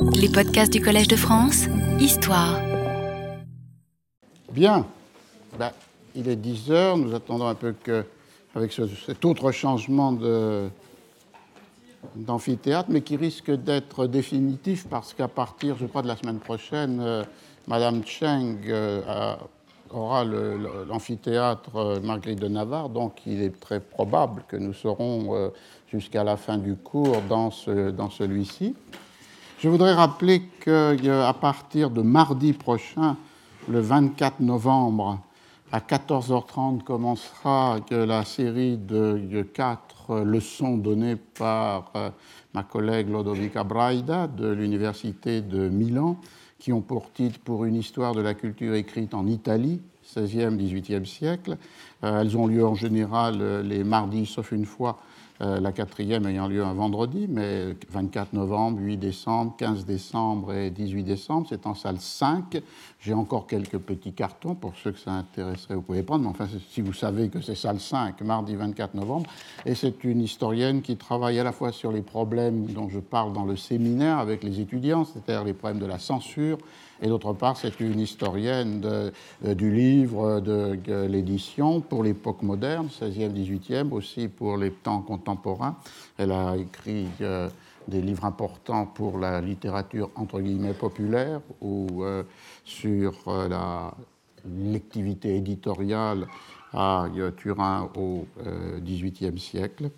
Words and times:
Les 0.00 0.28
podcasts 0.28 0.72
du 0.72 0.80
Collège 0.80 1.08
de 1.08 1.16
France, 1.16 1.66
Histoire. 2.00 2.58
Bien. 4.52 4.86
Ben, 5.58 5.70
il 6.14 6.28
est 6.28 6.36
10 6.36 6.70
heures. 6.70 6.96
Nous 6.96 7.14
attendons 7.14 7.46
un 7.46 7.54
peu 7.54 7.72
que, 7.82 8.04
avec 8.54 8.72
ce- 8.72 8.86
cet 8.86 9.24
autre 9.24 9.50
changement 9.52 10.16
d'amphithéâtre, 12.16 12.88
mais 12.90 13.00
qui 13.02 13.16
risque 13.16 13.50
d'être 13.50 14.06
définitif 14.06 14.86
parce 14.88 15.14
qu'à 15.14 15.28
partir, 15.28 15.76
je 15.78 15.86
crois, 15.86 16.02
de 16.02 16.08
la 16.08 16.16
semaine 16.16 16.38
prochaine, 16.38 17.00
euh, 17.00 17.24
Madame 17.66 18.04
Cheng 18.04 18.58
euh, 18.68 19.34
aura 19.90 20.24
l'amphithéâtre 20.24 21.76
euh, 21.76 22.00
Marguerite 22.00 22.40
de 22.40 22.48
Navarre, 22.48 22.88
donc 22.88 23.18
il 23.26 23.42
est 23.42 23.58
très 23.60 23.80
probable 23.80 24.44
que 24.48 24.56
nous 24.56 24.72
serons 24.74 25.34
euh, 25.34 25.48
jusqu'à 25.92 26.22
la 26.24 26.36
fin 26.36 26.56
du 26.58 26.76
cours 26.76 27.20
dans 27.28 27.50
celui-ci. 27.50 28.74
Je 29.58 29.68
voudrais 29.68 29.92
rappeler 29.92 30.42
qu'à 30.60 31.32
partir 31.32 31.90
de 31.90 32.00
mardi 32.00 32.52
prochain, 32.52 33.16
le 33.68 33.80
24 33.80 34.38
novembre, 34.38 35.18
à 35.72 35.80
14h30, 35.80 36.84
commencera 36.84 37.80
euh, 37.90 38.06
la 38.06 38.24
série 38.24 38.76
de 38.76 39.20
de 39.20 39.42
quatre 39.42 40.12
euh, 40.12 40.24
leçons 40.24 40.76
données 40.76 41.16
par 41.16 41.90
euh, 41.96 42.10
ma 42.54 42.62
collègue 42.62 43.10
Lodovica 43.10 43.64
Braida 43.64 44.28
de 44.28 44.48
l'Université 44.48 45.40
de 45.40 45.68
Milan, 45.68 46.20
qui 46.60 46.72
ont 46.72 46.80
pour 46.80 47.12
titre 47.12 47.40
Pour 47.40 47.64
une 47.64 47.74
histoire 47.74 48.14
de 48.14 48.20
la 48.20 48.34
culture 48.34 48.74
écrite 48.74 49.12
en 49.12 49.26
Italie, 49.26 49.80
16e, 50.14 50.56
18e 50.56 51.04
siècle. 51.04 51.56
Euh, 52.04 52.20
Elles 52.20 52.36
ont 52.36 52.46
lieu 52.46 52.66
en 52.66 52.74
général 52.74 53.36
euh, 53.40 53.62
les 53.62 53.84
mardis, 53.84 54.26
sauf 54.26 54.52
une 54.52 54.64
fois, 54.64 54.98
euh, 55.40 55.60
la 55.60 55.70
quatrième 55.70 56.26
ayant 56.26 56.48
lieu 56.48 56.64
un 56.64 56.72
vendredi, 56.72 57.26
mais 57.28 57.76
24 57.90 58.32
novembre, 58.32 58.80
8 58.80 58.96
décembre, 58.96 59.54
15 59.56 59.84
décembre 59.84 60.52
et 60.52 60.70
18 60.70 61.04
décembre, 61.04 61.46
c'est 61.48 61.66
en 61.66 61.74
salle 61.74 62.00
5. 62.00 62.60
J'ai 63.00 63.14
encore 63.14 63.46
quelques 63.46 63.78
petits 63.78 64.12
cartons, 64.12 64.56
pour 64.56 64.72
ceux 64.82 64.90
que 64.90 64.98
ça 64.98 65.12
intéresserait, 65.12 65.76
vous 65.76 65.82
pouvez 65.82 66.02
prendre, 66.02 66.24
mais 66.24 66.30
enfin, 66.30 66.48
si 66.70 66.80
vous 66.80 66.92
savez 66.92 67.28
que 67.28 67.40
c'est 67.40 67.54
salle 67.54 67.78
5, 67.78 68.20
mardi 68.22 68.56
24 68.56 68.94
novembre, 68.94 69.30
et 69.64 69.76
c'est 69.76 70.02
une 70.02 70.20
historienne 70.20 70.82
qui 70.82 70.96
travaille 70.96 71.38
à 71.38 71.44
la 71.44 71.52
fois 71.52 71.70
sur 71.70 71.92
les 71.92 72.02
problèmes 72.02 72.66
dont 72.66 72.88
je 72.88 72.98
parle 72.98 73.32
dans 73.32 73.44
le 73.44 73.54
séminaire 73.54 74.18
avec 74.18 74.42
les 74.42 74.58
étudiants, 74.58 75.04
c'est-à-dire 75.04 75.44
les 75.44 75.54
problèmes 75.54 75.80
de 75.80 75.86
la 75.86 76.00
censure, 76.00 76.58
et 77.02 77.08
d'autre 77.08 77.32
part, 77.32 77.56
c'est 77.56 77.80
une 77.80 78.00
historienne 78.00 78.82
euh, 78.84 79.54
du 79.54 79.72
livre, 79.72 80.40
de, 80.40 80.76
de 80.76 81.06
l'édition 81.06 81.80
pour 81.80 82.02
l'époque 82.02 82.42
moderne, 82.42 82.88
16e, 82.88 83.32
18e, 83.32 83.92
aussi 83.92 84.28
pour 84.28 84.56
les 84.56 84.70
temps 84.70 85.02
contemporains. 85.02 85.76
Elle 86.16 86.32
a 86.32 86.56
écrit 86.56 87.08
euh, 87.20 87.48
des 87.86 88.02
livres 88.02 88.24
importants 88.24 88.86
pour 88.86 89.18
la 89.18 89.40
littérature 89.40 90.10
entre 90.14 90.40
guillemets 90.40 90.74
populaire 90.74 91.40
ou 91.60 92.02
euh, 92.02 92.22
sur 92.64 93.14
euh, 93.28 93.48
la 93.48 93.94
l'activité 94.44 95.36
éditoriale 95.36 96.26
à 96.72 97.06
euh, 97.16 97.30
Turin 97.32 97.90
au 97.96 98.26
euh, 98.46 98.78
XVIIIe 98.80 99.38
siècle 99.38 99.90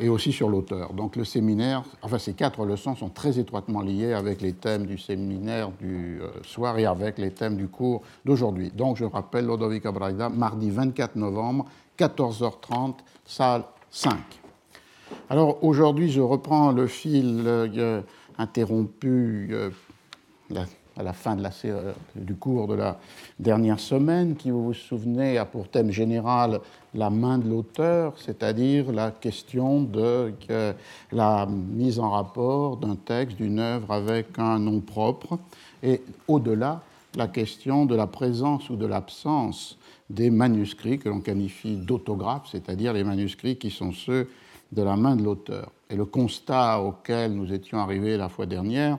et 0.00 0.08
aussi 0.08 0.32
sur 0.32 0.48
l'auteur. 0.48 0.92
Donc 0.92 1.16
le 1.16 1.24
séminaire, 1.24 1.82
enfin 2.02 2.18
ces 2.18 2.32
quatre 2.32 2.64
leçons 2.64 2.96
sont 2.96 3.10
très 3.10 3.38
étroitement 3.38 3.80
liées 3.80 4.12
avec 4.12 4.40
les 4.40 4.52
thèmes 4.52 4.86
du 4.86 4.98
séminaire 4.98 5.70
du 5.78 6.20
euh, 6.20 6.28
soir 6.42 6.78
et 6.78 6.86
avec 6.86 7.18
les 7.18 7.30
thèmes 7.30 7.56
du 7.56 7.68
cours 7.68 8.02
d'aujourd'hui. 8.24 8.70
Donc 8.70 8.96
je 8.96 9.04
rappelle 9.04 9.46
Lodovica 9.46 9.92
Braida, 9.92 10.28
mardi 10.28 10.70
24 10.70 11.16
novembre, 11.16 11.66
14h30, 11.98 12.94
salle 13.24 13.64
5. 13.90 14.16
Alors 15.28 15.62
aujourd'hui, 15.62 16.10
je 16.10 16.20
reprends 16.20 16.72
le 16.72 16.86
fil 16.86 17.42
euh, 17.46 18.00
interrompu 18.38 19.48
euh, 19.52 19.70
à 21.00 21.02
la 21.02 21.12
fin 21.14 21.36
euh, 21.64 21.92
du 22.14 22.34
cours 22.34 22.68
de 22.68 22.74
la 22.74 22.98
dernière 23.38 23.80
semaine, 23.80 24.36
qui, 24.36 24.50
vous 24.50 24.66
vous 24.66 24.74
souvenez, 24.74 25.38
a 25.38 25.46
pour 25.46 25.68
thème 25.68 25.90
général 25.90 26.60
la 26.94 27.08
main 27.08 27.38
de 27.38 27.48
l'auteur, 27.48 28.14
c'est-à-dire 28.18 28.92
la 28.92 29.10
question 29.10 29.82
de 29.82 30.34
la 31.10 31.46
mise 31.46 31.98
en 31.98 32.10
rapport 32.10 32.76
d'un 32.76 32.96
texte, 32.96 33.38
d'une 33.38 33.58
œuvre 33.58 33.90
avec 33.92 34.38
un 34.38 34.58
nom 34.58 34.80
propre, 34.80 35.38
et 35.82 36.02
au-delà, 36.28 36.82
la 37.16 37.28
question 37.28 37.86
de 37.86 37.96
la 37.96 38.06
présence 38.06 38.68
ou 38.68 38.76
de 38.76 38.86
l'absence 38.86 39.78
des 40.10 40.30
manuscrits 40.30 40.98
que 40.98 41.08
l'on 41.08 41.20
qualifie 41.20 41.76
d'autographes, 41.76 42.48
c'est-à-dire 42.52 42.92
les 42.92 43.04
manuscrits 43.04 43.56
qui 43.56 43.70
sont 43.70 43.92
ceux 43.92 44.28
de 44.70 44.82
la 44.82 44.96
main 44.96 45.16
de 45.16 45.22
l'auteur. 45.22 45.70
Et 45.88 45.96
le 45.96 46.04
constat 46.04 46.80
auquel 46.80 47.32
nous 47.32 47.52
étions 47.52 47.78
arrivés 47.78 48.16
la 48.16 48.28
fois 48.28 48.46
dernière 48.46 48.98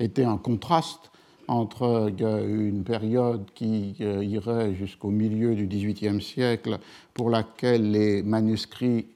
était 0.00 0.24
un 0.24 0.38
contraste 0.38 1.11
entre 1.52 2.10
une 2.18 2.82
période 2.82 3.44
qui 3.54 3.94
euh, 4.00 4.24
irait 4.24 4.74
jusqu'au 4.74 5.10
milieu 5.10 5.54
du 5.54 5.66
XVIIIe 5.66 6.20
siècle, 6.22 6.78
pour 7.12 7.28
laquelle 7.28 7.90
les 7.90 8.22
manuscrits 8.22 9.06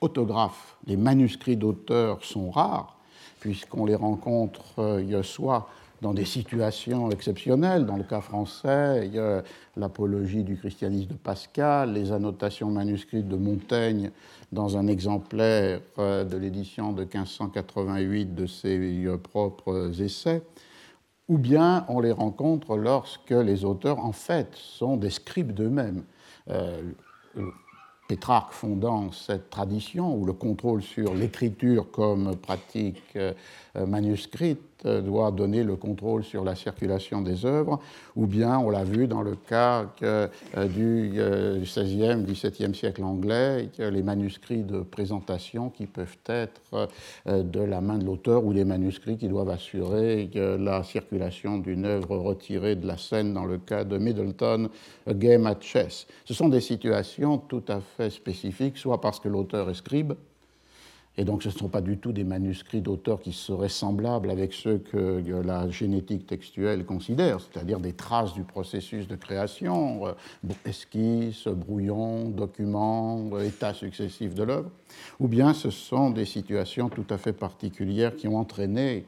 autographes, 0.00 0.76
les 0.86 0.96
manuscrits 0.96 1.56
d'auteurs 1.56 2.24
sont 2.24 2.50
rares, 2.50 2.96
puisqu'on 3.40 3.84
les 3.84 3.96
rencontre 3.96 4.78
euh, 4.78 5.22
soit 5.22 5.68
dans 6.00 6.14
des 6.14 6.24
situations 6.24 7.10
exceptionnelles. 7.10 7.86
Dans 7.86 7.96
le 7.96 8.02
cas 8.02 8.20
français, 8.20 9.10
l'apologie 9.76 10.42
du 10.42 10.56
christianisme 10.56 11.10
de 11.10 11.14
Pascal, 11.14 11.92
les 11.92 12.10
annotations 12.10 12.70
manuscrites 12.70 13.28
de 13.28 13.36
Montaigne 13.36 14.10
dans 14.50 14.76
un 14.76 14.86
exemplaire 14.86 15.80
euh, 15.98 16.24
de 16.24 16.36
l'édition 16.36 16.92
de 16.92 17.02
1588 17.02 18.34
de 18.34 18.46
ses 18.46 19.06
propres 19.22 20.00
essais, 20.00 20.42
ou 21.32 21.38
bien 21.38 21.86
on 21.88 22.00
les 22.00 22.12
rencontre 22.12 22.76
lorsque 22.76 23.30
les 23.30 23.64
auteurs, 23.64 24.04
en 24.04 24.12
fait, 24.12 24.54
sont 24.54 24.98
des 24.98 25.08
scribes 25.08 25.52
d'eux-mêmes. 25.52 26.04
Euh, 26.50 26.82
Pétrarque 28.06 28.52
fondant 28.52 29.10
cette 29.12 29.48
tradition, 29.48 30.14
où 30.14 30.26
le 30.26 30.34
contrôle 30.34 30.82
sur 30.82 31.14
l'écriture 31.14 31.90
comme 31.90 32.36
pratique 32.36 33.02
euh, 33.16 33.32
manuscrite 33.74 34.60
doit 34.84 35.30
donner 35.30 35.62
le 35.64 35.76
contrôle 35.76 36.24
sur 36.24 36.44
la 36.44 36.54
circulation 36.54 37.22
des 37.22 37.46
œuvres, 37.46 37.80
ou 38.16 38.26
bien 38.26 38.58
on 38.58 38.70
l'a 38.70 38.84
vu 38.84 39.06
dans 39.06 39.22
le 39.22 39.36
cas 39.36 39.86
que, 39.98 40.28
euh, 40.56 40.68
du 40.68 41.12
euh, 41.16 41.60
XVIe, 41.60 42.24
XVIIe 42.24 42.74
siècle 42.74 43.02
anglais, 43.02 43.70
les 43.78 44.02
manuscrits 44.02 44.62
de 44.62 44.80
présentation 44.80 45.70
qui 45.70 45.86
peuvent 45.86 46.18
être 46.26 46.60
euh, 47.26 47.42
de 47.42 47.60
la 47.60 47.80
main 47.80 47.98
de 47.98 48.04
l'auteur 48.04 48.44
ou 48.44 48.52
des 48.52 48.64
manuscrits 48.64 49.16
qui 49.16 49.28
doivent 49.28 49.50
assurer 49.50 50.30
la 50.34 50.82
circulation 50.82 51.58
d'une 51.58 51.84
œuvre 51.84 52.16
retirée 52.16 52.76
de 52.76 52.86
la 52.86 52.96
scène 52.96 53.34
dans 53.34 53.44
le 53.44 53.58
cas 53.58 53.84
de 53.84 53.98
Middleton, 53.98 54.68
Game 55.08 55.46
at 55.46 55.60
Chess. 55.60 56.06
Ce 56.24 56.34
sont 56.34 56.48
des 56.48 56.60
situations 56.60 57.38
tout 57.38 57.64
à 57.68 57.80
fait 57.80 58.10
spécifiques, 58.10 58.78
soit 58.78 59.00
parce 59.00 59.20
que 59.20 59.28
l'auteur 59.28 59.70
est 59.70 59.74
scribe, 59.74 60.14
et 61.18 61.24
donc 61.24 61.42
ce 61.42 61.48
ne 61.48 61.52
sont 61.52 61.68
pas 61.68 61.82
du 61.82 61.98
tout 61.98 62.12
des 62.12 62.24
manuscrits 62.24 62.80
d'auteurs 62.80 63.20
qui 63.20 63.32
seraient 63.32 63.68
semblables 63.68 64.30
avec 64.30 64.54
ceux 64.54 64.78
que 64.78 65.22
la 65.44 65.68
génétique 65.68 66.26
textuelle 66.26 66.86
considère, 66.86 67.38
c'est-à-dire 67.40 67.80
des 67.80 67.92
traces 67.92 68.32
du 68.32 68.44
processus 68.44 69.06
de 69.08 69.16
création, 69.16 70.06
euh, 70.06 70.12
esquisses, 70.64 71.48
brouillons, 71.48 72.30
documents, 72.30 73.28
euh, 73.32 73.46
états 73.46 73.74
successifs 73.74 74.34
de 74.34 74.42
l'œuvre, 74.42 74.70
ou 75.20 75.28
bien 75.28 75.52
ce 75.52 75.70
sont 75.70 76.10
des 76.10 76.24
situations 76.24 76.88
tout 76.88 77.06
à 77.10 77.18
fait 77.18 77.34
particulières 77.34 78.16
qui 78.16 78.26
ont 78.26 78.36
entraîné 78.36 79.04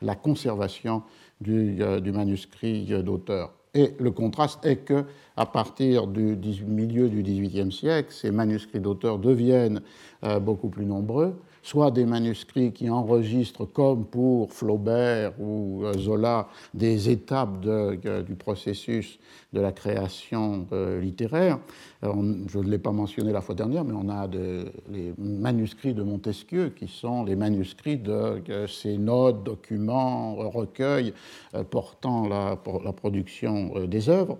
la 0.00 0.14
conservation 0.14 1.02
du, 1.40 1.82
euh, 1.82 2.00
du 2.00 2.12
manuscrit 2.12 2.86
d'auteur. 3.02 3.52
Et 3.74 3.94
le 3.98 4.10
contraste 4.10 4.66
est 4.66 4.84
que, 4.84 5.04
à 5.34 5.46
partir 5.46 6.06
du 6.06 6.36
milieu 6.66 7.08
du 7.08 7.22
XVIIIe 7.22 7.72
siècle, 7.72 8.12
ces 8.12 8.30
manuscrits 8.30 8.80
d'auteurs 8.80 9.18
deviennent 9.18 9.80
euh, 10.24 10.38
beaucoup 10.40 10.68
plus 10.68 10.84
nombreux, 10.84 11.40
soit 11.62 11.90
des 11.90 12.04
manuscrits 12.04 12.72
qui 12.72 12.90
enregistrent, 12.90 13.64
comme 13.64 14.04
pour 14.04 14.52
Flaubert 14.52 15.32
ou 15.40 15.84
euh, 15.84 15.94
Zola, 15.94 16.48
des 16.74 17.08
étapes 17.08 17.60
de, 17.60 18.20
du 18.20 18.34
processus 18.34 19.18
de 19.54 19.60
la 19.60 19.72
création 19.72 20.66
euh, 20.72 21.00
littéraire. 21.00 21.58
Je 22.02 22.58
ne 22.58 22.68
l'ai 22.68 22.78
pas 22.78 22.90
mentionné 22.90 23.30
la 23.30 23.40
fois 23.40 23.54
dernière, 23.54 23.84
mais 23.84 23.94
on 23.94 24.08
a 24.08 24.26
les 24.26 25.14
manuscrits 25.18 25.94
de 25.94 26.02
Montesquieu, 26.02 26.70
qui 26.70 26.88
sont 26.88 27.22
les 27.22 27.36
manuscrits 27.36 27.96
de 27.96 28.42
ces 28.66 28.98
notes, 28.98 29.44
documents, 29.44 30.34
recueils 30.50 31.14
euh, 31.54 31.62
portant 31.62 32.26
la, 32.26 32.56
production 32.56 33.72
euh, 33.76 33.86
des 33.86 34.08
œuvres. 34.08 34.38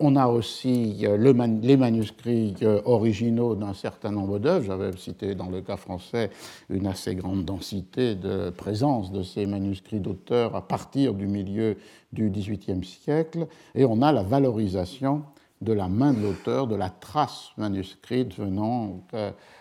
on 0.00 0.16
a 0.16 0.26
aussi 0.26 1.06
les 1.18 1.76
manuscrits 1.76 2.56
originaux 2.84 3.54
d'un 3.54 3.74
certain 3.74 4.10
nombre 4.10 4.38
d'œuvres. 4.38 4.66
J'avais 4.66 4.96
cité 4.96 5.34
dans 5.34 5.50
le 5.50 5.60
cas 5.60 5.76
français 5.76 6.30
une 6.68 6.86
assez 6.86 7.14
grande 7.14 7.44
densité 7.44 8.14
de 8.14 8.50
présence 8.50 9.12
de 9.12 9.22
ces 9.22 9.46
manuscrits 9.46 10.00
d'auteurs 10.00 10.56
à 10.56 10.66
partir 10.66 11.14
du 11.14 11.26
milieu 11.26 11.76
du 12.12 12.28
XVIIIe 12.30 12.84
siècle, 12.84 13.46
et 13.74 13.84
on 13.84 14.02
a 14.02 14.12
la 14.12 14.22
valorisation 14.22 15.22
de 15.62 15.72
la 15.72 15.88
main 15.88 16.12
de 16.12 16.20
l'auteur, 16.22 16.66
de 16.66 16.76
la 16.76 16.90
trace 16.90 17.52
manuscrite 17.56 18.36
venant 18.36 19.00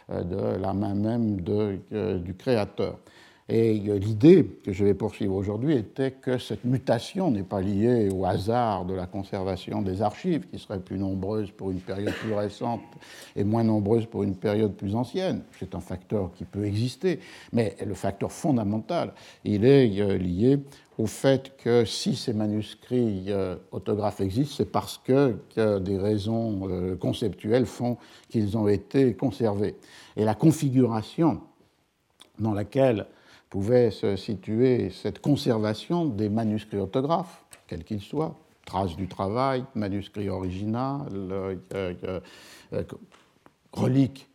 de 0.09 0.57
la 0.57 0.74
main 0.74 0.95
même 0.95 1.42
de, 1.42 1.80
du 2.18 2.36
créateur. 2.36 2.98
Et 3.53 3.74
l'idée 3.74 4.45
que 4.63 4.71
je 4.71 4.86
vais 4.86 4.94
poursuivre 4.94 5.36
aujourd'hui 5.36 5.75
était 5.75 6.12
que 6.12 6.38
cette 6.38 6.63
mutation 6.63 7.31
n'est 7.31 7.44
pas 7.44 7.59
liée 7.59 8.07
au 8.09 8.24
hasard 8.24 8.86
de 8.86 8.94
la 8.94 9.07
conservation 9.07 9.81
des 9.81 10.01
archives, 10.01 10.48
qui 10.48 10.57
seraient 10.57 10.80
plus 10.80 10.98
nombreuses 10.98 11.51
pour 11.51 11.69
une 11.69 11.81
période 11.81 12.13
plus 12.13 12.33
récente 12.33 12.80
et 13.36 13.44
moins 13.44 13.65
nombreuses 13.65 14.06
pour 14.06 14.24
une 14.24 14.36
période 14.36 14.74
plus 14.74 14.95
ancienne. 14.95 15.44
C'est 15.59 15.75
un 15.75 15.81
facteur 15.81 16.31
qui 16.33 16.45
peut 16.45 16.63
exister, 16.63 17.19
mais 17.51 17.75
le 17.86 17.94
facteur 17.94 18.31
fondamental, 18.31 19.12
il 19.44 19.65
est 19.65 20.00
euh, 20.00 20.18
lié 20.18 20.59
au 20.97 21.06
fait 21.06 21.57
que 21.57 21.83
si 21.83 22.15
ces 22.15 22.31
manuscrits 22.31 23.25
euh, 23.27 23.57
autographes 23.74 24.21
existent, 24.21 24.56
c'est 24.59 24.71
parce 24.71 24.97
que, 24.97 25.36
des 25.80 25.97
raisons 25.97 26.69
euh, 26.69 26.95
conceptuelles 26.95 27.65
font 27.65 27.97
qu'ils 28.30 28.57
ont 28.57 28.69
été 28.69 29.13
conservés. 29.13 29.75
Et 30.15 30.24
la 30.24 30.36
configuration 30.36 31.42
dans 32.39 32.54
laquelle 32.54 33.07
pouvait 33.51 33.92
se 33.92 34.15
situer 34.15 34.89
cette 34.89 35.19
conservation 35.19 36.06
des 36.06 36.30
manuscrits 36.30 36.80
autographes, 36.80 37.44
quels 37.68 37.83
qu'ils 37.83 38.01
soient, 38.01 38.33
traces 38.65 38.95
du 38.95 39.09
travail, 39.09 39.65
manuscrits 39.75 40.30
original, 40.30 41.01
euh, 41.13 41.56
euh, 41.74 42.19
euh, 42.74 42.83
reliques 43.74 44.30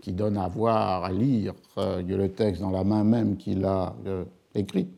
qui 0.00 0.12
donnent 0.12 0.38
à 0.38 0.48
voir, 0.48 1.04
à 1.04 1.12
lire 1.12 1.52
le 1.76 2.26
texte 2.28 2.62
dans 2.62 2.70
la 2.70 2.82
main 2.82 3.04
même 3.04 3.36
qu'il 3.36 3.64
a 3.64 3.94
écrit. 4.54 4.88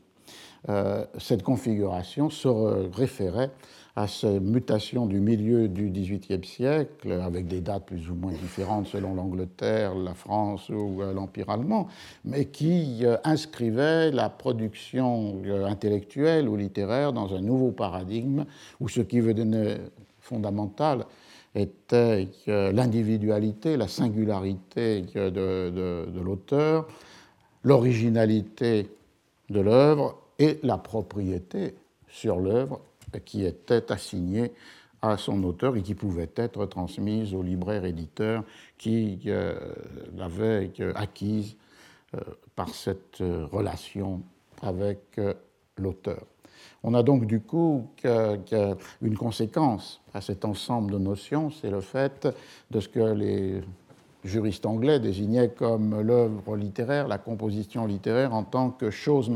cette 1.19 1.43
configuration 1.43 2.31
se 2.31 2.49
référait 2.97 3.51
à 3.97 4.09
cette 4.09 4.43
mutation 4.43 5.07
du 5.07 5.21
milieu 5.21 5.69
du 5.69 5.91
XVIIIe 5.91 6.45
siècle, 6.45 7.13
avec 7.13 7.47
des 7.47 7.61
dates 7.61 7.87
plus 7.87 8.11
ou 8.11 8.15
moins 8.15 8.33
différentes 8.33 8.89
selon 8.89 9.15
l'Angleterre, 9.15 9.95
la 9.95 10.15
France 10.15 10.69
ou 10.69 11.01
euh, 11.01 11.13
l'Empire 11.13 11.49
allemand, 11.51 11.87
mais 12.25 12.47
qui 12.47 13.05
euh, 13.05 13.17
inscrivait 13.23 14.11
la 14.11 14.31
production 14.31 15.41
euh, 15.47 15.67
intellectuelle 15.67 16.49
ou 16.49 16.57
littéraire 16.57 17.13
dans 17.13 17.35
un 17.35 17.41
nouveau 17.41 17.71
paradigme 17.71 18.47
où 18.81 18.89
ce 18.89 19.01
qui 19.01 19.21
devenir 19.21 19.79
fondamental 20.19 21.05
était 21.55 22.27
l'individualité, 22.47 23.77
la 23.77 23.87
singularité 23.87 25.03
de, 25.03 25.71
de 26.11 26.21
l'auteur, 26.21 26.89
l'originalité 27.63 28.89
de 29.51 29.61
l'œuvre 29.61 30.19
et 30.41 30.59
la 30.65 30.79
propriété 30.79 31.75
sur 32.09 32.41
l'œuvre 32.41 32.81
qui 33.21 33.45
était 33.45 33.91
assignée 33.93 34.53
à 35.11 35.17
son 35.17 35.43
auteur 35.45 35.77
et 35.77 35.83
qui 35.83 35.95
pouvait 35.95 36.31
être 36.37 36.65
transmise 36.67 37.35
au 37.35 37.43
libraire 37.43 37.85
éditeur 37.85 38.43
qui 38.79 39.21
euh, 39.27 39.55
l'avait 40.17 40.73
euh, 40.81 40.93
acquise 40.95 41.57
euh, 42.15 42.21
par 42.57 42.71
cette 42.71 43.19
relation 43.21 44.23
avec 44.63 45.21
l'auteur. 45.77 46.25
On 46.83 46.95
a 46.95 47.03
donc 47.03 47.27
du 47.27 47.41
coup 47.41 47.89
une 49.03 49.17
conséquence 49.17 50.01
à 50.15 50.21
cet 50.21 50.45
ensemble 50.45 50.93
de 50.93 50.99
notions, 50.99 51.51
c'est 51.51 51.71
le 51.71 51.81
fait 51.81 52.29
de 52.71 52.81
ce 52.81 52.89
que 52.89 53.01
les 53.01 53.61
juristes 54.23 54.65
anglais 54.65 55.01
désignaient 55.01 55.51
comme 55.51 56.01
l'œuvre 56.01 56.57
littéraire, 56.57 57.09
la 57.09 57.19
composition 57.19 57.87
littéraire 57.87 58.33
en 58.33 58.45
tant 58.45 58.71
que 58.71 58.91
chose, 58.91 59.31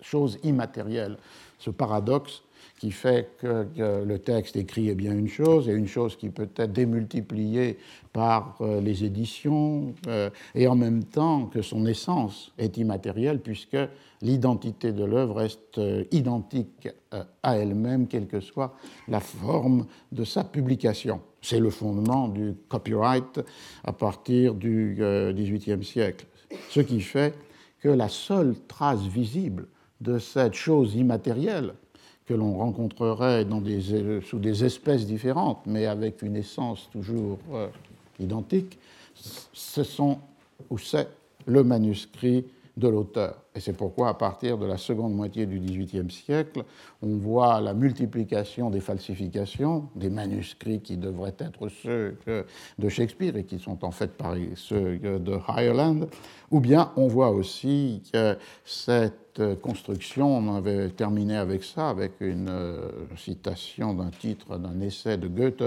chose 0.00 0.38
immatérielle. 0.44 1.18
Ce 1.58 1.70
paradoxe 1.70 2.42
qui 2.84 2.90
fait 2.90 3.30
que, 3.38 4.04
le 4.04 4.18
texte 4.18 4.56
écrit 4.56 4.90
est 4.90 4.94
bien 4.94 5.14
une 5.14 5.26
chose, 5.26 5.70
et 5.70 5.72
une 5.72 5.86
chose 5.86 6.16
qui 6.16 6.28
peut 6.28 6.50
être 6.54 6.70
démultipliée 6.70 7.78
par 8.12 8.58
euh, 8.60 8.82
les 8.82 9.04
éditions, 9.04 9.94
euh, 10.06 10.28
et 10.54 10.66
en 10.66 10.76
même 10.76 11.02
temps 11.02 11.46
que 11.46 11.62
son 11.62 11.86
essence 11.86 12.52
est 12.58 12.76
immatérielle, 12.76 13.40
puisque 13.40 13.78
l'identité 14.20 14.92
de 14.92 15.02
l'œuvre 15.02 15.36
reste 15.36 15.78
euh, 15.78 16.04
identique 16.10 16.90
à 17.42 17.56
elle-même, 17.56 18.06
quelle 18.06 18.26
que 18.26 18.40
soit 18.40 18.76
la 19.08 19.20
forme 19.20 19.86
de 20.12 20.24
sa 20.24 20.44
publication. 20.44 21.22
C'est 21.40 21.60
le 21.60 21.70
fondement 21.70 22.28
du 22.28 22.52
copyright 22.68 23.40
à 23.82 23.94
partir 23.94 24.54
du 24.54 24.98
XVIIIe 24.98 25.82
siècle. 25.82 26.26
Ce 26.68 26.80
qui 26.80 27.00
fait 27.00 27.34
que 27.80 27.88
la 27.88 28.10
seule 28.10 28.54
trace 28.68 29.06
visible 29.06 29.68
de 30.02 30.18
cette 30.18 30.54
chose 30.54 30.96
immatérielle 30.96 31.72
que 32.26 32.34
l'on 32.34 32.56
rencontrerait 32.56 33.44
des, 33.44 34.20
sous 34.22 34.38
des 34.38 34.64
espèces 34.64 35.06
différentes, 35.06 35.60
mais 35.66 35.86
avec 35.86 36.22
une 36.22 36.36
essence 36.36 36.88
toujours 36.90 37.38
euh, 37.52 37.68
identique, 38.18 38.78
ce 39.14 39.82
sont 39.82 40.18
ou 40.70 40.78
c'est 40.78 41.08
le 41.46 41.62
manuscrit 41.62 42.44
de 42.76 42.88
l'auteur. 42.88 43.36
Et 43.54 43.60
c'est 43.60 43.72
pourquoi, 43.72 44.08
à 44.08 44.14
partir 44.14 44.58
de 44.58 44.66
la 44.66 44.76
seconde 44.76 45.14
moitié 45.14 45.46
du 45.46 45.60
XVIIIe 45.60 46.10
siècle, 46.10 46.64
on 47.02 47.16
voit 47.16 47.60
la 47.60 47.72
multiplication 47.72 48.68
des 48.68 48.80
falsifications, 48.80 49.88
des 49.94 50.10
manuscrits 50.10 50.80
qui 50.80 50.96
devraient 50.96 51.36
être 51.38 51.68
ceux 51.68 52.16
de 52.26 52.88
Shakespeare 52.88 53.36
et 53.36 53.44
qui 53.44 53.60
sont 53.60 53.84
en 53.84 53.92
fait 53.92 54.10
ceux 54.56 54.98
de 54.98 55.38
Ireland, 55.48 56.08
ou 56.50 56.58
bien 56.58 56.90
on 56.96 57.06
voit 57.06 57.30
aussi 57.30 58.02
que 58.12 58.36
cette 58.64 59.22
construction, 59.62 60.36
on 60.36 60.56
avait 60.56 60.90
terminé 60.90 61.36
avec 61.36 61.64
ça, 61.64 61.88
avec 61.88 62.12
une 62.20 62.48
euh, 62.48 62.88
citation 63.16 63.92
d'un 63.92 64.10
titre 64.10 64.58
d'un 64.58 64.80
essai 64.80 65.16
de 65.16 65.26
Goethe, 65.26 65.64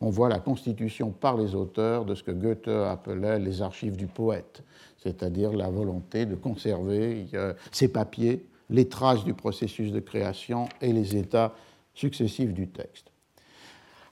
on 0.00 0.10
voit 0.10 0.28
la 0.28 0.38
constitution 0.38 1.10
par 1.10 1.36
les 1.36 1.54
auteurs 1.56 2.04
de 2.04 2.14
ce 2.14 2.22
que 2.22 2.30
Goethe 2.30 2.68
appelait 2.68 3.40
les 3.40 3.60
archives 3.60 3.96
du 3.96 4.06
poète 4.06 4.62
c'est-à-dire 5.02 5.52
la 5.52 5.70
volonté 5.70 6.26
de 6.26 6.34
conserver 6.34 7.26
ces 7.72 7.88
papiers, 7.88 8.44
les 8.70 8.88
traces 8.88 9.24
du 9.24 9.34
processus 9.34 9.92
de 9.92 10.00
création 10.00 10.68
et 10.80 10.92
les 10.92 11.16
états 11.16 11.54
successifs 11.94 12.52
du 12.52 12.68
texte. 12.68 13.10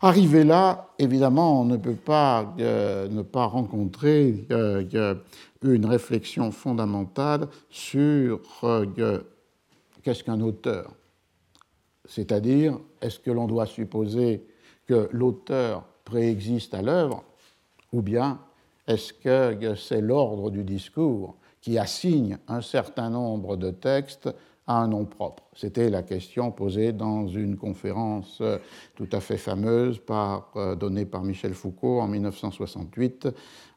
Arrivé 0.01 0.45
là, 0.45 0.91
évidemment, 0.99 1.63
on 1.63 1.65
ne 1.65 1.79
peut 1.79 1.95
pas 1.95 2.55
euh, 2.59 3.09
ne 3.09 3.23
pas 3.23 3.47
rencontrer 3.47 4.47
euh, 4.51 5.15
une 5.63 5.87
réflexion 5.87 6.51
fondamentale 6.51 7.49
sur 7.71 8.41
euh, 8.65 9.21
qu'est-ce 10.03 10.23
qu'un 10.23 10.41
auteur. 10.41 10.93
C'est-à-dire, 12.05 12.79
est-ce 13.01 13.19
que 13.19 13.31
l'on 13.31 13.47
doit 13.47 13.67
supposer 13.67 14.47
que 14.87 15.09
l'auteur 15.13 15.85
préexiste 16.05 16.75
à 16.75 16.83
l'œuvre, 16.83 17.25
ou 17.93 18.03
bien 18.03 18.39
est-ce 18.87 19.13
que 19.13 19.75
c'est 19.75 20.01
l'ordre 20.01 20.51
du 20.51 20.65
discours 20.65 21.37
qui 21.61 21.79
assigne 21.79 22.39
un 22.49 22.61
certain 22.61 23.11
nombre 23.11 23.57
de 23.57 23.71
textes 23.71 24.29
à 24.67 24.79
un 24.83 24.89
nom 24.89 25.05
propre 25.05 25.45
C'était 25.55 25.91
la 25.91 26.03
question 26.03 26.51
posée 26.51 26.93
dans 26.93 27.27
une 27.29 27.57
conférence 27.57 28.43
tout 28.95 29.09
à 29.13 29.21
fait 29.21 29.37
fameuse 29.37 30.01
euh, 30.11 30.75
donnée 30.75 31.07
par 31.07 31.23
Michel 31.23 31.55
Foucault 31.55 32.01
en 32.01 32.09
1968 32.09 33.29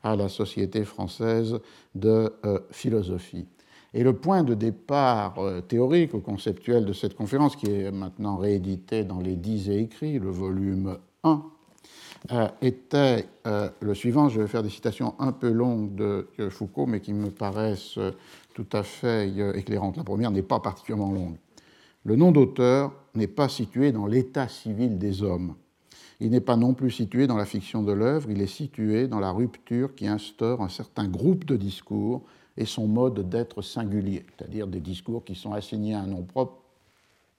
à 0.04 0.16
la 0.16 0.30
Société 0.30 0.84
française 0.84 1.60
de 1.96 2.34
euh, 2.46 2.60
philosophie. 2.72 3.46
Et 3.94 4.04
le 4.04 4.14
point 4.14 4.44
de 4.44 4.54
départ 4.54 5.40
euh, 5.40 5.62
théorique 5.62 6.14
ou 6.14 6.20
conceptuel 6.20 6.86
de 6.86 6.94
cette 6.94 7.16
conférence, 7.16 7.56
qui 7.56 7.72
est 7.72 7.92
maintenant 7.92 8.38
réédité 8.38 9.04
dans 9.04 9.20
les 9.20 9.36
Dix 9.36 9.70
et 9.70 9.80
écrits, 9.80 10.20
le 10.20 10.30
volume 10.30 10.98
1 11.24 11.32
euh, 11.32 11.36
était 12.62 13.28
euh, 13.48 13.70
le 13.80 13.94
suivant. 13.94 14.30
Je 14.30 14.42
vais 14.42 14.48
faire 14.48 14.64
des 14.64 14.70
citations 14.70 15.16
un 15.20 15.32
peu 15.32 15.50
longues 15.50 15.96
de 15.96 16.28
Foucault, 16.50 16.86
mais 16.86 17.00
qui 17.00 17.14
me 17.14 17.30
paraissent 17.30 17.98
euh, 17.98 18.12
tout 18.54 18.68
à 18.74 18.84
fait 18.84 19.30
éclairantes. 19.56 19.98
La 19.98 20.04
première 20.04 20.32
n'est 20.32 20.42
pas 20.42 20.60
particulièrement 20.60 21.12
longue. 21.12 21.38
Le 22.04 22.16
nom 22.16 22.32
d'auteur 22.32 22.94
n'est 23.16 23.28
pas 23.28 23.50
situé 23.50 23.92
dans 23.92 24.06
l'état 24.06 24.48
civil 24.48 24.98
des 24.98 25.24
hommes. 25.24 25.56
Il 26.20 26.32
n'est 26.32 26.42
pas 26.42 26.58
non 26.58 26.74
plus 26.74 26.92
situé 26.92 27.28
dans 27.28 27.38
la 27.38 27.46
fiction 27.46 27.82
de 27.82 27.94
l'œuvre, 27.94 28.30
il 28.30 28.42
est 28.42 28.48
situé 28.48 29.08
dans 29.08 29.22
la 29.22 29.32
rupture 29.32 29.96
qui 29.96 30.06
instaure 30.06 30.62
un 30.62 30.68
certain 30.68 31.08
groupe 31.08 31.46
de 31.46 31.56
discours 31.56 32.24
et 32.58 32.66
son 32.66 32.88
mode 32.88 33.30
d'être 33.30 33.62
singulier, 33.62 34.26
c'est-à-dire 34.38 34.68
des 34.68 34.82
discours 34.82 35.24
qui 35.24 35.36
sont 35.36 35.54
assignés 35.54 35.94
à 35.94 36.02
un 36.02 36.08
nom 36.08 36.24
propre 36.24 36.58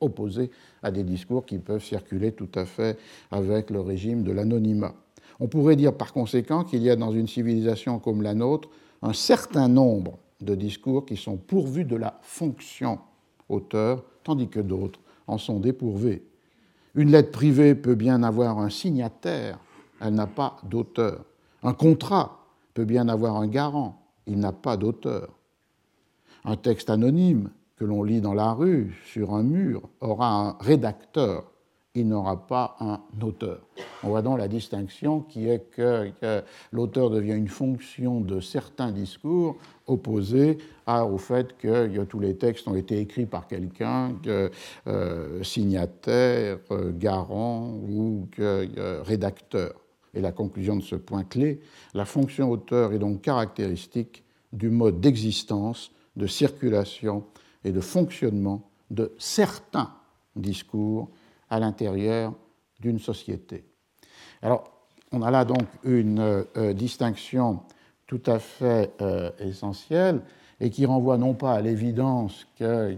opposé 0.01 0.51
à 0.83 0.91
des 0.91 1.05
discours 1.05 1.47
qui 1.47 1.59
peuvent 1.59 1.85
circuler 1.85 2.33
tout 2.33 2.49
à 2.55 2.65
fait 2.65 2.99
avec 3.31 3.71
le 3.71 3.81
régime 3.81 4.23
de 4.23 4.33
l'anonymat. 4.33 4.95
On 5.39 5.49
pourrait 5.49 5.77
dire 5.77 5.95
par 5.95 6.13
conséquent 6.13 6.65
qu'il 6.65 6.83
y 6.83 6.91
a 6.91 6.97
dans 6.97 7.13
une 7.13 7.29
civilisation 7.29 7.99
comme 7.99 8.23
la 8.23 8.35
nôtre 8.35 8.69
un 9.03 9.13
certain 9.13 9.69
nombre 9.69 10.19
de 10.41 10.55
discours 10.55 11.07
qui 11.07 11.17
sont 11.17 11.37
pourvus 11.37 11.85
de 11.85 11.97
la 11.97 12.19
fonction 12.23 12.99
auteur, 13.49 14.05
tandis 14.25 14.49
que 14.49 14.61
d'autres 14.61 15.01
en 15.27 15.39
sont 15.39 15.61
dépourvus. 15.61 16.23
Une 16.95 17.11
lettre 17.11 17.31
privée 17.31 17.75
peut 17.75 17.95
bien 17.95 18.23
avoir 18.23 18.59
un 18.59 18.71
signataire, 18.71 19.59
elle 20.01 20.15
n'a 20.15 20.27
pas 20.27 20.57
d'auteur. 20.65 21.25
Un 21.63 21.73
contrat 21.73 22.47
peut 22.75 22.85
bien 22.85 23.09
avoir 23.09 23.37
un 23.37 23.47
garant, 23.47 24.03
il 24.27 24.39
n'a 24.39 24.53
pas 24.53 24.77
d'auteur. 24.77 25.29
Un 26.45 26.57
texte 26.57 26.91
anonyme 26.91 27.51
que 27.81 27.87
l'on 27.87 28.03
lit 28.03 28.21
dans 28.21 28.35
la 28.35 28.53
rue, 28.53 28.95
sur 29.07 29.35
un 29.35 29.43
mur, 29.43 29.81
aura 30.01 30.31
un 30.31 30.57
rédacteur 30.61 31.51
il 31.95 32.07
n'aura 32.07 32.47
pas 32.47 32.77
un 32.79 33.01
auteur. 33.21 33.61
On 34.05 34.11
voit 34.11 34.23
donc 34.23 34.39
la 34.39 34.47
distinction 34.47 35.21
qui 35.21 35.49
est 35.49 35.71
que, 35.71 36.13
l'auteur 36.73 37.11
devient 37.11 37.35
une 37.35 37.49
fonction 37.49 38.21
de 38.21 38.41
certains 38.41 38.93
discours 38.93 39.57
opposée 39.87 40.59
au 40.87 41.19
fait 41.19 41.57
que 41.57 42.05
tous 42.05 42.21
les 42.21 42.37
textes 42.37 42.69
ont 42.69 42.77
été 42.77 43.01
écrits 43.01 43.27
par 43.27 43.49
quelqu'un, 43.49 44.15
euh, 44.87 45.43
signataire, 45.43 46.59
euh, 46.71 46.93
garant 46.93 47.75
ou 47.89 48.29
euh, 48.39 49.03
rédacteur. 49.05 49.73
Et 50.15 50.21
la 50.21 50.33
conclusion 50.33 50.77
de 50.77 50.83
ce 50.83 50.97
point 50.97 51.25
clé, 51.25 51.61
la 51.95 52.05
fonction 52.05 52.51
auteur 52.51 52.93
est 52.93 52.99
donc 52.99 53.23
caractéristique 53.23 54.23
du 54.53 54.71
mode 54.71 55.01
d'existence, 55.01 55.91
de 56.17 56.27
circulation 56.27 57.25
et 57.65 57.73
de 57.73 57.81
fonctionnement 57.81 58.71
de 58.91 59.13
certains 59.19 59.93
discours 60.37 61.09
à 61.49 61.61
l'intérieur 61.61 62.33
d'une 62.81 62.99
société. 62.99 63.65
Alors, 64.43 64.71
on 65.13 65.23
a 65.23 65.31
là 65.31 65.45
donc 65.45 65.67
une 65.85 66.21
euh, 66.21 66.73
distinction 66.73 67.61
tout 68.07 68.23
à 68.27 68.39
fait 68.39 68.93
euh, 69.01 69.31
essentielle 69.39 70.23
et 70.61 70.71
qui 70.71 70.87
renvoie 70.87 71.19
non 71.19 71.35
pas 71.35 71.55
à 71.55 71.61
l'évidence 71.61 72.47
que 72.59 72.97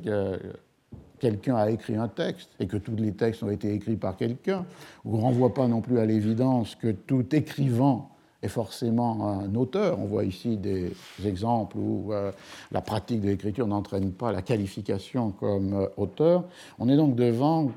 quelqu'un 1.22 1.54
a 1.54 1.70
écrit 1.70 1.94
un 1.94 2.08
texte 2.08 2.50
et 2.58 2.66
que 2.66 2.76
tous 2.76 2.96
les 2.96 3.12
textes 3.12 3.44
ont 3.44 3.50
été 3.50 3.72
écrits 3.72 3.96
par 3.96 4.16
quelqu'un, 4.16 4.66
ou 5.04 5.16
renvoie 5.18 5.54
pas 5.54 5.68
non 5.68 5.80
plus 5.80 6.00
à 6.00 6.04
l'évidence 6.04 6.74
que 6.74 6.90
tout 6.90 7.34
écrivain 7.34 8.08
est 8.42 8.48
forcément 8.48 9.40
un 9.40 9.54
auteur. 9.54 9.98
On 10.00 10.06
voit 10.06 10.24
ici 10.24 10.56
des 10.56 10.92
exemples 11.24 11.76
où 11.78 12.12
euh, 12.12 12.32
la 12.72 12.80
pratique 12.80 13.20
de 13.20 13.28
l'écriture 13.28 13.66
n'entraîne 13.66 14.12
pas 14.12 14.32
la 14.32 14.42
qualification 14.42 15.30
comme 15.30 15.74
euh, 15.74 15.86
auteur. 15.96 16.44
On 16.78 16.88
est 16.88 16.96
donc 16.96 17.14
devant 17.14 17.70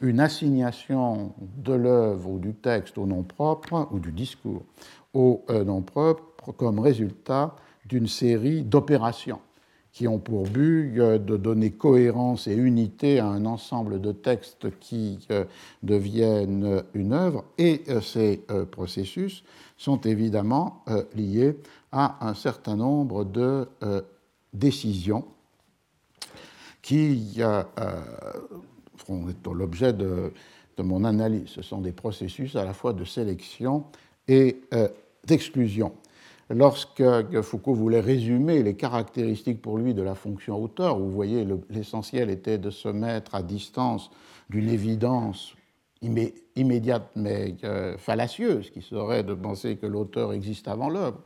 une 0.00 0.20
assignation 0.20 1.32
de 1.40 1.72
l'œuvre 1.72 2.30
ou 2.30 2.38
du 2.38 2.54
texte 2.54 2.96
au 2.98 3.06
nom 3.06 3.22
propre 3.22 3.88
ou 3.90 3.98
du 3.98 4.12
discours 4.12 4.62
au 5.14 5.44
euh, 5.50 5.64
nom 5.64 5.82
propre 5.82 6.52
comme 6.56 6.78
résultat 6.78 7.56
d'une 7.86 8.06
série 8.06 8.62
d'opérations 8.62 9.40
qui 9.98 10.06
ont 10.06 10.20
pour 10.20 10.44
but 10.44 10.94
de 10.94 11.36
donner 11.36 11.72
cohérence 11.72 12.46
et 12.46 12.54
unité 12.54 13.18
à 13.18 13.26
un 13.26 13.46
ensemble 13.46 14.00
de 14.00 14.12
textes 14.12 14.68
qui 14.78 15.18
deviennent 15.82 16.84
une 16.94 17.12
œuvre. 17.12 17.44
Et 17.58 17.82
ces 18.00 18.44
processus 18.70 19.42
sont 19.76 20.00
évidemment 20.02 20.84
euh, 20.88 21.02
liées 21.16 21.56
à 21.90 22.28
un 22.28 22.34
certain 22.34 22.76
nombre 22.76 23.24
de 23.24 23.66
euh, 23.82 24.02
décisions 24.52 25.24
qui 26.80 27.34
euh, 27.38 27.64
feront 28.96 29.26
l'objet 29.52 29.92
de, 29.92 30.32
de, 30.76 30.82
mon 30.84 31.02
analyse. 31.02 31.48
Ce 31.48 31.62
sont 31.62 31.80
des 31.80 31.90
processus 31.90 32.54
à 32.54 32.64
la 32.64 32.72
fois 32.72 32.92
de 32.92 33.04
sélection 33.04 33.84
et 34.28 34.60
d'exclusion. 35.26 35.92
Lorsque 36.50 37.02
Foucault 37.42 37.74
voulait 37.74 38.00
résumer 38.00 38.62
les 38.62 38.74
caractéristiques 38.74 39.60
pour 39.60 39.76
lui 39.76 39.92
de 39.92 40.00
la 40.00 40.14
fonction 40.14 40.62
auteur, 40.62 40.98
vous 40.98 41.10
voyez, 41.10 41.46
l'essentiel 41.68 42.30
était 42.30 42.56
de 42.56 42.70
se 42.70 42.88
mettre 42.88 43.34
à 43.34 43.42
distance 43.42 44.10
d'une 44.48 44.70
évidence 44.70 45.54
immédiate 46.02 47.10
mais 47.16 47.56
euh, 47.64 47.96
fallacieuse, 47.98 48.70
qui 48.70 48.82
serait 48.82 49.22
de 49.22 49.34
penser 49.34 49.76
que 49.76 49.86
l'auteur 49.86 50.32
existe 50.32 50.68
avant 50.68 50.88
l'œuvre. 50.88 51.18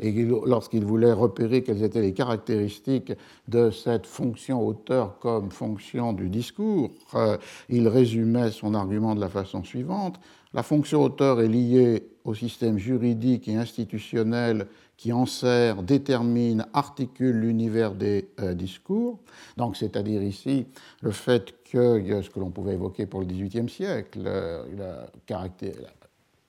Et 0.00 0.12
lorsqu'il 0.44 0.84
voulait 0.84 1.12
repérer 1.12 1.62
quelles 1.62 1.82
étaient 1.82 2.02
les 2.02 2.12
caractéristiques 2.12 3.12
de 3.48 3.70
cette 3.70 4.06
fonction 4.06 4.66
auteur 4.66 5.18
comme 5.18 5.50
fonction 5.50 6.12
du 6.12 6.28
discours, 6.28 6.90
euh, 7.14 7.36
il 7.68 7.88
résumait 7.88 8.50
son 8.50 8.74
argument 8.74 9.14
de 9.14 9.20
la 9.20 9.28
façon 9.28 9.64
suivante. 9.64 10.20
La 10.54 10.62
fonction 10.62 11.02
auteur 11.02 11.40
est 11.40 11.48
liée 11.48 12.08
au 12.24 12.34
système 12.34 12.78
juridique 12.78 13.48
et 13.48 13.56
institutionnel 13.56 14.66
qui 14.98 15.12
en 15.12 15.24
sert, 15.24 15.82
détermine, 15.82 16.66
articule 16.74 17.40
l'univers 17.40 17.94
des 17.94 18.28
euh, 18.40 18.52
discours. 18.52 19.18
Donc, 19.56 19.76
c'est-à-dire 19.76 20.22
ici 20.22 20.66
le 21.00 21.12
fait 21.12 21.54
que 21.64 22.20
ce 22.22 22.28
que 22.28 22.40
l'on 22.40 22.50
pouvait 22.50 22.74
évoquer 22.74 23.06
pour 23.06 23.20
le 23.20 23.26
XVIIIe 23.26 23.70
siècle, 23.70 24.20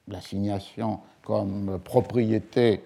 l'assignation 0.07 0.99
comme 1.23 1.79
propriété 1.83 2.81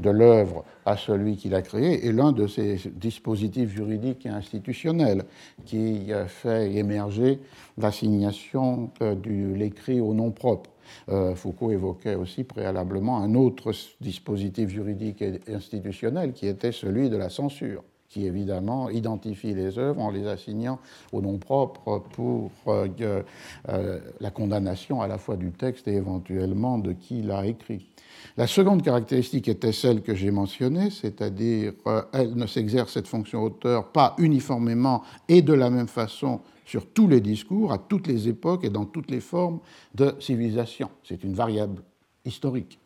de 0.00 0.10
l'œuvre 0.10 0.64
à 0.86 0.96
celui 0.96 1.36
qui 1.36 1.48
l'a 1.48 1.62
créée 1.62 2.06
est 2.06 2.12
l'un 2.12 2.32
de 2.32 2.46
ces 2.46 2.80
dispositifs 2.94 3.70
juridiques 3.70 4.26
et 4.26 4.30
institutionnels 4.30 5.24
qui 5.64 6.12
euh, 6.12 6.26
fait 6.26 6.72
émerger 6.74 7.40
l'assignation 7.78 8.90
euh, 9.02 9.14
de 9.14 9.54
l'écrit 9.54 10.00
au 10.00 10.14
nom 10.14 10.30
propre. 10.30 10.70
Euh, 11.08 11.34
Foucault 11.34 11.70
évoquait 11.70 12.14
aussi 12.14 12.44
préalablement 12.44 13.18
un 13.18 13.34
autre 13.34 13.72
dispositif 14.00 14.68
juridique 14.68 15.22
et 15.22 15.40
institutionnel 15.48 16.32
qui 16.32 16.46
était 16.46 16.72
celui 16.72 17.10
de 17.10 17.16
la 17.16 17.30
censure 17.30 17.82
qui 18.14 18.26
évidemment 18.26 18.90
identifie 18.90 19.54
les 19.54 19.76
œuvres 19.76 20.00
en 20.00 20.10
les 20.10 20.28
assignant 20.28 20.78
au 21.12 21.20
nom 21.20 21.38
propre 21.38 22.00
pour 22.12 22.52
euh, 22.68 23.22
euh, 23.68 23.98
la 24.20 24.30
condamnation 24.30 25.02
à 25.02 25.08
la 25.08 25.18
fois 25.18 25.36
du 25.36 25.50
texte 25.50 25.88
et 25.88 25.94
éventuellement 25.94 26.78
de 26.78 26.92
qui 26.92 27.22
l'a 27.22 27.44
écrit. 27.44 27.88
La 28.36 28.46
seconde 28.46 28.82
caractéristique 28.82 29.48
était 29.48 29.72
celle 29.72 30.00
que 30.00 30.14
j'ai 30.14 30.30
mentionnée, 30.30 30.90
c'est-à-dire 30.90 31.72
elle 32.12 32.36
ne 32.36 32.46
s'exerce 32.46 32.92
cette 32.92 33.08
fonction 33.08 33.42
auteur 33.42 33.90
pas 33.90 34.14
uniformément 34.18 35.02
et 35.28 35.42
de 35.42 35.52
la 35.52 35.68
même 35.68 35.88
façon 35.88 36.40
sur 36.64 36.86
tous 36.86 37.08
les 37.08 37.20
discours, 37.20 37.72
à 37.72 37.78
toutes 37.78 38.06
les 38.06 38.28
époques 38.28 38.64
et 38.64 38.70
dans 38.70 38.84
toutes 38.84 39.10
les 39.10 39.20
formes 39.20 39.60
de 39.94 40.14
civilisation. 40.18 40.90
C'est 41.02 41.24
une 41.24 41.34
variable 41.34 41.82
historique. 42.24 42.78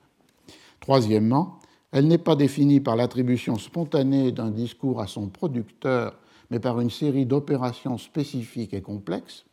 Troisièmement, 0.81 1.59
elle 1.91 2.07
n'est 2.07 2.19
pas 2.19 2.37
définie 2.37 2.81
par 2.81 2.97
l'attribution 2.97 3.57
spontanée 3.57 4.33
d'un 4.33 4.51
discours 4.51 5.01
à 5.01 5.07
son 5.07 5.29
producteur, 5.29 6.19
mais 6.51 6.61
par 6.61 6.81
une 6.81 6.91
série 6.91 7.27
d'opérations 7.27 7.99
spécifiques 7.99 8.75
et 8.75 8.83
complexes 8.83 9.45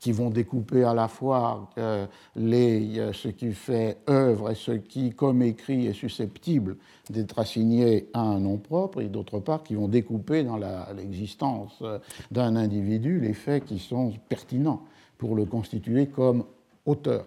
qui 0.00 0.12
vont 0.12 0.30
découper 0.30 0.84
à 0.84 0.94
la 0.94 1.08
fois 1.08 1.70
euh, 1.78 2.06
les, 2.36 2.98
euh, 2.98 3.12
ce 3.12 3.28
qui 3.28 3.52
fait 3.52 3.98
œuvre 4.08 4.50
et 4.50 4.54
ce 4.54 4.72
qui, 4.72 5.10
comme 5.10 5.42
écrit, 5.42 5.86
est 5.86 5.92
susceptible 5.92 6.76
d'être 7.10 7.38
assigné 7.38 8.08
à 8.14 8.20
un 8.20 8.38
nom 8.38 8.58
propre, 8.58 9.00
et 9.00 9.08
d'autre 9.08 9.40
part 9.40 9.64
qui 9.64 9.74
vont 9.74 9.88
découper 9.88 10.44
dans 10.44 10.58
l'existence 10.96 11.78
euh, 11.82 11.98
d'un 12.30 12.54
individu 12.54 13.20
les 13.20 13.34
faits 13.34 13.64
qui 13.64 13.78
sont 13.78 14.12
pertinents 14.28 14.84
pour 15.16 15.34
le 15.34 15.44
constituer 15.44 16.06
comme 16.06 16.44
auteur. 16.86 17.26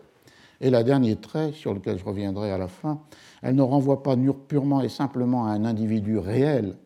Et 0.62 0.70
la 0.70 0.84
dernier 0.84 1.18
trait, 1.18 1.52
sur 1.54 1.74
lequel 1.74 1.98
je 1.98 2.06
reviendrai 2.06 2.52
à 2.52 2.58
la 2.58 2.68
fin, 2.68 3.02
elle 3.42 3.56
ne 3.56 3.64
renvoie 3.64 4.04
pas 4.04 4.16
purement 4.48 4.82
et 4.82 4.90
simplement 4.90 5.46
à 5.46 5.50
un 5.50 5.66
individu 5.66 6.20
réel, 6.20 6.78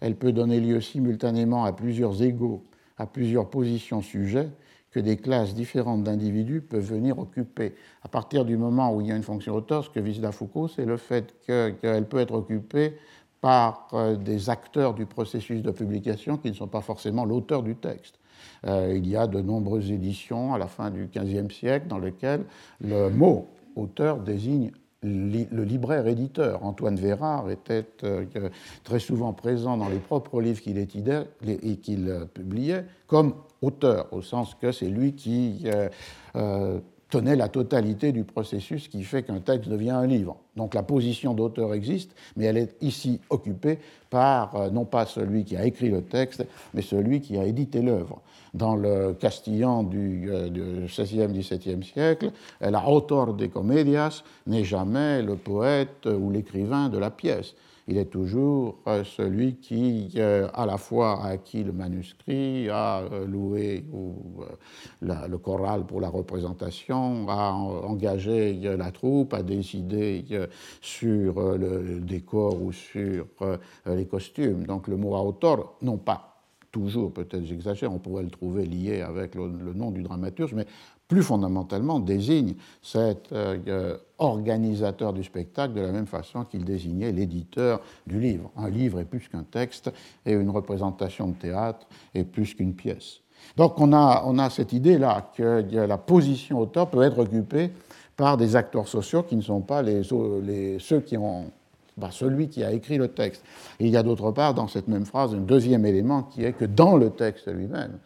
elle 0.00 0.16
peut 0.16 0.32
donner 0.32 0.60
lieu 0.60 0.80
simultanément 0.80 1.64
à 1.64 1.72
plusieurs 1.72 2.22
égaux, 2.22 2.62
à 2.96 3.06
plusieurs 3.06 3.50
positions 3.50 4.00
sujets, 4.02 4.48
que 4.94 5.00
des 5.00 5.16
classes 5.16 5.54
différentes 5.54 6.04
d'individus 6.04 6.60
peuvent 6.60 6.84
venir 6.84 7.18
occuper. 7.18 7.74
À 8.04 8.08
partir 8.08 8.44
du 8.44 8.56
moment 8.56 8.94
où 8.94 9.00
il 9.00 9.08
y 9.08 9.12
a 9.12 9.16
une 9.16 9.24
fonction 9.24 9.52
auteur, 9.52 9.84
ce 9.84 9.90
que 9.90 9.98
vise 9.98 10.20
la 10.20 10.30
Foucault, 10.30 10.68
c'est 10.68 10.84
le 10.84 10.96
fait 10.96 11.34
qu'elle 11.44 12.06
peut 12.08 12.20
être 12.20 12.34
occupée 12.34 12.94
par 13.40 13.88
euh, 13.92 14.14
des 14.14 14.50
acteurs 14.50 14.94
du 14.94 15.04
processus 15.04 15.62
de 15.62 15.72
publication 15.72 16.36
qui 16.36 16.48
ne 16.48 16.54
sont 16.54 16.68
pas 16.68 16.80
forcément 16.80 17.24
l'auteur 17.24 17.64
du 17.64 17.74
texte. 17.74 18.20
Euh, 18.66 18.94
il 18.96 19.08
y 19.08 19.16
a 19.16 19.26
de 19.26 19.40
nombreuses 19.40 19.90
éditions 19.90 20.54
à 20.54 20.58
la 20.58 20.68
fin 20.68 20.92
du 20.92 21.10
XVe 21.12 21.50
siècle 21.50 21.88
dans 21.88 21.98
lesquelles 21.98 22.44
le 22.80 23.10
mot 23.10 23.48
auteur 23.74 24.20
désigne 24.20 24.70
le 25.02 25.64
libraire 25.64 26.06
éditeur. 26.06 26.64
Antoine 26.64 26.96
Vérard 26.96 27.50
était 27.50 27.84
euh, 28.04 28.24
très 28.84 29.00
souvent 29.00 29.34
présent 29.34 29.76
dans 29.76 29.88
les 29.88 29.98
propres 29.98 30.40
livres 30.40 30.62
qu'il 30.62 30.86
qu'il 31.82 32.26
publiait 32.32 32.86
comme 33.06 33.34
auteur, 33.64 34.06
au 34.12 34.22
sens 34.22 34.54
que 34.54 34.72
c'est 34.72 34.88
lui 34.88 35.14
qui 35.14 35.62
euh, 35.66 35.88
euh, 36.36 36.80
tenait 37.10 37.36
la 37.36 37.48
totalité 37.48 38.12
du 38.12 38.24
processus 38.24 38.88
qui 38.88 39.02
fait 39.04 39.22
qu'un 39.22 39.40
texte 39.40 39.68
devient 39.68 39.90
un 39.90 40.06
livre. 40.06 40.36
Donc 40.56 40.74
la 40.74 40.82
position 40.82 41.34
d'auteur 41.34 41.74
existe, 41.74 42.14
mais 42.36 42.46
elle 42.46 42.56
est 42.56 42.76
ici 42.80 43.20
occupée 43.30 43.78
par 44.10 44.54
euh, 44.56 44.70
non 44.70 44.84
pas 44.84 45.06
celui 45.06 45.44
qui 45.44 45.56
a 45.56 45.64
écrit 45.64 45.90
le 45.90 46.02
texte, 46.02 46.46
mais 46.72 46.82
celui 46.82 47.20
qui 47.20 47.36
a 47.38 47.44
édité 47.44 47.82
l'œuvre. 47.82 48.20
Dans 48.52 48.76
le 48.76 49.14
castillan 49.14 49.82
du, 49.82 50.30
XVIe, 50.86 51.26
XVIIe 51.26 51.82
siècle, 51.82 52.30
la 52.60 52.88
autor 52.88 53.34
de 53.34 53.46
comedias 53.46 54.22
n'est 54.46 54.62
jamais 54.62 55.22
le 55.22 55.34
poète 55.34 56.06
ou 56.06 56.30
l'écrivain 56.30 56.88
de 56.88 56.98
la 56.98 57.10
pièce 57.10 57.56
il 57.86 57.98
est 57.98 58.06
toujours 58.06 58.78
euh, 58.86 59.04
celui 59.04 59.56
qui, 59.56 60.12
euh, 60.16 60.48
à 60.54 60.64
la 60.64 60.78
fois 60.78 61.22
a 61.22 61.28
acquis 61.28 61.62
le 61.62 61.72
manuscrit, 61.72 62.68
a 62.70 63.00
euh, 63.00 63.26
loué 63.26 63.84
le 65.02 65.36
choral 65.36 65.84
pour 65.84 66.00
la 66.00 66.08
représentation, 66.08 67.28
a 67.28 67.52
engagé 67.52 68.54
la 68.76 68.90
troupe, 68.90 69.34
a 69.34 69.42
décidé 69.42 70.24
sur 70.80 71.56
le 71.58 72.00
décor 72.00 72.60
ou 72.62 72.72
sur 72.72 73.26
les 73.86 74.06
costumes. 74.06 74.64
Donc 74.64 74.88
le 74.88 74.96
mot 74.96 75.14
auteur, 75.16 75.74
non 75.82 75.98
pas 75.98 76.34
toujours, 76.74 77.12
peut-être 77.12 77.44
j'exagère, 77.44 77.92
on 77.92 78.00
pourrait 78.00 78.24
le 78.24 78.30
trouver 78.30 78.66
lié 78.66 79.00
avec 79.00 79.36
le, 79.36 79.46
nom 79.74 79.92
du 79.92 80.02
dramaturge, 80.02 80.54
mais 80.54 80.66
plus 81.08 81.22
fondamentalement 81.22 82.00
désigne 82.00 82.54
cet 82.82 83.32
euh, 83.32 83.96
organisateur 84.18 85.12
du 85.12 85.22
spectacle 85.22 85.74
de 85.74 85.80
la 85.80 85.92
même 85.92 86.06
façon 86.06 86.44
qu'il 86.44 86.64
désignait 86.64 87.12
l'éditeur 87.12 87.80
du 88.06 88.20
livre. 88.20 88.50
Un 88.56 88.70
livre 88.70 89.00
est 89.00 89.04
plus 89.04 89.28
qu'un 89.28 89.42
texte 89.42 89.92
et 90.24 90.32
une 90.32 90.50
représentation 90.50 91.28
de 91.28 91.34
théâtre 91.34 91.86
est 92.14 92.24
plus 92.24 92.54
qu'une 92.54 92.74
pièce. 92.74 93.20
Donc 93.56 93.78
on 93.78 93.92
a, 93.92 94.22
on 94.26 94.38
a 94.38 94.48
cette 94.48 94.72
idée-là 94.72 95.30
que 95.36 95.64
la 95.70 95.98
position 95.98 96.60
auteur 96.60 96.88
peut 96.88 97.02
être 97.02 97.18
occupée 97.18 97.70
par 98.16 98.36
des 98.36 98.56
acteurs 98.56 98.88
sociaux 98.88 99.22
qui 99.22 99.36
ne 99.36 99.42
sont 99.42 99.60
pas 99.60 99.82
les, 99.82 100.02
ceux 100.78 101.00
qui 101.00 101.16
ont 101.16 101.46
bah, 101.96 102.08
celui 102.10 102.48
qui 102.48 102.64
a 102.64 102.72
écrit 102.72 102.96
le 102.96 103.08
texte. 103.08 103.44
Il 103.78 103.88
y 103.88 103.96
a 103.96 104.02
d'autre 104.02 104.30
part 104.30 104.54
dans 104.54 104.68
cette 104.68 104.88
même 104.88 105.04
phrase 105.04 105.34
un 105.34 105.38
deuxième 105.38 105.84
élément 105.86 106.22
qui 106.22 106.44
est 106.44 106.52
que 106.52 106.64
dans 106.64 106.96
le 106.96 107.10
texte 107.10 107.52
lui-même, 107.52 107.98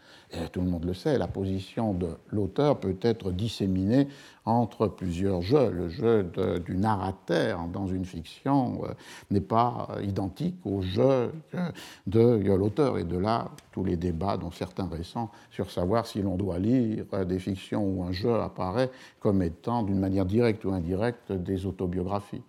tout 0.53 0.61
le 0.61 0.67
monde 0.67 0.85
le 0.85 0.95
sait, 0.95 1.17
la 1.17 1.27
position 1.27 1.95
de 1.95 2.09
l'auteur 2.31 2.79
peut 2.79 2.97
être 3.01 3.33
disséminée 3.33 4.09
entre 4.45 4.87
plusieurs 4.87 5.43
jeux. 5.43 5.71
Le 5.71 5.89
jeu 5.89 6.31
du 6.65 6.77
narrateur 6.77 7.67
dans 7.69 7.87
une 7.87 8.05
fiction 8.05 8.81
euh, 8.85 8.89
n'est 9.31 9.41
pas 9.41 9.89
identique 10.03 10.57
au 10.65 10.83
jeu 10.83 11.33
de 12.07 12.43
l'auteur. 12.55 12.99
Et 12.99 13.05
de 13.05 13.17
là, 13.17 13.51
tous 13.73 13.85
les 13.85 13.97
débats, 13.97 14.37
dont 14.37 14.51
certains 14.51 14.89
récents, 14.89 15.31
sur 15.51 15.71
savoir 15.71 16.07
si 16.07 16.23
l'on 16.23 16.37
doit 16.37 16.59
lire 16.59 17.05
des 17.27 17.39
fictions 17.39 17.85
où 17.85 18.03
un 18.05 18.13
jeu 18.13 18.35
apparaît 18.35 18.91
comme 19.21 19.43
étant, 19.43 19.83
d'une 19.83 19.99
manière 19.99 20.27
directe 20.27 20.65
ou 20.65 20.73
indirecte, 20.73 21.33
des 21.33 21.67
autobiographies 21.67 22.43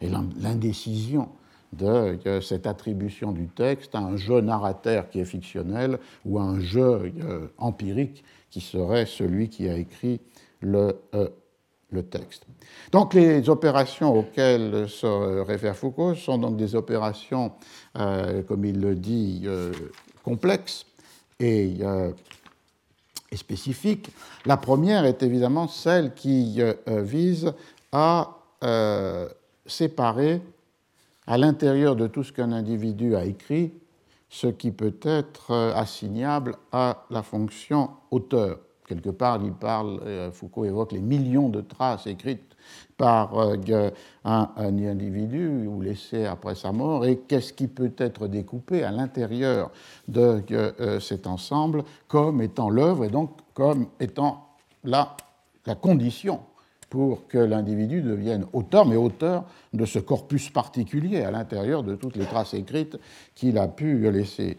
et 0.00 0.08
l'indécision 0.08 1.28
de 1.72 2.40
cette 2.40 2.66
attribution 2.66 3.32
du 3.32 3.48
texte 3.48 3.94
à 3.94 3.98
un 3.98 4.16
jeu 4.16 4.40
narrateur 4.40 5.08
qui 5.10 5.20
est 5.20 5.24
fictionnel 5.24 5.98
ou 6.24 6.38
à 6.38 6.42
un 6.42 6.60
jeu 6.60 7.12
euh, 7.20 7.48
empirique 7.58 8.24
qui 8.50 8.60
serait 8.60 9.06
celui 9.06 9.48
qui 9.48 9.68
a 9.68 9.76
écrit 9.76 10.20
le, 10.60 10.98
euh, 11.14 11.28
le 11.90 12.02
texte. 12.02 12.44
Donc 12.92 13.14
les 13.14 13.48
opérations 13.48 14.16
auxquelles 14.16 14.88
se 14.88 15.40
réfère 15.42 15.76
Foucault 15.76 16.14
sont 16.14 16.38
donc 16.38 16.56
des 16.56 16.74
opérations, 16.74 17.52
euh, 17.98 18.42
comme 18.42 18.64
il 18.64 18.80
le 18.80 18.94
dit, 18.94 19.46
complexes 20.22 20.86
et, 21.38 21.78
et, 23.30 23.36
spécifiques. 23.36 24.10
La 24.46 24.56
première 24.56 25.04
est 25.04 25.22
évidemment 25.22 25.68
celle 25.68 26.14
qui 26.14 26.60
vise 26.86 27.52
à 27.92 28.30
séparer 29.66 30.40
à 31.26 31.38
l'intérieur 31.38 31.96
de 31.96 32.06
tout 32.06 32.22
ce 32.22 32.32
qu'un 32.32 32.52
individu 32.52 33.16
a 33.16 33.24
écrit 33.24 33.72
ce 34.28 34.46
qui 34.46 34.70
peut 34.70 34.96
être 35.02 35.50
euh, 35.50 35.74
assignable 35.74 36.56
à 36.72 37.04
la 37.10 37.22
fonction 37.22 37.90
auteur. 38.10 38.58
Quelque 38.86 39.10
part, 39.10 39.40
il 39.42 39.52
parle, 39.52 40.00
euh, 40.04 40.30
Foucault 40.30 40.64
évoque 40.64 40.92
les 40.92 41.00
millions 41.00 41.48
de 41.48 41.60
traces 41.60 42.06
écrites 42.06 42.56
par 42.96 43.38
euh, 43.38 43.90
un, 44.24 44.48
individu 44.56 45.66
ou 45.66 45.80
laissées 45.80 46.26
après 46.26 46.54
sa 46.54 46.72
mort, 46.72 47.04
et 47.04 47.18
qu'est-ce 47.18 47.52
qui 47.52 47.68
peut 47.68 47.92
être 47.98 48.26
découpé 48.26 48.82
à 48.82 48.90
l'intérieur 48.90 49.70
de 50.08 50.42
cet 51.00 51.26
ensemble 51.26 51.84
comme 52.08 52.42
étant 52.42 52.68
l'œuvre 52.68 53.04
et 53.04 53.08
donc 53.08 53.30
comme 53.54 53.86
étant 54.00 54.48
la, 54.82 55.16
la 55.64 55.76
condition 55.76 56.40
pour 56.90 57.26
que 57.26 57.38
l'individu 57.38 58.02
devienne 58.02 58.46
auteur, 58.52 58.86
mais 58.86 58.96
auteur 58.96 59.44
de 59.72 59.84
ce 59.84 59.98
corpus 59.98 60.50
particulier 60.50 61.22
à 61.22 61.30
l'intérieur 61.30 61.82
de 61.82 61.96
toutes 61.96 62.16
les 62.16 62.26
traces 62.26 62.54
écrites 62.54 62.98
qu'il 63.34 63.58
a 63.58 63.68
pu 63.68 64.10
laisser. 64.10 64.58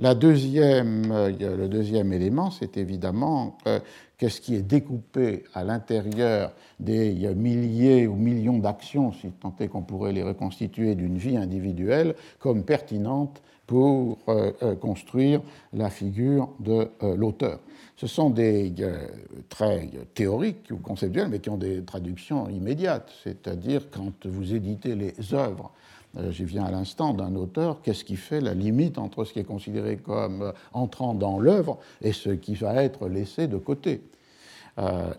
La 0.00 0.14
deuxième, 0.14 1.12
euh, 1.12 1.56
le 1.56 1.68
deuxième 1.68 2.12
élément, 2.12 2.50
c'est 2.50 2.76
évidemment 2.76 3.58
euh, 3.68 3.78
qu'est-ce 4.18 4.40
qui 4.40 4.56
est 4.56 4.62
découpé 4.62 5.44
à 5.54 5.62
l'intérieur 5.62 6.52
des 6.80 7.12
milliers 7.34 8.08
ou 8.08 8.16
millions 8.16 8.58
d'actions, 8.58 9.12
si 9.12 9.30
tant 9.30 9.54
est 9.60 9.68
qu'on 9.68 9.82
pourrait 9.82 10.12
les 10.12 10.24
reconstituer 10.24 10.96
d'une 10.96 11.16
vie 11.16 11.36
individuelle, 11.36 12.16
comme 12.40 12.64
pertinente 12.64 13.40
pour 13.66 14.18
euh, 14.28 14.74
construire 14.76 15.40
la 15.72 15.90
figure 15.90 16.48
de 16.60 16.88
l'auteur 17.16 17.60
ce 17.96 18.06
sont 18.06 18.30
des 18.30 18.72
euh, 18.80 19.06
traits 19.48 20.14
théoriques 20.14 20.68
ou 20.70 20.76
conceptuels, 20.76 21.28
mais 21.28 21.38
qui 21.38 21.50
ont 21.50 21.56
des 21.56 21.82
traductions 21.84 22.48
immédiates. 22.48 23.12
C'est-à-dire, 23.22 23.88
quand 23.90 24.26
vous 24.26 24.54
éditez 24.54 24.94
les 24.94 25.14
œuvres, 25.32 25.70
euh, 26.16 26.30
j'y 26.30 26.44
viens 26.44 26.64
à 26.64 26.70
l'instant, 26.70 27.14
d'un 27.14 27.34
auteur, 27.36 27.82
qu'est-ce 27.82 28.04
qui 28.04 28.16
fait 28.16 28.40
la 28.40 28.54
limite 28.54 28.98
entre 28.98 29.24
ce 29.24 29.32
qui 29.32 29.38
est 29.38 29.44
considéré 29.44 29.96
comme 29.96 30.42
euh, 30.42 30.52
entrant 30.72 31.14
dans 31.14 31.38
l'œuvre 31.38 31.78
et 32.02 32.12
ce 32.12 32.30
qui 32.30 32.54
va 32.54 32.82
être 32.82 33.08
laissé 33.08 33.46
de 33.46 33.56
côté? 33.56 34.02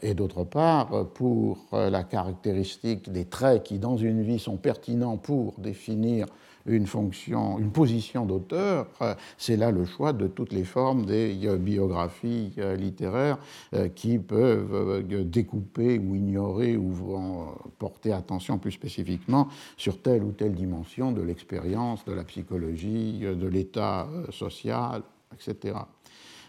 Et 0.02 0.15
d'autre 0.15 0.43
part, 0.43 1.08
pour 1.13 1.60
la 1.72 2.04
caractéristique 2.04 3.10
des 3.10 3.24
traits 3.24 3.63
qui, 3.63 3.80
dans 3.80 3.96
une 3.96 4.22
vie, 4.22 4.38
sont 4.38 4.58
pertinents 4.58 5.15
pour 5.15 5.54
définir 5.60 6.26
une 6.65 6.88
fonction, 6.88 7.60
une 7.60 7.71
position 7.71 8.25
d'auteur, 8.25 8.88
euh, 9.01 9.13
c'est 9.38 9.56
là 9.56 9.71
le 9.71 9.86
choix 9.86 10.13
de 10.13 10.28
toutes 10.28 10.51
les 10.51 10.63
formes 10.63 11.06
des 11.06 11.45
euh, 11.45 11.58
biographies 11.58 12.54
euh, 12.58 12.75
littéraires 12.75 13.38
qui 13.93 14.17
peuvent 14.17 15.04
découper 15.25 15.99
ou 15.99 16.15
ignorer 16.15 16.78
ou 16.78 16.93
porter 17.78 18.13
attention 18.13 18.58
plus 18.58 18.71
spécifiquement 18.71 19.47
sur 19.78 20.01
telle 20.01 20.23
ou 20.23 20.32
telle 20.32 20.54
dimension 20.54 21.12
de 21.12 21.21
l'expérience, 21.21 22.06
de 22.06 22.13
la 22.13 22.23
psychologie, 22.23 23.19
de 23.19 23.47
l'état 23.47 24.08
social, 24.30 25.04
etc. 25.34 25.75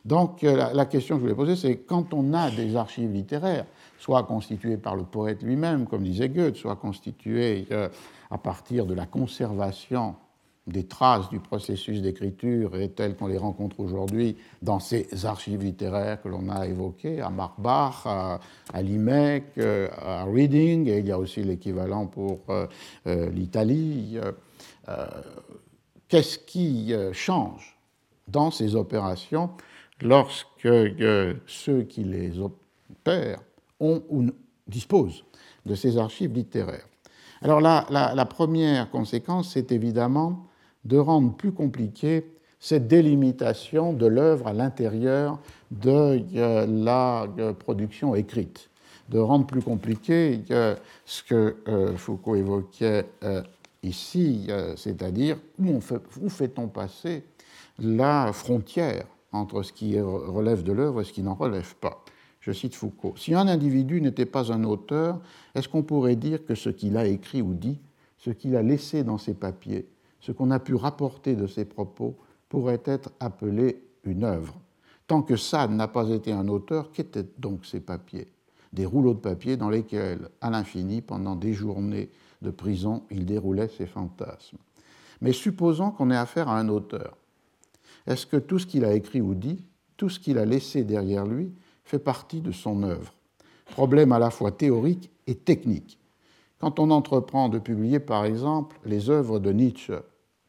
Donc 0.05 0.43
la 0.43 0.87
question 0.87 1.17
que 1.17 1.21
je 1.21 1.25
voulais 1.25 1.35
poser, 1.35 1.57
c'est 1.57 1.79
quand 1.79 2.15
on 2.15 2.33
a 2.33 2.51
des 2.51 2.77
archives 2.77 3.13
littéraires, 3.13 3.67
soit 3.99 4.23
constituées 4.23 4.77
par 4.77 4.95
le 4.97 5.03
poète 5.03 5.43
lui-même, 5.43 5.87
comme 5.87 6.03
disait 6.03 6.29
Goethe, 6.29 6.57
soit 6.57 6.77
constituées 6.77 7.67
à 8.37 8.39
partir 8.39 8.85
de 8.85 8.93
la 8.93 9.07
conservation 9.07 10.15
des 10.67 10.85
traces 10.85 11.31
du 11.31 11.41
processus 11.41 12.03
d'écriture 12.03 12.77
et 12.77 12.91
telles 12.91 13.17
qu'on 13.17 13.29
les 13.29 13.39
rencontre 13.39 13.81
aujourd'hui 13.81 14.37
dans 14.61 14.79
ces 14.79 15.25
archives 15.25 15.63
littéraires 15.63 16.21
que 16.21 16.29
l'on 16.29 16.51
a 16.51 16.67
évoquées, 16.67 17.23
à 17.23 17.31
Marbach, 17.31 18.05
à, 18.05 18.83
Limec, 18.83 19.45
euh, 19.57 19.89
à 19.97 20.25
Reading, 20.25 20.87
et 20.87 20.99
il 20.99 21.07
y 21.07 21.13
a 21.13 21.19
aussi 21.19 21.43
l'équivalent 21.43 22.07
pour 22.07 22.41
euh, 22.51 22.67
euh, 23.07 23.31
l'Italie. 23.31 24.19
Qu'est-ce 26.09 26.39
qui 26.39 26.93
change 27.13 27.79
dans 28.29 28.51
ces 28.51 28.77
opérations 28.77 29.51
lorsque 30.03 30.69
ceux 31.47 31.83
qui 31.89 32.05
les 32.05 32.39
opèrent 32.39 33.41
ont 33.81 34.03
ou 34.11 34.27
disposent 34.69 35.25
de 35.65 35.75
ces 35.75 35.97
archives 35.97 36.35
littéraires? 36.35 36.87
Alors 37.43 37.61
la, 37.61 38.27
première 38.27 38.91
conséquence, 38.91 39.53
c'est 39.53 39.73
évidemment 39.73 40.47
de 40.85 40.99
rendre 40.99 41.35
plus 41.35 41.53
compliqué 41.53 42.25
cette 42.59 42.89
délimitation 42.89 43.93
de 43.93 44.07
l'œuvre 44.07 44.47
à 44.47 44.53
l'intérieur 44.53 45.39
de 45.71 46.23
euh, 46.37 46.67
la 46.67 47.27
euh, 47.39 47.53
production 47.53 48.15
écrite, 48.15 48.71
de 49.11 49.19
rendre 49.19 49.47
plus 49.47 49.61
compliqué 49.61 50.41
ce 51.05 51.23
que 51.23 51.57
euh, 51.69 51.97
Foucault 51.97 52.37
évoquait 52.37 53.05
ici, 53.83 54.49
c'est-à-dire 54.77 55.37
où 55.59 56.29
fait-on 56.29 56.69
passer 56.69 57.25
la 57.79 58.33
frontière 58.33 59.05
entre 59.33 59.63
ce 59.63 59.73
qui 59.73 60.01
relève 60.01 60.63
de 60.63 60.73
l'œuvre 60.73 61.03
et 61.03 61.05
ce 61.05 61.13
qui 61.13 61.23
n'en 61.23 61.35
relève 61.35 61.75
pas. 61.77 62.03
Je 62.47 62.53
cite 62.53 62.77
Foucault. 62.77 63.15
Si 63.17 63.35
un 63.35 63.49
individu 63.49 64.01
n'était 64.01 64.25
pas 64.25 64.53
un 64.53 64.63
auteur, 64.63 65.21
est-ce 65.57 65.69
qu'on 65.69 65.83
pourrait 65.83 66.15
dire 66.15 66.45
que 66.45 66.55
ce 66.55 66.69
qu'il 66.69 66.97
a 66.97 67.05
écrit 67.05 67.43
ou 67.43 67.55
dit, 67.55 67.81
ce 68.19 68.31
qu'il 68.31 68.55
a 68.55 68.63
laissé 68.63 69.03
dans 69.03 69.19
ses 69.19 69.35
papiers, 69.35 69.89
ce 70.21 70.31
qu'on 70.31 70.53
a 70.53 70.61
pu 70.61 70.77
rapporter 70.77 71.35
de 71.35 71.49
ses 71.49 71.65
propos, 71.65 72.15
pourrait 72.49 72.83
être 72.85 73.11
appelé 73.19 73.83
une 74.05 74.23
œuvre? 74.23 74.55
Tant 75.09 75.23
que 75.23 75.35
Sade 75.35 75.73
n'a 75.73 75.89
pas 75.89 76.09
été 76.11 76.31
un 76.31 76.47
auteur, 76.47 76.93
qu'étaient 76.93 77.27
donc 77.37 77.67
ces 77.67 77.81
papiers? 77.81 78.29
Des 78.73 78.87
rouleaux 78.87 79.15
de 79.15 79.19
papier 79.19 79.57
dans 79.57 79.71
lesquels, 79.71 80.29
à 80.41 80.49
l'infini, 80.49 81.01
pendant 81.01 81.35
des 81.35 81.53
journées 81.53 82.11
de 82.43 82.51
prison, 82.51 83.03
il 83.11 83.27
déroulait 83.27 83.73
ses 83.77 83.87
fantasmes. 83.87 84.59
Mais 85.21 85.33
supposons 85.33 85.91
qu'on 85.91 86.13
ait 86.13 86.17
affaire 86.17 86.49
à 86.49 86.61
un 86.61 86.69
auteur. 86.69 87.17
Est-ce 88.07 88.25
que 88.25 88.37
tout 88.37 88.61
ce 88.61 88.67
qu'il 88.67 88.85
a 88.85 88.95
écrit 88.95 89.21
ou 89.21 89.35
dit, 89.35 89.65
tout 89.97 90.09
ce 90.09 90.21
qu'il 90.21 90.39
a 90.39 90.45
laissé 90.45 90.85
derrière 90.85 91.27
lui, 91.27 91.51
fait 91.87 92.01
partie 92.01 92.41
de 92.41 92.53
son 92.53 92.83
œuvre. 92.83 93.15
Problème 93.71 94.13
à 94.13 94.19
la 94.19 94.31
fois 94.31 94.51
théorique 94.51 95.11
et 95.27 95.37
technique. 95.37 95.99
Quand 96.59 96.79
on 96.79 96.91
entreprend 96.91 97.49
de 97.49 97.59
publier, 97.59 98.01
par 98.01 98.25
exemple, 98.25 98.79
les 98.85 99.09
œuvres 99.09 99.39
de 99.39 99.53
Nietzsche, 99.53 99.95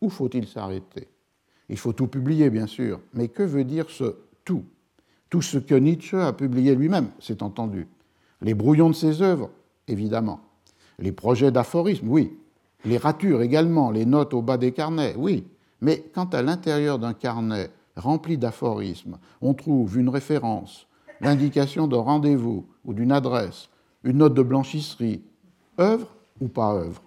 où 0.01 0.09
faut-il 0.09 0.47
s'arrêter? 0.47 1.07
Il 1.69 1.77
faut 1.77 1.93
tout 1.93 2.07
publier, 2.07 2.49
bien 2.49 2.67
sûr, 2.67 2.99
mais 3.13 3.27
que 3.27 3.43
veut 3.43 3.63
dire 3.63 3.89
ce 3.89 4.15
tout 4.45 4.63
Tout 5.29 5.41
ce 5.41 5.57
que 5.57 5.75
Nietzsche 5.75 6.17
a 6.17 6.33
publié 6.33 6.75
lui-même, 6.75 7.09
c'est 7.19 7.43
entendu. 7.43 7.87
Les 8.41 8.53
brouillons 8.53 8.89
de 8.89 8.95
ses 8.95 9.21
œuvres, 9.21 9.49
évidemment. 9.87 10.39
Les 10.97 11.11
projets 11.11 11.51
d'aphorisme, 11.51 12.07
oui. 12.09 12.35
Les 12.85 12.97
ratures 12.97 13.41
également, 13.41 13.91
les 13.91 14.05
notes 14.05 14.33
au 14.33 14.41
bas 14.41 14.57
des 14.57 14.71
carnets, 14.71 15.15
oui. 15.17 15.45
Mais 15.81 16.03
quand 16.13 16.33
à 16.33 16.41
l'intérieur 16.41 16.97
d'un 16.97 17.13
carnet 17.13 17.69
rempli 17.95 18.37
d'aphorismes, 18.37 19.17
on 19.41 19.53
trouve 19.53 19.97
une 19.97 20.09
référence, 20.09 20.86
l'indication 21.21 21.87
d'un 21.87 22.01
rendez-vous 22.01 22.65
ou 22.85 22.93
d'une 22.93 23.11
adresse, 23.11 23.69
une 24.03 24.17
note 24.17 24.33
de 24.33 24.41
blanchisserie, 24.41 25.21
œuvre 25.79 26.07
ou 26.39 26.47
pas 26.47 26.73
œuvre. 26.73 27.01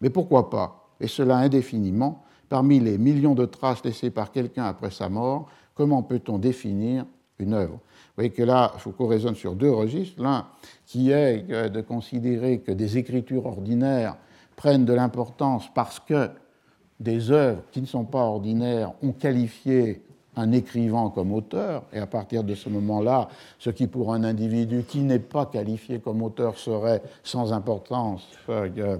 Mais 0.00 0.10
pourquoi 0.10 0.50
pas, 0.50 0.88
et 1.00 1.08
cela 1.08 1.36
indéfiniment, 1.38 2.24
parmi 2.48 2.78
les 2.80 2.98
millions 2.98 3.34
de 3.34 3.46
traces 3.46 3.84
laissées 3.84 4.10
par 4.10 4.30
quelqu'un 4.30 4.64
après 4.64 4.90
sa 4.90 5.08
mort, 5.08 5.48
comment 5.74 6.02
peut-on 6.02 6.38
définir 6.38 7.06
une 7.38 7.54
œuvre? 7.54 7.74
Vous 7.74 8.18
voyez 8.18 8.30
que 8.30 8.42
là, 8.42 8.72
Foucault 8.78 9.08
raisonne 9.08 9.34
sur 9.34 9.54
deux 9.54 9.72
registres. 9.72 10.22
L'un 10.22 10.46
qui 10.86 11.10
est 11.10 11.70
de 11.70 11.80
considérer 11.80 12.60
que 12.60 12.70
des 12.70 12.96
écritures 12.96 13.46
ordinaires 13.46 14.16
prennent 14.54 14.84
de 14.84 14.92
l'importance 14.92 15.68
parce 15.74 15.98
que 15.98 16.30
des 17.00 17.32
œuvres 17.32 17.62
qui 17.72 17.80
ne 17.80 17.86
sont 17.86 18.04
pas 18.04 18.22
ordinaires 18.22 18.92
ont 19.02 19.10
qualifié 19.10 20.03
un 20.36 20.52
écrivain 20.52 21.10
comme 21.14 21.32
auteur, 21.32 21.84
et 21.92 21.98
à 21.98 22.06
partir 22.06 22.44
de 22.44 22.54
ce 22.54 22.68
moment-là, 22.68 23.28
ce 23.58 23.70
qui 23.70 23.86
pour 23.86 24.12
un 24.12 24.24
individu 24.24 24.84
qui 24.86 25.00
n'est 25.00 25.18
pas 25.18 25.46
qualifié 25.46 26.00
comme 26.00 26.22
auteur 26.22 26.58
serait 26.58 27.02
sans 27.22 27.52
importance 27.52 28.26
euh, 28.48 28.98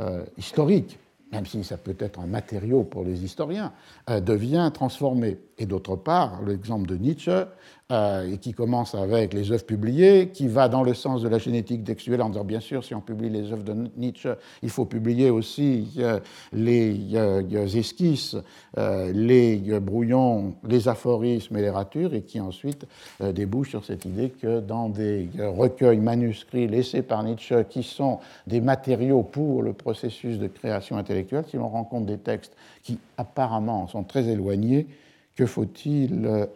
euh, 0.00 0.24
historique, 0.38 0.98
même 1.32 1.46
si 1.46 1.62
ça 1.62 1.76
peut 1.76 1.96
être 1.98 2.20
un 2.20 2.26
matériau 2.26 2.82
pour 2.82 3.04
les 3.04 3.22
historiens, 3.24 3.72
euh, 4.08 4.20
devient 4.20 4.70
transformé. 4.72 5.38
Et 5.58 5.66
d'autre 5.66 5.96
part, 5.96 6.42
l'exemple 6.42 6.86
de 6.86 6.96
Nietzsche 6.96 7.46
euh, 7.90 8.32
et 8.32 8.38
qui 8.38 8.52
commence 8.52 8.94
avec 8.94 9.34
les 9.34 9.50
œuvres 9.50 9.64
publiées, 9.64 10.28
qui 10.28 10.46
va 10.46 10.68
dans 10.68 10.84
le 10.84 10.94
sens 10.94 11.22
de 11.22 11.28
la 11.28 11.38
génétique 11.38 11.82
textuelle 11.82 12.22
en 12.22 12.28
disant 12.28 12.44
bien 12.44 12.60
sûr, 12.60 12.84
si 12.84 12.94
on 12.94 13.00
publie 13.00 13.30
les 13.30 13.50
œuvres 13.50 13.64
de 13.64 13.74
Nietzsche, 13.96 14.30
il 14.62 14.70
faut 14.70 14.84
publier 14.84 15.30
aussi 15.30 15.94
euh, 15.98 16.20
les 16.52 16.96
euh, 17.14 17.66
esquisses, 17.66 18.36
les 18.76 19.58
brouillons, 19.80 20.54
les 20.68 20.86
aphorismes 20.86 21.56
et 21.56 21.62
les 21.62 21.70
ratures, 21.70 22.14
et 22.14 22.22
qui 22.22 22.40
ensuite 22.40 22.86
débouche 23.20 23.70
sur 23.70 23.84
cette 23.84 24.04
idée 24.04 24.30
que 24.30 24.60
dans 24.60 24.88
des 24.88 25.28
recueils 25.38 25.98
manuscrits 25.98 26.68
laissés 26.68 27.02
par 27.02 27.24
Nietzsche, 27.24 27.64
qui 27.68 27.82
sont 27.82 28.20
des 28.46 28.60
matériaux 28.60 29.22
pour 29.22 29.62
le 29.62 29.72
processus 29.72 30.38
de 30.38 30.46
création 30.46 30.96
intellectuelle, 30.96 31.44
si 31.48 31.56
l'on 31.56 31.68
rencontre 31.68 32.06
des 32.06 32.18
textes 32.18 32.54
qui 32.82 32.98
apparemment 33.16 33.88
sont 33.88 34.04
très 34.04 34.28
éloignés, 34.28 34.86
que 35.34 35.46
faut-il 35.46 36.46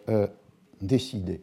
décidé. 0.81 1.41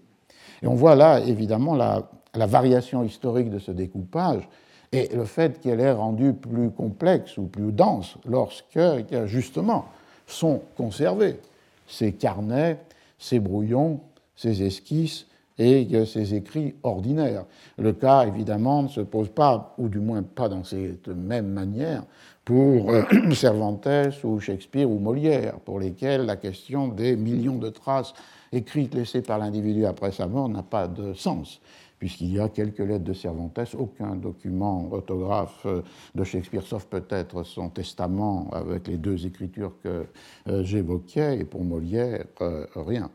Et 0.63 0.67
on 0.67 0.75
voit 0.75 0.95
là, 0.95 1.21
évidemment, 1.21 1.75
la, 1.75 2.09
variation 2.35 3.05
historique 3.05 3.51
de 3.51 3.59
ce 3.59 3.71
découpage 3.71 4.49
et 4.93 5.09
le 5.15 5.25
fait 5.25 5.61
qu'elle 5.61 5.81
est 5.81 5.93
rendue 5.93 6.33
plus 6.33 6.71
complexe 6.71 7.37
ou 7.37 7.45
plus 7.45 7.73
dense 7.73 8.17
lorsque, 8.27 8.79
justement, 9.27 9.87
sont 10.27 10.63
conservés 10.77 11.39
ces 11.87 12.13
carnets, 12.13 12.79
ces 13.19 13.39
brouillons, 13.39 14.01
ces 14.35 14.63
esquisses 14.63 15.27
et 15.59 15.87
ces 16.07 16.35
écrits 16.35 16.75
ordinaires. 16.83 17.45
Le 17.79 17.93
cas, 17.93 18.27
évidemment, 18.27 18.85
ne 18.85 18.89
se 18.89 19.01
pose 19.01 19.29
pas, 19.29 19.75
ou 19.79 19.89
du 19.89 19.99
moins 19.99 20.23
pas 20.23 20.49
dans 20.49 20.65
cette 20.65 21.09
même 21.09 21.49
manière, 21.49 22.05
pour 22.45 22.91
euh, 22.91 23.03
Cervantes 23.33 23.89
ou 24.25 24.41
Shakespeare 24.41 24.91
ou 24.91 24.99
Molière, 24.99 25.61
pour 25.61 25.79
lesquels 25.79 26.27
la 26.27 26.37
question 26.37 26.89
des 26.89 27.17
millions 27.17 27.59
de 27.59 27.69
traces 27.69 28.15
écrite, 28.53 28.95
laissée 28.95 29.23
par 29.23 29.39
l'individu 29.39 29.87
après 29.87 30.13
sa 30.13 30.27
mort, 30.27 30.49
n'a 30.49 30.63
pas 30.63 30.89
de 30.89 31.15
sens, 31.15 31.61
puisqu'il 31.99 32.33
y 32.33 32.41
a 32.41 32.49
quelques 32.49 32.81
lettres 32.81 33.05
de 33.05 33.13
Cervantes, 33.13 33.59
aucun 33.79 34.17
document 34.17 34.89
orthographe 34.91 35.67
euh, 35.67 35.83
de 36.15 36.25
Shakespeare, 36.25 36.63
sauf 36.63 36.85
peut-être 36.87 37.45
son 37.45 37.71
testament 37.71 38.51
avec 38.53 38.89
les 38.89 38.99
deux 38.99 39.27
écritures 39.27 39.73
que 39.83 40.07
euh, 40.49 40.65
j'évoquais, 40.65 41.39
et 41.39 41.45
pour 41.45 41.65
Molière, 41.65 42.25
euh, 42.41 42.67
rien. 42.75 43.11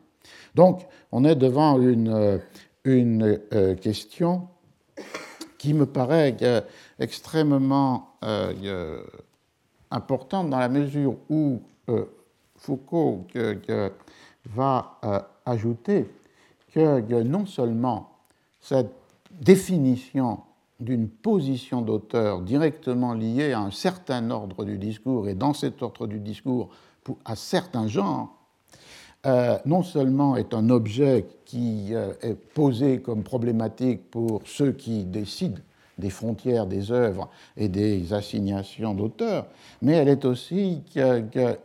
Donc, 0.55 0.85
on 1.11 1.23
est 1.23 1.35
devant 1.35 1.79
une, 1.79 2.41
une 2.83 3.39
question 3.81 4.47
qui 5.57 5.73
me 5.73 5.85
paraît 5.85 6.35
extrêmement 6.99 8.17
importante 9.89 10.49
dans 10.49 10.59
la 10.59 10.67
mesure 10.67 11.15
où 11.29 11.61
Foucault 12.57 13.25
va 14.53 14.99
euh, 15.03 15.19
ajouter 15.45 16.09
que 16.73 17.23
non 17.23 17.45
seulement 17.45 18.11
cette 18.59 18.91
définition 19.41 20.41
d'une 20.79 21.09
position 21.09 21.81
d'auteur 21.81 22.41
directement 22.41 23.13
liée 23.13 23.53
à 23.53 23.61
un 23.61 23.71
certain 23.71 24.29
ordre 24.29 24.63
du 24.63 24.77
discours 24.77 25.27
et 25.27 25.33
dans 25.33 25.53
cet 25.53 25.81
ordre 25.81 26.05
du 26.05 26.19
discours 26.19 26.69
à 27.25 27.35
certains 27.35 27.87
genres, 27.87 28.33
euh, 29.25 29.57
non 29.65 29.81
seulement 29.81 30.35
est 30.35 30.53
un 30.53 30.69
objet 30.69 31.25
qui 31.45 31.95
euh, 31.95 32.13
est 32.21 32.35
posé 32.35 33.01
comme 33.01 33.23
problématique 33.23 34.11
pour 34.11 34.41
ceux 34.45 34.71
qui 34.71 35.03
décident 35.03 35.61
des 35.97 36.11
frontières 36.11 36.67
des 36.67 36.91
œuvres 36.91 37.27
et 37.55 37.69
des 37.69 38.13
assignations 38.13 38.93
d'auteurs, 38.93 39.47
mais 39.81 39.93
elle 39.93 40.09
est 40.09 40.25
aussi 40.25 40.83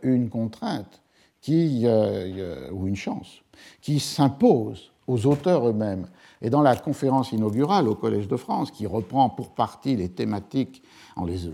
une 0.01 0.29
contrainte 0.29 1.02
qui, 1.43 1.81
euh, 1.83 2.71
ou 2.71 2.87
une 2.87 2.95
chance, 2.95 3.43
qui 3.81 3.99
s'impose 3.99 4.91
aux 5.05 5.25
auteurs 5.27 5.67
eux-mêmes. 5.67 6.07
Et 6.41 6.49
dans 6.49 6.61
la 6.61 6.75
conférence 6.77 7.33
inaugurale 7.33 7.87
au 7.89 7.95
Collège 7.95 8.29
de 8.29 8.37
France, 8.37 8.71
qui 8.71 8.87
reprend 8.87 9.29
pour 9.29 9.49
partie 9.49 9.95
les 9.97 10.09
thématiques 10.09 10.81
en 11.17 11.25
les 11.25 11.51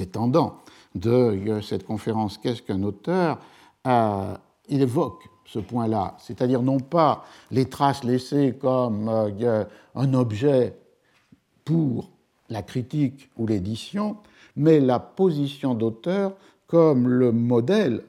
étendant 0.00 0.56
de 0.96 1.10
euh, 1.10 1.62
cette 1.62 1.86
conférence 1.86 2.38
Qu'est-ce 2.38 2.60
qu'un 2.60 2.82
auteur 2.82 3.38
euh, 3.86 4.34
il 4.68 4.82
évoque 4.82 5.28
ce 5.46 5.60
point-là, 5.60 6.16
c'est-à-dire 6.18 6.62
non 6.62 6.80
pas 6.80 7.24
les 7.52 7.66
traces 7.66 8.02
laissées 8.02 8.56
comme 8.58 9.10
un 9.94 10.14
objet 10.14 10.74
pour 11.66 12.10
la 12.48 12.62
critique 12.62 13.28
ou 13.36 13.46
l'édition, 13.46 14.16
mais 14.56 14.80
la 14.80 14.98
position 14.98 15.74
d'auteur 15.74 16.32
comme 16.66 17.06
le 17.08 17.30
modèle 17.30 18.02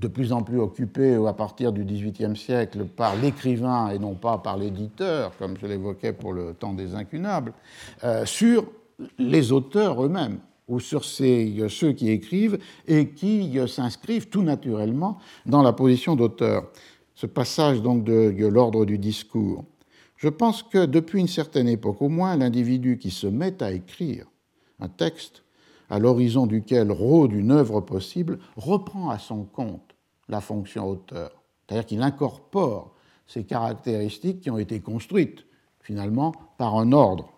de 0.00 0.08
plus 0.08 0.32
en 0.32 0.42
plus 0.42 0.58
occupé 0.58 1.14
à 1.26 1.32
partir 1.34 1.72
du 1.72 1.84
XVIIIe 1.84 2.36
siècle 2.36 2.86
par 2.86 3.16
l'écrivain 3.16 3.90
et 3.90 3.98
non 3.98 4.14
pas 4.14 4.38
par 4.38 4.56
l'éditeur, 4.56 5.32
comme 5.38 5.56
je 5.60 5.66
l'évoquais 5.66 6.14
pour 6.14 6.32
le 6.32 6.54
temps 6.54 6.72
des 6.72 6.94
incunables, 6.94 7.52
euh, 8.02 8.24
sur 8.24 8.64
les 9.18 9.52
auteurs 9.52 10.02
eux-mêmes 10.02 10.38
ou 10.68 10.80
sur 10.80 11.04
ces, 11.04 11.66
ceux 11.68 11.92
qui 11.92 12.10
écrivent 12.10 12.58
et 12.88 13.10
qui 13.10 13.58
euh, 13.58 13.66
s'inscrivent 13.66 14.28
tout 14.28 14.42
naturellement 14.42 15.18
dans 15.44 15.62
la 15.62 15.74
position 15.74 16.16
d'auteur. 16.16 16.70
Ce 17.14 17.26
passage 17.26 17.82
donc 17.82 18.02
de, 18.02 18.30
de 18.30 18.46
l'ordre 18.46 18.86
du 18.86 18.96
discours. 18.96 19.64
Je 20.16 20.28
pense 20.28 20.62
que 20.62 20.86
depuis 20.86 21.20
une 21.20 21.28
certaine 21.28 21.68
époque 21.68 22.00
au 22.00 22.08
moins, 22.08 22.36
l'individu 22.36 22.96
qui 22.96 23.10
se 23.10 23.26
met 23.26 23.62
à 23.62 23.72
écrire 23.72 24.26
un 24.80 24.88
texte 24.88 25.42
à 25.90 25.98
l'horizon 25.98 26.46
duquel 26.46 26.90
rôde 26.90 27.32
une 27.32 27.50
œuvre 27.50 27.80
possible, 27.80 28.38
reprend 28.56 29.10
à 29.10 29.18
son 29.18 29.44
compte 29.44 29.89
la 30.30 30.40
fonction 30.40 30.88
auteur. 30.88 31.30
C'est-à-dire 31.66 31.86
qu'il 31.86 32.02
incorpore 32.02 32.94
ces 33.26 33.44
caractéristiques 33.44 34.40
qui 34.40 34.50
ont 34.50 34.58
été 34.58 34.80
construites 34.80 35.44
finalement 35.80 36.32
par 36.58 36.76
un 36.76 36.92
ordre. 36.92 37.32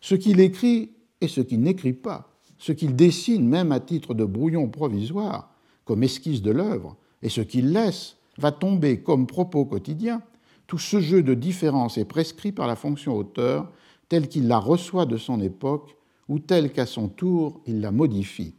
Ce 0.00 0.14
qu'il 0.14 0.40
écrit 0.40 0.92
et 1.20 1.28
ce 1.28 1.40
qu'il 1.40 1.60
n'écrit 1.60 1.92
pas, 1.92 2.28
ce 2.58 2.72
qu'il 2.72 2.96
dessine 2.96 3.46
même 3.46 3.72
à 3.72 3.80
titre 3.80 4.14
de 4.14 4.24
brouillon 4.24 4.68
provisoire, 4.68 5.50
comme 5.84 6.02
esquisse 6.02 6.42
de 6.42 6.50
l'œuvre, 6.50 6.96
et 7.22 7.28
ce 7.28 7.40
qu'il 7.40 7.72
laisse 7.72 8.16
va 8.38 8.52
tomber 8.52 9.00
comme 9.00 9.26
propos 9.26 9.64
quotidien, 9.64 10.22
tout 10.66 10.78
ce 10.78 11.00
jeu 11.00 11.22
de 11.22 11.34
différence 11.34 11.96
est 11.96 12.04
prescrit 12.04 12.52
par 12.52 12.66
la 12.66 12.76
fonction 12.76 13.16
auteur 13.16 13.70
tel 14.08 14.28
qu'il 14.28 14.48
la 14.48 14.58
reçoit 14.58 15.06
de 15.06 15.16
son 15.16 15.40
époque 15.40 15.96
ou 16.28 16.38
tel 16.38 16.72
qu'à 16.72 16.86
son 16.86 17.08
tour 17.08 17.60
il 17.66 17.80
la 17.80 17.90
modifie 17.90 18.54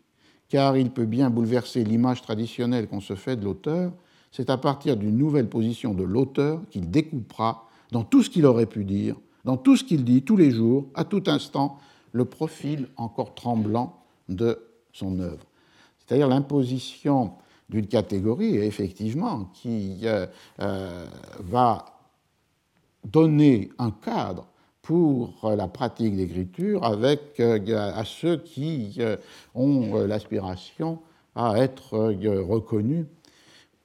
car 0.50 0.78
il 0.78 0.92
peut 0.92 1.06
bien 1.06 1.30
bouleverser 1.30 1.84
l'image 1.84 2.22
traditionnelle 2.22 2.88
qu'on 2.88 3.02
se 3.02 3.16
fait 3.16 3.36
de 3.36 3.46
l'auteur, 3.46 3.92
c'est 4.32 4.50
à 4.50 4.58
partir 4.58 4.98
d'une 4.98 5.18
nouvelle 5.18 5.50
position 5.50 5.94
de 5.94 6.04
l'auteur 6.04 6.62
qu'il 6.70 6.90
découpera 6.90 7.68
dans 7.92 8.04
tout 8.04 8.24
ce 8.24 8.30
qu'il 8.30 8.46
aurait 8.46 8.66
pu 8.66 8.84
dire, 8.84 9.16
dans 9.46 9.58
tout 9.58 9.76
ce 9.76 9.84
qu'il 9.84 10.04
dit 10.04 10.24
tous 10.24 10.38
les 10.38 10.52
jours, 10.52 10.88
à 10.94 11.04
tout 11.04 11.24
instant, 11.28 11.78
le 12.12 12.26
profil 12.26 12.88
encore 12.98 13.36
tremblant 13.36 14.00
de 14.30 14.60
son 14.94 15.20
œuvre. 15.20 15.46
C'est-à-dire 16.00 16.28
l'imposition 16.28 17.34
d'une 17.70 17.88
catégorie, 17.88 18.58
effectivement, 18.58 19.46
qui 19.54 20.00
euh, 20.04 20.26
euh, 20.62 21.06
va 21.40 21.86
donner 23.04 23.70
un 23.78 23.92
cadre 23.92 24.48
pour 24.88 25.34
la 25.44 25.68
pratique 25.68 26.16
d'écriture 26.16 26.86
avec 26.86 27.42
euh, 27.42 27.92
à 27.94 28.06
ceux 28.06 28.38
qui 28.38 28.96
euh, 29.00 29.18
ont 29.54 29.98
euh, 29.98 30.08
l'aspiration 30.08 31.00
à 31.36 31.58
être 31.58 31.98
reconnus 31.98 33.06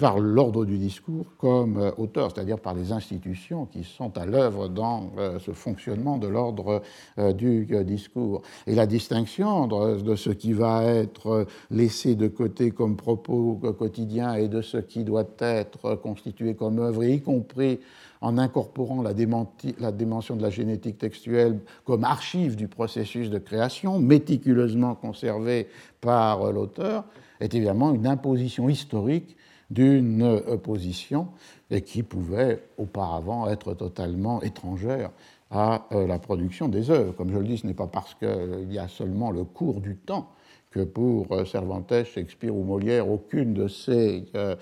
par 0.02 0.18
l'ordre 0.18 0.64
du 0.64 0.78
discours 0.78 1.26
comme 1.38 1.76
euh, 1.78 1.92
auteur, 1.96 2.32
c'est-à-dire 2.32 2.58
par 2.58 2.74
les 2.74 2.90
institutions 2.90 3.66
qui 3.66 3.84
sont 3.84 4.18
à 4.18 4.26
l'œuvre 4.26 4.66
dans 4.66 5.12
euh, 5.16 5.38
ce 5.38 5.52
fonctionnement 5.52 6.18
de 6.18 6.26
l'ordre 6.26 6.82
euh, 7.18 7.32
du 7.32 7.68
discours. 7.84 8.42
Et 8.66 8.74
la 8.74 8.86
distinction 8.86 9.68
de 9.68 10.16
ce 10.16 10.30
qui 10.30 10.54
va 10.54 10.82
être 10.82 11.46
laissé 11.70 12.16
de 12.16 12.26
côté 12.26 12.72
comme 12.72 12.96
propos 12.96 13.60
quotidien 13.78 14.34
et 14.34 14.48
de 14.48 14.60
ce 14.60 14.78
qui 14.78 15.04
doit 15.04 15.28
être 15.38 15.94
constitué 15.94 16.56
comme 16.56 16.80
œuvre, 16.80 17.04
y 17.04 17.20
compris 17.22 17.78
en 18.22 18.38
incorporant 18.38 19.02
la, 19.02 19.12
dimension 19.12 20.36
de 20.36 20.42
la 20.42 20.50
génétique 20.50 20.96
textuelle 20.96 21.58
comme 21.84 22.04
archive 22.04 22.56
du 22.56 22.68
processus 22.68 23.28
de 23.28 23.38
création, 23.38 23.98
méticuleusement 23.98 24.94
conservée 24.94 25.68
par 26.00 26.50
l'auteur, 26.52 27.04
est 27.40 27.54
évidemment 27.54 27.92
une 27.92 28.06
imposition 28.06 28.68
historique 28.68 29.36
d'une 29.70 30.22
opposition 30.22 31.28
et 31.70 31.82
qui 31.82 32.02
pouvait 32.02 32.62
auparavant 32.78 33.48
être 33.48 33.74
totalement 33.74 34.40
étrangère 34.42 35.10
à 35.50 35.86
euh, 35.92 36.06
la 36.06 36.18
production 36.18 36.68
des 36.68 36.90
œuvres. 36.90 37.12
Comme 37.12 37.32
je 37.32 37.38
le 37.38 37.44
dis, 37.44 37.58
ce 37.58 37.66
n'est 37.66 37.74
pas 37.74 37.86
parce 37.86 38.14
qu'il 38.14 38.72
y 38.72 38.78
a 38.78 38.88
seulement 38.88 39.30
le 39.30 39.44
cours 39.44 39.80
du 39.80 39.96
temps 39.96 40.30
que 40.72 40.80
pour 40.80 41.30
euh, 41.32 41.44
Cervantes, 41.44 42.04
Shakespeare 42.04 42.54
ou 42.54 42.64
Molière, 42.64 43.08
aucune 43.08 43.54
de 43.54 43.68
ces 43.68 44.24
euh, 44.34 44.56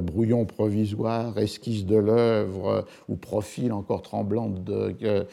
brouillons 0.00 0.44
provisoires, 0.44 1.36
esquisses 1.38 1.86
de 1.86 1.96
l'œuvre 1.96 2.84
ou 3.08 3.16
profils 3.16 3.72
encore 3.72 4.02
tremblants 4.02 4.48
de, 4.48 5.26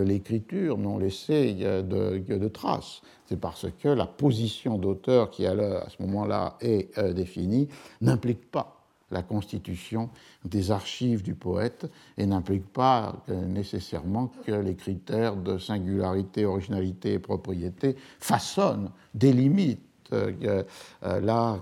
l'écriture 0.00 0.78
n'ont 0.78 0.98
laissé 0.98 1.54
de, 1.54 1.82
de 2.18 2.48
traces. 2.48 3.02
C'est 3.26 3.38
parce 3.38 3.66
que 3.82 3.88
la 3.88 4.06
position 4.06 4.78
d'auteur 4.78 5.30
qui 5.30 5.46
à 5.46 5.54
ce 5.88 6.02
moment-là 6.02 6.56
est 6.60 6.98
définie 7.14 7.68
n'implique 8.00 8.50
pas 8.50 8.81
la 9.12 9.22
constitution 9.22 10.10
des 10.44 10.70
archives 10.70 11.22
du 11.22 11.34
poète 11.34 11.90
et 12.16 12.26
n'implique 12.26 12.66
pas 12.72 13.22
nécessairement 13.28 14.32
que 14.44 14.52
les 14.52 14.74
critères 14.74 15.36
de 15.36 15.58
singularité, 15.58 16.44
originalité 16.46 17.12
et 17.12 17.18
propriété 17.18 17.96
façonnent, 18.18 18.90
délimitent 19.14 19.92
euh, 20.12 20.62
euh, 21.04 21.60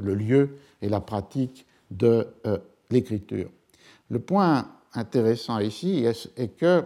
le 0.00 0.14
lieu 0.14 0.58
et 0.80 0.88
la 0.88 1.00
pratique 1.00 1.64
de 1.90 2.26
euh, 2.46 2.58
l'écriture. 2.90 3.50
Le 4.10 4.18
point 4.18 4.68
intéressant 4.94 5.58
ici 5.60 6.04
est, 6.04 6.56
que, 6.56 6.84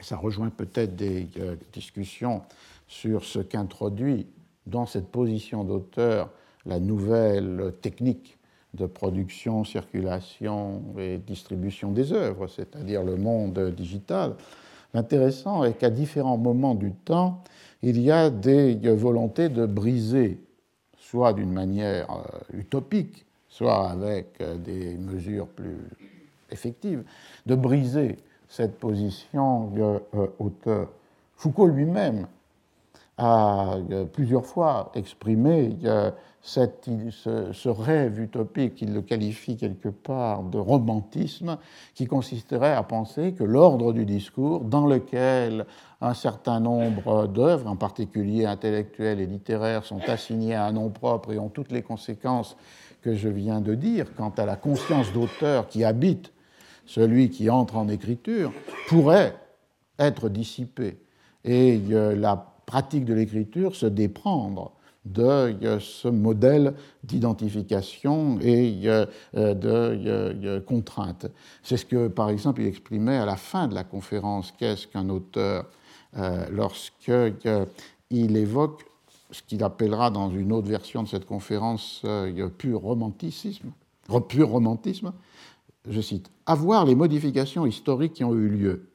ça 0.00 0.16
rejoint 0.16 0.50
peut-être 0.50 0.96
des 0.96 1.28
discussions 1.72 2.42
sur 2.86 3.24
ce 3.24 3.38
qu'introduit 3.38 4.26
dans 4.66 4.86
cette 4.86 5.08
position 5.08 5.64
d'auteur 5.64 6.30
la 6.66 6.78
nouvelle 6.78 7.72
technique 7.80 8.38
de 8.74 8.86
production, 8.86 9.64
circulation 9.64 10.82
et 10.98 11.18
distribution 11.18 11.90
des 11.90 12.12
œuvres, 12.12 12.46
c'est-à-dire 12.46 13.02
le 13.02 13.16
monde 13.16 13.74
digital. 13.76 14.34
L'intéressant 14.94 15.64
est 15.64 15.74
qu'à 15.74 15.90
différents 15.90 16.38
moments 16.38 16.74
du 16.74 16.92
temps, 16.92 17.42
il 17.82 18.00
y 18.00 18.10
a 18.10 18.30
des 18.30 18.76
volontés 18.94 19.48
de 19.48 19.66
briser, 19.66 20.38
soit 20.98 21.32
d'une 21.32 21.52
manière 21.52 22.10
euh, 22.10 22.58
utopique, 22.58 23.24
soit 23.48 23.90
avec 23.90 24.40
euh, 24.40 24.56
des 24.56 24.94
mesures 24.96 25.46
plus 25.46 25.78
effectives, 26.50 27.02
de 27.46 27.54
briser 27.54 28.16
cette 28.48 28.78
position 28.78 29.66
d'auteur. 30.38 30.80
Euh, 30.80 30.84
Foucault 31.36 31.68
lui-même 31.68 32.26
a 33.20 33.76
plusieurs 34.12 34.46
fois 34.46 34.90
exprimé 34.94 35.76
ce, 36.42 37.68
rêve 37.68 38.20
utopique, 38.20 38.76
qu'il 38.76 38.94
le 38.94 39.02
qualifie 39.02 39.56
quelque 39.56 39.90
part 39.90 40.42
de 40.42 40.58
romantisme, 40.58 41.58
qui 41.94 42.06
consisterait 42.06 42.72
à 42.72 42.82
penser 42.82 43.32
que 43.32 43.44
l'ordre 43.44 43.92
du 43.92 44.04
discours, 44.06 44.60
dans 44.60 44.86
lequel 44.86 45.66
un 46.00 46.14
certain 46.14 46.60
nombre 46.60 47.26
d'œuvres, 47.26 47.68
en 47.68 47.76
particulier 47.76 48.46
intellectuelles 48.46 49.20
et 49.20 49.26
littéraires, 49.26 49.84
sont 49.84 50.00
assignées 50.08 50.54
à 50.54 50.64
un 50.64 50.72
nom 50.72 50.88
propre 50.88 51.32
et 51.32 51.38
ont 51.38 51.50
toutes 51.50 51.72
les 51.72 51.82
conséquences 51.82 52.56
que 53.02 53.14
je 53.14 53.28
viens 53.28 53.60
de 53.60 53.74
dire 53.74 54.14
quant 54.14 54.32
à 54.36 54.46
la 54.46 54.56
conscience 54.56 55.12
d'auteur 55.12 55.68
qui 55.68 55.84
habite 55.84 56.32
celui 56.90 57.30
qui 57.30 57.48
entre 57.48 57.76
en 57.76 57.88
écriture, 57.88 58.52
pourrait 58.88 59.36
être 59.98 60.28
dissipé. 60.28 60.98
Et 61.44 61.78
la 61.88 62.49
pratique 62.70 63.04
de 63.04 63.14
l'écriture 63.14 63.74
se 63.74 63.86
déprendre 63.86 64.70
de 65.04 65.56
ce 65.80 66.06
modèle 66.06 66.74
d'identification 67.02 68.38
et 68.40 68.82
euh, 68.84 69.06
de 69.34 70.60
contrainte. 70.60 71.26
C'est 71.64 71.76
ce 71.76 71.84
que, 71.84 72.06
par 72.06 72.30
exemple, 72.30 72.60
il 72.60 72.68
exprimait 72.68 73.16
à 73.16 73.24
la 73.24 73.34
fin 73.34 73.66
de 73.66 73.74
la 73.74 73.82
conférence. 73.82 74.52
Qu'est-ce 74.56 74.86
qu'un 74.86 75.08
auteur 75.08 75.66
euh, 76.16 76.46
lorsqu'il 76.52 78.36
évoque 78.36 78.84
ce 79.32 79.42
qu'il 79.42 79.64
appellera 79.64 80.10
dans 80.12 80.30
une 80.30 80.52
autre 80.52 80.68
version 80.68 81.02
de 81.02 81.08
cette 81.08 81.26
conférence 81.26 82.02
euh, 82.04 82.48
pur 82.50 82.80
romanticisme, 82.80 83.72
pur 84.28 84.48
romantisme, 84.48 85.12
je 85.88 86.00
cite, 86.00 86.30
Avoir 86.46 86.84
les 86.84 86.94
modifications 86.94 87.66
historiques 87.66 88.12
qui 88.12 88.22
ont 88.22 88.34
eu 88.34 88.48
lieu, 88.48 88.89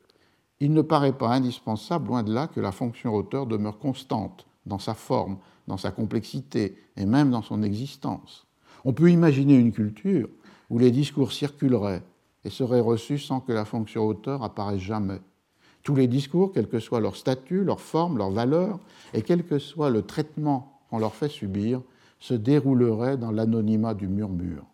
il 0.59 0.73
ne 0.73 0.81
paraît 0.81 1.13
pas 1.17 1.29
indispensable, 1.29 2.07
loin 2.07 2.23
de 2.23 2.33
là, 2.33 2.47
que 2.47 2.59
la 2.59 2.71
fonction 2.71 3.13
auteur 3.13 3.45
demeure 3.45 3.77
constante 3.77 4.45
dans 4.65 4.79
sa 4.79 4.93
forme, 4.93 5.37
dans 5.67 5.77
sa 5.77 5.91
complexité 5.91 6.77
et 6.95 7.05
même 7.05 7.31
dans 7.31 7.41
son 7.41 7.63
existence. 7.63 8.45
On 8.83 8.93
peut 8.93 9.11
imaginer 9.11 9.55
une 9.55 9.71
culture 9.71 10.29
où 10.69 10.79
les 10.79 10.91
discours 10.91 11.31
circuleraient 11.31 12.03
et 12.43 12.49
seraient 12.49 12.79
reçus 12.79 13.19
sans 13.19 13.39
que 13.39 13.51
la 13.51 13.65
fonction 13.65 14.05
auteur 14.05 14.43
apparaisse 14.43 14.81
jamais. 14.81 15.19
Tous 15.83 15.95
les 15.95 16.07
discours, 16.07 16.51
quel 16.53 16.67
que 16.67 16.79
soit 16.79 16.99
leur 16.99 17.15
statut, 17.15 17.63
leur 17.63 17.79
forme, 17.79 18.17
leur 18.17 18.31
valeur, 18.31 18.79
et 19.13 19.21
quel 19.21 19.43
que 19.43 19.59
soit 19.59 19.89
le 19.89 20.01
traitement 20.01 20.79
qu'on 20.89 20.99
leur 20.99 21.13
fait 21.13 21.29
subir, 21.29 21.81
se 22.19 22.33
dérouleraient 22.33 23.17
dans 23.17 23.31
l'anonymat 23.31 23.93
du 23.93 24.07
murmure. 24.07 24.65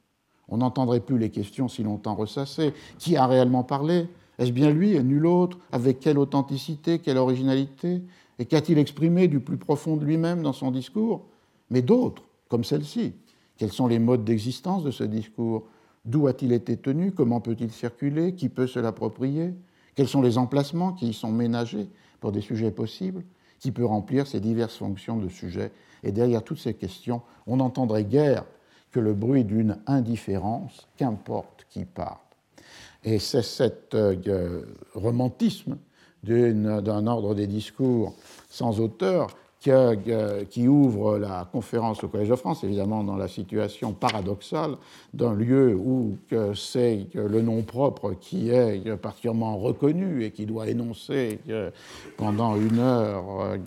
On 0.48 0.58
n'entendrait 0.58 1.00
plus 1.00 1.18
les 1.18 1.30
questions 1.30 1.68
si 1.68 1.84
longtemps 1.84 2.16
ressassées. 2.16 2.74
Qui 2.98 3.18
a 3.18 3.26
réellement 3.26 3.64
parlé? 3.64 4.08
Est-ce 4.42 4.54
bien 4.54 4.72
lui 4.72 4.96
et 4.96 5.04
nul 5.04 5.28
autre? 5.28 5.60
Avec 5.72 6.00
quelle 6.00 6.18
authenticité, 6.18 6.98
quelle 6.98 7.20
originalité? 7.20 8.02
Et 8.40 8.46
qu'a-t-il 8.46 8.80
exprimé 8.80 9.28
du 9.28 9.40
plus 9.40 9.58
profond 9.58 9.98
de 9.98 10.04
lui-même 10.04 10.42
dans 10.42 10.52
son 10.52 10.72
discours? 10.72 11.28
Mais 11.70 11.84
d'autres, 11.84 12.24
comme 12.50 12.64
celle-ci. 12.64 13.14
Quels 13.58 13.72
sont 13.72 13.86
les 13.86 14.00
modes 14.00 14.24
d'existence 14.24 14.84
de 14.84 14.90
ce 14.90 15.04
discours? 15.04 15.68
D'où 16.06 16.26
a-t-il 16.26 16.54
été 16.54 16.76
tenu? 16.76 17.12
Comment 17.12 17.40
peut-il 17.40 17.72
circuler? 17.72 18.34
Qui 18.34 18.50
peut 18.50 18.66
se 18.66 18.80
l'approprier? 18.80 19.54
Quels 19.94 20.08
sont 20.08 20.24
les 20.24 20.40
emplacements 20.40 20.94
qui 20.94 21.10
y 21.10 21.14
sont 21.14 21.32
ménagés 21.32 21.88
pour 22.20 22.32
des 22.32 22.42
sujets 22.42 22.72
possibles? 22.72 23.24
Qui 23.60 23.70
peut 23.70 23.86
remplir 23.86 24.26
ces 24.26 24.40
diverses 24.40 24.78
fonctions 24.78 25.18
de 25.18 25.30
sujet? 25.30 25.72
Et 26.02 26.12
derrière 26.12 26.44
toutes 26.44 26.58
ces 26.58 26.74
questions, 26.74 27.22
on 27.46 27.58
n'entendrait 27.58 28.06
guère 28.06 28.46
que 28.90 29.00
le 29.00 29.14
bruit 29.14 29.44
d'une 29.44 29.78
indifférence, 29.86 30.88
qu'importe 30.98 31.68
qui 31.70 31.86
parle. 31.86 32.18
Et 33.04 33.20
c'est 33.20 33.42
cet 33.42 33.96
euh, 33.96 34.62
romantisme 34.94 35.78
d'un 36.24 37.08
ordre 37.08 37.34
des 37.34 37.48
discours 37.48 38.14
sans 38.50 38.80
auteur 38.80 39.30
qui, 39.60 40.68
ouvre 40.68 41.18
la 41.18 41.48
conférence 41.52 42.04
au 42.04 42.08
Collège 42.08 42.30
de 42.30 42.36
France, 42.36 42.64
évidemment 42.64 43.04
dans 43.04 43.16
la 43.16 43.28
situation 43.28 43.94
paradoxale 43.94 44.76
d'un 45.14 45.34
lieu 45.34 45.76
où 45.76 46.18
c'est 46.56 47.08
le 47.14 47.42
nom 47.42 47.62
propre 47.62 48.14
qui 48.14 48.50
est 48.50 48.96
particulièrement 48.98 49.58
reconnu 49.58 50.24
et 50.24 50.32
qui 50.32 50.48
doit 50.48 50.68
énoncer 50.68 51.40
pendant 52.18 52.56
une 52.56 52.80
heure 52.80 53.58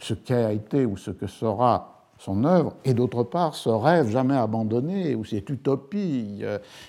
ce 0.00 0.14
qu'a 0.14 0.52
été 0.52 0.86
ou 0.86 0.96
ce 0.96 1.10
que 1.12 1.26
sera 1.26 1.95
son 2.26 2.44
œuvre, 2.44 2.74
et 2.84 2.92
d'autre 2.92 3.22
part 3.22 3.54
ce 3.54 3.68
rêve 3.68 4.10
jamais 4.10 4.34
abandonné 4.34 5.14
ou 5.14 5.24
cette 5.24 5.48
utopie 5.48 6.42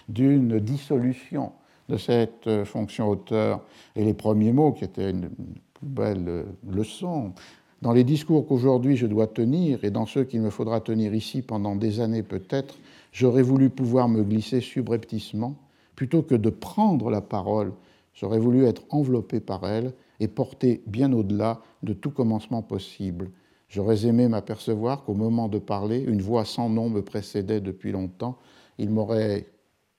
d'une 0.09 0.59
dissolution 0.59 1.51
de 1.89 1.97
cette 1.97 2.47
euh, 2.47 2.65
fonction 2.65 3.09
auteur 3.09 3.61
et 3.95 4.03
les 4.03 4.13
premiers 4.13 4.51
mots 4.51 4.71
qui 4.71 4.83
étaient 4.83 5.09
une 5.09 5.29
belle 5.81 6.25
euh, 6.27 6.43
leçon. 6.69 7.33
Dans 7.81 7.93
les 7.93 8.03
discours 8.03 8.47
qu'aujourd'hui 8.47 8.97
je 8.97 9.07
dois 9.07 9.27
tenir 9.27 9.83
et 9.83 9.91
dans 9.91 10.05
ceux 10.05 10.23
qu'il 10.23 10.41
me 10.41 10.49
faudra 10.49 10.81
tenir 10.81 11.13
ici 11.13 11.41
pendant 11.41 11.75
des 11.75 11.99
années 11.99 12.23
peut-être, 12.23 12.75
j'aurais 13.11 13.43
voulu 13.43 13.69
pouvoir 13.69 14.09
me 14.09 14.23
glisser 14.23 14.61
subrepticement 14.61 15.55
plutôt 15.95 16.21
que 16.21 16.35
de 16.35 16.49
prendre 16.49 17.09
la 17.09 17.21
parole. 17.21 17.73
J'aurais 18.13 18.39
voulu 18.39 18.65
être 18.65 18.83
enveloppé 18.89 19.39
par 19.39 19.67
elle 19.67 19.93
et 20.19 20.27
porté 20.27 20.81
bien 20.87 21.13
au-delà 21.13 21.61
de 21.83 21.93
tout 21.93 22.09
commencement 22.09 22.63
possible. 22.63 23.29
J'aurais 23.69 24.05
aimé 24.05 24.27
m'apercevoir 24.27 25.03
qu'au 25.03 25.13
moment 25.13 25.49
de 25.49 25.59
parler, 25.59 25.99
une 25.99 26.21
voix 26.21 26.45
sans 26.45 26.69
nom 26.69 26.89
me 26.89 27.01
précédait 27.01 27.61
depuis 27.61 27.91
longtemps. 27.91 28.37
Il 28.77 28.89
m'aurait 28.89 29.45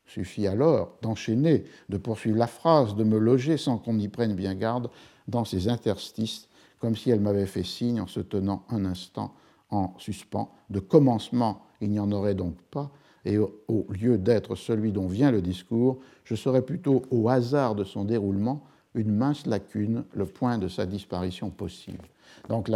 Suffit 0.09 0.47
alors 0.47 0.97
d'enchaîner, 1.03 1.65
de 1.91 1.99
poursuivre 1.99 2.39
la 2.39 2.47
phrase, 2.47 2.97
de 2.97 3.05
me 3.05 3.19
loger 3.19 3.59
sans 3.59 3.77
qu'on 3.77 3.99
y 3.99 4.09
prenne 4.09 4.35
bien 4.35 4.55
garde 4.55 4.89
dans 5.29 5.45
ces 5.45 5.69
interstices, 5.69 6.49
comme 6.79 6.97
si 6.97 7.11
elle 7.11 7.21
m'avait 7.21 7.45
fait 7.45 7.63
signe 7.63 8.01
en 8.01 8.07
se 8.07 8.21
tenant 8.21 8.65
un 8.71 8.87
instant 8.87 9.35
en 9.69 9.93
suspens, 9.99 10.51
de 10.71 10.81
commencement 10.81 11.61
il 11.83 11.91
n'y 11.91 12.01
en 12.01 12.11
aurait 12.11 12.35
donc 12.35 12.55
pas, 12.71 12.91
et 13.27 13.37
au, 13.37 13.87
lieu 13.91 14.17
d'être 14.17 14.55
celui 14.55 14.93
dont 14.93 15.09
vient 15.09 15.31
le 15.31 15.43
discours, 15.43 15.99
je 16.25 16.35
serais 16.35 16.63
plutôt 16.63 17.03
au 17.11 17.29
hasard 17.29 17.75
de 17.75 17.85
son 17.85 18.05
déroulement 18.05 18.65
une 18.95 19.15
mince 19.15 19.45
lacune, 19.45 20.05
le 20.15 20.25
point 20.25 20.57
de 20.57 20.69
sa 20.69 20.87
disparition 20.87 21.51
possible. 21.51 22.09
Donc 22.49 22.69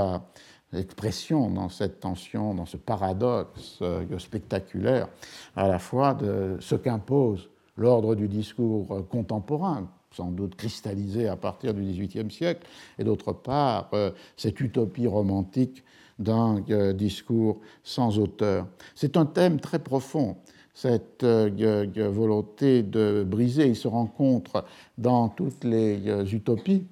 l'expression 0.73 1.51
dans 1.51 1.69
cette 1.69 2.01
tension, 2.01 2.55
dans 2.55 2.67
ce 2.67 2.77
paradoxe 2.77 3.79
euh, 3.83 4.19
spectaculaire, 4.19 5.09
à 5.57 5.69
la 5.69 5.79
fois 5.79 6.15
de 6.15 6.57
ce 6.61 6.75
qu'impose 6.75 7.51
l'ordre 7.77 8.15
du 8.15 8.29
discours 8.29 9.07
contemporain, 9.09 9.89
sans 10.13 10.31
doute 10.31 10.55
cristallisé 10.57 11.29
à 11.29 11.37
partir 11.37 11.75
du 11.75 11.83
XVIIIe 11.83 12.31
siècle, 12.31 12.67
et 12.99 13.05
d'autre 13.05 13.33
part 13.33 13.89
euh, 13.95 14.11
cette 14.37 14.61
utopie 14.61 15.07
romantique 15.07 15.83
d'un 16.19 16.63
euh, 16.71 16.93
discours 16.93 17.61
sans 17.83 18.19
auteur. 18.19 18.67
C'est 18.95 19.17
un 19.17 19.27
thème 19.27 19.59
très 19.59 19.79
profond, 19.79 20.37
cette 20.75 21.25
euh, 21.25 22.11
volonté 22.11 22.83
de 22.83 23.25
briser. 23.27 23.67
Il 23.67 23.77
se 23.77 23.89
rencontre 23.89 24.65
dans 24.99 25.29
toutes 25.29 25.65
les 25.65 26.35
utopies 26.35 26.85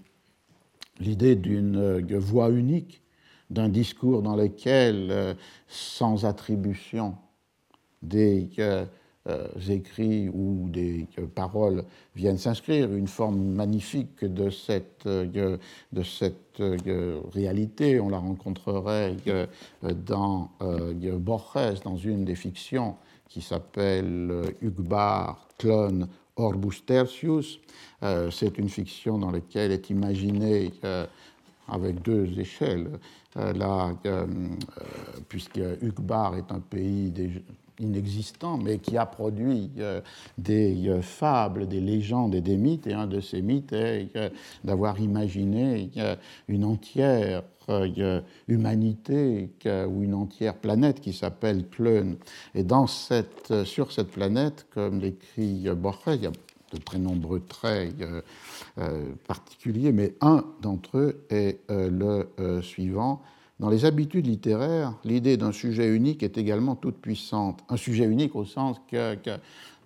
l'idée 0.99 1.37
d'une 1.37 2.01
voix 2.19 2.51
unique, 2.51 3.00
d'un 3.51 3.69
discours 3.69 4.23
dans 4.23 4.37
lequel, 4.37 5.37
sans 5.69 6.25
attribution 6.25 7.17
des 8.03 8.49
euh, 9.29 9.47
écrits 9.69 10.31
ou 10.31 10.71
des 10.71 11.07
euh, 11.19 11.27
paroles 11.27 11.85
viennent 12.17 12.39
s'inscrire, 12.39 12.91
une 12.91 13.07
forme 13.07 13.39
magnifique 13.39 14.25
de 14.25 14.49
cette, 14.49 15.07
euh, 15.07 15.59
réalité. 17.35 18.01
On 18.01 18.09
la 18.09 18.17
rencontrerait 18.17 19.17
dans 20.07 20.51
Borges, 21.19 21.81
dans 21.85 21.97
une 21.97 22.25
des 22.25 22.35
fictions 22.35 22.97
qui 23.29 23.43
s'appelle 23.43 24.55
Ugbar, 24.63 25.47
clone 25.59 26.09
Orbus 26.37 26.83
Tertius. 26.87 27.61
C'est 28.31 28.59
une 28.59 28.69
fiction 28.69 29.19
dans 29.19 29.31
laquelle 29.31 29.71
est 29.71 29.91
imaginé 29.91 30.73
avec 31.71 32.03
deux 32.03 32.39
échelles, 32.39 32.91
là, 33.37 33.95
puisque 35.29 35.61
Ugbar 35.83 36.37
est 36.37 36.51
un 36.53 36.61
pays 36.61 37.13
inexistant, 37.81 38.59
mais 38.59 38.79
qui 38.79 38.97
a 38.97 39.07
produit 39.07 39.71
euh, 39.79 40.01
des 40.39 40.89
euh, 40.89 41.03
fables, 41.03 41.67
des 41.67 41.81
légendes 41.81 42.35
et 42.35 42.41
des 42.41 42.57
mythes. 42.57 42.87
Et 42.87 42.93
un 42.93 43.07
de 43.07 43.21
ces 43.21 43.43
mythes 43.43 43.73
est 43.73 44.15
euh, 44.17 44.29
d'avoir 44.65 45.01
imaginé 45.01 45.91
une 46.49 46.65
entière 46.65 47.43
humanité 48.49 49.49
ou 49.65 50.03
une 50.03 50.15
entière 50.15 50.57
planète 50.57 51.01
qui 51.01 51.13
s'appelle 51.13 51.69
Kleun. 51.69 52.17
Et 52.55 52.65
dans 52.65 52.89
cette, 52.89 53.65
sur 53.65 53.93
cette 53.93 54.09
planète, 54.09 54.67
comme 54.75 54.99
l'écrit 54.99 55.69
Borges, 55.77 56.17
il 56.17 56.23
y 56.23 56.27
a 56.27 56.33
de 56.71 56.79
très 56.79 56.99
nombreux 56.99 57.41
traits 57.41 57.95
particuliers, 59.27 59.93
mais 59.93 60.15
un 60.21 60.45
d'entre 60.61 60.99
eux 60.99 61.27
est 61.31 61.61
le 61.69 62.29
suivant 62.63 63.23
dans 63.61 63.69
les 63.69 63.85
habitudes 63.85 64.27
littéraires, 64.27 64.95
l'idée 65.05 65.37
d'un 65.37 65.53
sujet 65.53 65.95
unique 65.95 66.23
est 66.23 66.39
également 66.39 66.77
toute 66.77 66.97
puissante. 66.97 67.61
Un 67.69 67.77
sujet 67.77 68.07
unique 68.07 68.35
au 68.35 68.47
sens 68.47 68.81
que, 68.91 69.17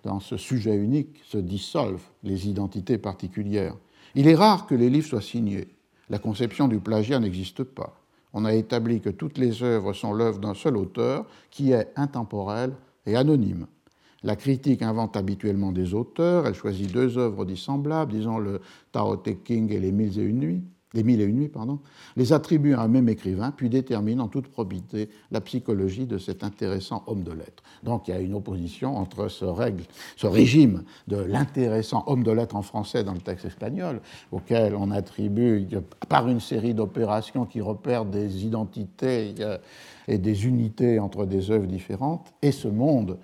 dans 0.05 0.21
ce 0.21 0.37
sujet 0.37 0.77
unique 0.77 1.21
se 1.25 1.37
dissolvent 1.37 2.07
les 2.23 2.47
identités 2.47 2.97
particulières. 2.97 3.75
Il 4.15 4.29
est 4.29 4.35
rare 4.35 4.65
que 4.65 4.75
les 4.75 4.89
livres 4.89 5.07
soient 5.07 5.21
signés. 5.21 5.67
La 6.09 6.19
conception 6.19 6.69
du 6.69 6.79
plagiat 6.79 7.19
n'existe 7.19 7.63
pas. 7.63 7.99
On 8.31 8.45
a 8.45 8.53
établi 8.53 9.01
que 9.01 9.09
toutes 9.09 9.37
les 9.37 9.61
œuvres 9.61 9.91
sont 9.91 10.13
l'œuvre 10.13 10.39
d'un 10.39 10.53
seul 10.53 10.77
auteur 10.77 11.25
qui 11.51 11.73
est 11.73 11.91
intemporel 11.97 12.71
et 13.05 13.17
anonyme. 13.17 13.67
La 14.25 14.35
critique 14.35 14.81
invente 14.81 15.15
habituellement 15.17 15.71
des 15.71 15.93
auteurs, 15.93 16.47
elle 16.47 16.55
choisit 16.55 16.91
deux 16.91 17.19
œuvres 17.19 17.45
dissemblables, 17.45 18.11
disons 18.11 18.39
le 18.39 18.59
Tao 18.91 19.17
Te 19.17 19.29
King 19.29 19.71
et 19.71 19.79
les 19.79 19.91
Mille 19.91 20.19
et 20.19 20.23
une 20.23 20.39
nuits, 20.39 20.63
les 20.95 21.03
mille 21.03 21.21
et 21.21 21.25
une 21.25 21.35
nuits, 21.35 21.47
pardon, 21.47 21.77
les 22.15 22.33
attribue 22.33 22.73
à 22.73 22.81
un 22.81 22.87
même 22.87 23.07
écrivain, 23.07 23.51
puis 23.51 23.69
détermine 23.69 24.19
en 24.19 24.27
toute 24.27 24.47
probité 24.47 25.09
la 25.29 25.41
psychologie 25.41 26.07
de 26.07 26.17
cet 26.17 26.43
intéressant 26.43 27.03
homme 27.05 27.21
de 27.21 27.33
lettres. 27.33 27.61
Donc 27.83 28.07
il 28.07 28.15
y 28.15 28.17
a 28.17 28.19
une 28.19 28.33
opposition 28.33 28.97
entre 28.97 29.27
ce, 29.27 29.45
règle, 29.45 29.83
ce 30.15 30.25
régime 30.25 30.85
de 31.07 31.17
l'intéressant 31.17 32.03
homme 32.07 32.23
de 32.23 32.31
lettres 32.31 32.55
en 32.55 32.63
français 32.63 33.03
dans 33.03 33.13
le 33.13 33.21
texte 33.21 33.45
espagnol, 33.45 34.01
auquel 34.31 34.73
on 34.73 34.89
attribue 34.89 35.67
par 36.09 36.27
une 36.29 36.39
série 36.39 36.73
d'opérations 36.73 37.45
qui 37.45 37.61
repèrent 37.61 38.05
des 38.05 38.43
identités 38.43 39.35
euh, 39.39 39.59
et 40.07 40.17
des 40.17 40.47
unités 40.47 40.97
entre 40.97 41.27
des 41.27 41.51
œuvres 41.51 41.67
différentes, 41.67 42.33
et 42.41 42.51
ce 42.51 42.67
monde 42.67 43.19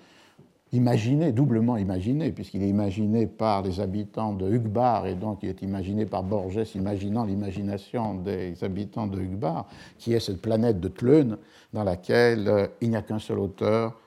imaginé, 0.72 1.32
doublement 1.32 1.76
imaginé, 1.76 2.32
puisqu'il 2.32 2.62
est 2.62 2.68
imaginé 2.68 3.26
par 3.26 3.62
les 3.62 3.80
habitants 3.80 4.32
de 4.32 4.50
Hugbar, 4.50 5.06
et 5.06 5.14
donc 5.14 5.40
il 5.42 5.50
est 5.50 5.62
imaginé 5.62 6.06
par 6.06 6.22
Borges, 6.22 6.74
imaginant 6.74 7.24
l'imagination 7.24 8.14
des 8.14 8.64
habitants 8.64 9.06
de 9.06 9.20
Hugbar, 9.20 9.68
qui 9.98 10.14
est 10.14 10.20
cette 10.20 10.40
planète 10.40 10.80
de 10.80 10.88
Tleun, 10.88 11.36
dans 11.74 11.84
laquelle 11.84 12.48
euh, 12.48 12.66
il 12.80 12.90
n'y 12.90 12.96
a 12.96 13.02
qu'un 13.02 13.18
seul 13.18 13.38
auteur, 13.38 13.98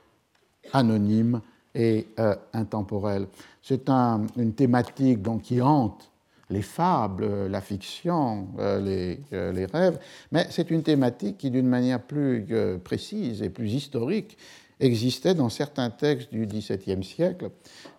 anonyme 0.74 1.42
et 1.76 2.08
euh, 2.20 2.36
intemporel. 2.54 3.28
C'est 3.62 3.88
une 4.36 4.54
thématique 4.54 5.22
donc, 5.22 5.44
qui 5.44 5.62
hante 5.62 6.10
les 6.50 6.64
fables, 6.64 7.48
la 7.48 7.62
fiction, 7.62 8.48
euh, 8.60 9.20
les, 9.32 9.66
rêves, 9.66 10.00
mais 10.32 10.48
c'est 10.50 10.72
une 10.72 10.84
thématique 10.84 11.38
qui, 11.38 11.52
d'une 11.52 11.68
manière 11.68 12.02
plus 12.02 12.46
précise 12.84 13.42
et 13.42 13.50
plus 13.50 13.74
historique, 13.74 14.38
existait 14.80 15.34
dans 15.34 15.50
certains 15.50 15.90
textes 15.90 16.32
du 16.32 16.46
XVIIe 16.46 17.04
siècle, 17.04 17.50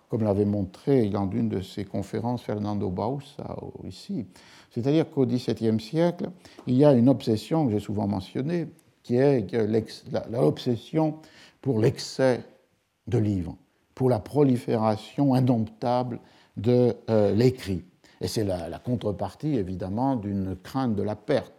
comme 0.09 0.23
l'avait 0.23 0.45
montré 0.45 1.09
dans 1.09 1.29
une 1.31 1.49
de 1.49 1.61
ses 1.61 1.85
conférences 1.85 2.43
Fernando 2.43 2.91
Bausa 2.91 3.57
ici. 3.85 4.27
C'est-à-dire 4.71 5.11
qu'au 5.11 5.27
XVIIe 5.27 5.81
siècle, 5.81 6.31
il 6.67 6.75
y 6.75 6.85
a 6.85 6.93
une 6.93 7.09
obsession 7.09 7.67
que 7.67 7.73
j'ai 7.73 7.81
souvent 7.81 8.07
mentionnée, 8.07 8.69
qui 9.03 9.17
est 9.17 9.47
l'obsession 10.31 11.17
pour 11.61 11.81
l'excès 11.81 12.43
de 13.07 13.19
livres, 13.19 13.57
pour 13.95 14.11
la 14.11 14.19
prolifération 14.19 15.35
indomptable 15.35 16.21
de 16.57 16.95
euh, 17.11 17.35
l'écrit. 17.35 17.85
Et 18.21 18.29
c'est 18.29 18.45
la, 18.45 18.79
contrepartie, 18.79 19.55
évidemment, 19.55 20.17
d'une 20.17 20.57
crainte 20.57 20.95
de 20.95 21.03
la 21.03 21.17
perte 21.17 21.56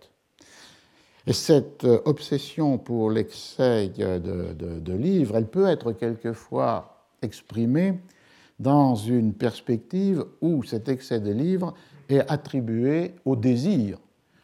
et 1.27 1.33
cette 1.33 1.83
euh, 1.83 1.99
obsession 2.05 2.77
pour 2.77 3.11
l'excès 3.11 3.89
de, 3.89 4.93
livres, 4.93 5.35
elle 5.35 5.47
peut 5.47 5.67
être 5.67 5.91
quelquefois 5.91 7.03
exprimée 7.21 7.99
dans 8.59 8.95
une 8.95 9.33
perspective 9.33 10.25
où 10.41 10.63
cet 10.63 10.87
excès 10.87 11.19
de 11.19 11.31
livres 11.31 11.73
est 12.07 12.23
attribué 12.31 13.13
au 13.25 13.35
désir 13.35 13.99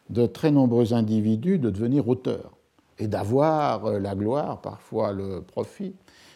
de 0.10 0.26
très 0.26 0.52
nombreux 0.52 0.94
individus 0.94 1.58
de 1.58 1.70
devenir 1.70 2.10
auteurs 2.10 2.52
et 3.00 3.08
d'avoir 3.08 3.86
euh, 3.86 4.00
la 4.00 4.14
gloire, 4.14 4.60
parfois 4.60 5.14
le 5.14 5.42
profit, 5.42 5.96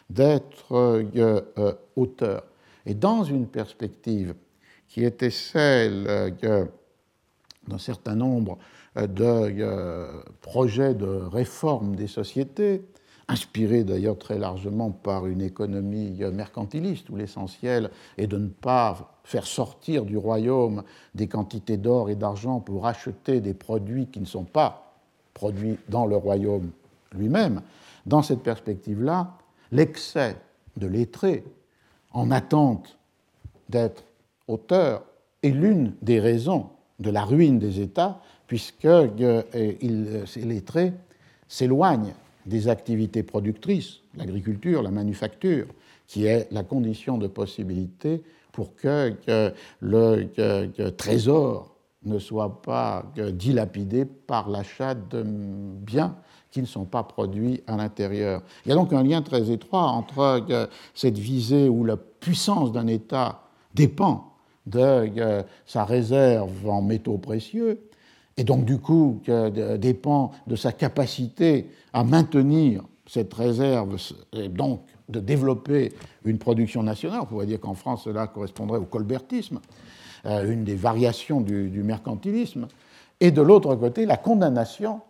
d'être 0.10 0.72
euh, 0.72 1.74
auteur. 1.98 2.44
Et 2.86 2.94
dans 2.94 3.26
une 3.26 3.48
perspective 3.48 4.34
qui 4.88 5.04
était 5.04 5.30
celle 5.30 6.34
d'un 7.68 7.78
certain 7.78 8.16
nombre 8.16 8.58
de 9.06 9.62
euh, 9.62 10.12
projets 10.42 10.96
de 10.96 11.06
réforme 11.06 11.96
des 11.96 12.08
sociétés, 12.08 12.84
inspirés 13.28 13.84
d'ailleurs 13.84 14.18
très 14.18 14.40
largement 14.40 14.90
par 14.90 15.28
une 15.28 15.42
économie 15.42 16.18
mercantiliste, 16.34 17.10
où 17.10 17.16
l'essentiel 17.16 17.92
est 18.18 18.28
de 18.28 18.38
ne 18.38 18.48
pas 18.48 19.14
faire 19.24 19.46
sortir 19.46 20.06
du 20.06 20.18
royaume 20.18 20.84
des 21.14 21.28
quantités 21.28 21.78
d'or 21.78 22.10
et 22.10 22.16
d'argent 22.16 22.62
pour 22.62 22.88
acheter 22.88 23.42
des 23.42 23.54
produits 23.54 24.08
qui 24.08 24.22
ne 24.22 24.26
sont 24.26 24.46
pas 24.46 24.94
produits 25.34 25.78
dans 25.90 26.06
le 26.06 26.16
royaume 26.16 26.72
lui-même. 27.14 27.62
Dans 28.06 28.22
cette 28.22 28.42
perspective-là, 28.42 29.34
l'excès 29.72 30.38
de 30.78 30.88
lettrés 30.88 31.44
en 32.12 32.32
attente 32.32 32.98
d'être 33.70 34.06
auteur 34.48 35.04
est 35.44 35.50
l'une 35.50 35.94
des 36.02 36.20
raisons 36.20 36.70
de 37.00 37.10
la 37.10 37.24
ruine 37.24 37.60
des 37.60 37.82
États 37.82 38.22
puisque 38.48 38.86
euh, 38.86 39.44
ces 40.26 40.42
lettrés 40.42 40.94
s'éloignent 41.48 42.14
des 42.46 42.70
activités 42.70 43.24
productrices, 43.24 44.00
l'agriculture, 44.16 44.82
la 44.82 44.92
manufacture, 44.92 45.68
qui 46.08 46.26
est 46.26 46.50
la 46.52 46.64
condition 46.64 47.18
de 47.18 47.28
possibilité 47.28 48.24
pour 48.54 48.74
que, 48.76 49.14
le 49.82 50.92
trésor 50.92 51.76
ne 52.04 52.18
soit 52.20 52.62
pas 52.62 53.06
dilapidé 53.34 54.06
par 54.06 54.50
l'achat 54.50 54.96
de 54.96 55.24
biens 55.24 56.16
qui 56.50 56.62
ne 56.62 56.66
sont 56.66 56.86
pas 56.86 57.04
produits 57.04 57.62
à 57.68 57.76
l'intérieur. 57.76 58.42
Il 58.66 58.70
y 58.70 58.72
a 58.72 58.76
donc 58.76 58.94
un 58.94 59.04
lien 59.04 59.22
très 59.22 59.52
étroit 59.52 59.84
entre 59.84 60.70
cette 60.94 61.18
visée 61.18 61.68
où 61.68 61.84
la 61.84 61.98
puissance 61.98 62.72
d'un 62.72 62.88
État 62.88 63.44
dépend 63.74 64.34
de 64.66 65.44
sa 65.66 65.84
réserve 65.84 66.70
en 66.70 66.82
métaux 66.82 67.18
précieux 67.18 67.87
et 68.38 68.44
donc 68.44 68.66
du 68.66 68.78
coup 68.78 69.22
dépend 69.78 70.32
de 70.46 70.56
sa 70.56 70.72
capacité 70.72 71.70
à 71.94 72.04
maintenir 72.04 72.84
cette 73.08 73.34
réserve 73.34 73.98
est 74.34 74.50
donc 74.50 74.82
de 75.10 75.20
développer 75.20 75.94
une 76.26 76.38
production 76.38 76.84
nationale. 76.84 77.22
On 77.24 77.26
pourrait 77.26 77.46
dire 77.46 77.60
qu'en 77.60 77.74
France, 77.74 78.04
cela 78.04 78.28
correspondrait 78.28 78.80
au 78.80 78.86
colbertisme, 78.86 79.60
euh, 80.26 80.52
une 80.52 80.64
des 80.64 80.76
variations 80.76 81.42
du, 81.42 81.82
mercantilisme. 81.84 82.68
Et 83.20 83.32
de 83.32 83.42
l'autre 83.42 83.76
côté, 83.76 84.06
la 84.06 84.18
condamnation 84.18 85.02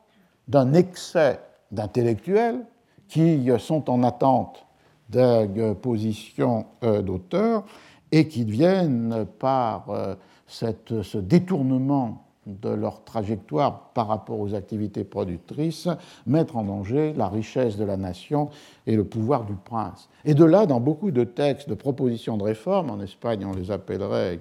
d'un 0.47 0.73
excès 0.73 1.39
d'intellectuels 1.71 2.63
qui 3.07 3.49
sont 3.59 3.89
en 3.89 4.03
attente 4.03 4.65
de 5.09 5.73
positions 5.73 6.65
euh, 6.84 7.01
d'auteur 7.01 7.63
et 8.11 8.28
qui 8.28 8.45
viennent 8.45 9.25
par 9.39 9.89
euh, 9.89 10.15
ce 10.47 11.17
détournement 11.17 12.26
de 12.47 12.69
leur 12.69 13.03
trajectoire 13.03 13.91
par 13.93 14.07
rapport 14.07 14.39
aux 14.39 14.55
activités 14.55 15.03
productrices, 15.03 15.87
mettre 16.25 16.55
en 16.57 16.63
danger 16.63 17.13
la 17.13 17.27
richesse 17.27 17.77
de 17.77 17.83
la 17.83 17.97
nation 17.97 18.49
et 18.87 18.95
le 18.95 19.03
pouvoir 19.03 19.45
du 19.45 19.53
prince. 19.53 20.09
Et 20.25 20.33
de 20.33 20.45
là, 20.45 20.65
dans 20.65 20.79
beaucoup 20.79 21.11
de 21.11 21.23
textes 21.23 21.69
de 21.69 21.75
propositions 21.75 22.37
de 22.37 22.43
réforme, 22.43 22.89
en 22.89 23.01
Espagne 23.01 23.45
on 23.45 23.53
les 23.53 23.69
appellerait 23.69 24.39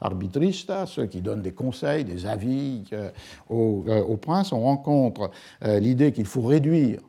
arbitristas, 0.00 0.86
ceux 0.86 1.06
qui 1.06 1.20
donnent 1.20 1.42
des 1.42 1.52
conseils, 1.52 2.04
des 2.04 2.26
avis 2.26 2.84
euh, 2.92 3.10
au, 3.50 3.84
au 4.08 4.16
prince, 4.16 4.52
on 4.52 4.60
rencontre 4.60 5.30
l'idée 5.62 6.12
qu'il 6.12 6.26
faut 6.26 6.42
réduire 6.42 7.00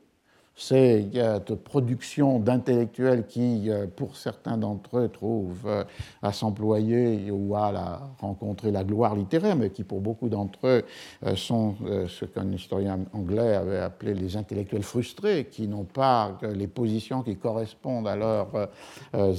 cette 0.55 1.55
production 1.55 2.37
d'intellectuels 2.39 3.25
qui, 3.25 3.69
euh, 3.69 3.87
pour 3.87 4.15
certains 4.15 4.57
d'entre 4.57 4.99
eux, 4.99 5.09
trouvent 5.09 5.65
euh, 5.65 5.83
à 6.21 6.31
s'employer 6.31 7.31
ou 7.31 7.55
à 7.55 8.01
rencontrer 8.19 8.71
la 8.71 8.83
gloire 8.83 9.15
littéraire, 9.15 9.55
mais 9.55 9.71
qui, 9.71 9.83
pour 9.83 9.99
beaucoup 9.99 10.29
d'entre 10.29 10.67
eux, 10.67 10.83
euh, 11.25 11.35
sont 11.35 11.75
ce 12.07 12.25
qu'un 12.25 12.51
historien 12.51 12.99
anglais 13.13 13.55
avait 13.55 13.79
appelé 13.79 14.13
les 14.13 14.37
intellectuels 14.37 14.83
frustrés, 14.83 15.47
qui 15.49 15.67
n'ont 15.67 15.85
pas 15.85 16.37
les 16.53 16.67
positions 16.67 17.23
qui 17.23 17.35
correspondent 17.35 18.07
à 18.07 18.15
leurs 18.15 18.69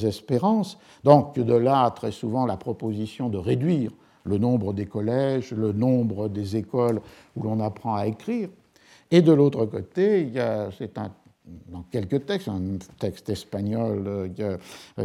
espérances. 0.04 0.78
Donc, 1.04 1.38
de 1.38 1.54
là, 1.54 1.90
très 1.90 2.10
souvent, 2.10 2.46
la 2.46 2.56
proposition 2.56 3.28
de 3.28 3.38
réduire 3.38 3.92
le 4.24 4.38
nombre 4.38 4.72
des 4.72 4.86
collèges, 4.86 5.52
le 5.52 5.72
nombre 5.72 6.28
des 6.28 6.56
écoles 6.56 7.00
où 7.36 7.42
l'on 7.42 7.60
apprend 7.60 7.94
à 7.94 8.06
écrire, 8.06 8.48
et 9.16 9.22
de 9.22 9.32
l'autre 9.32 9.64
côté, 9.66 10.32
c'est 10.76 10.98
un 10.98 11.10
dans 11.68 11.82
quelques 11.90 12.24
textes, 12.24 12.48
un 12.48 12.78
texte 12.98 13.28
espagnol 13.28 14.04
euh, 14.06 14.56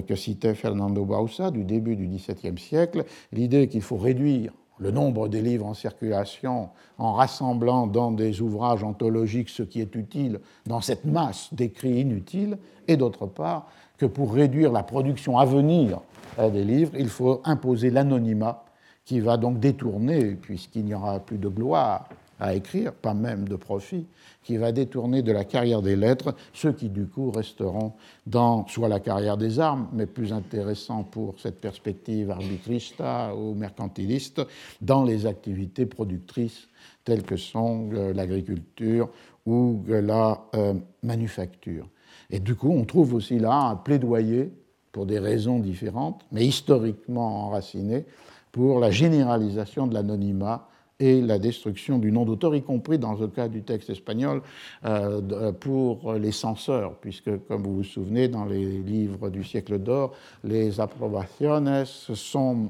que, 0.08 0.16
citait 0.16 0.56
Fernando 0.56 1.04
Bausa 1.04 1.52
du 1.52 1.64
début 1.64 1.96
du 1.96 2.08
XVIIe 2.08 2.58
siècle, 2.58 3.04
l'idée 3.34 3.68
qu'il 3.68 3.82
faut 3.82 3.98
réduire 3.98 4.54
le 4.80 4.92
nombre 4.92 5.28
des 5.28 5.42
livres 5.42 5.66
en 5.66 5.74
circulation 5.74 6.70
en 6.98 7.12
rassemblant 7.12 7.86
dans 7.88 8.12
des 8.12 8.42
ouvrages 8.42 8.84
anthologiques 8.84 9.50
ce 9.50 9.64
qui 9.64 9.82
est 9.82 9.94
utile 9.96 10.40
dans 10.66 10.80
cette 10.80 11.04
masse 11.04 11.54
d'écrits 11.54 12.00
inutiles, 12.00 12.58
et 12.88 12.96
d'autre 12.96 13.26
part 13.26 13.68
que 13.98 14.06
pour 14.06 14.34
réduire 14.34 14.72
la 14.72 14.84
production 14.84 15.38
à 15.38 15.46
venir 15.46 16.00
euh, 16.40 16.50
des 16.50 16.64
livres, 16.64 16.94
il 16.98 17.10
faut 17.10 17.42
imposer 17.44 17.90
l'anonymat 17.90 18.64
qui 19.04 19.20
va 19.20 19.36
donc 19.36 19.60
détourner, 19.60 20.36
puisqu'il 20.36 20.86
n'y 20.86 20.94
aura 20.94 21.20
plus 21.20 21.38
de 21.38 21.50
gloire 21.50 22.08
à 22.40 22.56
écrire, 22.56 22.94
pas 22.94 23.14
même 23.14 23.48
de 23.48 23.56
profit, 23.56 24.06
qui 24.44 24.58
va 24.58 24.72
détourner 24.72 25.22
de 25.22 25.32
la 25.32 25.44
carrière 25.44 25.82
des 25.82 25.96
lettres 25.96 26.36
ceux 26.54 26.72
qui 26.72 26.90
du 26.90 27.06
coup 27.06 27.32
resteront 27.32 27.94
dans 28.26 28.66
soit 28.68 28.88
la 28.88 29.00
carrière 29.00 29.38
des 29.38 29.60
armes, 29.60 29.88
mais 29.94 30.06
plus 30.06 30.32
intéressant 30.32 31.04
pour 31.04 31.40
cette 31.40 31.60
perspective 31.60 32.32
arbitrista 32.32 33.36
ou 33.36 33.54
mercantiliste, 33.54 34.42
dans 34.82 35.04
les 35.04 35.26
activités 35.26 35.86
productrices 35.86 36.68
telles 37.04 37.24
que 37.24 37.38
sont 37.38 37.90
euh, 37.94 38.14
l'agriculture 38.14 39.10
ou 39.46 39.84
la 39.88 40.42
euh, 40.56 40.74
manufacture. 41.04 41.88
Et 42.30 42.40
du 42.40 42.56
coup, 42.56 42.72
on 42.72 42.86
trouve 42.86 43.16
aussi 43.16 43.40
là 43.40 43.54
un 43.54 43.76
plaidoyer 43.76 44.52
pour 44.92 45.06
des 45.06 45.20
raisons 45.20 45.60
différentes, 45.60 46.26
mais 46.32 46.46
historiquement 46.46 47.48
enracinées, 47.48 48.06
pour 48.52 48.80
la 48.80 48.92
généralisation 48.92 49.88
de 49.88 49.94
l'anonymat 49.94 50.69
et 51.00 51.22
la 51.22 51.40
destruction 51.40 51.98
du 51.98 52.12
nom 52.12 52.26
d'auteur, 52.26 52.56
y 52.56 52.62
compris 52.62 52.98
dans 52.98 53.14
le 53.14 53.28
cas 53.28 53.48
du 53.48 53.64
texte 53.64 53.90
espagnol 53.90 54.42
euh, 54.86 55.52
pour 55.54 56.14
les 56.14 56.32
censeurs, 56.32 56.96
puisque, 56.96 57.46
comme 57.48 57.64
vous 57.64 57.78
vous 57.78 57.84
souvenez, 57.84 58.28
dans 58.28 58.46
les 58.46 58.66
livres 58.66 59.30
du 59.30 59.44
siècle 59.44 59.80
d'or, 59.80 60.14
les 60.44 60.80
approbaciones 60.80 61.86
sont 61.86 62.70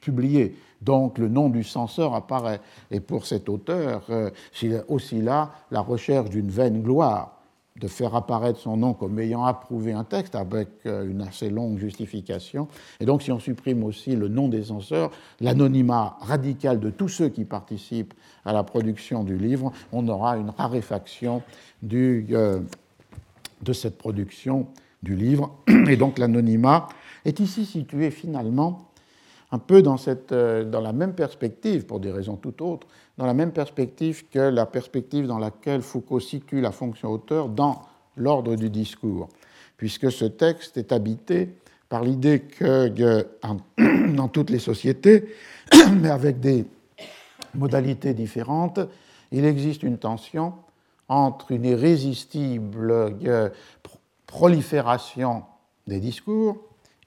publiées. 0.00 0.56
Donc 0.80 1.18
le 1.18 1.28
nom 1.28 1.48
du 1.48 1.62
censeur 1.62 2.14
apparaît. 2.14 2.60
Et 2.90 3.00
pour 3.00 3.26
cet 3.26 3.48
auteur, 3.48 4.04
euh, 4.10 4.30
c'est 4.52 4.82
aussi 4.88 5.20
là 5.20 5.52
la 5.70 5.80
recherche 5.80 6.30
d'une 6.30 6.48
vaine 6.48 6.82
gloire 6.82 7.39
de 7.76 7.88
faire 7.88 8.14
apparaître 8.14 8.58
son 8.58 8.76
nom 8.76 8.94
comme 8.94 9.18
ayant 9.20 9.44
approuvé 9.44 9.92
un 9.92 10.04
texte 10.04 10.34
avec 10.34 10.68
euh, 10.86 11.08
une 11.08 11.22
assez 11.22 11.50
longue 11.50 11.78
justification. 11.78 12.68
Et 12.98 13.06
donc, 13.06 13.22
si 13.22 13.32
on 13.32 13.38
supprime 13.38 13.84
aussi 13.84 14.16
le 14.16 14.28
nom 14.28 14.48
des 14.48 14.64
censeurs, 14.64 15.10
l'anonymat 15.40 16.16
radical 16.20 16.80
de 16.80 16.90
tous 16.90 17.08
ceux 17.08 17.28
qui 17.28 17.44
participent 17.44 18.14
à 18.44 18.52
la 18.52 18.64
production 18.64 19.24
du 19.24 19.36
livre, 19.36 19.72
on 19.92 20.06
aura 20.08 20.36
une 20.36 20.50
raréfaction 20.50 21.42
du, 21.82 22.26
euh, 22.32 22.60
de 23.62 23.72
cette 23.72 23.96
production 23.96 24.66
du 25.02 25.14
livre. 25.14 25.56
Et 25.88 25.96
donc, 25.96 26.18
l'anonymat 26.18 26.88
est 27.24 27.40
ici 27.40 27.64
situé 27.64 28.10
finalement 28.10 28.89
un 29.52 29.58
peu 29.58 29.82
dans, 29.82 29.96
cette, 29.96 30.32
euh, 30.32 30.64
dans 30.64 30.80
la 30.80 30.92
même 30.92 31.14
perspective, 31.14 31.86
pour 31.86 32.00
des 32.00 32.12
raisons 32.12 32.36
tout 32.36 32.62
autres, 32.62 32.86
dans 33.18 33.26
la 33.26 33.34
même 33.34 33.52
perspective 33.52 34.28
que 34.28 34.38
la 34.38 34.66
perspective 34.66 35.26
dans 35.26 35.38
laquelle 35.38 35.82
Foucault 35.82 36.20
situe 36.20 36.60
la 36.60 36.72
fonction 36.72 37.10
auteur 37.10 37.48
dans 37.48 37.82
l'ordre 38.16 38.54
du 38.56 38.70
discours, 38.70 39.28
puisque 39.76 40.10
ce 40.12 40.24
texte 40.24 40.76
est 40.76 40.92
habité 40.92 41.54
par 41.88 42.04
l'idée 42.04 42.40
que 42.40 43.26
dans 44.14 44.28
toutes 44.28 44.50
les 44.50 44.58
sociétés, 44.58 45.34
mais 46.00 46.10
avec 46.10 46.38
des 46.40 46.64
modalités 47.54 48.14
différentes, 48.14 48.80
il 49.32 49.44
existe 49.44 49.82
une 49.82 49.98
tension 49.98 50.54
entre 51.08 51.50
une 51.50 51.64
irrésistible 51.64 52.90
euh, 52.92 53.48
prolifération 54.26 55.42
des 55.88 55.98
discours 55.98 56.56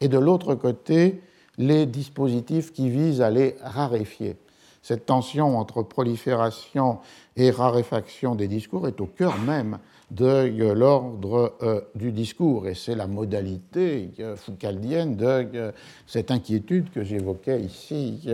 et 0.01 0.09
de 0.09 0.19
l'autre 0.19 0.55
côté 0.55 1.21
les 1.57 1.85
dispositifs 1.85 2.73
qui 2.73 2.89
visent 2.89 3.21
à 3.21 3.29
les 3.29 3.55
raréfier. 3.61 4.35
Cette 4.81 5.05
tension 5.05 5.57
entre 5.57 5.81
prolifération 5.81 6.99
et 7.37 7.51
raréfaction 7.51 8.35
des 8.35 8.47
discours 8.47 8.87
est 8.87 8.99
au 8.99 9.05
cœur 9.05 9.37
même 9.39 9.79
de 10.11 10.25
euh, 10.25 10.73
l'ordre 10.75 11.55
euh, 11.63 11.81
du 11.95 12.11
discours, 12.11 12.67
et 12.67 12.75
c'est 12.75 12.95
la 12.95 13.07
modalité 13.07 14.11
euh, 14.19 14.35
foucaldienne 14.35 15.15
de 15.15 15.73
cette 16.05 16.31
inquiétude 16.31 16.91
que 16.91 17.03
j'évoquais 17.03 17.61
ici, 17.61 18.27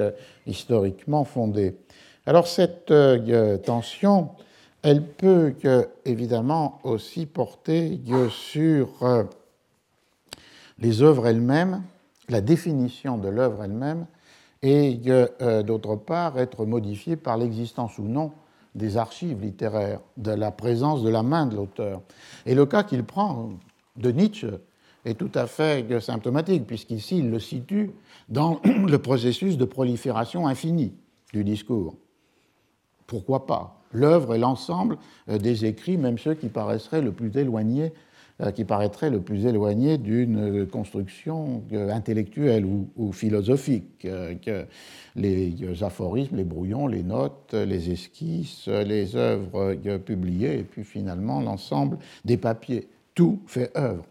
historiquement 0.46 1.24
fondée. 1.24 1.76
Alors 2.26 2.48
cette 2.48 2.94
tension, 3.64 4.30
elle 4.82 5.04
peut 5.04 5.54
évidemment 6.06 6.80
aussi 6.84 7.26
porter 7.26 8.00
sur 8.30 8.90
les 10.80 11.02
œuvres 11.02 11.28
elles-mêmes, 11.28 11.82
la 12.30 12.42
définition 12.42 13.18
de 13.18 13.28
l'œuvre 13.28 13.64
elle-même 13.64 14.06
et 14.62 15.00
euh, 15.08 15.64
d'autre 15.64 15.96
part 15.96 16.38
être 16.38 16.66
modifiée 16.66 17.16
par 17.16 17.38
l'existence 17.38 17.98
ou 17.98 18.04
non 18.04 18.32
des 18.76 18.98
archives 18.98 19.42
littéraires, 19.42 20.00
de 20.18 20.32
la 20.32 20.52
présence 20.52 21.04
de 21.04 21.10
la 21.10 21.24
main 21.24 21.48
de 21.48 21.56
l'auteur. 21.56 22.02
Et 22.46 22.56
le 22.56 22.66
cas 22.66 22.84
qu'il 22.84 23.04
prend 23.04 23.50
de 23.98 24.12
Nietzsche 24.12 24.52
est 25.06 25.16
tout 25.16 25.32
à 25.34 25.48
fait 25.48 26.00
symptomatique, 26.00 26.68
puisqu'ici 26.68 27.20
il 27.20 27.32
le 27.32 27.40
situe 27.40 27.92
dans 28.28 28.60
le 28.66 28.98
processus 28.98 29.58
de 29.58 29.66
prolifération 29.66 30.48
infinie 30.48 30.94
du 31.34 31.44
discours. 31.44 31.96
Pourquoi 33.08 33.48
pas? 33.48 33.82
L'œuvre 33.92 34.36
est 34.36 34.40
l'ensemble 34.40 34.98
euh, 35.30 35.40
des 35.40 35.66
écrits, 35.66 35.98
même 35.98 36.20
ceux 36.20 36.36
qui 36.36 36.48
paraisseraient 36.48 37.02
le 37.02 37.12
plus 37.12 37.36
éloignés 37.36 37.92
qui 38.56 38.64
paraîtrait 38.64 39.10
le 39.10 39.20
plus 39.20 39.46
éloigné 39.46 39.98
d'une 39.98 40.66
construction 40.66 41.64
euh, 41.74 41.92
intellectuelle 41.92 42.66
ou, 42.66 43.12
philosophique 43.12 44.06
euh, 44.06 44.36
que 44.36 44.66
les 45.16 45.54
aphorismes, 45.84 46.38
les 46.38 46.46
brouillons, 46.46 46.88
les 46.88 47.04
notes, 47.04 47.54
les 47.54 47.92
esquisses, 47.92 48.68
les 48.68 49.16
œuvres 49.18 49.76
publiées, 49.98 50.60
et 50.60 50.64
puis 50.64 50.84
finalement 50.84 51.42
l'ensemble 51.42 51.98
des 52.24 52.38
papiers. 52.38 52.88
Tout 53.16 53.40
fait 53.48 53.76
œuvre. 53.78 54.06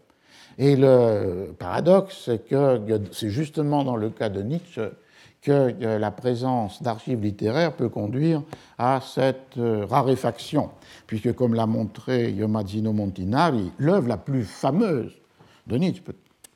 Et 0.59 0.75
le 0.75 1.55
paradoxe, 1.57 2.23
c'est 2.25 2.47
que 2.47 2.79
c'est 3.11 3.29
justement 3.29 3.83
dans 3.83 3.95
le 3.95 4.09
cas 4.09 4.29
de 4.29 4.43
Nietzsche 4.43 4.81
que 5.41 5.73
la 5.97 6.11
présence 6.11 6.83
d'archives 6.83 7.21
littéraires 7.21 7.75
peut 7.75 7.89
conduire 7.89 8.43
à 8.77 8.99
cette 9.01 9.57
euh, 9.57 9.85
raréfaction, 9.85 10.69
puisque 11.07 11.33
comme 11.33 11.53
l'a 11.53 11.65
montré 11.65 12.31
Yomazino 12.31 12.91
Montinari, 12.91 13.71
l'œuvre 13.77 14.09
la 14.09 14.17
plus 14.17 14.43
fameuse 14.43 15.13
de 15.67 15.77
Nietzsche, 15.77 16.03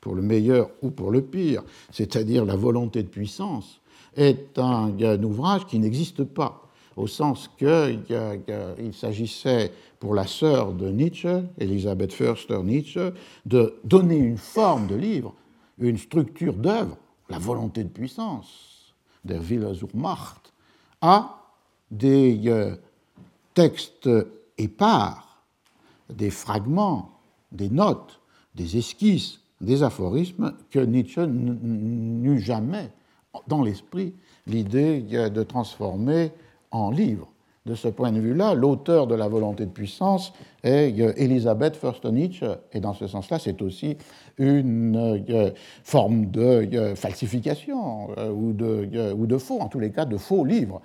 pour 0.00 0.14
le 0.14 0.22
meilleur 0.22 0.68
ou 0.82 0.90
pour 0.90 1.10
le 1.10 1.22
pire, 1.22 1.62
c'est-à-dire 1.90 2.44
la 2.44 2.56
volonté 2.56 3.02
de 3.02 3.08
puissance, 3.08 3.80
est 4.16 4.58
un, 4.58 4.92
ouvrage 5.22 5.64
qui 5.66 5.78
n'existe 5.78 6.24
pas 6.24 6.68
au 6.94 7.06
sens 7.06 7.50
qu'il 7.58 8.92
s'agissait 8.92 9.72
pour 9.98 10.14
la 10.14 10.26
sœur 10.26 10.72
de 10.72 10.90
Nietzsche, 10.90 11.42
Elisabeth 11.58 12.12
Förster 12.12 12.62
Nietzsche, 12.62 13.12
de 13.46 13.74
donner 13.82 14.16
une 14.16 14.36
forme 14.36 14.86
de 14.86 14.94
livre, 14.94 15.34
une 15.78 15.98
structure 15.98 16.54
d'œuvre, 16.54 16.98
la 17.30 17.38
volonté 17.38 17.82
de 17.82 17.88
puissance, 17.88 18.73
der 19.24 19.48
Wille 19.48 19.74
zur 19.74 19.88
Macht, 19.94 20.52
à 21.00 21.40
des 21.90 22.40
euh, 22.46 22.76
textes 23.54 24.08
épars, 24.58 25.42
des 26.10 26.30
fragments, 26.30 27.12
des 27.52 27.70
notes, 27.70 28.20
des 28.54 28.76
esquisses, 28.76 29.40
des 29.60 29.82
aphorismes 29.82 30.54
que 30.70 30.78
Nietzsche 30.78 31.26
n'eut 31.26 32.40
jamais 32.40 32.90
dans 33.48 33.62
l'esprit 33.62 34.14
l'idée 34.46 35.00
de 35.00 35.42
transformer 35.42 36.32
en 36.70 36.90
livre. 36.90 37.28
De 37.66 37.74
ce 37.74 37.88
point 37.88 38.12
de 38.12 38.20
vue-là, 38.20 38.52
l'auteur 38.52 39.06
de 39.06 39.14
la 39.14 39.26
volonté 39.26 39.64
de 39.64 39.70
puissance 39.70 40.34
est 40.62 40.98
Elisabeth 41.16 41.76
Förster-Nietzsche, 41.76 42.44
et 42.74 42.80
dans 42.80 42.92
ce 42.92 43.06
sens-là, 43.06 43.38
c'est 43.38 43.62
aussi 43.62 43.96
une 44.36 45.24
euh, 45.30 45.50
forme 45.82 46.26
de 46.26 46.42
euh, 46.42 46.94
falsification 46.94 48.10
euh, 48.18 48.30
ou 48.30 48.52
de, 48.52 49.14
ou 49.14 49.26
de 49.26 49.38
faux, 49.38 49.60
en 49.60 49.68
tous 49.68 49.80
les 49.80 49.92
cas 49.92 50.04
de 50.04 50.18
faux 50.18 50.44
livres. 50.44 50.82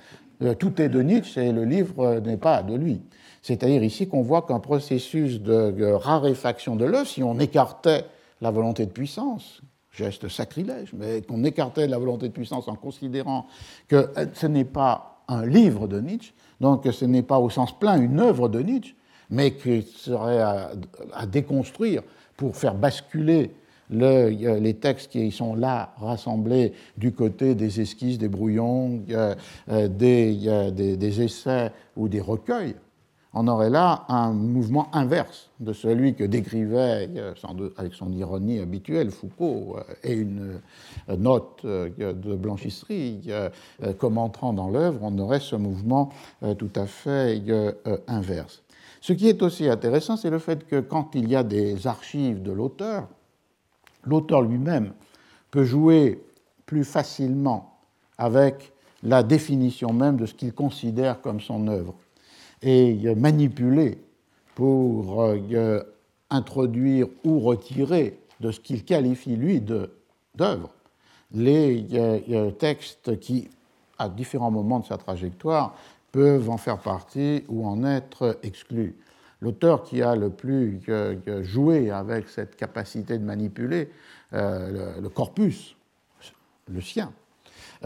Tout 0.58 0.82
est 0.82 0.88
de 0.88 1.02
Nietzsche 1.02 1.46
et 1.46 1.52
le 1.52 1.66
livre 1.66 2.22
n'est 2.22 2.38
pas 2.38 2.64
de 2.64 2.74
lui. 2.74 3.02
C'est-à-dire 3.42 3.84
ici 3.84 4.08
qu'on 4.08 4.22
voit 4.22 4.44
qu'un 4.44 4.62
processus 4.62 5.42
de 5.42 5.92
raréfaction 5.92 6.78
de 6.78 6.86
l'œuvre, 6.86 7.08
si 7.08 7.22
on 7.22 7.40
écartait 7.40 8.06
la 8.40 8.52
volonté 8.52 8.86
de 8.86 8.92
puissance, 8.92 9.62
geste 9.92 10.30
sacrilège, 10.30 10.94
mais 10.94 11.24
qu'on 11.24 11.44
écartait 11.44 11.88
la 11.88 11.98
volonté 11.98 12.30
de 12.30 12.34
puissance 12.34 12.70
en 12.70 12.76
considérant 12.76 13.48
que 13.90 14.12
ce 14.34 14.48
n'est 14.48 14.64
pas 14.64 15.26
un 15.28 15.46
livre 15.46 15.90
de 15.90 16.00
Nietzsche, 16.00 16.34
donc 16.60 16.88
ce 16.92 17.06
n'est 17.06 17.24
pas 17.24 17.40
au 17.40 17.50
sens 17.50 17.78
plein 17.78 18.02
une 18.02 18.20
œuvre 18.20 18.50
de 18.50 18.60
Nietzsche, 18.60 18.96
mais 19.30 19.52
qui 19.54 19.82
serait 19.82 20.42
à, 20.42 20.72
déconstruire 21.28 22.02
pour 22.36 22.56
faire 22.56 22.74
basculer 22.74 23.52
les 23.90 24.78
textes 24.80 25.12
qui 25.12 25.32
sont 25.32 25.56
là 25.56 25.94
rassemblés 25.98 26.74
du 26.98 27.12
côté 27.12 27.56
des 27.56 27.82
esquisses, 27.82 28.18
des 28.18 28.28
brouillons, 28.28 29.02
euh, 29.10 29.36
des, 29.88 30.72
des 30.72 31.22
essais 31.22 31.72
ou 31.96 32.08
des 32.08 32.22
recueils 32.22 32.76
on 33.34 33.48
aurait 33.48 33.70
là 33.70 34.06
un 34.10 34.32
mouvement 34.32 34.90
inverse 34.94 35.50
de 35.60 35.72
celui 35.72 36.16
que 36.16 36.24
décrivait, 36.24 37.10
euh, 37.16 37.34
avec 37.78 37.94
son 37.94 38.12
ironie 38.12 38.60
habituelle, 38.60 39.12
Foucault, 39.12 39.78
euh, 39.78 39.94
et 40.04 40.14
une 40.14 40.60
euh, 41.10 41.16
note 41.18 41.66
de 41.66 42.36
blanchisserie 42.36 43.30
commentant 43.98 44.54
dans 44.54 44.70
l'œuvre, 44.70 45.00
on 45.04 45.18
aurait 45.20 45.40
ce 45.40 45.56
mouvement 45.56 46.10
tout 46.58 46.72
à 46.76 46.86
fait 46.86 47.42
inverse. 48.08 48.62
Ce 49.02 49.14
qui 49.14 49.28
est 49.28 49.42
aussi 49.42 49.68
intéressant, 49.68 50.18
c'est 50.18 50.30
le 50.30 50.40
fait 50.40 50.66
que 50.68 50.80
quand 50.80 51.16
il 51.16 51.30
y 51.30 51.36
a 51.36 51.44
des 51.44 51.88
archives 51.88 52.42
de 52.42 52.52
l'auteur, 52.52 53.08
l'auteur 54.04 54.42
lui-même 54.42 54.94
peut 55.52 55.64
jouer 55.64 56.24
plus 56.66 56.84
facilement 56.84 57.78
avec 58.18 58.72
la 59.04 59.24
définition 59.24 59.94
même 59.94 60.18
de 60.18 60.26
ce 60.26 60.34
qu'il 60.34 60.54
considère 60.54 61.22
comme 61.22 61.40
son 61.40 61.68
œuvre 61.68 61.96
et 62.62 63.16
manipuler 63.16 63.98
pour 64.56 65.24
euh, 65.24 65.82
introduire 66.30 67.08
ou 67.24 67.40
retirer 67.40 68.20
de 68.40 68.52
ce 68.52 68.60
qu'il 68.60 68.84
qualifie, 68.84 69.36
lui, 69.36 69.62
d'œuvre, 69.62 70.70
les 71.34 71.86
euh, 71.94 72.52
textes 72.52 73.20
qui, 73.20 73.50
à 73.98 74.10
différents 74.10 74.52
moments 74.52 74.80
de 74.80 74.86
sa 74.86 74.98
trajectoire, 74.98 75.76
peuvent 76.12 76.50
en 76.50 76.58
faire 76.58 76.80
partie 76.80 77.44
ou 77.48 77.66
en 77.66 77.86
être 77.86 78.38
exclus. 78.44 78.96
L'auteur 79.42 79.84
qui 79.84 80.02
a 80.02 80.16
le 80.16 80.30
plus 80.30 80.82
joué 81.42 81.92
avec 81.92 82.28
cette 82.28 82.58
capacité 82.58 83.18
de 83.18 83.24
manipuler 83.24 83.90
euh, 84.34 85.00
le, 85.00 85.08
corpus, 85.08 85.78
le 86.68 86.82
sien, 86.82 87.14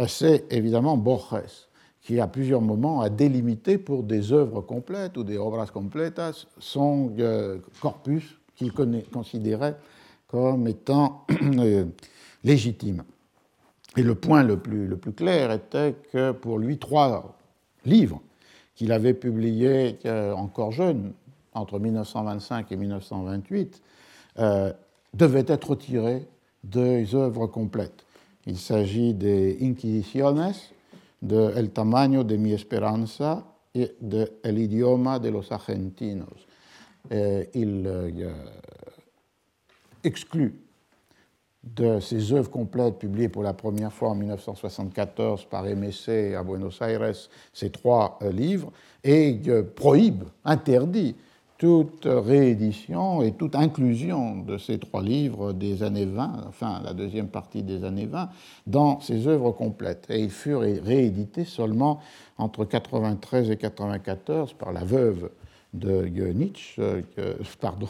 c'est 0.07 0.51
évidemment 0.51 0.97
Borges 0.97 1.67
qui 2.04 2.20
à 2.20 2.28
plusieurs 2.28 2.62
moments 2.62 3.01
a 3.01 3.10
délimité 3.10 3.78
pour 3.78 4.04
des 4.04 4.34
œuvres 4.34 4.62
complètes 4.62 5.18
ou 5.18 5.24
des 5.24 5.38
obras 5.38 5.68
completas 5.68 6.45
son 6.60 7.14
euh, 7.18 7.60
corpus 7.82 8.36
qu'il 8.56 8.74
considérait 8.74 9.78
comme 10.28 10.68
étant 10.68 11.26
euh, 11.60 11.86
légitime. 12.43 13.04
Et 13.95 14.04
le 14.04 14.16
point 14.16 14.43
le 14.43 14.58
plus, 14.58 14.88
le 14.88 14.97
plus, 14.97 15.14
clair 15.14 15.51
était 15.51 15.95
que 16.12 16.32
pour 16.32 16.60
lui, 16.60 16.78
trois 16.78 17.38
livres 17.86 18.22
qu'il 18.76 18.91
avait 18.91 19.14
publiés 19.14 19.99
euh, 20.06 20.34
encore 20.34 20.72
jeune, 20.72 21.14
entre 21.54 21.80
1925 21.80 22.72
et 22.72 22.76
1928, 22.76 23.82
devaient 25.14 25.45
être 25.47 25.70
retirés 25.70 26.26
des 26.64 27.14
œuvres 27.14 27.45
complètes. 27.45 28.04
Il 28.47 28.58
s'agit 28.58 29.14
des 29.14 29.60
Inquisiciones, 29.62 30.54
de 31.24 31.53
El 31.55 31.71
tamaño 31.71 32.24
de 32.24 32.38
mi 32.38 32.51
esperanza 32.51 33.45
et 33.74 33.95
de 33.99 34.39
El 34.43 34.57
idioma 34.57 35.19
de 35.19 35.32
los 35.32 35.51
argentinos. 35.51 36.47
il 37.09 37.84
euh, 37.88 38.34
exclut 40.03 40.53
de 41.63 42.01
ses 42.01 42.34
œuvres 42.34 42.51
complètes 42.51 42.99
publiées 42.99 43.30
pour 43.30 43.41
la 43.41 43.53
première 43.53 43.93
fois 43.93 44.09
en 44.09 44.15
1974 44.15 45.45
par 45.45 45.63
MSC 45.63 46.36
à 46.38 46.43
Buenos 46.43 46.82
Aires 46.82 47.13
ces 47.53 47.69
trois 47.69 48.19
euh, 48.21 48.32
livres 48.32 48.71
et 49.03 49.39
euh, 49.47 49.63
prohibe, 49.63 50.26
interdit 50.43 51.15
toute 51.64 52.05
réédition 52.05 53.22
et 53.22 53.32
toute 53.32 53.55
inclusion 53.55 54.36
de 54.36 54.57
ces 54.57 54.80
trois 54.80 55.01
livres 55.01 55.53
des 55.53 55.82
années 55.82 56.03
20, 56.03 56.43
enfin 56.49 56.82
la 56.84 56.91
deuxième 56.91 57.30
partie 57.30 57.64
des 57.64 57.86
années 57.86 58.05
20, 58.05 58.28
dans 58.68 58.99
ses 58.99 59.30
œuvres 59.30 59.51
complètes. 59.51 60.07
Et 60.09 60.20
ils 60.20 60.30
furent 60.30 60.59
réédités 60.59 61.45
seulement 61.45 62.01
entre 62.38 62.66
93 62.66 63.49
et 63.49 63.55
94 63.55 64.51
par 64.51 64.74
la 64.74 64.84
veuve 64.84 65.30
de 65.74 66.05
Nietzsche, 66.34 66.82
euh, 66.82 67.01
pardon, 67.61 67.88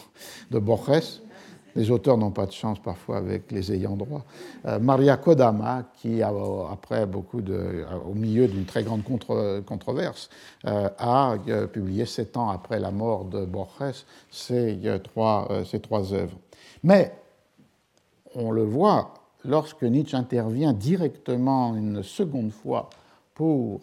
de 0.51 0.59
Borges, 0.59 1.21
les 1.75 1.91
auteurs 1.91 2.17
n'ont 2.17 2.31
pas 2.31 2.45
de 2.45 2.51
chance 2.51 2.79
parfois 2.79 3.17
avec 3.17 3.51
les 3.51 3.71
ayants 3.71 3.95
droit. 3.95 4.23
Euh, 4.65 4.79
Maria 4.79 5.17
Kodama, 5.17 5.83
qui, 5.97 6.21
après 6.21 7.05
beaucoup 7.05 7.41
de, 7.41 7.85
au 8.07 8.13
milieu 8.13 8.47
d'une 8.47 8.65
très 8.65 8.83
grande 8.83 9.03
controverse, 9.03 10.29
euh, 10.65 10.89
a 10.97 11.35
euh, 11.47 11.67
publié 11.67 12.05
sept 12.05 12.37
ans 12.37 12.49
après 12.49 12.79
la 12.79 12.91
mort 12.91 13.25
de 13.25 13.45
Borges 13.45 14.05
ces 14.29 14.79
trois, 15.03 15.47
ces 15.65 15.79
trois 15.79 16.13
œuvres. 16.13 16.37
Mais 16.83 17.13
on 18.35 18.51
le 18.51 18.63
voit 18.63 19.13
lorsque 19.45 19.83
Nietzsche 19.83 20.15
intervient 20.15 20.73
directement 20.73 21.75
une 21.75 22.03
seconde 22.03 22.51
fois 22.51 22.89
pour 23.33 23.81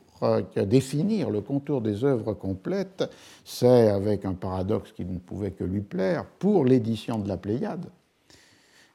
définir 0.56 1.30
le 1.30 1.40
contour 1.40 1.80
des 1.80 2.04
œuvres 2.04 2.34
complètes, 2.34 3.04
c'est 3.44 3.88
avec 3.88 4.24
un 4.24 4.34
paradoxe 4.34 4.92
qui 4.92 5.04
ne 5.04 5.18
pouvait 5.18 5.52
que 5.52 5.64
lui 5.64 5.80
plaire, 5.80 6.24
pour 6.38 6.64
l'édition 6.64 7.18
de 7.18 7.28
la 7.28 7.36
Pléiade, 7.36 7.86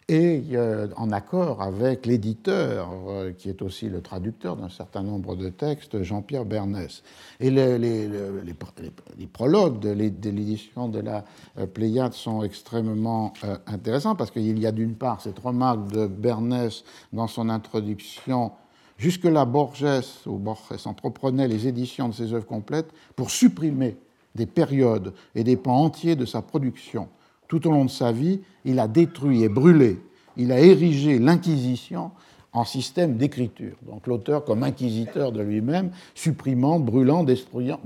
et 0.08 0.44
euh, 0.54 0.88
en 0.98 1.12
accord 1.12 1.64
avec 1.64 2.06
l'éditeur, 2.06 2.90
euh, 3.08 3.32
qui 3.32 3.50
est 3.50 3.64
aussi 3.64 3.90
le 3.90 4.02
traducteur 4.02 4.56
d'un 4.56 4.70
certain 4.70 5.02
nombre 5.02 5.36
de 5.36 5.50
textes, 5.50 6.04
Jean-Pierre 6.04 6.46
Bernès. 6.46 7.02
Et 7.40 7.50
les, 7.50 8.08
prologues 9.34 9.80
de 9.80 9.90
l'édition 9.90 10.90
de 10.90 11.00
la 11.00 11.26
euh, 11.58 11.66
Pléiade 11.66 12.14
sont 12.14 12.44
extrêmement 12.44 13.34
intéressants 13.66 14.16
parce 14.16 14.30
qu'il 14.30 14.60
y 14.60 14.68
a 14.68 14.72
d'une 14.72 14.94
part 14.94 15.22
cette 15.22 15.40
remarque 15.40 15.92
de 15.92 16.06
Bernès 16.06 16.84
dans 17.12 17.28
son 17.28 17.50
introduction 17.50 18.52
Jusque-là, 18.98 19.46
Borges 19.46 19.86
ou 20.26 20.38
Borges 20.38 20.86
entreprenait 20.86 21.48
les 21.48 21.68
éditions 21.68 22.10
de 22.10 22.14
ses 22.14 22.34
œuvres 22.34 22.46
complètes 22.46 22.92
pour 23.16 23.30
supprimer 23.30 23.98
des 24.36 24.46
périodes 24.46 25.14
et 25.34 25.44
des 25.44 25.58
pans 25.58 25.84
entiers 25.84 26.16
de 26.16 26.26
sa 26.26 26.42
production. 26.42 27.10
Tout 27.48 27.68
au 27.68 27.72
long 27.72 27.86
de 27.86 27.90
sa 27.90 28.12
vie, 28.12 28.42
il 28.64 28.80
a 28.80 28.88
détruit 28.88 29.44
et 29.44 29.50
brûlé, 29.50 30.00
il 30.38 30.52
a 30.52 30.60
érigé 30.60 31.20
l'Inquisition 31.20 32.12
en 32.54 32.64
système 32.64 33.18
d'écriture. 33.18 33.76
Donc 33.82 34.08
l'auteur 34.08 34.46
comme 34.46 34.64
inquisiteur 34.64 35.32
de 35.32 35.42
lui-même, 35.42 35.92
supprimant, 36.16 36.80
brûlant, 36.80 37.24
destruisant, 37.24 37.80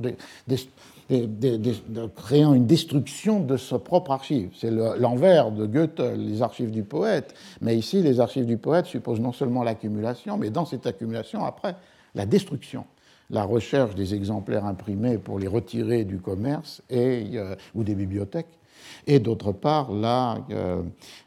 de, 1.09 2.07
créant 2.07 2.53
une 2.53 2.67
destruction 2.67 3.39
de 3.39 3.57
sa 3.57 3.79
propre 3.79 4.11
archive. 4.11 4.51
C'est 4.55 4.71
l'envers 4.71 5.51
de 5.51 5.65
Goethe, 5.65 5.99
les 5.99 6.41
archives 6.41 6.71
du 6.71 6.83
poète. 6.83 7.33
Mais 7.61 7.75
ici, 7.75 8.01
les 8.01 8.19
archives 8.19 8.45
du 8.45 8.57
poète 8.57 8.85
supposent 8.85 9.19
non 9.19 9.31
seulement 9.31 9.63
l'accumulation, 9.63 10.37
mais 10.37 10.49
dans 10.49 10.65
cette 10.65 10.85
accumulation, 10.85 11.43
après, 11.43 11.75
la 12.15 12.25
destruction 12.25 12.85
la 13.29 13.43
recherche 13.43 13.95
des 13.95 14.15
exemplaires 14.15 14.65
imprimés 14.65 15.17
pour 15.17 15.39
les 15.39 15.47
retirer 15.47 16.03
du 16.03 16.19
commerce 16.19 16.81
et, 16.89 17.31
euh, 17.35 17.55
ou 17.75 17.83
des 17.83 17.95
bibliothèques, 17.95 18.59
et 19.05 19.19
d'autre 19.19 19.51
part 19.51 19.89
euh, 19.91 20.81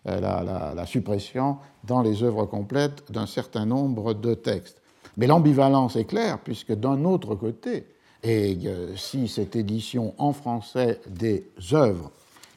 la, 0.04 0.72
la, 0.74 0.86
suppression 0.86 1.58
dans 1.84 2.02
les 2.02 2.22
œuvres 2.22 2.46
complètes 2.46 3.10
d'un 3.10 3.26
certain 3.26 3.66
nombre 3.66 4.14
de 4.14 4.34
textes. 4.34 4.80
Mais 5.16 5.26
l'ambivalence 5.26 5.96
est 5.96 6.04
claire, 6.04 6.38
puisque 6.40 6.72
d'un 6.72 7.04
autre 7.04 7.34
côté, 7.34 7.86
Et 8.22 8.56
si 8.96 9.26
cette 9.26 9.56
édition 9.56 10.14
en 10.18 10.32
français 10.32 11.00
des 11.08 11.50
œuvres 11.72 12.12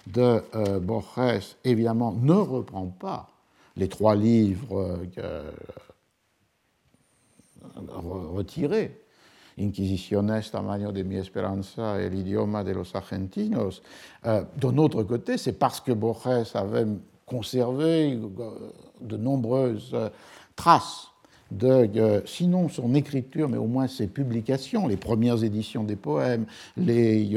de 0.05 0.43
Borges, 0.79 1.55
évidemment, 1.63 2.11
ne 2.11 2.33
reprend 2.33 2.85
pas 2.85 3.29
les 3.75 3.87
trois 3.87 4.15
livres 4.15 4.99
retirés 8.33 9.05
Inquisiciones, 9.57 10.51
tamaño 10.51 10.91
de 10.91 11.01
mi 11.03 11.15
esperanza 11.15 12.01
et 12.01 12.09
l'idioma 12.09 12.61
de 12.63 12.73
los 12.73 12.93
argentinos. 12.93 13.81
Euh, 14.25 14.43
D'un 14.57 14.77
autre 14.77 15.03
côté, 15.03 15.37
c'est 15.37 15.53
parce 15.53 15.79
que 15.79 15.93
Borges 15.93 16.53
avait 16.55 16.85
conservé 17.25 18.19
euh, 18.19 18.71
de 18.99 19.15
nombreuses 19.15 19.91
euh, 19.93 20.09
traces 20.57 21.07
de, 21.51 22.23
sinon 22.25 22.69
son 22.69 22.95
écriture, 22.95 23.49
mais 23.49 23.57
au 23.57 23.67
moins 23.67 23.87
ses 23.87 24.07
publications, 24.07 24.87
les 24.87 24.97
premières 24.97 25.43
éditions 25.43 25.83
des 25.83 25.95
poèmes, 25.95 26.45
les 26.75 27.29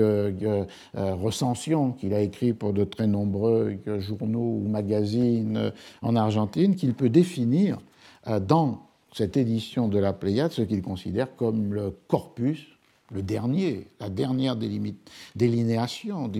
recensions 0.94 1.92
qu'il 1.92 2.14
a 2.14 2.20
écrites 2.20 2.58
pour 2.58 2.72
de 2.72 2.84
très 2.84 3.06
nombreux 3.06 3.78
journaux 3.98 4.60
ou 4.64 4.68
magazines 4.68 5.72
en 6.02 6.16
Argentine, 6.16 6.74
qu'il 6.74 6.94
peut 6.94 7.10
définir 7.10 7.78
dans 8.46 8.82
cette 9.12 9.36
édition 9.36 9.88
de 9.88 9.98
la 9.98 10.12
Pléiade 10.12 10.52
ce 10.52 10.62
qu'il 10.62 10.82
considère 10.82 11.34
comme 11.36 11.74
le 11.74 11.96
corpus, 12.08 12.66
le 13.10 13.22
dernier, 13.22 13.86
la 14.00 14.10
dernière 14.10 14.56
délinéation, 15.34 16.30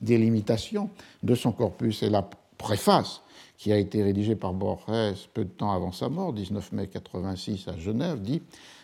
délimitation 0.00 0.90
de 1.22 1.34
son 1.34 1.52
corpus. 1.52 2.02
Et 2.02 2.10
la 2.10 2.28
préface 2.58 3.22
qui 3.56 3.72
a 3.72 3.78
été 3.78 4.02
rédigée 4.02 4.36
par 4.36 4.52
Borges 4.52 5.28
peu 5.32 5.44
de 5.44 5.50
temps 5.50 5.72
avant 5.72 5.92
sa 5.92 6.08
mort, 6.08 6.32
19 6.32 6.72
mai 6.72 6.88
86 6.88 7.68
à 7.68 7.76
Genève, 7.76 8.20
dit 8.20 8.42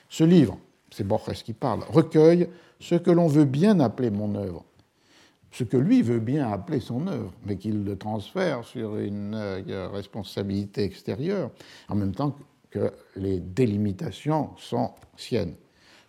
Ce 0.08 0.24
livre, 0.24 0.58
c'est 0.90 1.06
Borges 1.06 1.42
qui 1.42 1.52
parle, 1.52 1.80
recueille 1.88 2.48
ce 2.78 2.94
que 2.94 3.10
l'on 3.10 3.26
veut 3.26 3.44
bien 3.44 3.80
appeler 3.80 4.10
mon 4.10 4.34
œuvre, 4.34 4.64
ce 5.50 5.64
que 5.64 5.76
lui 5.76 6.02
veut 6.02 6.20
bien 6.20 6.50
appeler 6.50 6.80
son 6.80 7.06
œuvre, 7.06 7.32
mais 7.44 7.56
qu'il 7.56 7.84
le 7.84 7.96
transfère 7.96 8.64
sur 8.64 8.96
une 8.96 9.34
euh, 9.34 9.88
responsabilité 9.88 10.84
extérieure, 10.84 11.50
en 11.88 11.96
même 11.96 12.14
temps 12.14 12.36
que 12.70 12.92
les 13.16 13.40
délimitations 13.40 14.50
sont 14.56 14.92
siennes. 15.16 15.54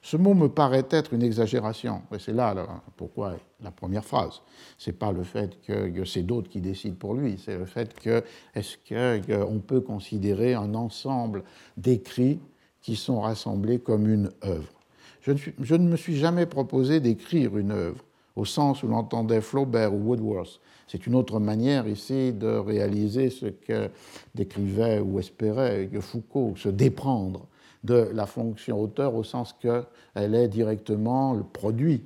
Ce 0.03 0.17
mot 0.17 0.33
me 0.33 0.47
paraît 0.47 0.85
être 0.89 1.13
une 1.13 1.21
exagération, 1.21 2.01
et 2.11 2.17
c'est 2.17 2.33
là, 2.33 2.55
pourquoi 2.97 3.35
la 3.61 3.69
première 3.69 4.03
phrase. 4.03 4.41
C'est 4.79 4.97
pas 4.97 5.11
le 5.11 5.23
fait 5.23 5.61
que, 5.61 6.03
c'est 6.05 6.23
d'autres 6.23 6.49
qui 6.49 6.59
décident 6.59 6.95
pour 6.95 7.13
lui, 7.13 7.39
c'est 7.43 7.57
le 7.57 7.65
fait 7.65 7.93
que 7.93 8.23
est-ce 8.55 8.77
qu'on 8.77 9.59
peut 9.59 9.81
considérer 9.81 10.55
un 10.55 10.73
ensemble 10.73 11.43
d'écrits 11.77 12.39
qui 12.81 12.95
sont 12.95 13.21
rassemblés 13.21 13.77
comme 13.77 14.09
une 14.09 14.31
œuvre. 14.43 14.73
Je 15.21 15.33
ne, 15.33 15.37
je 15.59 15.75
ne 15.75 15.87
me 15.87 15.95
suis 15.95 16.17
jamais 16.17 16.47
proposé 16.47 16.99
d'écrire 16.99 17.55
une 17.55 17.71
œuvre 17.71 18.03
au 18.35 18.45
sens 18.45 18.81
où 18.81 18.87
l'entendait 18.87 19.41
Flaubert 19.41 19.93
ou 19.93 19.97
Woodworth. 19.97 20.59
C'est 20.87 21.05
une 21.05 21.15
autre 21.15 21.39
manière 21.39 21.87
ici 21.87 22.33
de 22.33 22.47
réaliser 22.47 23.29
ce 23.29 23.45
que 23.45 23.89
décrivait 24.33 24.99
ou 24.99 25.19
espérait 25.19 25.89
Foucault, 25.99 26.55
se 26.57 26.69
déprendre 26.69 27.45
de 27.83 28.09
la 28.13 28.25
fonction 28.25 28.79
auteur 28.79 29.15
au 29.15 29.23
sens 29.23 29.53
qu'elle 29.53 30.35
est 30.35 30.47
directement 30.47 31.33
le 31.33 31.43
produit 31.43 32.03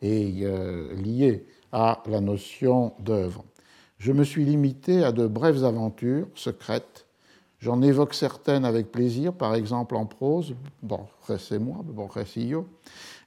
et 0.00 0.40
euh, 0.42 0.94
liée 0.94 1.46
à 1.70 2.02
la 2.06 2.20
notion 2.20 2.92
d'œuvre. 2.98 3.44
Je 3.98 4.12
me 4.12 4.24
suis 4.24 4.44
limité 4.44 5.04
à 5.04 5.12
de 5.12 5.26
brèves 5.26 5.64
aventures 5.64 6.26
secrètes. 6.34 7.06
J'en 7.60 7.80
évoque 7.82 8.14
certaines 8.14 8.64
avec 8.64 8.90
plaisir, 8.90 9.32
par 9.32 9.54
exemple 9.54 9.94
en 9.94 10.06
prose, 10.06 10.56
bon, 10.82 11.06
et 11.28 11.58
moi, 11.60 11.76
bon, 11.84 12.08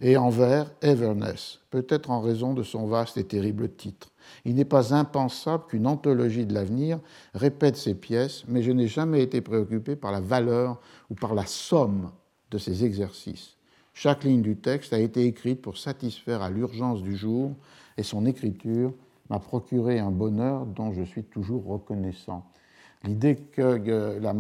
et 0.01 0.17
en 0.17 0.29
vers, 0.29 0.69
Everness, 0.81 1.61
peut-être 1.69 2.11
en 2.11 2.19
raison 2.19 2.53
de 2.53 2.63
son 2.63 2.87
vaste 2.87 3.15
et 3.15 3.23
terrible 3.23 3.69
titre. 3.69 4.09
Il 4.45 4.55
n'est 4.55 4.65
pas 4.65 4.93
impensable 4.93 5.65
qu'une 5.67 5.87
anthologie 5.87 6.45
de 6.45 6.53
l'avenir 6.53 6.99
répète 7.33 7.77
ces 7.77 7.95
pièces, 7.95 8.43
mais 8.47 8.61
je 8.61 8.71
n'ai 8.71 8.87
jamais 8.87 9.21
été 9.21 9.41
préoccupé 9.41 9.95
par 9.95 10.11
la 10.11 10.21
valeur 10.21 10.79
ou 11.09 11.15
par 11.15 11.33
la 11.33 11.45
somme 11.45 12.11
de 12.51 12.57
ces 12.57 12.83
exercices. 12.85 13.55
Chaque 13.93 14.23
ligne 14.23 14.41
du 14.41 14.57
texte 14.57 14.93
a 14.93 14.99
été 14.99 15.25
écrite 15.25 15.61
pour 15.61 15.77
satisfaire 15.77 16.41
à 16.41 16.49
l'urgence 16.49 17.01
du 17.01 17.15
jour, 17.15 17.51
et 17.97 18.03
son 18.03 18.25
écriture 18.25 18.93
m'a 19.29 19.39
procuré 19.39 19.99
un 19.99 20.11
bonheur 20.11 20.65
dont 20.65 20.93
je 20.93 21.03
suis 21.03 21.23
toujours 21.23 21.65
reconnaissant. 21.65 22.45
L'idée 23.03 23.35
que 23.35 24.19
la 24.19 24.33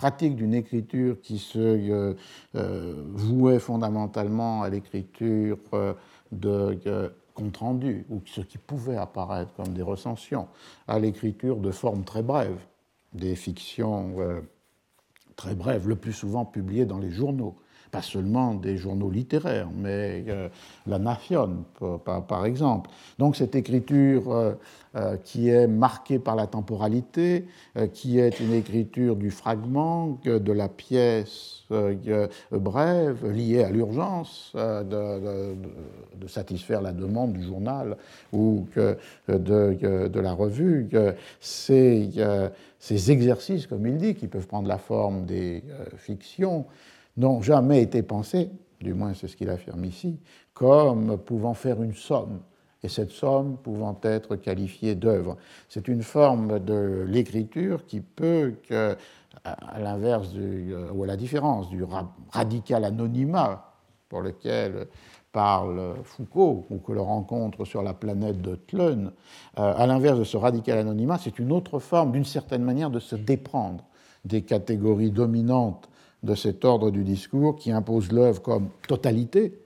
pratique 0.00 0.34
d'une 0.34 0.54
écriture 0.54 1.20
qui 1.20 1.38
se 1.38 1.58
euh, 1.58 2.14
euh, 2.54 3.04
vouait 3.12 3.58
fondamentalement 3.58 4.62
à 4.62 4.70
l'écriture 4.70 5.58
euh, 5.74 5.92
de 6.32 7.12
compte 7.40 7.56
rendu, 7.56 8.04
ou 8.10 8.20
ce 8.26 8.42
qui 8.42 8.58
pouvait 8.58 8.96
apparaître 8.96 9.52
comme 9.54 9.72
des 9.72 9.82
recensions, 9.82 10.48
à 10.86 10.98
l'écriture 10.98 11.56
de 11.56 11.70
formes 11.70 12.04
très 12.04 12.22
brèves, 12.22 12.60
des 13.14 13.34
fictions 13.34 14.16
euh, 14.18 14.40
très 15.36 15.54
brèves, 15.54 15.88
le 15.88 15.96
plus 15.96 16.12
souvent 16.12 16.44
publiées 16.44 16.84
dans 16.84 16.98
les 16.98 17.10
journaux, 17.10 17.56
pas 17.90 18.02
seulement 18.02 18.54
des 18.54 18.76
journaux 18.76 19.10
littéraires, 19.10 19.68
mais 19.74 20.24
euh, 20.28 20.48
la 20.86 20.98
Nation, 20.98 21.64
par, 22.04 22.44
exemple. 22.44 22.90
Donc 23.18 23.36
cette 23.36 23.54
écriture 23.54 24.54
euh, 24.94 25.16
qui 25.24 25.48
est 25.48 25.66
marquée 25.66 26.18
par 26.18 26.36
la 26.36 26.46
temporalité, 26.46 27.46
qui 27.94 28.18
est 28.18 28.38
une 28.38 28.52
écriture 28.52 29.16
du 29.16 29.30
fragment, 29.30 30.18
de 30.24 30.52
la 30.52 30.68
pièce 30.68 31.59
brève, 32.50 33.30
liée 33.30 33.62
à 33.62 33.70
l'urgence 33.70 34.52
de, 34.54 35.54
de, 36.16 36.26
satisfaire 36.26 36.82
la 36.82 36.92
demande 36.92 37.32
du 37.32 37.42
journal 37.42 37.96
ou 38.32 38.66
de, 38.76 38.96
de, 39.28 40.20
la 40.20 40.32
revue, 40.32 40.88
ces, 41.40 42.10
ces 42.78 43.10
exercices, 43.10 43.66
comme 43.66 43.86
il 43.86 43.96
dit, 43.96 44.14
qui 44.14 44.28
peuvent 44.28 44.46
prendre 44.46 44.68
la 44.68 44.78
forme 44.78 45.24
des 45.24 45.62
fictions, 45.96 46.66
n'ont 47.16 47.42
jamais 47.42 47.82
été 47.82 48.02
pensés, 48.02 48.50
du 48.80 48.94
moins 48.94 49.14
c'est 49.14 49.28
ce 49.28 49.36
qu'il 49.36 49.50
affirme 49.50 49.84
ici, 49.84 50.18
comme 50.54 51.18
pouvant 51.18 51.54
faire 51.54 51.82
une 51.82 51.94
somme, 51.94 52.40
et 52.82 52.88
cette 52.88 53.10
somme 53.10 53.58
pouvant 53.62 53.98
être 54.02 54.36
qualifiée 54.36 54.94
d'œuvre. 54.94 55.36
C'est 55.68 55.88
une 55.88 56.02
forme 56.02 56.60
de 56.60 57.04
l'écriture 57.06 57.84
qui 57.86 58.00
peut, 58.00 58.54
à 59.44 59.78
l'inverse 59.80 60.30
euh, 60.36 60.90
ou 60.92 61.04
à 61.04 61.06
la 61.06 61.16
différence 61.16 61.68
du 61.68 61.84
radical 62.30 62.84
anonymat 62.84 63.72
pour 64.08 64.20
lequel 64.20 64.88
parle 65.32 65.94
Foucault, 66.02 66.66
ou 66.70 66.78
que 66.78 66.92
l'on 66.92 67.04
rencontre 67.04 67.64
sur 67.64 67.82
la 67.82 67.94
planète 67.94 68.40
de 68.42 68.56
Tlön, 68.56 69.12
euh, 69.58 69.74
à 69.76 69.86
l'inverse 69.86 70.18
de 70.18 70.24
ce 70.24 70.36
radical 70.36 70.78
anonymat, 70.78 71.18
c'est 71.18 71.38
une 71.38 71.52
autre 71.52 71.78
forme, 71.78 72.12
d'une 72.12 72.24
certaine 72.24 72.64
manière, 72.64 72.90
de 72.90 72.98
se 72.98 73.14
déprendre 73.14 73.84
des 74.24 74.42
catégories 74.42 75.10
dominantes 75.10 75.88
de 76.22 76.34
cet 76.34 76.64
ordre 76.64 76.90
du 76.90 77.04
discours 77.04 77.56
qui 77.56 77.70
impose 77.70 78.12
l'œuvre 78.12 78.42
comme 78.42 78.68
totalité 78.86 79.58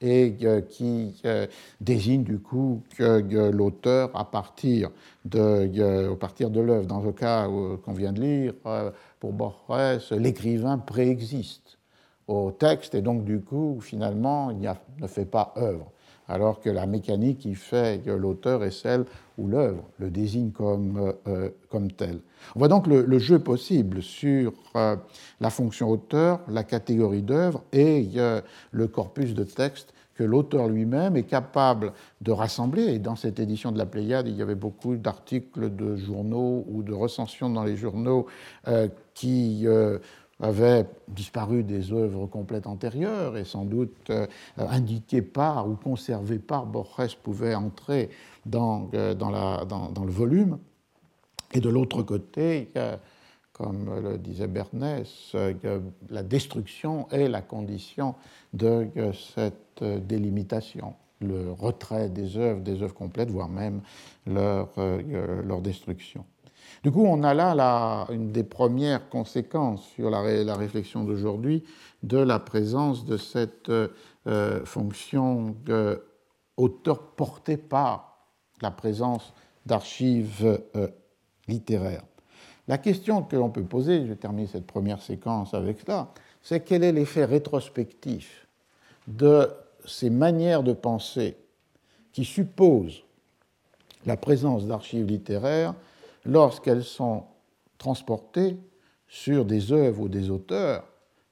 et 0.00 0.36
qui 0.70 1.20
euh, 1.24 1.46
désigne 1.80 2.24
du 2.24 2.38
coup 2.38 2.82
que 2.96 3.50
l'auteur, 3.50 4.10
à 4.14 4.24
partir 4.24 4.90
de, 5.24 6.12
à 6.12 6.16
partir 6.16 6.50
de 6.50 6.60
l'œuvre, 6.60 6.86
dans 6.86 7.00
le 7.00 7.12
cas 7.12 7.46
qu'on 7.46 7.92
vient 7.92 8.12
de 8.12 8.20
lire, 8.20 8.54
euh, 8.66 8.90
pour 9.20 9.32
Borges, 9.32 10.12
l'écrivain 10.12 10.78
préexiste 10.78 11.78
au 12.26 12.50
texte 12.50 12.94
et 12.94 13.02
donc 13.02 13.24
du 13.24 13.40
coup, 13.40 13.78
finalement, 13.80 14.50
il 14.50 14.70
ne 15.00 15.06
fait 15.06 15.24
pas 15.26 15.52
œuvre 15.56 15.90
alors 16.28 16.60
que 16.60 16.70
la 16.70 16.86
mécanique 16.86 17.38
qui 17.38 17.54
fait 17.54 18.02
l'auteur 18.06 18.64
est 18.64 18.70
celle 18.70 19.04
où 19.36 19.46
l'œuvre 19.46 19.84
le 19.98 20.10
désigne 20.10 20.50
comme, 20.50 21.12
euh, 21.26 21.50
tel. 21.96 22.20
On 22.54 22.60
voit 22.60 22.68
donc 22.68 22.86
le, 22.86 23.18
jeu 23.18 23.38
possible 23.38 24.02
sur 24.02 24.52
euh, 24.76 24.96
la 25.40 25.50
fonction 25.50 25.90
auteur, 25.90 26.40
la 26.48 26.64
catégorie 26.64 27.22
d'œuvre 27.22 27.62
et 27.72 28.08
euh, 28.16 28.40
le 28.70 28.86
corpus 28.86 29.34
de 29.34 29.44
texte 29.44 29.92
que 30.14 30.24
l'auteur 30.24 30.68
lui-même 30.68 31.16
est 31.16 31.24
capable 31.24 31.92
de 32.20 32.32
rassembler. 32.32 32.94
Et 32.94 32.98
dans 32.98 33.16
cette 33.16 33.38
édition 33.40 33.72
de 33.72 33.78
la 33.78 33.86
Pléiade, 33.86 34.28
il 34.28 34.36
y 34.36 34.42
avait 34.42 34.54
beaucoup 34.54 34.96
d'articles 34.96 35.74
de 35.74 35.96
journaux 35.96 36.64
ou 36.68 36.82
de 36.82 36.92
recensions 36.92 37.50
dans 37.50 37.64
les 37.64 37.76
journaux 37.76 38.26
qui 39.14 39.66
avaient 40.40 40.86
disparu 41.08 41.62
des 41.62 41.92
œuvres 41.92 42.26
complètes 42.26 42.66
antérieures 42.66 43.36
et 43.36 43.44
sans 43.44 43.64
doute 43.64 44.10
euh, 44.10 44.26
indiquées 44.56 45.22
par 45.22 45.68
ou 45.68 45.76
conservées 45.76 46.38
par 46.38 46.66
Borges 46.66 47.16
pouvaient 47.16 47.54
entrer 47.54 48.10
dans, 48.44 48.90
euh, 48.94 49.14
dans, 49.14 50.04
le 50.04 50.10
volume. 50.10 50.58
Et 51.52 51.60
de 51.60 51.68
l'autre 51.68 52.02
côté, 52.02 52.72
comme 53.52 53.88
le 54.02 54.18
disait 54.18 54.48
Bernès, 54.48 55.36
la 56.10 56.22
destruction 56.24 57.08
est 57.10 57.28
la 57.28 57.42
condition 57.42 58.16
de 58.54 58.88
cette 59.34 59.82
délimitation, 59.82 60.94
le 61.20 61.52
retrait 61.52 62.08
des 62.08 62.36
œuvres, 62.36 62.60
des 62.60 62.82
œuvres 62.82 62.94
complètes, 62.94 63.30
voire 63.30 63.48
même 63.48 63.80
leur, 64.26 64.70
euh, 64.78 65.42
leur 65.42 65.60
destruction. 65.60 66.24
Du 66.82 66.90
coup, 66.90 67.04
on 67.04 67.22
a 67.22 67.34
là 67.34 68.06
une 68.10 68.32
des 68.32 68.44
premières 68.44 69.08
conséquences 69.08 69.84
sur 69.88 70.10
la, 70.10 70.44
la 70.44 70.56
réflexion 70.56 71.04
d'aujourd'hui 71.04 71.64
de 72.02 72.18
la 72.18 72.38
présence 72.38 73.04
de 73.04 73.16
cette 73.16 73.70
euh, 73.70 74.64
fonction 74.64 75.54
d'auteur 75.64 77.02
portée 77.12 77.56
par 77.56 78.30
la 78.60 78.70
présence 78.70 79.32
d'archives 79.66 80.60
euh, 80.76 80.88
littéraires. 81.48 82.04
La 82.68 82.78
question 82.78 83.22
que 83.22 83.36
l'on 83.36 83.50
peut 83.50 83.64
poser, 83.64 84.02
je 84.02 84.06
vais 84.06 84.16
terminer 84.16 84.46
cette 84.46 84.66
première 84.66 85.02
séquence 85.02 85.52
avec 85.52 85.80
cela, 85.80 86.12
c'est 86.40 86.64
quel 86.64 86.84
est 86.84 86.92
l'effet 86.92 87.24
rétrospectif 87.24 88.43
de 89.06 89.50
ces 89.84 90.10
manières 90.10 90.62
de 90.62 90.72
penser 90.72 91.36
qui 92.12 92.24
supposent 92.24 93.02
la 94.06 94.16
présence 94.16 94.66
d'archives 94.66 95.06
littéraires 95.06 95.74
lorsqu'elles 96.24 96.84
sont 96.84 97.24
transportées 97.78 98.56
sur 99.08 99.44
des 99.44 99.72
œuvres 99.72 100.02
ou 100.02 100.08
des 100.08 100.30
auteurs 100.30 100.84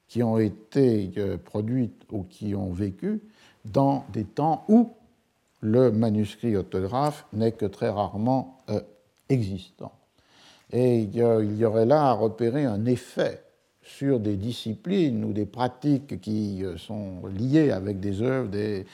qui 0.09 0.23
ont 0.23 0.39
été 0.39 1.11
euh, 1.17 1.39
produites 1.39 2.03
ou 2.11 2.25
qui 2.25 2.55
ont 2.55 2.73
vécu 2.73 3.23
dans 3.65 4.05
des 4.13 4.25
temps 4.25 4.65
où 4.69 4.93
le 5.61 5.91
manuscrit 5.91 6.57
autographe 6.57 7.25
n'est 7.33 7.53
que 7.53 7.67
très 7.67 7.89
rarement 7.89 8.59
euh, 8.69 8.81
existant. 9.29 9.93
Et 10.73 11.01
il 11.01 11.15
y 11.15 11.65
aurait 11.65 11.87
là 11.87 12.09
à 12.09 12.13
repérer 12.13 12.65
un 12.65 12.85
effet 12.87 13.43
sur 13.97 14.21
des 14.21 14.37
disciplines 14.37 15.25
ou 15.25 15.33
des 15.33 15.47
pratiques 15.47 16.21
qui 16.21 16.65
euh, 16.65 16.77
sont 16.77 17.27
liées 17.27 17.71
avec 17.71 18.01
des 18.01 18.23
œuvres 18.23 18.49
des 18.49 18.87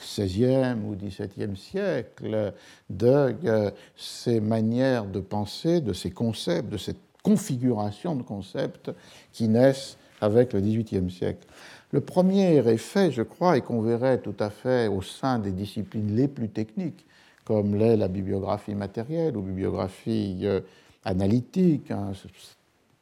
16e 0.00 0.82
ou 0.82 0.94
17e 0.94 1.56
siècle, 1.56 2.52
de 2.90 3.34
euh, 3.44 3.70
ces 3.96 4.40
manières 4.40 5.06
de 5.06 5.20
penser, 5.20 5.80
de 5.80 5.92
ces 5.92 6.10
concepts, 6.10 6.70
de 6.70 6.76
cette 6.76 7.00
configuration 7.22 8.14
de 8.14 8.22
concepts 8.22 8.90
qui 9.32 9.48
naissent 9.48 9.96
avec 10.20 10.52
le 10.52 10.60
18e 10.60 11.10
siècle. 11.10 11.46
Le 11.92 12.00
premier 12.00 12.56
effet, 12.68 13.10
je 13.10 13.22
crois, 13.22 13.56
et 13.56 13.60
qu'on 13.60 13.80
verrait 13.80 14.18
tout 14.18 14.36
à 14.38 14.50
fait 14.50 14.88
au 14.88 15.02
sein 15.02 15.38
des 15.38 15.52
disciplines 15.52 16.14
les 16.14 16.28
plus 16.28 16.48
techniques, 16.48 17.04
comme 17.44 17.76
l'est 17.76 17.96
la 17.96 18.08
bibliographie 18.08 18.74
matérielle 18.74 19.36
ou 19.36 19.42
bibliographie 19.42 20.40
euh, 20.42 20.60
analytique, 21.04 21.90
un 21.90 22.12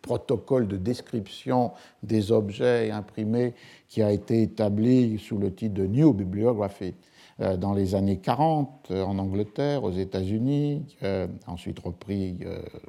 protocole 0.05 0.69
de 0.69 0.77
description 0.77 1.73
des 2.03 2.31
objets 2.31 2.91
imprimés 2.91 3.55
qui 3.89 4.03
a 4.03 4.13
été 4.13 4.43
établi 4.43 5.19
sous 5.19 5.39
le 5.39 5.53
titre 5.53 5.75
de 5.75 5.87
New 5.87 6.13
Bibliography 6.13 6.95
euh, 7.41 7.57
dans 7.57 7.73
les 7.73 7.95
années 7.95 8.19
40 8.19 8.89
euh, 8.91 9.03
en 9.03 9.19
Angleterre, 9.19 9.83
aux 9.83 9.93
États-Unis, 9.93 10.85
euh, 11.03 11.27
ensuite 11.47 11.79
repris 11.81 12.39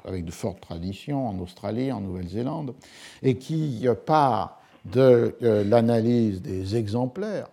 avec 0.04 0.26
de 0.26 0.32
fortes 0.32 0.60
traditions 0.60 1.28
en 1.28 1.40
Australie, 1.40 1.92
en 1.92 2.02
Nouvelle-Zélande, 2.02 2.76
et 3.24 3.38
qui 3.38 3.88
part 4.06 4.62
de 4.84 5.36
l'analyse 5.42 6.42
des 6.42 6.76
exemplaires 6.76 7.48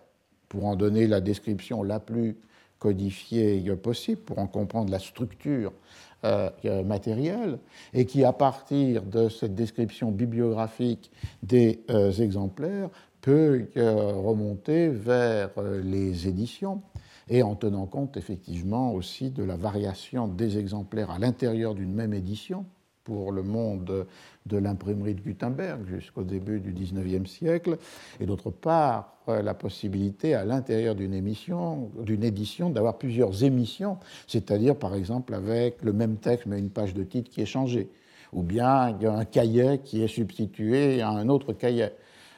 pour 0.49 0.65
en 0.65 0.75
donner 0.75 1.07
la 1.07 1.19
description 1.19 1.81
la 1.81 1.99
plus 1.99 2.37
codifiée 2.77 3.63
possible, 3.75 4.21
pour 4.21 4.37
en 4.37 4.45
comprendre 4.45 4.91
la 4.91 4.99
structure 4.99 5.71
euh, 6.25 6.83
matériel 6.83 7.59
et 7.93 8.05
qui, 8.05 8.23
à 8.23 8.31
partir 8.31 9.03
de 9.03 9.29
cette 9.29 9.55
description 9.55 10.11
bibliographique 10.11 11.11
des 11.41 11.83
euh, 11.89 12.11
exemplaires, 12.11 12.89
peut 13.19 13.67
euh, 13.77 14.13
remonter 14.13 14.87
vers 14.87 15.51
les 15.83 16.27
éditions 16.27 16.81
et 17.29 17.43
en 17.43 17.55
tenant 17.55 17.87
compte 17.87 18.17
effectivement 18.17 18.93
aussi 18.93 19.31
de 19.31 19.43
la 19.43 19.55
variation 19.55 20.27
des 20.27 20.57
exemplaires 20.57 21.11
à 21.11 21.19
l'intérieur 21.19 21.75
d'une 21.75 21.93
même 21.93 22.13
édition 22.13 22.65
pour 23.03 23.31
le 23.31 23.43
monde 23.43 24.05
de 24.45 24.57
l'imprimerie 24.57 25.15
de 25.15 25.21
Gutenberg 25.21 25.85
jusqu'au 25.85 26.23
début 26.23 26.59
du 26.59 26.71
XIXe 26.71 27.29
siècle, 27.29 27.77
et 28.19 28.25
d'autre 28.25 28.49
part 28.49 29.15
euh, 29.29 29.41
la 29.41 29.53
possibilité 29.53 30.33
à 30.35 30.45
l'intérieur 30.45 30.95
d'une 30.95 31.13
émission, 31.13 31.91
d'une 32.01 32.23
édition, 32.23 32.69
d'avoir 32.69 32.97
plusieurs 32.97 33.43
émissions, 33.43 33.97
c'est-à-dire 34.27 34.75
par 34.75 34.95
exemple 34.95 35.33
avec 35.33 35.81
le 35.81 35.93
même 35.93 36.17
texte 36.17 36.45
mais 36.45 36.59
une 36.59 36.69
page 36.69 36.93
de 36.93 37.03
titre 37.03 37.29
qui 37.29 37.41
est 37.41 37.45
changée, 37.45 37.89
ou 38.31 38.41
bien 38.41 38.97
un 39.01 39.25
cahier 39.25 39.79
qui 39.83 40.03
est 40.03 40.07
substitué 40.07 41.01
à 41.01 41.09
un 41.09 41.29
autre 41.29 41.53
cahier. 41.53 41.89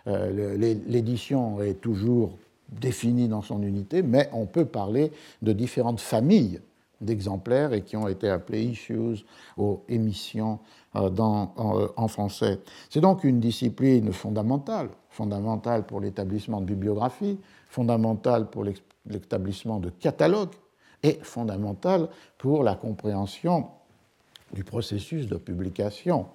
Euh, 0.08 0.58
l'édition 0.88 1.62
est 1.62 1.82
toujours 1.82 2.38
définie 2.70 3.28
dans 3.28 3.42
son 3.42 3.62
unité, 3.64 4.02
mais 4.02 4.30
on 4.34 4.46
peut 4.46 4.66
parler 4.66 5.12
de 5.42 5.54
différentes 5.54 6.00
familles 6.00 6.60
d'exemplaires 7.02 7.74
et 7.74 7.82
qui 7.82 7.98
ont 7.98 8.08
été 8.08 8.30
appelés 8.30 8.64
issues 8.64 9.24
ou 9.58 9.82
émissions 9.90 10.60
euh, 10.96 11.10
euh, 11.10 11.88
en, 11.98 12.08
français. 12.08 12.60
C'est 12.90 13.02
donc 13.02 13.24
une 13.24 13.40
discipline 13.40 14.14
fondamentale, 14.14 14.90
fondamentale 15.10 15.86
pour 15.86 16.00
l'établissement 16.00 16.62
de 16.62 16.66
bibliographie, 16.66 17.38
fondamentale 17.68 18.50
pour 18.50 18.64
l'établissement 18.64 19.80
de 19.80 19.90
catalogues 19.90 20.54
et 21.04 21.20
fondamentale 21.22 22.08
pour 22.38 22.64
la 22.64 22.76
compréhension 22.76 23.68
du 24.54 24.64
processus 24.64 25.28
de 25.28 25.36
publication 25.36 26.28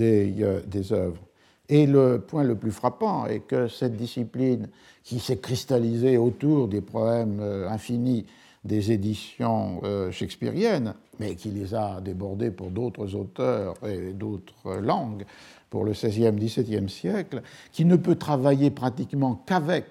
euh, 0.00 0.60
des 0.66 0.92
œuvres. 0.92 1.22
Et 1.68 1.86
le 1.86 2.20
point 2.20 2.44
le 2.44 2.54
plus 2.54 2.72
frappant 2.72 3.26
est 3.26 3.40
que 3.40 3.68
cette 3.68 3.96
discipline 3.96 4.68
qui 5.04 5.20
s'est 5.20 5.38
cristallisée 5.38 6.16
autour 6.16 6.68
des 6.68 6.80
problèmes 6.80 7.42
infinis 7.68 8.24
des 8.64 8.92
éditions 8.92 9.80
euh, 9.84 10.10
shakespeariennes, 10.10 10.94
mais 11.20 11.34
qui 11.34 11.50
les 11.50 11.74
a 11.74 12.00
débordées 12.00 12.50
pour 12.50 12.70
d'autres 12.70 13.14
auteurs 13.14 13.74
et 13.86 14.12
d'autres 14.12 14.76
langues 14.76 15.24
pour 15.70 15.84
le 15.84 15.92
XVIe, 15.92 16.32
XVIIe 16.32 16.88
siècle, 16.88 17.42
qui 17.72 17.84
ne 17.84 17.96
peut 17.96 18.16
travailler 18.16 18.70
pratiquement 18.70 19.42
qu'avec 19.46 19.84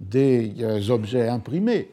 des 0.00 0.54
euh, 0.60 0.90
objets 0.90 1.28
imprimés, 1.28 1.90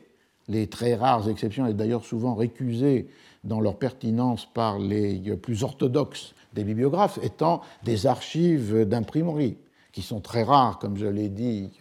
les 0.48 0.68
très 0.68 0.96
rares 0.96 1.30
exceptions, 1.30 1.68
et 1.68 1.74
d'ailleurs 1.74 2.04
souvent 2.04 2.36
récusées 2.36 3.08
dans 3.44 3.62
leur 3.62 3.78
pertinence 3.78 4.46
par 4.46 4.80
les 4.80 5.30
euh, 5.30 5.38
plus 5.38 5.64
orthodoxes 5.64 6.34
des 6.54 6.64
bibliographes, 6.64 7.20
étant 7.24 7.62
des 7.84 8.06
archives 8.08 8.86
d'imprimerie 8.86 9.58
qui 9.94 10.02
sont 10.02 10.20
très 10.20 10.44
rares, 10.44 10.80
comme 10.80 10.98
je 10.98 11.06
l'ai 11.06 11.30
dit 11.30 11.72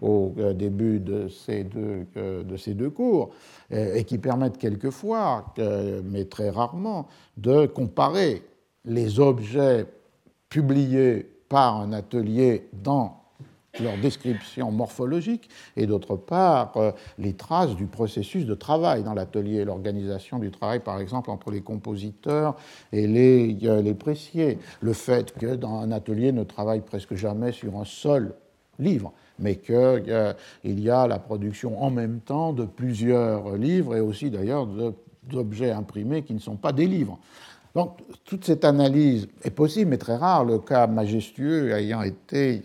au 0.00 0.32
début 0.54 1.00
de 1.00 1.28
ces 1.28 1.64
deux, 1.64 2.06
de 2.16 2.56
ces 2.56 2.72
deux 2.72 2.88
cours, 2.88 3.30
et 3.70 4.04
qui 4.04 4.16
permettent 4.16 4.56
quelquefois, 4.58 5.52
mais 6.04 6.24
très 6.24 6.50
rarement, 6.50 7.08
de 7.36 7.66
comparer 7.66 8.42
les 8.84 9.20
objets 9.20 9.86
publiés 10.48 11.28
par 11.48 11.80
un 11.80 11.92
atelier 11.92 12.68
dans 12.72 13.20
leur 13.80 13.96
description 13.98 14.70
morphologique 14.70 15.48
et 15.76 15.86
d'autre 15.86 16.16
part 16.16 16.76
euh, 16.76 16.92
les 17.18 17.34
traces 17.34 17.76
du 17.76 17.86
processus 17.86 18.44
de 18.44 18.54
travail 18.54 19.02
dans 19.02 19.14
l'atelier, 19.14 19.64
l'organisation 19.64 20.38
du 20.38 20.50
travail 20.50 20.80
par 20.80 21.00
exemple 21.00 21.30
entre 21.30 21.50
les 21.50 21.60
compositeurs 21.60 22.56
et 22.92 23.06
les, 23.06 23.56
euh, 23.64 23.82
les 23.82 23.94
pressiers, 23.94 24.58
le 24.80 24.92
fait 24.92 25.32
que 25.38 25.54
dans 25.54 25.80
un 25.80 25.92
atelier 25.92 26.32
ne 26.32 26.44
travaille 26.44 26.80
presque 26.80 27.14
jamais 27.14 27.52
sur 27.52 27.78
un 27.78 27.84
seul 27.84 28.34
livre 28.78 29.12
mais 29.38 29.56
qu'il 29.56 29.74
euh, 29.76 30.32
y 30.64 30.90
a 30.90 31.06
la 31.06 31.18
production 31.18 31.80
en 31.82 31.90
même 31.90 32.20
temps 32.20 32.52
de 32.52 32.64
plusieurs 32.64 33.56
livres 33.56 33.94
et 33.94 34.00
aussi 34.00 34.30
d'ailleurs 34.30 34.66
d'objets 35.22 35.70
imprimés 35.70 36.22
qui 36.22 36.34
ne 36.34 36.40
sont 36.40 36.56
pas 36.56 36.72
des 36.72 36.86
livres. 36.86 37.18
Donc 37.74 37.98
toute 38.24 38.44
cette 38.44 38.64
analyse 38.64 39.28
est 39.44 39.50
possible, 39.50 39.90
mais 39.90 39.98
très 39.98 40.16
rare. 40.16 40.44
Le 40.44 40.58
cas 40.58 40.86
majestueux 40.86 41.70
ayant 41.72 42.02
été 42.02 42.62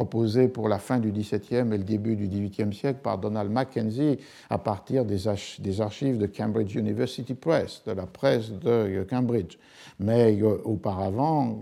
euh, 0.00 0.04
proposé 0.04 0.48
pour 0.48 0.68
la 0.68 0.78
fin 0.78 0.98
du 0.98 1.12
XVIIe 1.12 1.72
et 1.72 1.78
le 1.78 1.84
début 1.84 2.16
du 2.16 2.26
XVIIIe 2.26 2.72
siècle 2.72 3.00
par 3.02 3.18
Donald 3.18 3.50
Mackenzie 3.50 4.18
à 4.48 4.58
partir 4.58 5.04
des, 5.04 5.28
archives 5.28 6.18
de 6.18 6.26
Cambridge 6.26 6.74
University 6.74 7.34
Press, 7.34 7.82
de 7.86 7.92
la 7.92 8.06
presse 8.06 8.50
de 8.50 8.68
euh, 8.68 9.04
Cambridge. 9.04 9.58
Mais 9.98 10.40
auparavant, 10.64 11.60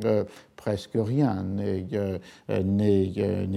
presque 0.54 0.94
rien 0.94 1.42
n'est 1.42 1.90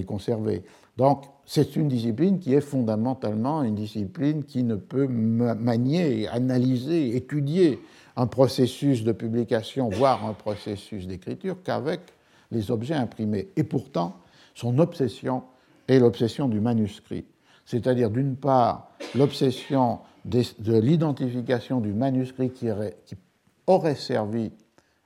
conservé. 0.07 0.63
Donc, 0.97 1.25
c'est 1.45 1.75
une 1.75 1.87
discipline 1.87 2.39
qui 2.39 2.53
est 2.55 2.61
fondamentalement 2.61 3.63
une 3.63 3.75
discipline 3.75 4.43
qui 4.43 4.63
ne 4.63 4.75
peut 4.75 5.07
manier, 5.07 6.27
analyser, 6.27 7.15
étudier 7.15 7.79
un 8.15 8.27
processus 8.27 9.03
de 9.03 9.11
publication, 9.11 9.89
voire 9.89 10.25
un 10.25 10.33
processus 10.33 11.05
d'écriture, 11.07 11.57
qu'avec 11.63 12.01
les 12.51 12.71
objets 12.71 12.95
imprimés. 12.95 13.49
Et 13.55 13.63
pourtant, 13.63 14.15
son 14.53 14.79
obsession 14.79 15.43
est 15.87 15.99
l'obsession 15.99 16.47
du 16.47 16.59
manuscrit. 16.59 17.25
C'est-à-dire, 17.65 18.09
d'une 18.09 18.35
part, 18.35 18.91
l'obsession 19.15 19.99
de 20.25 20.77
l'identification 20.77 21.79
du 21.79 21.93
manuscrit 21.93 22.51
qui 22.51 22.67
aurait 23.67 23.95
servi 23.95 24.51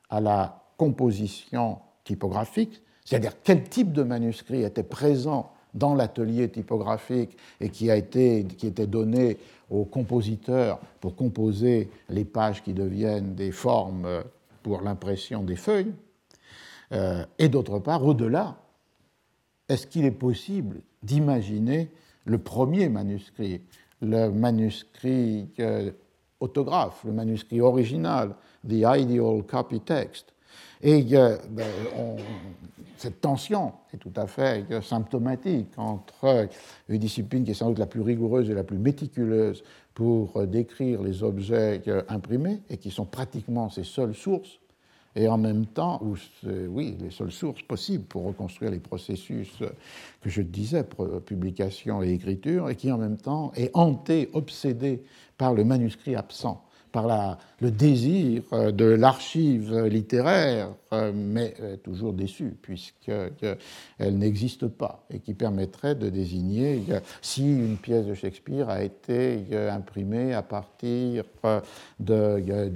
à 0.09 0.19
la 0.19 0.63
composition 0.77 1.79
typographique, 2.03 2.81
c'est-à-dire 3.03 3.33
quel 3.43 3.63
type 3.63 3.93
de 3.93 4.03
manuscrit 4.03 4.63
était 4.63 4.83
présent 4.83 5.51
dans 5.73 5.93
l'atelier 5.93 6.49
typographique 6.49 7.37
et 7.59 7.69
qui, 7.69 7.91
a 7.91 7.97
était 7.97 8.43
donné 8.87 9.37
aux 9.69 9.85
compositeurs 9.85 10.79
pour 11.01 11.15
composer 11.15 11.89
les 12.09 12.25
pages 12.25 12.63
qui 12.63 12.73
deviennent 12.73 13.35
des 13.35 13.51
formes 13.51 14.23
pour 14.63 14.81
l'impression 14.81 15.43
des 15.43 15.55
feuilles, 15.55 15.93
euh, 16.91 17.23
et 17.37 17.49
d'autre 17.49 17.77
part, 17.79 18.03
au-delà, 18.03 18.57
est-ce 19.67 19.87
qu'il 19.87 20.05
est 20.05 20.11
possible 20.11 20.81
d'imaginer 21.03 21.89
le 22.25 22.37
premier 22.37 22.89
manuscrit, 22.89 23.61
le 24.01 24.29
manuscrit 24.29 25.47
euh, 25.59 25.91
autographe, 26.39 27.03
le 27.05 27.11
manuscrit 27.11 27.61
original, 27.61 28.35
The 28.67 28.83
Ideal 28.85 29.43
Copy 29.43 29.79
Text? 29.79 30.33
Et 30.81 31.03
ben, 31.03 31.67
cette 32.97 33.21
tension 33.21 33.73
est 33.93 33.97
tout 33.97 34.13
à 34.15 34.27
fait 34.27 34.65
symptomatique 34.83 35.71
entre 35.77 36.47
une 36.87 36.97
discipline 36.99 37.43
qui 37.43 37.51
est 37.51 37.55
sans 37.55 37.69
doute 37.69 37.79
la 37.79 37.87
plus 37.87 38.01
rigoureuse 38.01 38.49
et 38.49 38.53
la 38.53 38.63
plus 38.63 38.77
méticuleuse 38.77 39.63
pour 39.93 40.45
décrire 40.45 41.01
les 41.01 41.23
objets 41.23 41.81
imprimés 42.07 42.61
et 42.69 42.77
qui 42.77 42.91
sont 42.91 43.05
pratiquement 43.05 43.69
ses 43.69 43.83
seules 43.83 44.13
sources, 44.13 44.59
et 45.15 45.27
en 45.27 45.37
même 45.37 45.65
temps, 45.65 46.01
ou 46.03 46.15
oui, 46.69 46.97
les 46.99 47.11
seules 47.11 47.31
sources 47.31 47.61
possibles 47.61 48.03
pour 48.03 48.25
reconstruire 48.25 48.71
les 48.71 48.79
processus 48.79 49.59
que 50.21 50.29
je 50.29 50.41
disais, 50.41 50.83
publication 51.25 52.03
et 52.03 52.11
écriture, 52.11 52.69
et 52.69 52.75
qui 52.75 52.91
en 52.91 52.97
même 52.97 53.17
temps 53.17 53.51
est 53.55 53.71
hanté, 53.73 54.29
obsédé 54.33 55.03
par 55.37 55.53
le 55.53 55.63
manuscrit 55.63 56.15
absent, 56.15 56.61
par 56.91 57.37
le 57.59 57.71
désir 57.71 58.43
de 58.51 58.85
l'archive 58.85 59.85
littéraire, 59.85 60.69
mais 61.13 61.53
toujours 61.83 62.13
déçu, 62.13 62.55
puisqu'elle 62.61 63.57
n'existe 64.17 64.67
pas, 64.67 65.05
et 65.09 65.19
qui 65.19 65.33
permettrait 65.33 65.95
de 65.95 66.09
désigner 66.09 66.83
si 67.21 67.43
une 67.43 67.77
pièce 67.77 68.05
de 68.05 68.13
Shakespeare 68.13 68.69
a 68.69 68.83
été 68.83 69.45
imprimée 69.69 70.33
à 70.33 70.41
partir 70.41 71.25
de 71.99 72.71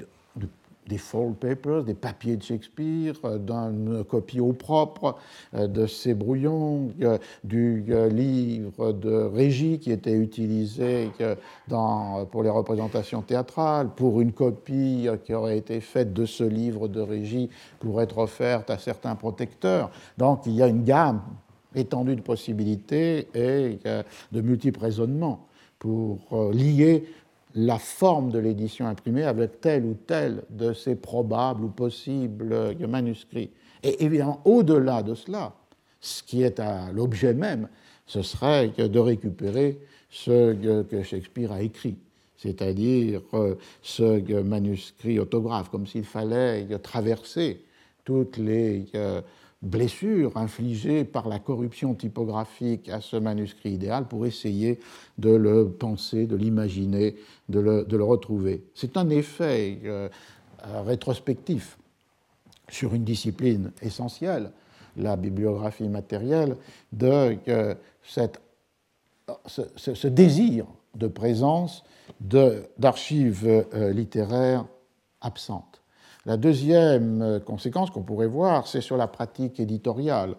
des 0.89 0.97
fold 0.97 1.35
papers, 1.35 1.83
des 1.83 1.93
papiers 1.93 2.35
de 2.35 2.43
Shakespeare, 2.43 3.13
euh, 3.23 3.37
d'une 3.37 4.03
copie 4.03 4.39
au 4.39 4.51
propre 4.51 5.15
euh, 5.53 5.67
de 5.67 5.85
ses 5.85 6.15
brouillons, 6.15 6.89
euh, 7.01 7.17
du 7.43 7.85
livre 8.11 8.91
de 8.91 9.13
Régie 9.13 9.79
qui 9.79 9.91
était 9.91 10.13
utilisé 10.13 11.11
pour 12.31 12.43
les 12.43 12.49
représentations 12.49 13.21
théâtrales, 13.21 13.89
pour 13.95 14.19
une 14.19 14.33
copie 14.33 15.07
qui 15.23 15.33
aurait 15.33 15.57
été 15.57 15.79
faite 15.79 16.11
de 16.13 16.25
ce 16.25 16.43
livre 16.43 16.87
de 16.87 16.99
Régie 16.99 17.49
pour 17.79 18.01
être 18.01 18.17
offerte 18.17 18.69
à 18.69 18.79
certains 18.79 19.15
protecteurs. 19.15 19.91
Donc 20.17 20.41
il 20.47 20.53
y 20.53 20.63
a 20.63 20.67
une 20.67 20.83
gamme 20.83 21.21
étendue 21.75 22.15
de 22.15 22.21
possibilités 22.21 23.27
et 23.35 23.79
de 24.31 24.41
multiples 24.41 24.79
raisonnements 24.79 25.45
pour 25.77 26.51
lier 26.51 27.05
la 27.59 27.77
forme 27.77 28.31
de 28.31 28.39
l'édition 28.39 28.87
imprimée 28.87 29.23
avec 29.23 29.59
tel 29.59 29.83
ou 29.83 29.93
tel 29.93 30.43
de 30.49 30.71
ces 30.71 30.95
probables 30.95 31.65
ou 31.65 31.69
possibles 31.69 32.75
manuscrits. 32.87 33.51
Et 33.83 34.03
évidemment, 34.03 34.41
au-delà 34.45 35.03
de 35.03 35.13
cela, 35.13 35.53
ce 35.99 36.23
qui 36.23 36.41
est 36.43 36.59
à 36.59 36.91
l'objet 36.93 37.33
même, 37.33 37.67
ce 38.05 38.21
serait 38.21 38.69
de 38.69 38.99
récupérer 38.99 39.77
ce 40.09 40.53
que 40.83 41.03
Shakespeare 41.03 41.51
a 41.51 41.61
écrit, 41.61 41.97
c'est-à-dire 42.37 43.21
euh, 43.33 43.55
ce 43.81 44.41
manuscrit 44.41 45.19
autographe, 45.19 45.69
comme 45.69 45.85
s'il 45.85 46.05
fallait 46.05 46.65
traverser 46.79 47.61
toutes 48.05 48.37
les 48.37 48.85
blessure 49.61 50.37
infligée 50.37 51.03
par 51.03 51.27
la 51.27 51.39
corruption 51.39 51.93
typographique 51.93 52.87
à 52.89 53.01
ce 53.01 53.17
manuscrit 53.17 53.71
idéal 53.71 54.07
pour 54.07 54.25
essayer 54.25 54.79
de 55.17 55.31
le 55.31 55.69
penser, 55.69 56.27
de 56.27 56.35
l'imaginer, 56.35 57.15
de 57.49 57.59
le, 57.59 58.03
retrouver. 58.03 58.63
C'est 58.73 58.95
un 58.95 59.09
effet 59.09 59.79
euh, 59.83 60.07
rétrospectif 60.85 61.77
sur 62.69 62.93
une 62.93 63.03
discipline 63.03 63.71
essentielle, 63.81 64.51
la 64.95 65.17
bibliographie 65.17 65.89
matérielle, 65.89 66.55
de 66.93 67.37
euh, 67.49 67.75
ce, 69.45 70.07
désir 70.07 70.65
de 70.95 71.07
présence 71.07 71.83
d'archives 72.21 73.45
euh, 73.45 73.91
littéraires 73.91 74.65
absentes. 75.21 75.68
La 76.29 76.37
deuxième 76.37 77.23
euh, 77.23 77.39
conséquence 77.39 77.89
qu'on 77.89 78.03
pourrait 78.03 78.27
voir, 78.27 78.67
c'est 78.67 78.81
sur 78.81 78.97
la 78.97 79.07
pratique 79.07 79.59
éditoriale, 79.59 80.35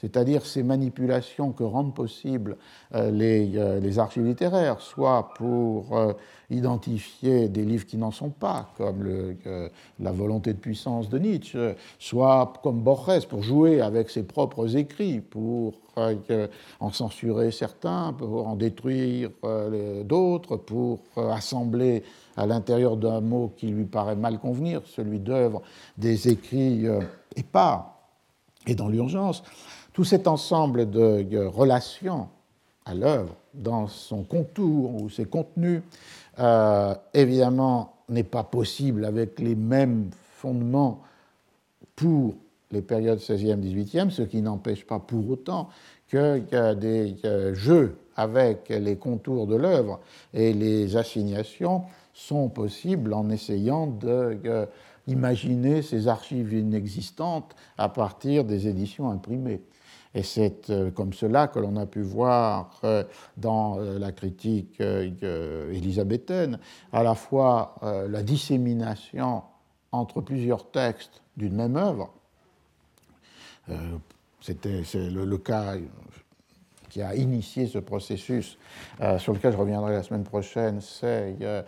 c'est-à-dire 0.00 0.46
ces 0.46 0.62
manipulations 0.62 1.52
que 1.52 1.62
rendent 1.62 1.94
possibles 1.94 2.56
euh, 2.94 3.10
euh, 3.10 3.80
les, 3.80 3.98
archives 3.98 4.24
littéraires, 4.24 4.80
soit 4.80 5.34
pour 5.34 5.96
identifier 6.50 7.48
des 7.48 7.64
livres 7.64 7.86
qui 7.86 7.96
n'en 7.96 8.10
sont 8.10 8.30
pas, 8.30 8.70
comme 8.76 9.36
La 10.00 10.12
volonté 10.12 10.52
de 10.52 10.58
puissance 10.58 11.08
de 11.08 11.18
Nietzsche, 11.18 11.74
soit 11.98 12.52
comme 12.62 12.80
Borges, 12.80 13.26
pour 13.26 13.42
jouer 13.42 13.80
avec 13.80 14.10
ses 14.10 14.22
propres 14.22 14.76
écrits, 14.76 15.20
pour 15.20 15.74
en 15.96 16.92
censurer 16.92 17.50
certains, 17.50 18.12
pour 18.12 18.46
en 18.46 18.56
détruire 18.56 19.30
d'autres, 20.04 20.56
pour 20.56 21.00
assembler 21.16 22.02
à 22.40 22.46
l'intérieur 22.46 22.96
d'un 22.96 23.20
mot 23.20 23.52
qui 23.56 23.66
lui 23.66 23.84
paraît 23.84 24.16
mal 24.16 24.38
convenir, 24.38 24.82
celui 24.86 25.18
d'œuvre, 25.18 25.62
des 25.98 26.28
écrits 26.28 26.86
euh, 26.86 27.00
épars. 27.36 27.96
Et 28.66 28.74
dans 28.74 28.88
l'urgence, 28.88 29.42
tout 29.92 30.04
cet 30.04 30.26
ensemble 30.26 30.90
de 30.90 31.44
relations 31.44 32.28
à 32.84 32.94
l'œuvre, 32.94 33.34
dans 33.54 33.86
son 33.86 34.22
contour 34.22 35.02
ou 35.02 35.10
ses 35.10 35.24
contenus, 35.24 35.82
euh, 36.38 36.94
évidemment, 37.14 37.94
n'est 38.08 38.24
pas 38.24 38.44
possible 38.44 39.04
avec 39.04 39.38
les 39.38 39.54
mêmes 39.54 40.10
fondements 40.36 41.02
pour 41.94 42.34
les 42.70 42.82
périodes 42.82 43.18
16e, 43.18 43.60
18e, 43.60 44.10
ce 44.10 44.22
qui 44.22 44.42
n'empêche 44.42 44.86
pas 44.86 44.98
pour 44.98 45.28
autant 45.30 45.68
que, 46.08 46.38
que 46.38 46.74
des 46.74 47.16
jeux 47.54 47.96
avec 48.16 48.68
les 48.68 48.96
contours 48.96 49.46
de 49.46 49.56
l'œuvre 49.56 50.00
et 50.34 50.52
les 50.52 50.96
assignations 50.96 51.82
sont 52.12 52.48
possibles 52.48 53.12
en 53.14 53.30
essayant 53.30 53.86
d'imaginer 55.06 55.78
euh, 55.78 55.82
ces 55.82 56.08
archives 56.08 56.52
inexistantes 56.52 57.54
à 57.78 57.88
partir 57.88 58.44
des 58.44 58.68
éditions 58.68 59.10
imprimées. 59.10 59.62
Et 60.14 60.22
c'est 60.22 60.70
euh, 60.70 60.90
comme 60.90 61.12
cela 61.12 61.46
que 61.46 61.58
l'on 61.58 61.76
a 61.76 61.86
pu 61.86 62.02
voir 62.02 62.80
euh, 62.84 63.04
dans 63.36 63.78
la 63.78 64.12
critique 64.12 64.80
élisabéthaine 64.80 66.58
à 66.92 67.02
la 67.02 67.14
fois 67.14 67.76
la 67.82 68.22
dissémination 68.22 69.42
entre 69.92 70.20
plusieurs 70.20 70.70
textes 70.70 71.22
d'une 71.36 71.54
même 71.54 71.76
œuvre. 71.76 72.12
C'était 74.40 74.82
le, 74.94 75.24
le, 75.24 75.38
cas 75.38 75.74
qui 76.88 77.02
a 77.02 77.14
initié 77.14 77.66
ce 77.66 77.78
processus, 77.78 78.58
sur 79.18 79.32
lequel 79.32 79.52
je 79.52 79.56
reviendrai 79.56 79.92
la 79.92 80.02
semaine 80.02 80.24
prochaine, 80.24 80.80
c'est 80.80 81.36
euh, 81.40 81.62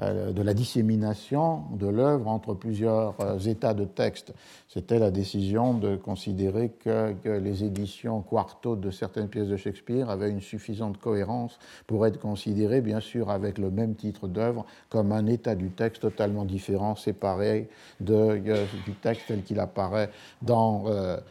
de 0.00 0.42
la 0.42 0.54
dissémination 0.54 1.62
de 1.78 1.86
l'œuvre 1.86 2.26
entre 2.26 2.52
plusieurs 2.54 3.14
euh, 3.20 3.38
états 3.38 3.74
de 3.74 3.84
texte. 3.84 4.34
C'était 4.68 4.98
la 4.98 5.12
décision 5.12 5.72
de 5.72 5.94
considérer 5.94 6.70
que, 6.70 7.14
les 7.24 7.62
éditions 7.62 8.20
quarto 8.20 8.74
de 8.74 8.90
certaines 8.90 9.28
pièces 9.28 9.46
de 9.46 9.56
Shakespeare 9.56 10.10
avaient 10.10 10.30
une 10.30 10.40
suffisante 10.40 10.98
cohérence 10.98 11.60
pour 11.86 12.06
être 12.06 12.18
considérées, 12.18 12.80
bien 12.80 12.98
sûr, 12.98 13.30
avec 13.30 13.56
le 13.56 13.70
même 13.70 13.94
titre 13.94 14.26
d'œuvre, 14.26 14.66
comme 14.88 15.12
un 15.12 15.26
état 15.26 15.54
du 15.54 15.70
texte 15.70 16.02
totalement 16.02 16.44
différent, 16.44 16.96
séparé 16.96 17.68
euh, 18.10 18.66
du 18.84 18.94
texte 18.94 19.26
tel 19.28 19.44
qu'il 19.44 19.60
apparaît 19.60 20.10
dans 20.42 20.86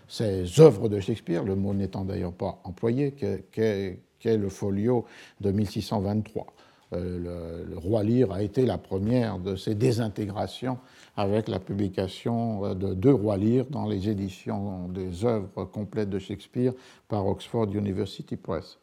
ces 0.08 0.60
œuvres 0.62 0.88
de 0.88 1.00
Shakespeare, 1.00 1.44
le 1.44 1.56
mot 1.56 1.74
n'étant 1.74 2.06
d'ailleurs 2.06 2.32
pas 2.32 2.60
employé, 2.64 3.12
qu'est 3.12 4.00
le 4.26 4.50
folio 4.50 5.06
de 5.42 5.52
1623. 5.52 6.46
Euh, 6.94 7.64
le, 7.70 7.78
roi 7.78 8.04
Lear 8.04 8.32
a 8.32 8.42
été 8.42 8.66
la 8.66 8.78
première 8.78 9.40
de 9.40 9.56
ces 9.56 9.76
désintégrations 9.76 10.78
avec 11.18 11.48
la 11.48 11.60
publication 11.60 12.66
euh, 12.66 12.74
de 12.74 12.94
deux 12.94 13.14
rois 13.14 13.38
Lear 13.38 13.66
dans 13.70 13.88
les 13.88 14.10
éditions 14.10 14.88
des 14.90 15.26
œuvres 15.26 15.66
complètes 15.66 16.10
de 16.10 16.20
Shakespeare 16.20 16.74
par 17.08 17.28
Oxford 17.28 17.68
University 17.74 18.36
Press. 18.36 18.80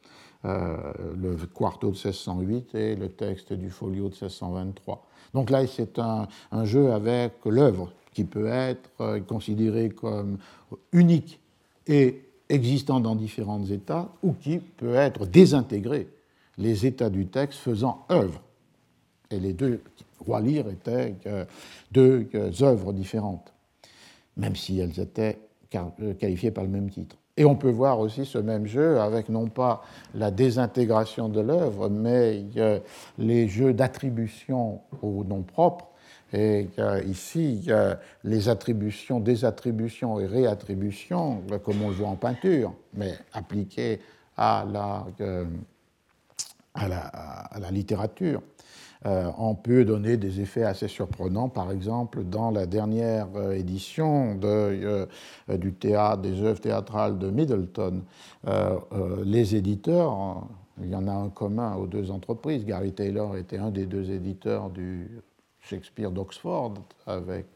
Euh, 0.47 0.77
le 1.21 1.37
quarto 1.47 1.89
de 1.89 1.93
1608 1.93 2.75
et 2.75 2.97
le 2.97 3.11
texte 3.11 3.53
du 3.53 3.69
folio 3.69 4.05
de 4.09 4.15
1623. 4.15 5.07
Donc 5.35 5.51
là, 5.51 5.67
c'est 5.67 5.99
un, 5.99 6.29
un, 6.51 6.65
jeu 6.65 6.93
avec 6.93 7.35
l'œuvre 7.45 7.93
qui 8.15 8.25
peut 8.25 8.47
être 8.47 9.21
considérée 9.27 9.91
comme 9.91 10.39
unique 10.93 11.41
et 11.87 12.23
existant 12.49 13.01
dans 13.01 13.15
différents 13.15 13.65
états 13.67 14.09
ou 14.23 14.33
qui 14.33 14.59
peut 14.59 14.95
être 14.95 15.27
désintégrée 15.27 16.09
les 16.61 16.87
états 16.87 17.11
du 17.11 17.27
texte 17.27 17.59
faisant 17.59 18.05
œuvre. 18.11 18.41
Et 19.31 19.41
les 19.41 19.53
deux 19.53 19.83
rois 20.21 20.41
lire 20.41 20.69
étaient 20.69 21.15
deux 21.93 22.29
œuvres 22.63 22.93
différentes, 22.93 23.53
même 24.37 24.55
si 24.55 24.79
elles 24.79 25.01
étaient 25.01 25.39
euh, 25.75 26.15
qualifiées 26.15 26.51
par 26.51 26.65
le 26.65 26.71
même 26.71 26.91
titre. 26.91 27.17
Et 27.37 27.45
on 27.45 27.55
peut 27.55 27.71
voir 27.71 28.01
aussi 28.01 28.27
ce 28.27 28.39
même 28.39 28.67
jeu 28.67 29.01
avec 29.01 29.29
non 29.29 29.47
pas 29.47 29.83
la 30.15 30.31
désintégration 30.31 31.29
de 31.29 31.41
l'œuvre, 31.41 31.89
mais 31.89 32.45
les 33.19 33.49
jeux 33.49 33.73
d'attribution 33.73 34.81
au 35.01 35.25
nom 35.25 35.43
propre, 35.43 35.89
Et 36.35 36.69
ici, 37.07 37.71
les 38.25 38.49
attributions, 38.49 39.21
désattributions 39.21 40.21
et 40.21 40.27
réattributions, 40.27 41.43
comme 41.65 41.81
on 41.83 41.89
le 41.89 41.95
voit 41.95 42.09
en 42.09 42.17
peinture, 42.17 42.75
mais 42.93 43.15
appliquées 43.33 44.01
à 44.37 44.67
la, 44.71 45.07
à 46.83 47.59
la, 47.59 47.70
littérature, 47.70 48.43
euh, 49.07 49.31
on 49.39 49.55
peut 49.55 49.85
donner 49.85 50.16
des 50.16 50.41
effets 50.41 50.64
assez 50.64 50.89
surprenants. 50.89 51.49
Par 51.49 51.70
exemple, 51.70 52.24
dans 52.24 52.51
la 52.51 52.66
dernière 52.66 53.28
euh, 53.37 53.53
édition 53.53 54.35
de, 54.35 54.47
euh, 54.47 55.07
du 55.57 55.72
théâtre, 55.72 56.22
des 56.22 56.41
œuvres 56.43 56.61
théâtrales 56.61 57.18
de 57.18 57.31
Middleton, 57.31 58.03
les 59.24 59.57
éditeurs, 59.57 60.47
il 60.83 60.91
y 60.91 60.95
en 60.95 61.07
a 61.09 61.12
un 61.12 61.28
commun 61.28 61.76
aux 61.76 61.87
deux 61.87 62.11
entreprises. 62.11 62.64
Gary 62.64 62.93
Taylor 62.93 63.37
était 63.37 63.59
un 63.59 63.70
des 63.70 63.87
deux 63.87 64.11
éditeurs 64.11 64.70
du 64.70 65.22
Shakespeare 65.61 66.11
d'Oxford 66.11 66.74
avec 67.07 67.47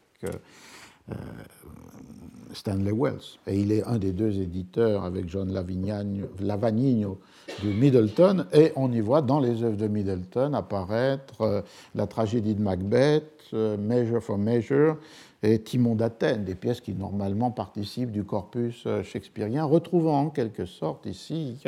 Stanley 2.55 2.91
Wells. 2.91 3.37
Et 3.47 3.59
il 3.59 3.71
est 3.71 3.83
un 3.83 3.97
des 3.97 4.11
deux 4.11 4.39
éditeurs 4.39 5.03
avec 5.03 5.29
John 5.29 5.53
Lavagnino 5.53 7.19
de 7.63 7.71
Middleton. 7.71 8.45
Et 8.53 8.71
on 8.75 8.91
y 8.91 9.01
voit 9.01 9.21
dans 9.21 9.39
les 9.39 9.63
œuvres 9.63 9.77
de 9.77 9.87
Middleton 9.87 10.53
apparaître 10.53 11.41
euh, 11.41 11.61
la 11.93 12.07
tragédie 12.07 12.55
de 12.55 12.61
Macbeth, 12.61 13.43
euh, 13.53 13.77
Measure 13.77 14.23
for 14.23 14.37
Measure 14.37 14.97
et 15.43 15.61
Timon 15.61 15.93
d'Athènes, 15.93 16.43
des 16.43 16.55
pièces 16.55 16.81
qui 16.81 16.93
normalement 16.93 17.51
participent 17.51 18.11
du 18.11 18.23
corpus 18.23 18.83
euh, 18.87 19.03
shakespearien, 19.03 19.65
retrouvant 19.65 20.21
en 20.21 20.29
quelque 20.29 20.65
sorte 20.65 21.05
ici 21.05 21.61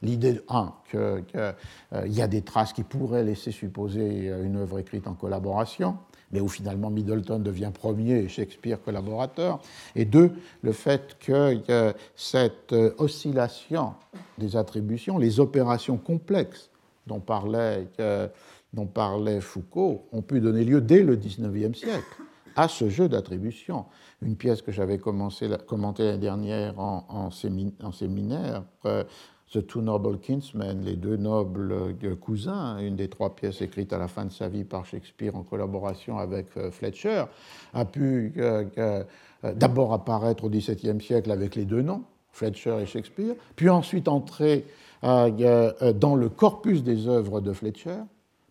l'idée, 0.00 0.40
un, 0.48 0.72
qu'il 0.90 2.12
y 2.12 2.22
a 2.22 2.28
des 2.28 2.42
traces 2.42 2.72
qui 2.72 2.82
pourraient 2.82 3.24
laisser 3.24 3.50
supposer 3.50 4.28
une 4.42 4.56
œuvre 4.56 4.78
écrite 4.78 5.06
en 5.06 5.14
collaboration, 5.14 5.98
mais 6.30 6.40
où 6.40 6.48
finalement 6.48 6.90
Middleton 6.90 7.38
devient 7.38 7.70
premier 7.72 8.18
et 8.18 8.28
Shakespeare 8.28 8.80
collaborateur, 8.82 9.60
et 9.96 10.04
deux, 10.04 10.32
le 10.62 10.72
fait 10.72 11.16
que 11.18 11.60
cette 12.14 12.72
euh, 12.72 12.94
oscillation 12.98 13.94
des 14.38 14.56
attributions, 14.56 15.18
les 15.18 15.40
opérations 15.40 15.96
complexes 15.96 16.70
dont 17.06 17.20
parlait, 17.20 17.88
dont 18.72 18.86
parlait 18.86 19.40
Foucault, 19.40 20.06
ont 20.12 20.22
pu 20.22 20.40
donner 20.40 20.64
lieu 20.64 20.80
dès 20.80 21.02
le 21.02 21.16
XIXe 21.16 21.76
siècle 21.76 22.22
à 22.56 22.68
ce 22.68 22.88
jeu 22.88 23.08
d'attribution. 23.08 23.86
Une 24.22 24.36
pièce 24.36 24.62
que 24.62 24.72
j'avais 24.72 24.98
commenté 24.98 25.48
l'année 25.48 26.18
dernière 26.18 26.78
en, 26.78 27.30
séminaire, 27.30 28.62
euh, 28.84 29.04
The 29.52 29.66
Two 29.66 29.82
Noble 29.82 30.18
Kinsmen, 30.18 30.84
les 30.84 30.94
deux 30.94 31.16
nobles 31.16 31.72
euh, 31.72 32.14
cousins, 32.14 32.78
une 32.78 32.94
des 32.94 33.08
trois 33.08 33.34
pièces 33.34 33.60
écrites 33.62 33.92
à 33.92 33.98
la 33.98 34.06
fin 34.06 34.24
de 34.24 34.30
sa 34.30 34.48
vie 34.48 34.62
par 34.62 34.86
Shakespeare 34.86 35.34
en 35.34 35.42
collaboration 35.42 36.18
avec 36.18 36.46
euh, 36.56 36.70
Fletcher, 36.70 37.24
a 37.74 37.84
pu 37.84 38.32
euh, 38.36 39.02
d'abord 39.42 39.92
apparaître 39.92 40.44
au 40.44 40.50
XVIIe 40.50 41.00
siècle 41.00 41.32
avec 41.32 41.56
les 41.56 41.64
deux 41.64 41.82
noms, 41.82 42.04
Fletcher 42.30 42.76
et 42.80 42.86
Shakespeare, 42.86 43.34
puis 43.56 43.68
ensuite 43.68 44.06
entrer 44.06 44.66
dans 45.02 46.14
le 46.14 46.28
corpus 46.28 46.84
des 46.84 47.08
œuvres 47.08 47.40
de 47.40 47.52
Fletcher, 47.52 48.02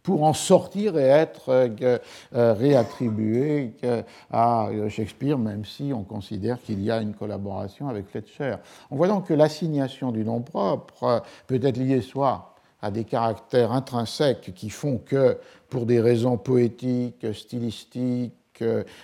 pour 0.03 0.23
en 0.23 0.33
sortir 0.33 0.97
et 0.97 1.03
être 1.03 1.49
euh, 1.49 1.97
euh, 2.33 2.53
réattribué 2.53 3.73
euh, 3.83 4.01
à 4.31 4.69
Shakespeare, 4.87 5.37
même 5.37 5.65
si 5.65 5.91
on 5.93 6.03
considère 6.03 6.61
qu'il 6.61 6.81
y 6.81 6.91
a 6.91 7.01
une 7.01 7.13
collaboration 7.13 7.89
avec 7.89 8.07
Fletcher. 8.07 8.55
On 8.91 8.95
voit 8.95 9.07
donc 9.07 9.27
que 9.27 9.33
l'assignation 9.33 10.11
du 10.11 10.23
nom 10.23 10.41
propre 10.41 11.23
peut 11.47 11.59
être 11.61 11.77
liée 11.77 12.01
soit 12.01 12.55
à 12.81 12.91
des 12.91 13.03
caractères 13.03 13.71
intrinsèques 13.71 14.53
qui 14.55 14.69
font 14.69 14.97
que, 14.97 15.37
pour 15.69 15.85
des 15.85 15.99
raisons 15.99 16.37
poétiques, 16.37 17.25
stylistiques, 17.33 18.63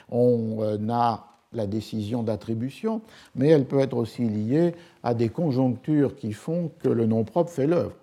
on 0.10 0.90
a 0.90 1.28
la 1.52 1.68
décision 1.68 2.24
d'attribution, 2.24 3.02
mais 3.36 3.50
elle 3.50 3.66
peut 3.66 3.80
être 3.80 3.96
aussi 3.96 4.24
liée 4.24 4.76
à 5.04 5.14
des 5.14 5.30
conjonctures 5.30 6.16
qui 6.16 6.34
font 6.34 6.72
que 6.80 6.90
le 6.90 7.06
nom 7.06 7.24
propre 7.24 7.52
fait 7.52 7.68
l'œuvre. 7.68 7.96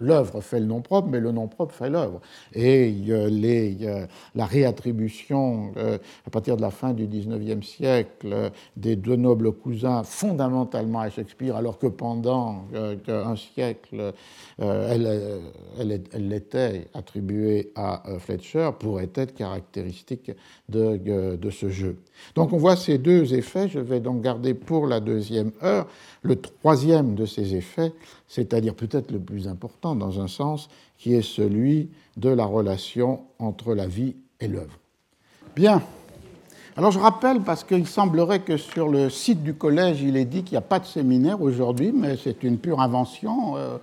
L'œuvre 0.00 0.40
fait 0.40 0.60
le 0.60 0.66
nom 0.66 0.80
propre, 0.80 1.08
mais 1.08 1.20
le 1.20 1.32
nom 1.32 1.48
propre 1.48 1.74
fait 1.74 1.90
l'œuvre. 1.90 2.20
Et 2.52 2.90
les, 2.90 3.76
la 4.34 4.46
réattribution, 4.46 5.72
euh, 5.76 5.98
à 6.26 6.30
partir 6.30 6.56
de 6.56 6.62
la 6.62 6.70
fin 6.70 6.92
du 6.92 7.06
XIXe 7.06 7.66
siècle, 7.66 8.52
des 8.76 8.96
deux 8.96 9.16
nobles 9.16 9.52
cousins 9.52 10.04
fondamentalement 10.04 11.00
à 11.00 11.10
Shakespeare, 11.10 11.56
alors 11.56 11.78
que 11.78 11.88
pendant 11.88 12.66
euh, 12.74 12.96
un 13.08 13.36
siècle, 13.36 14.12
euh, 14.60 15.40
elle, 15.78 16.02
elle, 16.12 16.32
était 16.32 16.86
attribuée 16.94 17.72
à 17.74 18.02
Fletcher, 18.18 18.70
pourrait 18.78 19.10
être 19.14 19.34
caractéristique 19.34 20.30
de 20.68 21.50
ce 21.50 21.68
jeu. 21.68 21.96
Donc 22.34 22.52
on 22.52 22.56
voit 22.56 22.76
ces 22.76 22.98
deux 22.98 23.34
effets. 23.34 23.68
Je 23.68 23.78
vais 23.78 24.00
donc 24.00 24.22
garder 24.22 24.54
pour 24.54 24.86
la 24.86 25.00
deuxième 25.00 25.52
heure 25.62 25.86
le 26.22 26.36
troisième 26.36 27.14
de 27.14 27.26
ces 27.26 27.54
effets, 27.54 27.92
c'est-à-dire 28.28 28.74
peut-être 28.74 29.10
le 29.10 29.18
plus 29.18 29.48
important 29.48 29.96
dans 29.96 30.20
un 30.20 30.28
sens, 30.28 30.68
qui 30.98 31.14
est 31.14 31.22
celui 31.22 31.88
de 32.16 32.28
la 32.28 32.44
relation 32.44 33.20
entre 33.38 33.74
la 33.74 33.86
vie 33.86 34.16
et 34.40 34.48
l'œuvre. 34.48 34.78
Bien. 35.56 35.82
Alors 36.76 36.92
je 36.92 36.98
rappelle, 36.98 37.40
parce 37.40 37.64
qu'il 37.64 37.86
semblerait 37.86 38.40
que 38.40 38.56
sur 38.56 38.88
le 38.88 39.10
site 39.10 39.42
du 39.42 39.54
collège, 39.54 40.02
il 40.02 40.16
est 40.16 40.24
dit 40.24 40.44
qu'il 40.44 40.52
n'y 40.52 40.58
a 40.58 40.60
pas 40.60 40.78
de 40.78 40.86
séminaire 40.86 41.42
aujourd'hui, 41.42 41.92
mais 41.92 42.16
c'est 42.16 42.44
une 42.44 42.58
pure 42.58 42.80
invention. 42.80 43.56
Euh, 43.56 43.78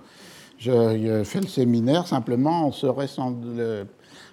je 0.58 1.22
fais 1.24 1.40
le 1.40 1.46
séminaire, 1.46 2.06
simplement 2.06 2.66
on 2.66 2.72
serait 2.72 3.08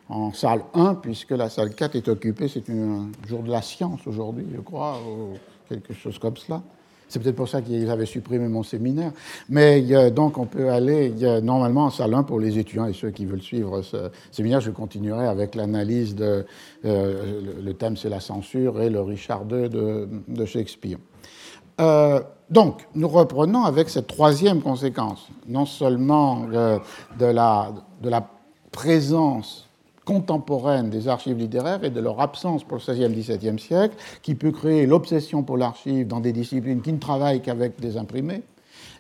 en 0.08 0.32
salle 0.34 0.64
1, 0.74 0.96
puisque 0.96 1.32
la 1.32 1.50
salle 1.50 1.76
4 1.76 1.96
est 1.96 2.08
occupée, 2.08 2.48
c'est 2.48 2.70
un 2.70 3.10
jour 3.28 3.44
de 3.44 3.52
la 3.52 3.62
science 3.62 4.06
aujourd'hui, 4.08 4.46
je 4.54 4.62
crois, 4.62 4.98
ou 5.06 5.34
quelque 5.68 5.94
chose 5.94 6.18
comme 6.20 6.38
cela. 6.38 6.62
C'est 7.14 7.20
peut-être 7.20 7.36
pour 7.36 7.48
ça 7.48 7.62
qu'ils 7.62 7.92
avaient 7.92 8.08
supprimé 8.08 8.48
mon 8.48 8.64
séminaire. 8.64 9.12
Mais 9.48 10.10
donc, 10.10 10.40
on 10.40 10.48
peut 10.48 10.72
aller 10.72 11.14
normalement 11.44 11.86
en 11.86 11.90
salle 11.92 12.12
1 12.12 12.24
pour 12.24 12.40
les 12.40 12.58
étudiants 12.58 12.88
et 12.88 12.94
ceux 12.94 13.12
qui 13.12 13.28
veulent 13.28 13.44
suivre 13.44 13.84
ce 13.84 14.10
séminaire. 14.32 14.62
Je 14.62 14.72
continuerai 14.72 15.28
avec 15.28 15.54
l'analyse 15.54 16.16
de. 16.16 16.44
Euh, 16.86 17.42
le 17.64 17.74
thème, 17.76 17.98
c'est 17.98 18.10
la 18.10 18.20
censure 18.20 18.82
et 18.82 18.90
le 18.90 19.02
Richard 19.02 19.44
II 19.52 19.70
de, 19.70 20.46
Shakespeare. 20.46 20.98
Euh, 21.80 22.20
donc, 22.50 22.88
nous 22.96 23.08
reprenons 23.08 23.64
avec 23.64 23.90
cette 23.90 24.08
troisième 24.08 24.62
conséquence, 24.62 25.28
non 25.48 25.68
seulement 25.68 26.48
euh, 26.52 26.80
de, 27.20 27.26
la, 27.28 27.72
de 28.02 28.10
la 28.10 28.28
présence 28.72 29.63
contemporaine 30.06 30.90
des 30.90 31.08
archives 31.08 31.38
littéraires 31.38 31.84
et 31.84 31.90
de 31.90 32.00
leur 32.00 32.20
absence 32.20 32.64
pour 32.64 32.78
le 32.78 32.94
XVIe, 32.94 33.10
XVIIe 33.10 33.60
siècle, 33.60 33.96
qui 34.22 34.36
peut 34.36 34.52
créer 34.52 34.86
l'obsession 34.86 35.44
pour 35.44 35.58
l'archive 35.58 36.08
dans 36.08 36.20
des 36.20 36.34
disciplines 36.34 36.82
qui 36.82 36.94
ne 36.94 37.00
travaillent 37.00 37.42
qu'avec 37.42 37.80
des 37.80 37.98
imprimés, 37.98 38.44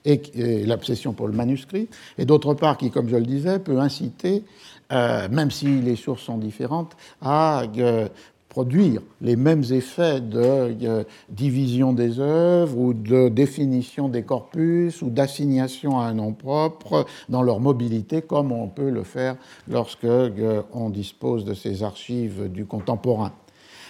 et, 0.05 0.21
l'obsession 0.65 1.13
pour 1.13 1.27
le 1.27 1.33
manuscrit, 1.33 1.87
et 2.17 2.25
d'autre 2.25 2.53
part 2.53 2.77
qui, 2.77 2.91
comme 2.91 3.09
je 3.09 3.15
le 3.15 3.25
disais, 3.25 3.59
peut 3.59 3.79
inciter, 3.79 4.43
euh, 4.91 5.27
même 5.29 5.51
si 5.51 5.81
les 5.81 5.95
sources 5.95 6.23
sont 6.23 6.37
différentes, 6.37 6.95
à 7.21 7.63
euh, 7.77 8.07
produire 8.53 9.01
les 9.19 9.35
mêmes 9.35 9.63
effets 9.71 10.21
de 10.21 10.37
euh, 10.39 11.03
division 11.27 11.91
des 11.91 12.19
œuvres 12.19 12.77
ou 12.77 12.93
de 12.93 13.27
définition 13.27 14.09
des 14.09 14.21
corpus 14.21 15.01
ou 15.01 15.09
d'assignation 15.09 15.99
à 15.99 16.03
un 16.03 16.13
nom 16.13 16.33
propre 16.33 17.07
dans 17.29 17.41
leur 17.41 17.59
mobilité, 17.59 18.21
comme 18.21 18.51
on 18.51 18.67
peut 18.67 18.91
le 18.91 19.01
faire 19.01 19.37
lorsque 19.67 20.03
euh, 20.03 20.61
on 20.71 20.91
dispose 20.91 21.45
de 21.45 21.55
ces 21.55 21.81
archives 21.81 22.47
du 22.47 22.67
contemporain. 22.67 23.31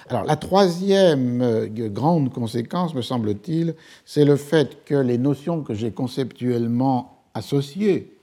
Alors 0.07 0.23
la 0.23 0.37
troisième 0.37 1.41
euh, 1.41 1.67
grande 1.89 2.31
conséquence, 2.31 2.95
me 2.95 3.01
semble-t-il, 3.01 3.75
c'est 4.05 4.23
le 4.23 4.37
fait 4.37 4.85
que 4.85 4.95
les 4.95 5.17
notions 5.17 5.61
que 5.61 5.73
j'ai 5.73 5.91
conceptuellement 5.91 7.25
associées, 7.33 8.17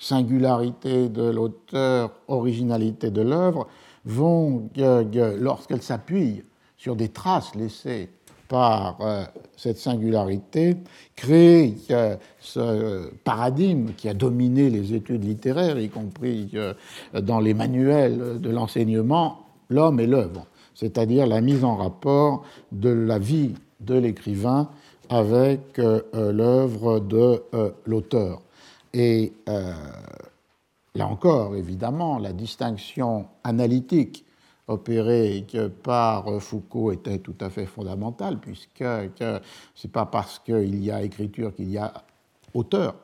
singularité 0.00 1.08
de 1.08 1.30
l'auteur, 1.30 2.10
originalité 2.26 3.12
de 3.12 3.22
l'œuvre, 3.22 3.68
vont, 4.06 4.70
lorsqu'elles 5.38 5.82
s'appuient 5.82 6.42
sur 6.76 6.96
des 6.96 7.08
traces 7.08 7.54
laissées 7.54 8.08
par 8.48 8.98
euh, 9.00 9.24
cette 9.56 9.78
singularité, 9.78 10.76
créer 11.16 11.76
ce 12.38 13.10
paradigme 13.24 13.88
qui 13.96 14.08
a 14.08 14.14
dominé 14.14 14.70
les 14.70 14.94
études 14.94 15.24
littéraires, 15.24 15.78
y 15.78 15.88
compris 15.88 16.50
euh, 16.54 16.74
dans 17.20 17.40
les 17.40 17.54
manuels 17.54 18.40
de 18.40 18.50
l'enseignement, 18.50 19.46
l'homme 19.68 20.00
et 20.00 20.06
l'œuvre, 20.06 20.46
c'est-à-dire 20.74 21.26
la 21.26 21.40
mise 21.40 21.64
en 21.64 21.76
rapport 21.76 22.44
de 22.72 22.90
la 22.90 23.18
vie 23.18 23.54
de 23.80 23.94
l'écrivain 23.94 24.70
avec 25.08 25.78
euh, 25.78 26.02
l'œuvre 26.32 27.00
de 27.00 27.42
l'auteur. 27.84 28.42
Là 30.96 31.06
encore, 31.06 31.56
évidemment, 31.56 32.18
la 32.18 32.32
distinction 32.32 33.26
analytique 33.44 34.24
opérée 34.68 35.46
par 35.82 36.40
Foucault 36.40 36.90
était 36.92 37.18
tout 37.18 37.34
à 37.40 37.50
fait 37.50 37.66
fondamentale, 37.66 38.38
puisque 38.40 38.78
ce 38.78 39.40
n'est 39.84 39.90
pas 39.92 40.06
parce 40.06 40.38
qu'il 40.38 40.82
y 40.82 40.90
a 40.90 41.02
écriture 41.02 41.54
qu'il 41.54 41.70
y 41.70 41.78
a 41.78 41.92
auteur. 42.54 42.96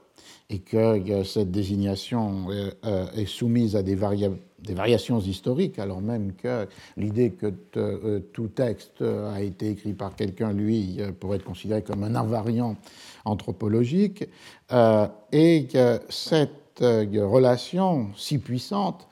et 0.51 0.61
que 0.61 1.25
cette 1.25 1.51
désignation 1.51 2.47
est 2.53 3.27
soumise 3.27 3.75
à 3.75 3.83
des, 3.83 3.97
des, 3.97 4.75
variations 4.75 5.19
historiques, 5.19 5.79
alors 5.79 6.01
même 6.01 6.33
que 6.35 6.69
l'idée 6.97 7.31
que 7.33 7.53
tout 8.33 8.49
texte 8.49 9.03
a 9.03 9.43
été 9.43 9.71
écrit 9.71 9.95
par 9.95 10.15
quelqu'un, 10.15 10.53
lui, 10.53 11.01
pourrait 11.19 11.39
être 11.39 11.45
considéré 11.45 11.83
comme 11.83 12.05
un 12.05 12.15
invariant 12.15 12.77
anthropologique, 13.25 14.25
et 15.33 15.67
que 15.73 16.01
cette 16.09 16.62
relation 16.81 18.09
si 18.17 18.39
puissante, 18.39 19.09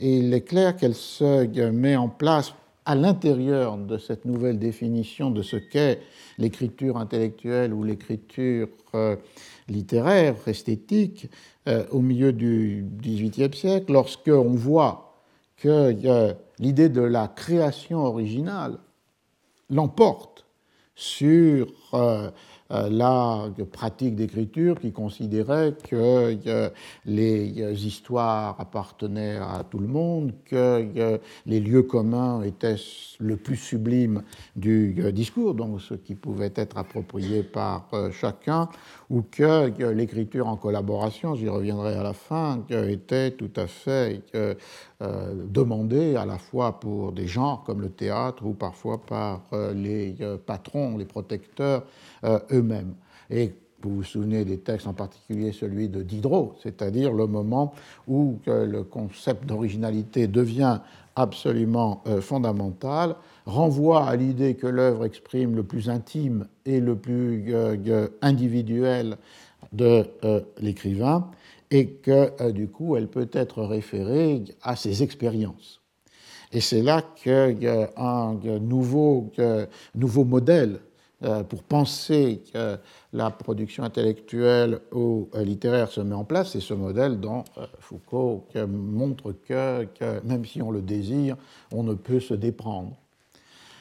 il 0.00 0.32
est 0.34 0.42
clair 0.42 0.76
qu'elle 0.76 0.94
se 0.94 1.46
met 1.70 1.96
en 1.96 2.08
place 2.08 2.54
à 2.86 2.94
l'intérieur 2.94 3.78
de 3.78 3.96
cette 3.96 4.24
nouvelle 4.24 4.58
définition 4.58 5.30
de 5.30 5.42
ce 5.42 5.56
qu'est 5.56 6.00
l'écriture 6.36 6.98
intellectuelle 6.98 7.72
ou 7.72 7.82
l'écriture 7.82 8.68
euh, 8.94 9.16
littéraire, 9.68 10.36
esthétique, 10.46 11.30
euh, 11.66 11.84
au 11.90 12.00
milieu 12.00 12.32
du 12.32 12.84
XVIIIe 13.00 13.54
siècle, 13.54 13.92
lorsque 13.92 14.28
on 14.28 14.50
voit 14.50 15.22
que 15.56 16.34
l'idée 16.58 16.90
de 16.90 17.00
la 17.00 17.28
création 17.28 18.04
originale 18.04 18.78
l'emporte 19.70 20.44
sur 20.94 21.66
euh, 21.94 21.96
euh, 21.96 22.30
la 22.70 23.50
pratique 23.72 24.16
d'écriture 24.16 24.80
qui 24.80 24.92
considérait 24.92 25.74
que 25.88 26.36
euh, 26.46 26.70
les 27.04 27.62
euh, 27.62 27.72
histoires 27.72 28.56
appartenaient 28.58 29.36
à 29.36 29.64
tout 29.68 29.78
le 29.78 29.86
monde, 29.86 30.32
que 30.44 31.20
les 31.46 31.60
lieux 31.60 31.82
communs 31.82 32.42
étaient 32.42 32.76
le 33.20 33.36
plus 33.36 33.56
sublime 33.56 34.22
du 34.56 34.94
discours, 35.12 35.54
donc 35.54 35.80
ce 35.80 35.94
qui 35.94 36.14
pouvait 36.14 36.52
être 36.56 36.78
approprié 36.78 37.42
par 37.42 37.88
chacun, 38.12 38.68
ou 39.10 39.22
que 39.22 39.70
l'écriture 39.92 40.48
en 40.48 40.56
collaboration, 40.56 41.34
j'y 41.34 41.48
reviendrai 41.48 41.94
à 41.94 42.02
la 42.02 42.12
fin, 42.12 42.64
était 42.70 43.32
tout 43.32 43.50
à 43.56 43.66
fait 43.66 44.22
demandée 45.00 46.16
à 46.16 46.26
la 46.26 46.38
fois 46.38 46.80
pour 46.80 47.12
des 47.12 47.26
genres 47.26 47.62
comme 47.64 47.80
le 47.80 47.90
théâtre 47.90 48.44
ou 48.44 48.54
parfois 48.54 49.00
par 49.04 49.42
les 49.74 50.16
patrons, 50.46 50.96
les 50.96 51.04
protecteurs 51.04 51.64
euh, 51.64 51.80
eux-mêmes. 52.24 52.94
Et 53.30 53.52
vous 53.84 53.96
vous 53.96 54.02
souvenez 54.02 54.44
des 54.44 54.58
textes, 54.58 54.86
en 54.86 54.94
particulier 54.94 55.52
celui 55.52 55.88
de 55.88 56.02
Diderot, 56.02 56.54
c'est-à-dire 56.62 57.12
le 57.12 57.26
moment 57.26 57.74
où 58.08 58.38
le 58.46 58.82
concept 58.82 59.44
d'originalité 59.46 60.26
devient 60.26 60.80
absolument 61.16 62.02
euh, 62.06 62.20
fondamental, 62.20 63.14
renvoie 63.46 64.06
à 64.06 64.16
l'idée 64.16 64.54
que 64.54 64.66
l'œuvre 64.66 65.04
exprime 65.04 65.54
le 65.54 65.62
plus 65.62 65.88
intime 65.88 66.48
et 66.64 66.80
le 66.80 66.96
plus 66.96 67.44
euh, 67.54 68.08
individuel 68.22 69.16
de 69.72 70.04
l'écrivain, 70.60 71.30
et 71.70 71.88
que 71.88 72.50
du 72.52 72.68
coup 72.68 72.96
elle 72.96 73.08
peut 73.08 73.28
être 73.32 73.62
référée 73.62 74.44
à 74.62 74.76
ses 74.76 75.02
expériences. 75.02 75.80
Et 76.52 76.60
c'est 76.60 76.82
là 76.82 77.02
qu'un 77.02 78.38
nouveau, 78.60 79.32
nouveau 79.96 80.24
modèle 80.24 80.74
euh, 80.74 80.93
pour 81.48 81.62
penser 81.62 82.42
que 82.52 82.78
la 83.14 83.30
production 83.30 83.84
intellectuelle 83.84 84.80
ou 84.92 85.28
euh, 85.34 85.44
littéraire 85.44 85.90
se 85.90 86.00
met 86.00 86.14
en 86.14 86.24
place, 86.24 86.50
c'est 86.52 86.60
ce 86.60 86.74
modèle 86.74 87.20
dont 87.20 87.44
euh, 87.56 87.66
Foucault 87.78 88.44
montre 88.66 89.32
que, 89.46 89.86
même 90.24 90.44
si 90.44 90.60
on 90.60 90.70
le 90.70 90.82
désire, 90.82 91.36
on 91.72 91.84
ne 91.84 91.94
peut 91.94 92.20
se 92.20 92.34
déprendre. 92.34 92.92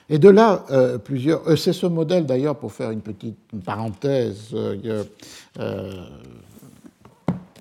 Et 0.10 0.20
de 0.20 0.30
là, 0.30 0.66
plusieurs. 1.06 1.58
c'est 1.58 1.72
ce 1.72 1.86
modèle, 1.86 2.26
d'ailleurs, 2.26 2.58
pour 2.58 2.74
faire 2.74 2.91
une 2.91 3.02
petite 3.02 3.38
parenthèse 3.66 4.54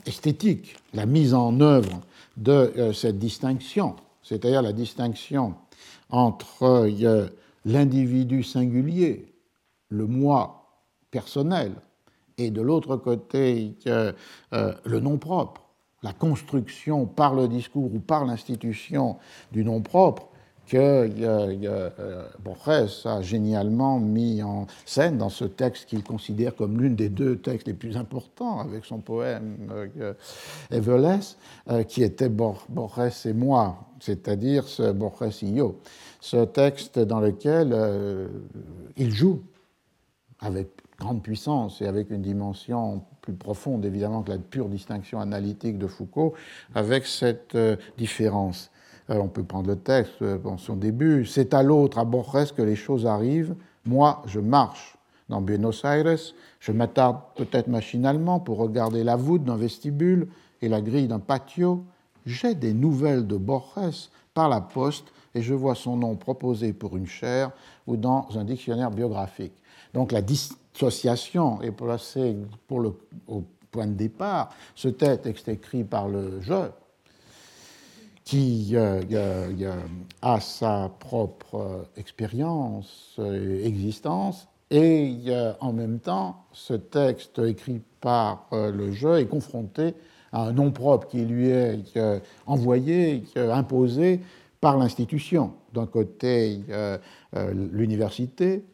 esthétique, 0.04 0.74
la 0.92 1.06
mise 1.06 1.34
en 1.34 1.60
œuvre 1.60 2.00
de 2.36 2.90
cette 2.92 3.20
distinction, 3.20 3.94
c'est-à-dire 4.24 4.60
la 4.60 4.72
distinction 4.72 5.54
entre 6.10 6.90
l'individu 7.64 8.42
singulier 8.42 9.31
le 9.92 10.06
moi 10.06 10.62
personnel 11.10 11.72
et 12.38 12.50
de 12.50 12.62
l'autre 12.62 12.96
côté 12.96 13.74
euh, 13.86 14.12
le 14.50 15.00
nom 15.00 15.18
propre, 15.18 15.62
la 16.02 16.12
construction 16.12 17.06
par 17.06 17.34
le 17.34 17.46
discours 17.46 17.94
ou 17.94 18.00
par 18.00 18.24
l'institution 18.24 19.18
du 19.52 19.64
nom 19.64 19.80
propre 19.80 20.28
que 20.66 20.78
euh, 20.78 22.28
Borges 22.42 23.04
a 23.04 23.20
génialement 23.20 23.98
mis 23.98 24.42
en 24.42 24.66
scène 24.86 25.18
dans 25.18 25.28
ce 25.28 25.44
texte 25.44 25.86
qu'il 25.86 26.02
considère 26.02 26.54
comme 26.54 26.80
l'une 26.80 26.94
des 26.94 27.08
deux 27.08 27.36
textes 27.36 27.66
les 27.66 27.74
plus 27.74 27.96
importants 27.96 28.60
avec 28.60 28.84
son 28.84 28.98
poème 29.00 29.70
euh, 30.00 30.14
Everless, 30.70 31.36
qui 31.88 32.02
était 32.02 32.30
Borges 32.30 33.26
et 33.26 33.32
moi, 33.32 33.76
c'est-à-dire 34.00 34.66
ce 34.66 34.92
Borges 34.92 35.42
Io, 35.42 35.80
ce 36.20 36.44
texte 36.44 36.98
dans 36.98 37.20
lequel 37.20 37.76
il 38.96 39.12
joue 39.12 39.42
avec 40.42 40.68
grande 40.98 41.22
puissance 41.22 41.80
et 41.80 41.86
avec 41.86 42.10
une 42.10 42.22
dimension 42.22 43.02
plus 43.22 43.32
profonde, 43.32 43.84
évidemment, 43.84 44.22
que 44.22 44.30
la 44.30 44.38
pure 44.38 44.68
distinction 44.68 45.20
analytique 45.20 45.78
de 45.78 45.86
Foucault, 45.86 46.34
avec 46.74 47.06
cette 47.06 47.54
euh, 47.54 47.76
différence. 47.96 48.70
Euh, 49.10 49.18
on 49.18 49.28
peut 49.28 49.44
prendre 49.44 49.68
le 49.68 49.76
texte 49.76 50.20
euh, 50.22 50.38
dans 50.38 50.58
son 50.58 50.76
début. 50.76 51.24
C'est 51.24 51.54
à 51.54 51.62
l'autre, 51.62 51.98
à 51.98 52.04
Borges, 52.04 52.52
que 52.52 52.62
les 52.62 52.76
choses 52.76 53.06
arrivent. 53.06 53.54
Moi, 53.84 54.22
je 54.26 54.40
marche 54.40 54.96
dans 55.28 55.40
Buenos 55.40 55.84
Aires. 55.84 56.18
Je 56.60 56.72
m'attarde 56.72 57.18
peut-être 57.36 57.68
machinalement 57.68 58.40
pour 58.40 58.58
regarder 58.58 59.04
la 59.04 59.16
voûte 59.16 59.44
d'un 59.44 59.56
vestibule 59.56 60.28
et 60.60 60.68
la 60.68 60.80
grille 60.80 61.08
d'un 61.08 61.20
patio. 61.20 61.84
J'ai 62.26 62.54
des 62.54 62.74
nouvelles 62.74 63.26
de 63.26 63.36
Borges 63.36 64.10
par 64.34 64.48
la 64.48 64.60
poste 64.60 65.06
et 65.34 65.42
je 65.42 65.54
vois 65.54 65.74
son 65.74 65.96
nom 65.96 66.16
proposé 66.16 66.72
pour 66.72 66.96
une 66.96 67.06
chaire 67.06 67.50
ou 67.86 67.96
dans 67.96 68.28
un 68.36 68.44
dictionnaire 68.44 68.90
biographique. 68.90 69.61
Donc 69.94 70.12
la 70.12 70.22
dissociation 70.22 71.60
est 71.62 71.72
placée 71.72 72.36
au 72.70 73.44
point 73.70 73.86
de 73.86 73.94
départ. 73.94 74.50
Ce 74.74 74.88
texte 74.88 75.48
est 75.48 75.54
écrit 75.54 75.84
par 75.84 76.08
le 76.08 76.40
je, 76.40 76.70
qui 78.24 78.70
euh, 78.74 79.02
a 80.20 80.40
sa 80.40 80.90
propre 81.00 81.86
expérience, 81.96 83.16
euh, 83.18 83.64
existence, 83.64 84.48
et 84.70 85.18
en 85.60 85.74
même 85.74 85.98
temps, 85.98 86.46
ce 86.52 86.72
texte 86.72 87.38
écrit 87.40 87.82
par 88.00 88.46
euh, 88.54 88.72
le 88.72 88.90
je 88.92 89.18
est 89.18 89.26
confronté 89.26 89.94
à 90.32 90.44
un 90.44 90.52
nom 90.52 90.70
propre 90.70 91.08
qui 91.08 91.26
lui 91.26 91.50
est 91.50 91.82
envoyé, 92.46 93.22
imposé 93.36 94.20
par 94.62 94.78
l'institution. 94.78 95.52
D'un 95.74 95.84
côté, 95.84 96.60
l'université, 97.52 98.64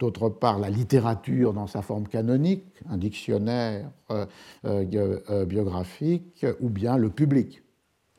d'autre 0.00 0.30
part 0.30 0.58
la 0.58 0.70
littérature 0.70 1.52
dans 1.52 1.66
sa 1.66 1.82
forme 1.82 2.08
canonique, 2.08 2.64
un 2.88 2.96
dictionnaire 2.96 3.90
euh, 4.10 4.26
euh, 4.64 5.20
euh, 5.28 5.44
biographique, 5.44 6.44
ou 6.60 6.70
bien 6.70 6.96
le 6.96 7.10
public. 7.10 7.62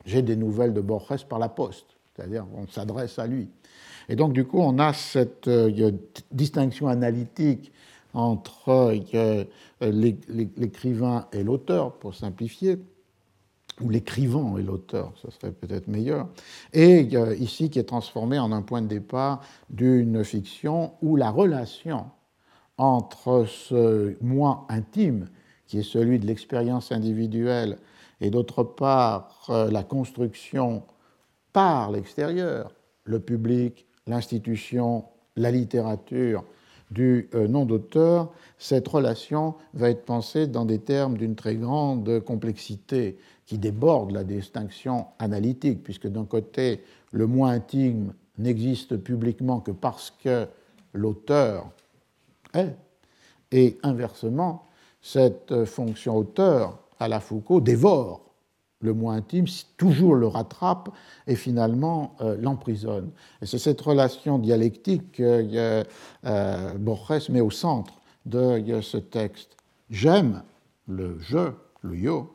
J'ai 0.06 0.22
des 0.22 0.36
nouvelles 0.36 0.72
de 0.72 0.80
Borges 0.80 1.26
par 1.26 1.38
la 1.40 1.48
poste, 1.48 1.98
c'est-à-dire 2.14 2.46
on 2.54 2.66
s'adresse 2.68 3.18
à 3.18 3.26
lui. 3.26 3.50
Et 4.08 4.16
donc 4.16 4.32
du 4.32 4.44
coup, 4.44 4.60
on 4.60 4.78
a 4.78 4.92
cette 4.92 5.50
distinction 6.30 6.88
analytique 6.88 7.72
entre 8.14 8.94
l'écrivain 9.80 11.26
et 11.32 11.42
l'auteur, 11.42 11.94
pour 11.94 12.14
simplifier, 12.14 12.78
ou 13.80 13.88
l'écrivain 13.88 14.56
et 14.58 14.62
l'auteur, 14.62 15.12
ce 15.22 15.30
serait 15.30 15.52
peut-être 15.52 15.88
meilleur, 15.88 16.28
et 16.72 17.08
ici 17.38 17.70
qui 17.70 17.78
est 17.78 17.84
transformé 17.84 18.38
en 18.38 18.52
un 18.52 18.62
point 18.62 18.82
de 18.82 18.86
départ 18.86 19.42
d'une 19.70 20.24
fiction 20.24 20.92
où 21.02 21.16
la 21.16 21.30
relation 21.30 22.06
entre 22.78 23.46
ce 23.46 24.16
moi 24.20 24.66
intime, 24.68 25.28
qui 25.66 25.78
est 25.78 25.82
celui 25.82 26.18
de 26.18 26.26
l'expérience 26.26 26.92
individuelle, 26.92 27.78
et 28.20 28.30
d'autre 28.30 28.62
part 28.62 29.46
euh, 29.50 29.70
la 29.70 29.82
construction 29.82 30.82
par 31.52 31.90
l'extérieur, 31.90 32.72
le 33.04 33.20
public, 33.20 33.86
l'institution, 34.06 35.04
la 35.36 35.50
littérature, 35.50 36.44
du 36.90 37.30
euh, 37.34 37.48
nom 37.48 37.64
d'auteur, 37.64 38.30
cette 38.58 38.86
relation 38.86 39.54
va 39.74 39.90
être 39.90 40.04
pensée 40.04 40.46
dans 40.46 40.64
des 40.64 40.78
termes 40.78 41.16
d'une 41.16 41.34
très 41.34 41.56
grande 41.56 42.20
complexité 42.20 43.16
qui 43.46 43.58
déborde 43.58 44.12
la 44.12 44.24
distinction 44.24 45.06
analytique, 45.18 45.82
puisque 45.82 46.06
d'un 46.06 46.24
côté, 46.24 46.82
le 47.10 47.26
moi 47.26 47.50
intime 47.50 48.14
n'existe 48.38 48.96
publiquement 48.96 49.60
que 49.60 49.70
parce 49.70 50.10
que 50.22 50.46
l'auteur 50.94 51.70
est, 52.54 52.76
et 53.50 53.78
inversement, 53.82 54.66
cette 55.00 55.64
fonction 55.64 56.16
auteur 56.16 56.78
à 56.98 57.08
la 57.08 57.20
Foucault 57.20 57.60
dévore 57.60 58.22
le 58.82 58.92
moi 58.92 59.14
intime, 59.14 59.46
toujours 59.76 60.14
le 60.14 60.26
rattrape 60.26 60.90
et 61.26 61.36
finalement 61.36 62.16
euh, 62.20 62.36
l'emprisonne. 62.40 63.10
Et 63.40 63.46
c'est 63.46 63.58
cette 63.58 63.80
relation 63.80 64.38
dialectique 64.38 65.12
que 65.12 65.84
euh, 66.24 66.74
Borges 66.78 67.28
met 67.30 67.40
au 67.40 67.50
centre 67.50 67.94
de 68.26 68.80
ce 68.80 68.98
texte. 68.98 69.56
J'aime 69.90 70.42
le 70.88 71.16
je 71.20 71.52
le 71.82 71.96
yo. 71.96 72.32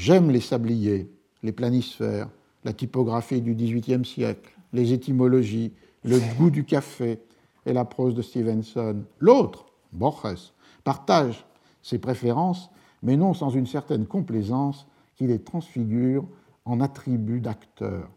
J'aime 0.00 0.30
les 0.30 0.40
sabliers, 0.40 1.10
les 1.42 1.52
planisphères, 1.52 2.30
la 2.64 2.72
typographie 2.72 3.42
du 3.42 3.54
XVIIIe 3.54 4.06
siècle, 4.06 4.50
les 4.72 4.94
étymologies, 4.94 5.74
le 6.04 6.18
goût 6.38 6.48
du 6.48 6.64
café 6.64 7.18
et 7.66 7.74
la 7.74 7.84
prose 7.84 8.14
de 8.14 8.22
Stevenson. 8.22 9.04
L'autre, 9.18 9.66
Borges, 9.92 10.54
partage 10.84 11.44
ses 11.82 11.98
préférences, 11.98 12.70
mais 13.02 13.18
non 13.18 13.34
sans 13.34 13.50
une 13.50 13.66
certaine 13.66 14.06
complaisance 14.06 14.86
qui 15.16 15.26
les 15.26 15.38
transfigure 15.38 16.26
en 16.64 16.80
attributs 16.80 17.42
d'acteurs. 17.42 18.08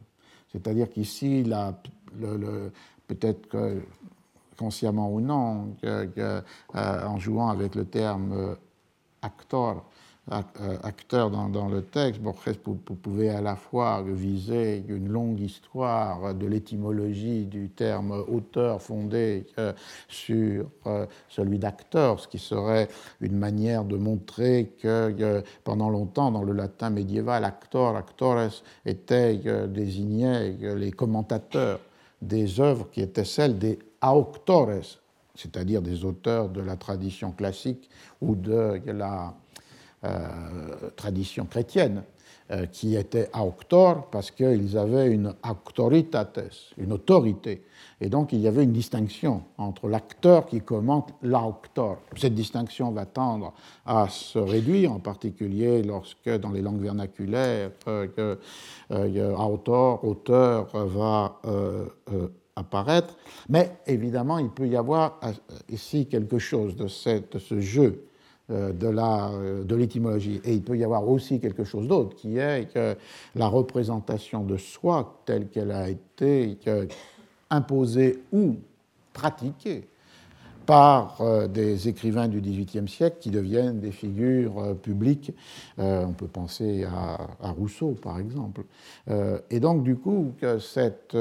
C'est-à-dire 0.53 0.89
qu'ici, 0.89 1.43
peut-être 3.07 3.57
consciemment 4.57 5.11
ou 5.11 5.19
non, 5.19 5.75
euh, 5.83 6.41
en 6.73 7.19
jouant 7.19 7.49
avec 7.49 7.75
le 7.75 7.83
terme 7.83 8.31
euh, 8.31 8.55
acteur, 9.21 9.83
acteur 10.31 11.29
dans, 11.29 11.67
le 11.67 11.81
texte, 11.81 12.21
Borges 12.21 12.57
pouvait 13.01 13.29
à 13.29 13.41
la 13.41 13.57
fois 13.57 14.01
viser 14.07 14.83
une 14.87 15.09
longue 15.09 15.41
histoire 15.41 16.33
de 16.33 16.45
l'étymologie 16.45 17.45
du 17.45 17.69
terme 17.69 18.11
auteur 18.11 18.81
fondé 18.81 19.45
euh, 19.59 19.73
sur 20.07 20.69
euh, 20.87 21.05
celui 21.27 21.59
d'acteur, 21.59 22.21
ce 22.21 22.29
qui 22.29 22.39
serait 22.39 22.87
une 23.19 23.37
manière 23.37 23.83
de 23.83 23.97
montrer 23.97 24.73
que 24.81 25.43
pendant 25.65 25.89
longtemps, 25.89 26.31
dans 26.31 26.43
le 26.43 26.53
latin 26.53 26.89
médiéval, 26.89 27.43
actor, 27.43 27.97
actores 27.97 28.63
étaient 28.85 29.41
désignés 29.67 30.53
les 30.75 30.91
commentateurs 30.91 31.81
des 32.21 32.61
œuvres 32.61 32.89
qui 32.89 33.01
étaient 33.01 33.25
celles 33.25 33.59
des 33.59 33.77
auctores, 34.01 34.99
c'est-à-dire 35.35 35.81
des 35.81 36.05
auteurs 36.05 36.47
de 36.47 36.61
la 36.61 36.77
tradition 36.77 37.31
classique 37.31 37.89
ou 38.21 38.35
de 38.35 38.81
la 38.85 39.33
euh, 39.33 39.42
tradition 40.95 41.45
chrétienne, 41.45 42.03
euh, 42.51 42.65
qui 42.65 42.97
était 42.97 43.29
auctor 43.39 44.09
parce 44.11 44.29
qu'ils 44.29 44.77
avaient 44.77 45.09
une 45.09 45.33
auctoritates, 45.49 46.41
une 46.77 46.91
autorité. 46.91 47.63
Et 48.01 48.09
donc 48.09 48.33
il 48.33 48.41
y 48.41 48.49
avait 48.49 48.65
une 48.65 48.73
distinction 48.73 49.43
entre 49.57 49.87
l'acteur 49.87 50.45
qui 50.45 50.59
commente 50.59 51.13
l'auctor. 51.21 51.99
Cette 52.17 52.35
distinction 52.35 52.91
va 52.91 53.05
tendre 53.05 53.53
à 53.85 54.09
se 54.09 54.37
réduire, 54.37 54.91
en 54.91 54.99
particulier 54.99 55.83
lorsque 55.83 56.29
dans 56.29 56.51
les 56.51 56.61
langues 56.61 56.81
vernaculaires, 56.81 57.71
euh, 57.87 58.35
auteur, 58.91 60.03
auteur 60.03 60.67
va 60.73 61.39
apparaître. 62.57 63.15
Mais 63.47 63.77
évidemment, 63.87 64.37
il 64.39 64.49
peut 64.49 64.67
y 64.67 64.75
avoir 64.75 65.21
ici 65.69 66.07
quelque 66.07 66.39
chose 66.39 66.75
de, 66.75 66.87
ce 66.87 67.59
jeu 67.61 67.83
euh, 67.83 67.91
euh, 67.93 68.12
de 68.49 69.75
l'étymologie. 69.75 70.41
Et 70.43 70.53
il 70.53 70.61
peut 70.63 70.77
y 70.77 70.83
avoir 70.83 71.07
aussi 71.07 71.39
quelque 71.39 71.63
chose 71.63 71.87
d'autre, 71.87 72.15
qui 72.15 72.37
est 72.37 72.71
que 72.73 72.95
la 73.35 73.47
représentation 73.47 74.43
de 74.43 74.57
soi 74.57 75.21
telle 75.25 75.47
qu'elle 75.47 75.71
a 75.71 75.89
été 75.89 76.57
imposée 77.49 78.21
ou 78.31 78.55
pratiquée 79.13 79.87
par 80.65 81.19
euh, 81.19 81.47
des 81.47 81.89
écrivains 81.89 82.29
du 82.29 82.39
XVIIIe 82.39 82.87
siècle 82.87 83.17
qui 83.19 83.31
deviennent 83.31 83.81
des 83.81 83.91
figures 83.91 84.75
publiques. 84.81 85.33
on 85.77 86.13
peut 86.13 86.27
penser 86.27 86.85
à, 86.85 87.51
Rousseau, 87.51 87.95
par 88.01 88.19
exemple. 88.19 88.63
et 89.49 89.59
donc, 89.59 89.83
du 89.83 89.95
coup, 89.97 90.33
que 90.39 90.59
cette 90.59 91.17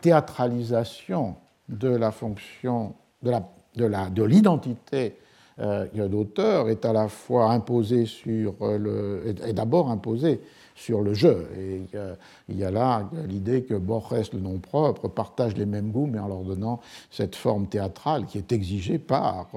théâtralisation 0.00 1.36
de 1.68 1.88
la 1.88 2.10
fonction, 2.10 2.94
de 3.22 4.22
l'identité 4.22 5.16
euh, 5.16 5.21
d'auteur 5.58 6.68
est 6.68 6.84
à 6.84 6.92
la 6.92 7.08
fois 7.08 7.52
imposé 7.52 8.06
sur 8.06 8.54
euh, 8.62 8.78
le, 8.78 9.34
est 9.46 9.52
d'abord 9.52 9.90
imposé 9.90 10.40
sur 10.74 11.02
le 11.02 11.14
jeu. 11.14 11.46
Euh, 11.94 12.14
il 12.48 12.58
y 12.58 12.64
a 12.64 12.70
là 12.70 13.08
l'idée 13.28 13.62
que 13.62 13.74
Borges, 13.74 14.32
le 14.32 14.40
nom 14.40 14.58
propre, 14.58 15.08
partage 15.08 15.56
les 15.56 15.66
mêmes 15.66 15.90
goûts, 15.90 16.06
mais 16.06 16.18
en 16.18 16.28
leur 16.28 16.40
donnant 16.40 16.80
cette 17.10 17.36
forme 17.36 17.66
théâtrale 17.66 18.26
qui 18.26 18.38
est 18.38 18.52
exigée 18.52 18.98
par 18.98 19.48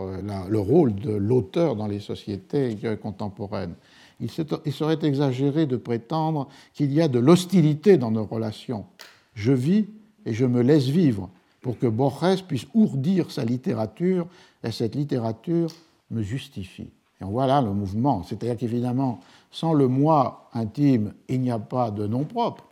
le 0.49 0.59
rôle 0.59 0.95
de 0.95 1.13
l'auteur 1.13 1.75
dans 1.75 1.87
les 1.87 1.99
sociétés 1.99 2.77
contemporaines. 3.01 3.75
Il 4.19 4.29
serait 4.29 4.99
exagéré 5.01 5.65
de 5.65 5.77
prétendre 5.77 6.47
qu'il 6.73 6.93
y 6.93 7.01
a 7.01 7.07
de 7.07 7.19
l'hostilité 7.19 7.97
dans 7.97 8.11
nos 8.11 8.25
relations. 8.25 8.85
Je 9.33 9.51
vis 9.51 9.85
et 10.25 10.33
je 10.33 10.45
me 10.45 10.61
laisse 10.61 10.87
vivre 10.87 11.29
pour 11.61 11.79
que 11.79 11.87
Borges 11.87 12.43
puisse 12.43 12.67
ourdir 12.75 13.31
sa 13.31 13.43
littérature, 13.43 14.27
et 14.63 14.71
cette 14.71 14.93
littérature 14.93 15.71
me 16.11 16.21
justifie. 16.21 16.89
Et 17.21 17.23
on 17.23 17.61
le 17.61 17.73
mouvement. 17.73 18.23
C'est-à-dire 18.23 18.57
qu'évidemment, 18.57 19.19
sans 19.51 19.73
le 19.73 19.87
moi 19.87 20.49
intime, 20.53 21.13
il 21.29 21.41
n'y 21.41 21.51
a 21.51 21.59
pas 21.59 21.91
de 21.91 22.07
nom 22.07 22.25
propre. 22.25 22.65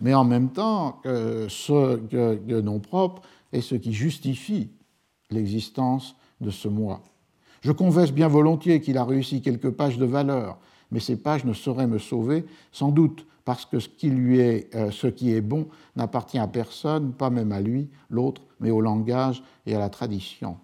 Mais 0.00 0.14
en 0.14 0.24
même 0.24 0.50
temps, 0.50 1.00
ce 1.04 2.60
nom 2.60 2.78
propre 2.78 3.22
est 3.52 3.60
ce 3.60 3.74
qui 3.74 3.92
justifie 3.92 4.70
l'existence 5.30 6.14
de 6.40 6.50
ce 6.50 6.68
moi. 6.68 7.02
Je 7.62 7.72
confesse 7.72 8.12
bien 8.12 8.28
volontiers 8.28 8.80
qu'il 8.80 8.98
a 8.98 9.04
réussi 9.04 9.42
quelques 9.42 9.70
pages 9.70 9.98
de 9.98 10.06
valeur, 10.06 10.58
mais 10.90 11.00
ces 11.00 11.16
pages 11.16 11.44
ne 11.44 11.52
sauraient 11.52 11.86
me 11.86 11.98
sauver, 11.98 12.46
sans 12.72 12.90
doute 12.90 13.26
parce 13.44 13.64
que 13.64 13.78
ce 13.78 13.88
qui, 13.88 14.10
lui 14.10 14.38
est, 14.38 14.74
euh, 14.74 14.90
ce 14.90 15.06
qui 15.06 15.32
est 15.32 15.40
bon 15.40 15.66
n'appartient 15.96 16.38
à 16.38 16.46
personne, 16.46 17.12
pas 17.12 17.30
même 17.30 17.52
à 17.52 17.60
lui, 17.60 17.88
l'autre, 18.08 18.42
mais 18.60 18.70
au 18.70 18.80
langage 18.80 19.42
et 19.66 19.74
à 19.74 19.78
la 19.78 19.88
tradition. 19.88 20.56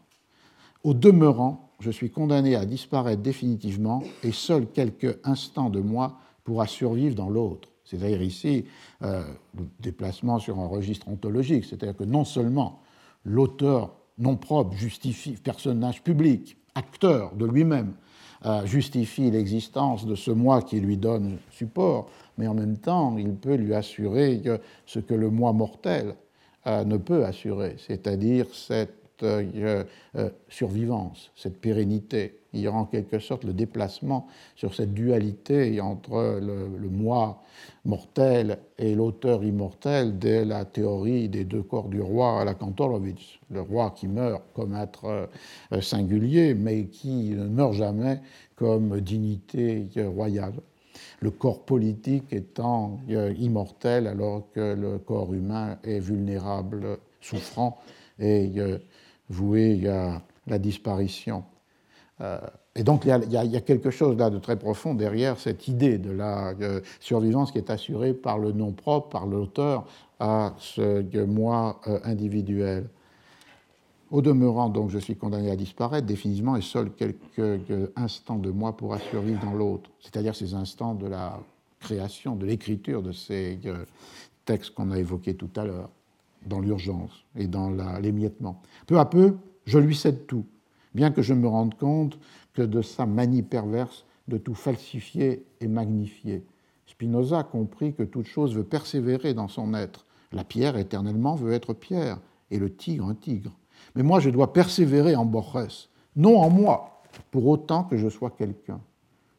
Au 0.84 0.94
demeurant, 0.94 1.65
je 1.81 1.90
suis 1.90 2.11
condamné 2.11 2.57
à 2.57 2.65
disparaître 2.65 3.23
définitivement 3.23 4.03
et 4.23 4.32
seul 4.32 4.66
quelques 4.66 5.19
instants 5.24 5.70
de 5.70 5.81
moi 5.81 6.19
pourra 6.44 6.66
survivre 6.66 7.15
dans 7.15 7.28
l'autre. 7.28 7.69
C'est-à-dire 7.85 8.23
ici, 8.23 8.65
euh, 9.03 9.23
le 9.57 9.65
déplacement 9.81 10.39
sur 10.39 10.59
un 10.59 10.66
registre 10.66 11.09
ontologique, 11.09 11.65
c'est-à-dire 11.65 11.97
que 11.97 12.05
non 12.05 12.24
seulement 12.24 12.81
l'auteur 13.24 13.94
non 14.19 14.36
propre 14.36 14.74
justifie, 14.74 15.32
personnage 15.32 16.03
public, 16.03 16.57
acteur 16.74 17.35
de 17.35 17.47
lui-même, 17.47 17.94
euh, 18.44 18.66
justifie 18.66 19.31
l'existence 19.31 20.07
de 20.07 20.15
ce 20.15 20.31
moi 20.31 20.62
qui 20.62 20.81
lui 20.81 20.97
donne 20.97 21.39
support, 21.51 22.11
mais 22.39 22.47
en 22.47 22.55
même 22.55 22.77
temps, 22.77 23.16
il 23.19 23.35
peut 23.35 23.55
lui 23.55 23.74
assurer 23.74 24.43
ce 24.85 24.98
que 24.98 25.15
le 25.15 25.31
moi 25.31 25.53
mortel 25.53 26.16
euh, 26.66 26.85
ne 26.85 26.97
peut 26.97 27.24
assurer, 27.24 27.77
c'est-à-dire 27.78 28.47
cette 28.53 29.05
euh, 29.22 29.84
euh, 30.16 30.30
survivance, 30.48 31.30
cette 31.36 31.59
pérennité. 31.59 32.38
Il 32.52 32.60
y 32.60 32.68
aura 32.68 32.78
en 32.78 32.84
quelque 32.84 33.18
sorte 33.18 33.44
le 33.44 33.52
déplacement 33.52 34.26
sur 34.55 34.74
cette 34.74 34.94
dualité 34.94 35.80
entre 35.80 36.40
le, 36.40 36.88
moi 36.88 37.43
mortel 37.84 38.59
et 38.78 38.94
l'auteur 38.94 39.44
immortel 39.44 40.18
de 40.18 40.43
la 40.43 40.64
théorie 40.64 41.28
des 41.28 41.44
deux 41.44 41.62
corps 41.62 41.88
du 41.88 42.01
roi 42.01 42.40
à 42.40 42.44
la 42.44 42.55
Kantorowicz. 42.55 43.38
Le 43.51 43.60
roi 43.60 43.93
qui 43.97 44.09
meurt 44.09 44.43
comme 44.55 44.74
être 44.74 45.28
euh, 45.72 45.80
singulier, 45.80 46.55
mais 46.55 46.86
qui 46.86 47.30
ne 47.30 47.47
meurt 47.47 47.74
jamais 47.74 48.20
comme 48.55 49.01
dignité 49.01 49.86
royale 49.97 50.55
le 51.20 51.30
corps 51.30 51.64
politique 51.64 52.32
étant 52.32 53.01
immortel 53.09 54.06
alors 54.06 54.44
que 54.55 54.74
le 54.74 54.98
corps 54.98 55.32
humain 55.34 55.78
est 55.84 56.01
vulnérable, 56.01 56.98
souffrant 57.20 57.78
et 58.18 58.51
voué 59.28 59.89
à 59.89 60.23
la 60.47 60.59
disparition. 60.59 61.44
Euh, 62.20 62.39
et 62.74 62.82
donc 62.82 63.05
il 63.05 63.31
y, 63.31 63.36
a, 63.36 63.61
quelque 63.61 63.90
chose 63.90 64.16
là 64.16 64.31
de 64.31 64.39
très 64.39 64.59
profond 64.59 64.94
derrière 64.94 65.39
cette 65.39 65.69
idée 65.69 65.98
de 65.98 66.11
la 66.11 66.55
euh, 66.61 66.81
survivance 67.01 67.53
qui 67.53 67.59
est 67.59 67.70
assurée 67.70 68.15
par 68.15 68.39
le 68.39 68.53
nom 68.53 68.73
propre, 68.73 69.09
par 69.09 69.27
l'auteur 69.27 69.86
à 70.19 70.55
ce 70.59 71.24
moi 71.27 71.81
euh, 71.86 71.98
individuel. 72.05 72.89
Au 74.11 74.23
demeurant, 74.23 74.69
donc, 74.69 74.90
je 74.90 74.98
suis 74.98 75.16
condamné 75.16 75.51
à 75.51 75.57
disparaître 75.57 76.07
définitivement 76.07 76.55
et 76.55 76.62
seul 76.62 76.93
quelques 76.93 77.90
instants 77.97 78.39
de 78.39 78.51
moi 78.51 78.77
pourra 78.77 79.01
survivre 79.01 79.44
dans 79.44 79.53
l'autre, 79.53 79.90
c'est-à-dire 80.01 80.35
ces 80.36 80.55
instants 80.55 80.94
de 80.94 81.09
la 81.09 81.40
création, 81.81 82.36
de 82.36 82.47
l'écriture 82.47 83.03
de 83.03 83.11
ces 83.11 83.59
textes 84.44 84.74
qu'on 84.74 84.93
a 84.93 84.98
évoqués 84.98 85.35
tout 85.35 85.51
à 85.57 85.65
l'heure 85.65 85.90
dans 86.47 86.60
l'urgence 86.60 87.24
et 87.36 87.47
dans 87.47 87.70
l'émiettement. 88.01 88.62
Peu 88.86 88.98
à 88.98 89.05
peu, 89.05 89.36
je 89.64 89.78
lui 89.78 89.94
cède 89.94 90.27
tout, 90.27 90.47
bien 90.94 91.10
que 91.10 91.23
je 91.23 91.35
me 91.35 91.48
rende 91.48 91.77
compte 91.77 92.18
que 92.55 92.62
de 92.62 92.82
sa 92.82 93.06
manie 93.06 93.43
perverse 93.43 94.05
de 94.28 94.39
tout 94.39 94.55
falsifier 94.55 95.44
et 95.60 95.68
magnifier. 95.68 96.44
Spinoza 96.86 97.43
comprit 97.44 97.94
que 97.94 98.02
toute 98.02 98.27
chose 98.27 98.55
veut 98.55 98.64
persévérer 98.64 99.35
dans 99.35 99.48
son 99.48 99.74
être. 99.74 100.06
La 100.32 100.44
pierre 100.44 100.77
éternellement 100.77 101.35
veut 101.35 101.52
être 101.52 101.74
pierre, 101.74 102.18
et 102.51 102.59
le 102.59 102.73
tigre 102.74 103.06
un 103.06 103.14
tigre. 103.14 103.52
Mais 103.94 104.02
moi, 104.02 104.20
je 104.20 104.31
dois 104.31 104.52
persévérer 104.52 105.16
en 105.16 105.24
Borges, 105.24 105.89
non 106.14 106.39
en 106.40 106.51
moi, 106.51 107.02
pour 107.31 107.47
autant 107.47 107.85
que 107.85 107.97
je 107.97 108.09
sois 108.09 108.31
quelqu'un. 108.31 108.81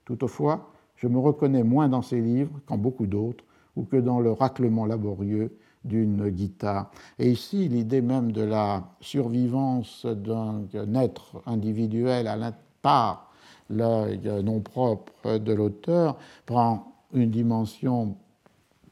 Toutefois, 0.05 0.71
je 0.95 1.07
me 1.07 1.19
reconnais 1.19 1.63
moins 1.63 1.89
dans 1.89 2.01
ces 2.01 2.19
livres 2.21 2.59
qu'en 2.65 2.77
beaucoup 2.77 3.07
d'autres, 3.07 3.43
ou 3.75 3.83
que 3.83 3.97
dans 3.97 4.19
le 4.19 4.31
raclement 4.31 4.85
laborieux 4.85 5.55
d'une 5.83 6.29
guitare. 6.29 6.91
Et 7.19 7.31
ici, 7.31 7.67
l'idée 7.69 8.01
même 8.01 8.31
de 8.31 8.41
la 8.41 8.83
survivance 9.01 10.05
d'un 10.05 10.65
être 10.95 11.41
individuel 11.45 12.27
à 12.27 12.51
part 12.81 13.31
le 13.69 14.41
nom 14.41 14.59
propre 14.61 15.37
de 15.37 15.53
l'auteur 15.53 16.17
prend 16.45 16.93
une 17.13 17.31
dimension 17.31 18.15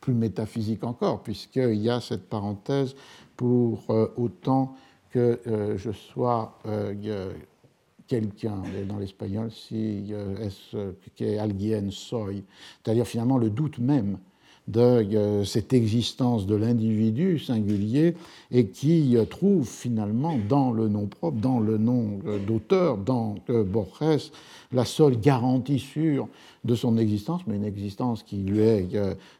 plus 0.01 0.13
métaphysique 0.13 0.83
encore, 0.83 1.23
puisqu'il 1.23 1.81
y 1.81 1.89
a 1.89 1.99
cette 1.99 2.29
parenthèse 2.29 2.95
pour 3.35 3.83
euh, 3.89 4.07
autant 4.17 4.75
que 5.09 5.39
euh, 5.47 5.77
je 5.77 5.91
sois 5.91 6.59
euh, 6.67 7.33
quelqu'un, 8.07 8.61
dans 8.87 8.99
l'espagnol, 8.99 9.51
si 9.51 10.13
est 11.19 11.37
alguien 11.39 11.89
soy, 11.89 12.43
c'est-à-dire 12.83 13.07
finalement 13.07 13.39
le 13.39 13.49
doute 13.49 13.79
même 13.79 14.19
de 14.67 15.43
cette 15.45 15.73
existence 15.73 16.47
de 16.47 16.55
l'individu 16.55 17.37
singulier 17.37 18.15
et 18.51 18.67
qui 18.67 19.15
trouve 19.29 19.67
finalement 19.67 20.37
dans 20.49 20.71
le 20.71 20.87
nom 20.87 21.05
propre, 21.05 21.37
dans 21.37 21.59
le 21.59 21.77
nom 21.77 22.19
d'auteur, 22.47 22.97
dans 22.97 23.35
Borges, 23.47 24.31
la 24.71 24.85
seule 24.85 25.19
garantie 25.19 25.79
sûre 25.79 26.27
de 26.63 26.73
son 26.73 26.97
existence, 26.97 27.41
mais 27.45 27.57
une 27.57 27.65
existence 27.65 28.23
qui 28.23 28.37
lui 28.37 28.59
est 28.59 28.87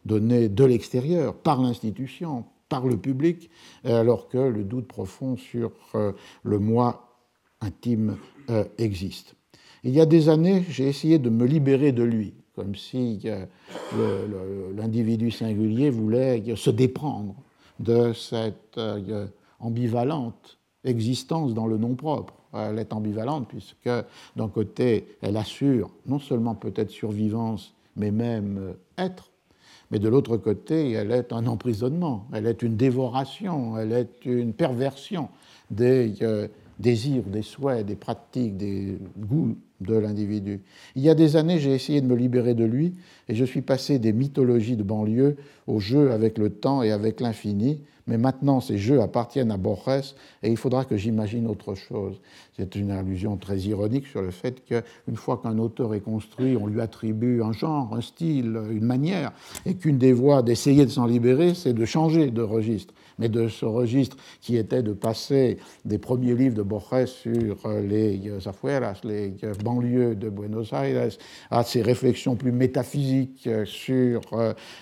donnée 0.06 0.48
de 0.48 0.64
l'extérieur, 0.64 1.34
par 1.34 1.62
l'institution, 1.62 2.46
par 2.70 2.88
le 2.88 2.98
public, 2.98 3.50
alors 3.84 4.28
que 4.28 4.38
le 4.38 4.64
doute 4.64 4.88
profond 4.88 5.38
sur 5.38 5.72
euh, 5.96 6.12
le 6.44 6.60
moi 6.60 7.08
intime 7.62 8.18
euh, 8.50 8.64
existe. 8.78 9.36
Il 9.84 9.92
y 9.92 10.02
a 10.02 10.06
des 10.06 10.30
années, 10.30 10.66
j'ai 10.70 10.88
essayé 10.88 11.20
de 11.20 11.30
me 11.30 11.46
libérer 11.46 11.92
de 11.92 12.04
lui 12.04 12.34
comme 12.56 12.76
si 12.76 13.22
euh, 13.26 13.46
l'individu 14.76 15.32
singulier 15.32 15.90
voulait 15.90 16.44
se 16.56 16.70
déprendre 16.70 17.36
de 17.80 18.14
cette 18.14 18.78
euh, 18.78 19.28
ambivalente 19.60 20.58
existence 20.84 21.54
dans 21.54 21.68
le 21.68 21.78
nom 21.78 21.96
propre. 21.96 22.34
Elle 22.54 22.80
est 22.80 22.94
ambivalente 22.94 23.48
puisque 23.50 23.90
d'un 24.36 24.48
côté, 24.48 25.18
elle 25.22 25.36
assure 25.36 25.90
non 26.06 26.20
seulement 26.20 26.56
peut-être 26.56 26.92
survivance, 26.92 27.74
mais 27.98 28.12
même 28.12 28.58
euh, 28.58 28.74
être, 29.04 29.32
mais 29.92 30.00
de 30.00 30.08
l'autre 30.08 30.38
côté, 30.38 30.92
elle 30.92 31.12
est 31.12 31.34
un 31.34 31.46
emprisonnement, 31.48 32.28
elle 32.34 32.48
est 32.48 32.64
une 32.64 32.76
dévoration, 32.76 33.78
elle 33.78 33.92
est 33.92 34.26
une 34.26 34.54
perversion 34.54 35.30
des 35.70 36.14
désirs, 36.80 37.24
des 37.24 37.44
souhaits, 37.44 37.86
des 37.86 37.96
pratiques, 37.96 38.58
des 38.58 38.98
goûts 39.18 39.56
de 39.82 39.96
l'individu. 39.96 40.62
Il 40.96 41.04
y 41.04 41.10
a 41.10 41.16
des 41.16 41.36
années, 41.36 41.60
j'ai 41.60 41.74
essayé 41.74 42.02
de 42.02 42.08
me 42.08 42.16
libérer 42.16 42.54
de 42.54 42.66
lui 42.66 42.94
et 43.28 43.36
je 43.36 43.46
suis 43.46 43.62
passé 43.62 44.00
des 44.00 44.14
mythologies 44.14 44.78
de 44.78 44.84
banlieue 44.84 45.36
au 45.68 45.80
jeu 45.80 46.12
avec 46.12 46.38
le 46.38 46.50
temps 46.50 46.84
et 46.84 46.92
avec 46.92 47.20
l'infini. 47.20 47.82
Mais 48.08 48.18
maintenant, 48.18 48.62
ces 48.62 48.78
jeux 48.78 49.02
appartiennent 49.02 49.52
à 49.52 49.58
Borges 49.58 50.14
et 50.44 50.50
il 50.50 50.58
faudra 50.58 50.86
que 50.86 50.96
j'imagine 50.96 51.48
autre 51.48 51.74
chose. 51.74 52.20
C'est 52.56 52.76
une 52.76 52.92
allusion 52.92 53.36
très 53.38 53.58
ironique 53.60 54.06
sur 54.08 54.22
le 54.22 54.32
fait 54.32 54.64
qu'une 54.64 55.16
fois 55.16 55.42
qu'un 55.42 55.58
auteur 55.58 55.94
est 55.96 56.02
construit, 56.02 56.56
on 56.56 56.68
lui 56.68 56.82
attribue 56.82 57.42
un 57.42 57.52
genre, 57.52 57.94
un 57.96 58.02
style, 58.02 58.60
une 58.70 58.86
manière, 58.86 59.32
et 59.66 59.76
qu'une 59.76 59.98
des 59.98 60.14
voies 60.14 60.44
d'essayer 60.44 60.86
de 60.86 60.92
s'en 60.92 61.06
libérer, 61.06 61.56
c'est 61.56 61.74
de 61.74 61.86
changer 61.86 62.30
de 62.30 62.42
registre 62.42 62.94
mais 63.20 63.30
de 63.30 63.48
ce 63.48 63.66
registre 63.66 64.18
qui 64.42 64.58
était 64.58 64.84
de 64.84 64.94
passer 64.94 65.58
des 65.86 65.98
premiers 65.98 66.36
livres 66.36 66.56
de 66.56 66.62
Borges 66.62 67.06
sur 67.06 67.66
euh, 67.66 67.82
les 67.82 68.22
euh, 68.28 68.40
afueras, 68.46 69.00
les 69.04 69.34
euh, 69.44 69.54
banlieues 69.64 70.16
de 70.16 70.30
Buenos 70.30 70.74
Aires, 70.74 71.10
à 71.50 71.64
ces 71.64 71.82
réflexions 71.82 72.36
plus 72.36 72.52
métaphysiques 72.52 73.50
sur 73.66 74.22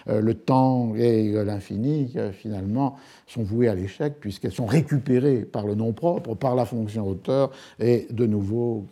le 0.07 0.33
temps 0.33 0.93
et 0.95 1.31
l'infini, 1.43 2.13
finalement, 2.33 2.95
sont 3.27 3.43
vouées 3.43 3.67
à 3.67 3.75
l'échec 3.75 4.19
puisqu'elles 4.19 4.53
sont 4.53 4.65
récupérées 4.65 5.45
par 5.45 5.65
le 5.65 5.75
nom 5.75 5.93
propre, 5.93 6.35
par 6.35 6.55
la 6.55 6.65
fonction 6.65 7.07
auteur, 7.07 7.51
et 7.79 8.07
de 8.11 8.25
nouveau 8.25 8.85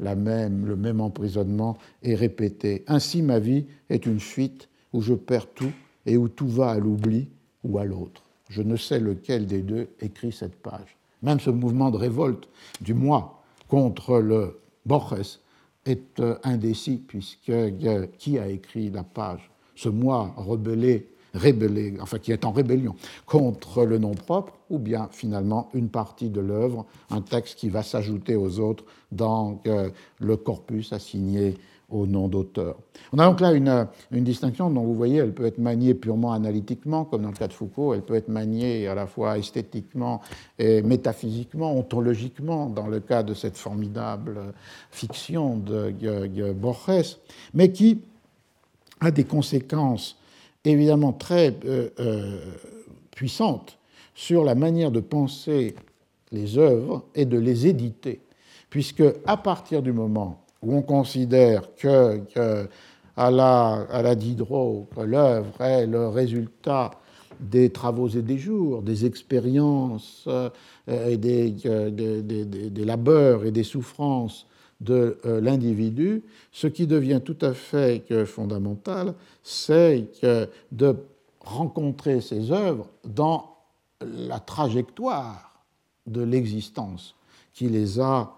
la 0.00 0.14
même, 0.14 0.66
le 0.66 0.76
même 0.76 1.00
emprisonnement 1.00 1.76
est 2.02 2.14
répété. 2.14 2.84
Ainsi, 2.86 3.22
ma 3.22 3.38
vie 3.38 3.66
est 3.90 4.06
une 4.06 4.20
fuite 4.20 4.68
où 4.92 5.00
je 5.00 5.14
perds 5.14 5.48
tout 5.54 5.72
et 6.06 6.16
où 6.16 6.28
tout 6.28 6.48
va 6.48 6.70
à 6.70 6.78
l'oubli 6.78 7.28
ou 7.64 7.78
à 7.78 7.84
l'autre. 7.84 8.22
Je 8.48 8.62
ne 8.62 8.76
sais 8.76 9.00
lequel 9.00 9.46
des 9.46 9.62
deux 9.62 9.88
écrit 10.00 10.32
cette 10.32 10.56
page. 10.56 10.96
Même 11.22 11.40
ce 11.40 11.50
mouvement 11.50 11.90
de 11.90 11.96
révolte 11.96 12.48
du 12.80 12.94
moi 12.94 13.42
contre 13.68 14.18
le 14.18 14.60
Borges 14.84 15.38
est 15.86 16.20
euh, 16.20 16.36
indécis, 16.42 17.02
puisque 17.06 17.48
euh, 17.48 18.06
qui 18.18 18.38
a 18.38 18.48
écrit 18.48 18.90
la 18.90 19.04
page? 19.04 19.50
Ce 19.74 19.88
moi 19.88 20.34
rebellé, 20.36 21.08
rébellé, 21.34 21.94
enfin 22.00 22.18
qui 22.18 22.32
est 22.32 22.44
en 22.44 22.52
rébellion 22.52 22.94
contre 23.26 23.84
le 23.84 23.98
nom 23.98 24.14
propre, 24.14 24.54
ou 24.70 24.78
bien 24.78 25.08
finalement 25.12 25.68
une 25.74 25.88
partie 25.88 26.30
de 26.30 26.40
l'œuvre, 26.40 26.86
un 27.10 27.20
texte 27.20 27.58
qui 27.58 27.68
va 27.68 27.82
s'ajouter 27.82 28.36
aux 28.36 28.58
autres 28.58 28.84
dans 29.10 29.60
euh, 29.66 29.90
le 30.18 30.36
corpus 30.36 30.92
assigné 30.92 31.56
au 31.92 32.06
nom 32.06 32.26
d'auteur. 32.26 32.76
On 33.12 33.18
a 33.18 33.26
donc 33.26 33.40
là 33.40 33.52
une, 33.52 34.24
distinction 34.24 34.70
dont 34.70 34.82
vous 34.82 34.94
voyez, 34.94 35.18
elle 35.18 35.34
peut 35.34 35.44
être 35.44 35.58
maniée 35.58 35.94
purement 35.94 36.32
analytiquement, 36.32 37.04
comme 37.04 37.22
dans 37.22 37.28
le 37.28 37.34
cas 37.34 37.48
de 37.48 37.52
Foucault, 37.52 37.94
elle 37.94 38.02
peut 38.02 38.14
être 38.14 38.28
maniée 38.28 38.88
à 38.88 38.94
la 38.94 39.06
fois 39.06 39.38
esthétiquement 39.38 40.22
et 40.58 40.82
métaphysiquement, 40.82 41.76
ontologiquement, 41.76 42.66
dans 42.66 42.86
le 42.86 43.00
cas 43.00 43.22
de 43.22 43.34
cette 43.34 43.58
formidable 43.58 44.54
fiction 44.90 45.58
de, 45.58 46.52
Borges, 46.52 47.18
mais 47.52 47.70
qui 47.72 48.00
a 49.00 49.10
des 49.10 49.24
conséquences 49.24 50.16
évidemment 50.64 51.12
très 51.12 51.56
euh, 51.64 51.88
euh, 52.00 52.38
puissantes 53.14 53.78
sur 54.14 54.44
la 54.44 54.54
manière 54.54 54.90
de 54.90 55.00
penser 55.00 55.74
les 56.30 56.58
œuvres 56.58 57.04
et 57.14 57.24
de 57.24 57.38
les 57.38 57.66
éditer, 57.66 58.20
puisque 58.70 59.04
à 59.26 59.36
partir 59.36 59.82
du 59.82 59.92
moment 59.92 60.44
où 60.62 60.74
on 60.74 60.82
considère 60.82 61.74
que, 61.74 62.22
à 63.16 63.30
la, 63.30 63.86
à 63.90 64.02
la 64.02 64.14
Diderot, 64.14 64.88
l'œuvre 65.04 65.60
est 65.60 65.86
le 65.86 66.08
résultat 66.08 66.92
des 67.42 67.70
travaux 67.70 68.08
et 68.08 68.22
des 68.22 68.38
jours, 68.38 68.82
des 68.82 69.04
expériences 69.04 70.24
euh, 70.28 70.48
et 70.86 71.16
des, 71.16 71.50
des, 71.50 72.22
des, 72.22 72.84
labeurs 72.84 73.44
et 73.44 73.50
des 73.50 73.64
souffrances 73.64 74.46
de 74.82 75.18
euh, 75.24 75.40
l'individu, 75.40 76.22
ce 76.50 76.66
qui 76.66 76.86
devient 76.86 77.20
tout 77.24 77.38
à 77.40 77.54
fait 77.54 78.04
fondamental, 78.26 79.14
c'est 79.42 80.08
de 80.70 80.96
rencontrer 81.40 82.20
ces 82.20 82.52
œuvres 82.52 82.88
dans 83.04 83.56
la 84.00 84.38
trajectoire 84.38 85.64
de 86.06 86.22
l'existence 86.22 87.14
qui 87.52 87.68
les 87.68 88.00
a 88.00 88.36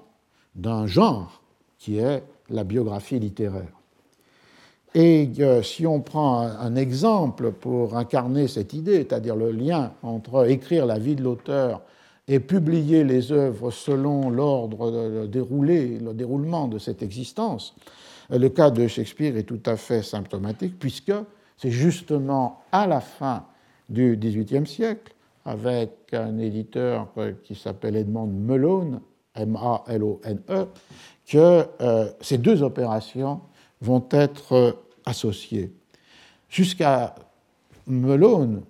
d'un 0.56 0.88
genre 0.88 1.42
qui 1.78 2.00
est 2.00 2.24
la 2.50 2.64
biographie 2.64 3.20
littéraire. 3.20 3.74
Et 4.94 5.30
si 5.62 5.86
on 5.86 6.00
prend 6.00 6.40
un 6.40 6.76
exemple 6.76 7.52
pour 7.52 7.98
incarner 7.98 8.48
cette 8.48 8.74
idée, 8.74 9.00
c'est-à-dire 9.00 9.36
le 9.36 9.52
lien 9.52 9.92
entre 10.04 10.50
écrire 10.50 10.86
la 10.86 10.98
vie 10.98 11.16
de 11.16 11.24
l'auteur 11.24 11.82
et 12.28 12.40
publier 12.40 13.04
les 13.04 13.32
œuvres 13.34 13.72
selon 13.72 14.30
l'ordre 14.30 15.28
déroulé, 15.28 16.00
le 16.00 16.14
déroulement 16.14 16.68
de 16.70 16.80
cette 16.80 17.04
existence. 17.04 17.76
Le 18.30 18.48
cas 18.48 18.72
de 18.72 18.88
Shakespeare 18.88 19.36
est 19.36 19.44
tout 19.44 19.62
à 19.66 19.76
fait 19.76 20.02
symptomatique, 20.02 20.80
puisque 20.80 21.14
c'est 21.58 21.72
justement 21.72 22.62
à 22.72 22.88
la 22.88 23.02
fin 23.02 23.46
du 23.90 24.18
XVIIIe 24.18 24.66
siècle, 24.66 25.14
avec 25.44 25.92
un 26.14 26.40
éditeur 26.40 27.10
qui 27.44 27.54
s'appelle 27.54 27.96
Edmond 27.98 28.28
Malone, 28.28 29.02
M-A-L-O-N-E, 29.36 30.66
que 31.28 31.66
euh, 31.82 32.10
ces 32.22 32.38
deux 32.38 32.64
opérations 32.64 33.42
vont 33.82 34.06
être 34.12 34.78
associées. 35.06 35.74
Jusqu'à 36.50 37.16
Malone, 37.88 38.64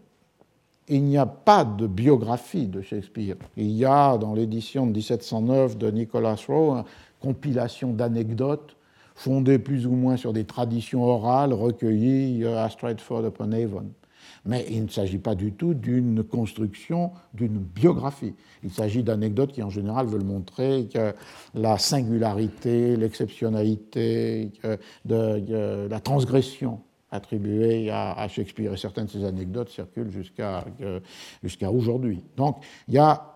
il 0.87 1.03
n'y 1.03 1.17
a 1.17 1.25
pas 1.25 1.65
de 1.65 1.87
biographie 1.87 2.67
de 2.67 2.81
Shakespeare. 2.81 3.35
Il 3.57 3.71
y 3.71 3.85
a 3.85 4.17
dans 4.17 4.33
l'édition 4.33 4.85
de 4.85 4.91
1709 4.91 5.77
de 5.77 5.89
Nicholas 5.89 6.43
Rowe 6.47 6.77
une 6.77 6.83
compilation 7.19 7.91
d'anecdotes 7.91 8.75
fondées 9.15 9.59
plus 9.59 9.87
ou 9.87 9.91
moins 9.91 10.17
sur 10.17 10.33
des 10.33 10.43
traditions 10.43 11.03
orales 11.03 11.53
recueillies 11.53 12.43
euh, 12.43 12.63
à 12.63 12.69
Stratford-upon-Avon. 12.69 13.85
Mais 14.45 14.65
il 14.69 14.84
ne 14.84 14.89
s'agit 14.89 15.17
pas 15.17 15.34
du 15.34 15.53
tout 15.53 15.73
d'une 15.73 16.23
construction 16.23 17.11
d'une 17.34 17.57
biographie. 17.57 18.34
Il 18.63 18.72
s'agit 18.72 19.01
d'anecdotes 19.01 19.51
qui, 19.51 19.63
en 19.63 19.69
général, 19.69 20.05
veulent 20.05 20.23
montrer 20.23 20.88
que 20.93 21.13
la 21.55 21.77
singularité, 21.77 22.95
l'exceptionnalité, 22.95 24.51
de, 25.05 25.88
la 25.89 25.99
transgression 25.99 26.81
attribuées 27.11 27.89
à, 27.89 28.27
Shakespeare. 28.27 28.73
Et 28.73 28.77
certaines 28.77 29.05
de 29.05 29.11
ces 29.11 29.23
anecdotes 29.23 29.69
circulent 29.69 30.11
jusqu'à 30.11 31.72
aujourd'hui. 31.72 32.23
Donc 32.38 32.57
il 32.88 32.93
y 32.93 32.99
a 32.99 33.35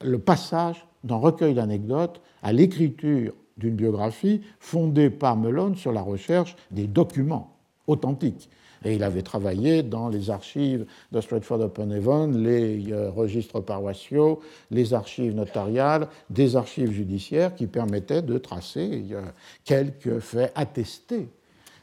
le 0.00 0.18
passage 0.18 0.84
d'un 1.04 1.16
recueil 1.16 1.54
d'anecdotes 1.54 2.20
à 2.42 2.52
l'écriture 2.52 3.34
d'une 3.56 3.74
biographie 3.74 4.40
fondée 4.58 5.10
par 5.10 5.36
Malone 5.36 5.76
sur 5.76 5.92
la 5.92 6.02
recherche 6.02 6.56
des 6.70 6.86
documents 6.86 7.56
authentiques. 7.86 8.48
Et 8.84 8.94
il 8.94 9.02
avait 9.04 9.22
travaillé 9.22 9.82
dans 9.82 10.08
les 10.08 10.30
archives 10.30 10.86
de 11.12 11.20
Stratford-upon-Avon, 11.20 12.32
les 12.32 12.92
euh, 12.92 13.10
registres 13.10 13.60
paroissiaux, 13.60 14.40
les 14.70 14.94
archives 14.94 15.34
notariales, 15.34 16.08
des 16.30 16.56
archives 16.56 16.90
judiciaires 16.90 17.54
qui 17.54 17.66
permettaient 17.66 18.22
de 18.22 18.38
tracer 18.38 19.04
euh, 19.12 19.22
quelques 19.64 20.18
faits 20.18 20.52
attestés 20.54 21.28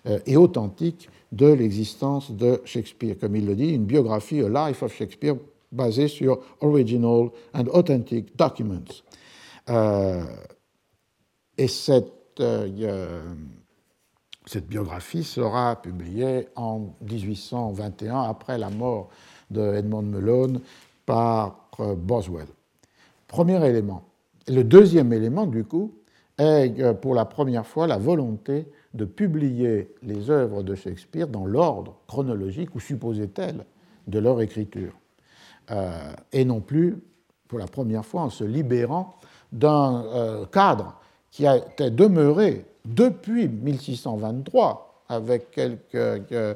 euh, 0.07 0.19
et 0.25 0.35
authentiques 0.37 1.09
de 1.31 1.47
l'existence 1.47 2.31
de 2.31 2.61
Shakespeare. 2.65 3.15
Comme 3.19 3.35
il 3.35 3.45
le 3.45 3.55
dit, 3.55 3.69
une 3.69 3.85
biographie, 3.85 4.41
A 4.41 4.67
Life 4.67 4.83
of 4.83 4.93
Shakespeare, 4.93 5.35
basée 5.71 6.07
sur 6.07 6.39
original 6.61 7.29
and 7.53 7.67
authentic 7.71 8.35
documents. 8.35 9.03
et 11.57 11.67
cette 11.67 12.41
cette 14.49 14.65
biographie 14.65 15.23
sera 15.23 15.79
publiée 15.79 16.47
en 16.55 16.95
1821, 17.07 18.23
après 18.23 18.57
la 18.57 18.71
mort 18.71 19.09
de 19.51 19.75
Edmond 19.75 20.01
Malone 20.01 20.59
par 21.05 21.69
euh, 21.79 21.93
Boswell. 21.93 22.47
Premier 23.27 23.63
élément. 23.63 24.01
Le 24.47 24.63
deuxième 24.63 25.13
élément, 25.13 25.45
du 25.45 25.65
coup, 25.65 25.93
est 26.39 26.79
euh, 26.79 26.95
pour 26.95 27.13
la 27.13 27.25
première 27.25 27.67
fois 27.67 27.85
la 27.85 27.99
volonté 27.99 28.65
de 28.95 29.05
publier 29.05 29.93
les 30.01 30.31
œuvres 30.31 30.63
de 30.63 30.73
Shakespeare 30.73 31.27
dans 31.27 31.45
l'ordre 31.45 31.97
chronologique 32.07 32.73
ou 32.73 32.79
supposé-elle 32.79 33.65
de 34.07 34.17
leur 34.17 34.41
écriture, 34.41 34.93
euh, 35.69 36.11
et 36.31 36.43
non 36.43 36.59
plus, 36.59 36.97
pour 37.47 37.59
la 37.59 37.67
première 37.67 38.03
fois, 38.03 38.21
en 38.21 38.31
se 38.31 38.45
libérant 38.45 39.13
d'un 39.51 40.47
cadre 40.51 40.99
qui 41.29 41.45
été 41.45 41.91
demeuré 41.91 42.65
depuis 42.89 43.47
1623, 43.47 45.03
avec 45.09 45.51
quelques, 45.51 45.95
euh, 45.95 46.53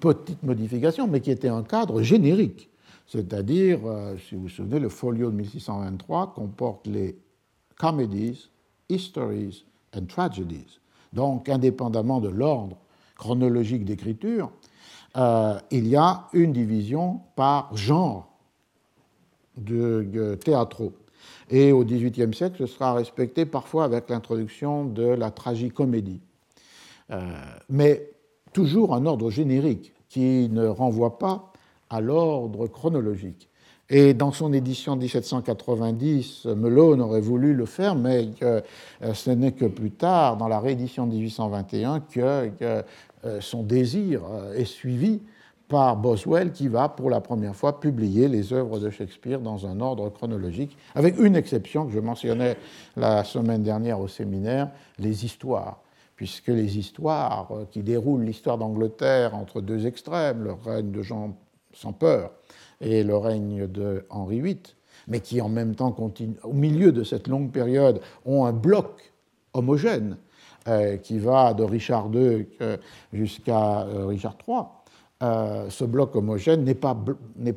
petites 0.00 0.42
modifications, 0.42 1.06
mais 1.06 1.20
qui 1.20 1.30
était 1.30 1.48
un 1.48 1.62
cadre 1.62 2.02
générique. 2.02 2.68
C'est-à-dire, 3.06 3.78
euh, 3.84 4.16
si 4.18 4.34
vous 4.34 4.42
vous 4.42 4.48
souvenez, 4.48 4.80
le 4.80 4.88
folio 4.88 5.30
de 5.30 5.36
1623 5.36 6.34
comporte 6.34 6.86
les 6.86 7.16
comedies, 7.78 8.50
histories 8.88 9.64
and 9.96 10.06
tragedies. 10.06 10.80
Donc, 11.12 11.48
indépendamment 11.48 12.20
de 12.20 12.28
l'ordre 12.28 12.76
chronologique 13.16 13.84
d'écriture, 13.84 14.50
euh, 15.16 15.58
il 15.70 15.86
y 15.86 15.96
a 15.96 16.26
une 16.32 16.52
division 16.52 17.20
par 17.36 17.74
genre 17.76 18.28
de, 19.56 20.06
de. 20.12 20.38
Et 21.50 21.72
au 21.72 21.84
XVIIIe 21.84 22.34
siècle, 22.34 22.56
ce 22.58 22.66
sera 22.66 22.94
respecté 22.94 23.46
parfois 23.46 23.84
avec 23.84 24.10
l'introduction 24.10 24.84
de 24.84 25.04
la 25.04 25.30
tragicomédie. 25.30 26.20
Euh, 27.12 27.20
mais 27.68 28.10
toujours 28.52 28.94
un 28.94 29.06
ordre 29.06 29.30
générique 29.30 29.92
qui 30.08 30.48
ne 30.50 30.66
renvoie 30.66 31.18
pas 31.18 31.52
à 31.88 32.00
l'ordre 32.00 32.66
chronologique. 32.66 33.48
Et 33.88 34.14
dans 34.14 34.32
son 34.32 34.52
édition 34.52 34.96
1790, 34.96 36.46
Melone 36.46 37.00
aurait 37.00 37.20
voulu 37.20 37.54
le 37.54 37.66
faire, 37.66 37.94
mais 37.94 38.30
euh, 38.42 38.60
ce 39.14 39.30
n'est 39.30 39.52
que 39.52 39.66
plus 39.66 39.92
tard, 39.92 40.36
dans 40.36 40.48
la 40.48 40.58
réédition 40.58 41.06
1821, 41.06 42.00
que, 42.00 42.42
euh, 42.62 42.82
son 43.40 43.62
désir 43.62 44.22
est 44.56 44.64
suivi 44.64 45.20
par 45.68 45.96
Boswell 45.96 46.52
qui 46.52 46.68
va 46.68 46.88
pour 46.88 47.10
la 47.10 47.20
première 47.20 47.56
fois 47.56 47.80
publier 47.80 48.28
les 48.28 48.52
œuvres 48.52 48.78
de 48.78 48.90
Shakespeare 48.90 49.40
dans 49.40 49.66
un 49.66 49.80
ordre 49.80 50.08
chronologique, 50.10 50.76
avec 50.94 51.18
une 51.18 51.34
exception 51.34 51.86
que 51.86 51.92
je 51.92 52.00
mentionnais 52.00 52.56
la 52.96 53.24
semaine 53.24 53.62
dernière 53.62 54.00
au 54.00 54.08
séminaire, 54.08 54.70
les 54.98 55.24
histoires, 55.24 55.80
puisque 56.14 56.48
les 56.48 56.78
histoires 56.78 57.48
euh, 57.50 57.64
qui 57.70 57.82
déroulent 57.82 58.22
l'histoire 58.22 58.58
d'Angleterre 58.58 59.34
entre 59.34 59.60
deux 59.60 59.86
extrêmes, 59.86 60.44
le 60.44 60.52
règne 60.52 60.92
de 60.92 61.02
Jean 61.02 61.36
sans 61.72 61.92
peur 61.92 62.32
et 62.80 63.02
le 63.02 63.16
règne 63.16 63.66
de 63.66 64.06
Henri 64.08 64.40
VIII, 64.40 64.62
mais 65.08 65.20
qui 65.20 65.40
en 65.40 65.48
même 65.48 65.74
temps, 65.74 65.94
au 66.42 66.52
milieu 66.52 66.92
de 66.92 67.04
cette 67.04 67.28
longue 67.28 67.50
période, 67.50 68.00
ont 68.24 68.44
un 68.46 68.52
bloc 68.52 69.12
homogène 69.52 70.16
euh, 70.68 70.96
qui 70.96 71.18
va 71.18 71.54
de 71.54 71.64
Richard 71.64 72.10
II 72.14 72.46
euh, 72.60 72.76
jusqu'à 73.12 73.82
Richard 74.06 74.36
III 74.46 74.62
euh, 75.22 75.70
ce 75.70 75.84
bloc 75.84 76.14
homogène 76.14 76.64
n'est 76.64 76.74
pas, 76.74 76.94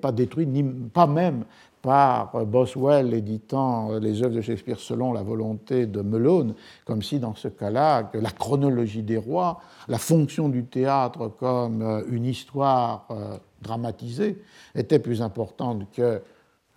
pas, 0.02 0.12
détruit, 0.14 0.48
ni, 0.48 0.64
pas 0.64 1.08
même 1.08 1.44
par 1.82 2.46
Boswell 2.46 3.14
éditant 3.14 4.00
les 4.00 4.24
œuvres 4.24 4.36
de 4.36 4.42
Shakespeare 4.42 4.80
selon 4.80 5.12
la 5.12 5.24
volonté 5.24 5.86
de 5.86 6.00
Malone, 6.00 6.54
comme 6.86 7.02
si 7.02 7.20
dans 7.20 7.36
ce 7.36 7.50
cas-là, 7.50 8.12
la 8.14 8.32
chronologie 8.32 9.04
des 9.04 9.18
rois, 9.18 9.60
la 9.90 9.98
fonction 9.98 10.48
du 10.48 10.66
théâtre 10.66 11.32
comme 11.38 11.82
euh, 11.82 12.02
une 12.10 12.26
histoire 12.26 13.06
euh, 13.12 13.38
dramatisée 13.62 14.42
était 14.74 15.00
plus 15.00 15.22
importante 15.22 15.92
que 15.92 16.22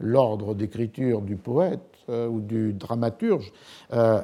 l'ordre 0.01 0.55
d'écriture 0.55 1.21
du 1.21 1.37
poète 1.37 1.81
ou 2.09 2.41
du 2.41 2.73
dramaturge, 2.73 3.53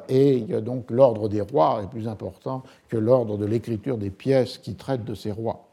et 0.09 0.41
donc 0.61 0.91
l'ordre 0.91 1.29
des 1.29 1.39
rois 1.39 1.79
est 1.81 1.87
plus 1.87 2.09
important 2.09 2.63
que 2.89 2.97
l'ordre 2.97 3.37
de 3.37 3.45
l'écriture 3.45 3.97
des 3.97 4.09
pièces 4.09 4.57
qui 4.57 4.75
traitent 4.75 5.05
de 5.05 5.15
ces 5.15 5.31
rois 5.31 5.68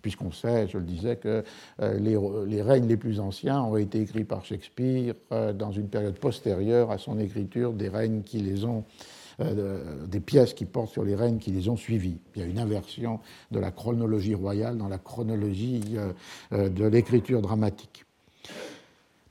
puisqu'on 0.00 0.32
sait, 0.32 0.68
je 0.68 0.78
le 0.78 0.84
disais, 0.84 1.16
que 1.16 1.44
euh, 1.80 2.44
les, 2.46 2.62
règnes 2.62 2.88
les 2.88 2.96
plus 2.96 3.20
anciens 3.20 3.62
ont 3.62 3.76
été 3.76 4.00
écrits 4.00 4.24
par 4.24 4.44
Shakespeare 4.44 5.14
euh, 5.32 5.52
dans 5.52 5.72
une 5.72 5.88
période 5.88 6.18
postérieure 6.18 6.90
à 6.90 6.98
son 6.98 7.18
écriture 7.18 7.72
des 7.72 7.88
règnes 7.88 8.22
qui 8.22 8.38
les 8.38 8.64
ont 8.64 8.84
euh, 9.40 10.06
des 10.06 10.20
pièces 10.20 10.52
qui 10.52 10.66
portent 10.66 10.92
sur 10.92 11.04
les 11.04 11.14
règnes 11.14 11.38
qui 11.38 11.50
les 11.50 11.68
ont 11.68 11.76
suivis. 11.76 12.18
Il 12.34 12.42
y 12.42 12.44
a 12.44 12.48
une 12.48 12.58
inversion 12.58 13.20
de 13.50 13.58
la 13.58 13.70
chronologie 13.70 14.34
royale 14.34 14.76
dans 14.76 14.88
la 14.88 14.98
chronologie 14.98 15.80
de 16.50 16.84
l'écriture 16.84 17.40
dramatique. 17.40 18.04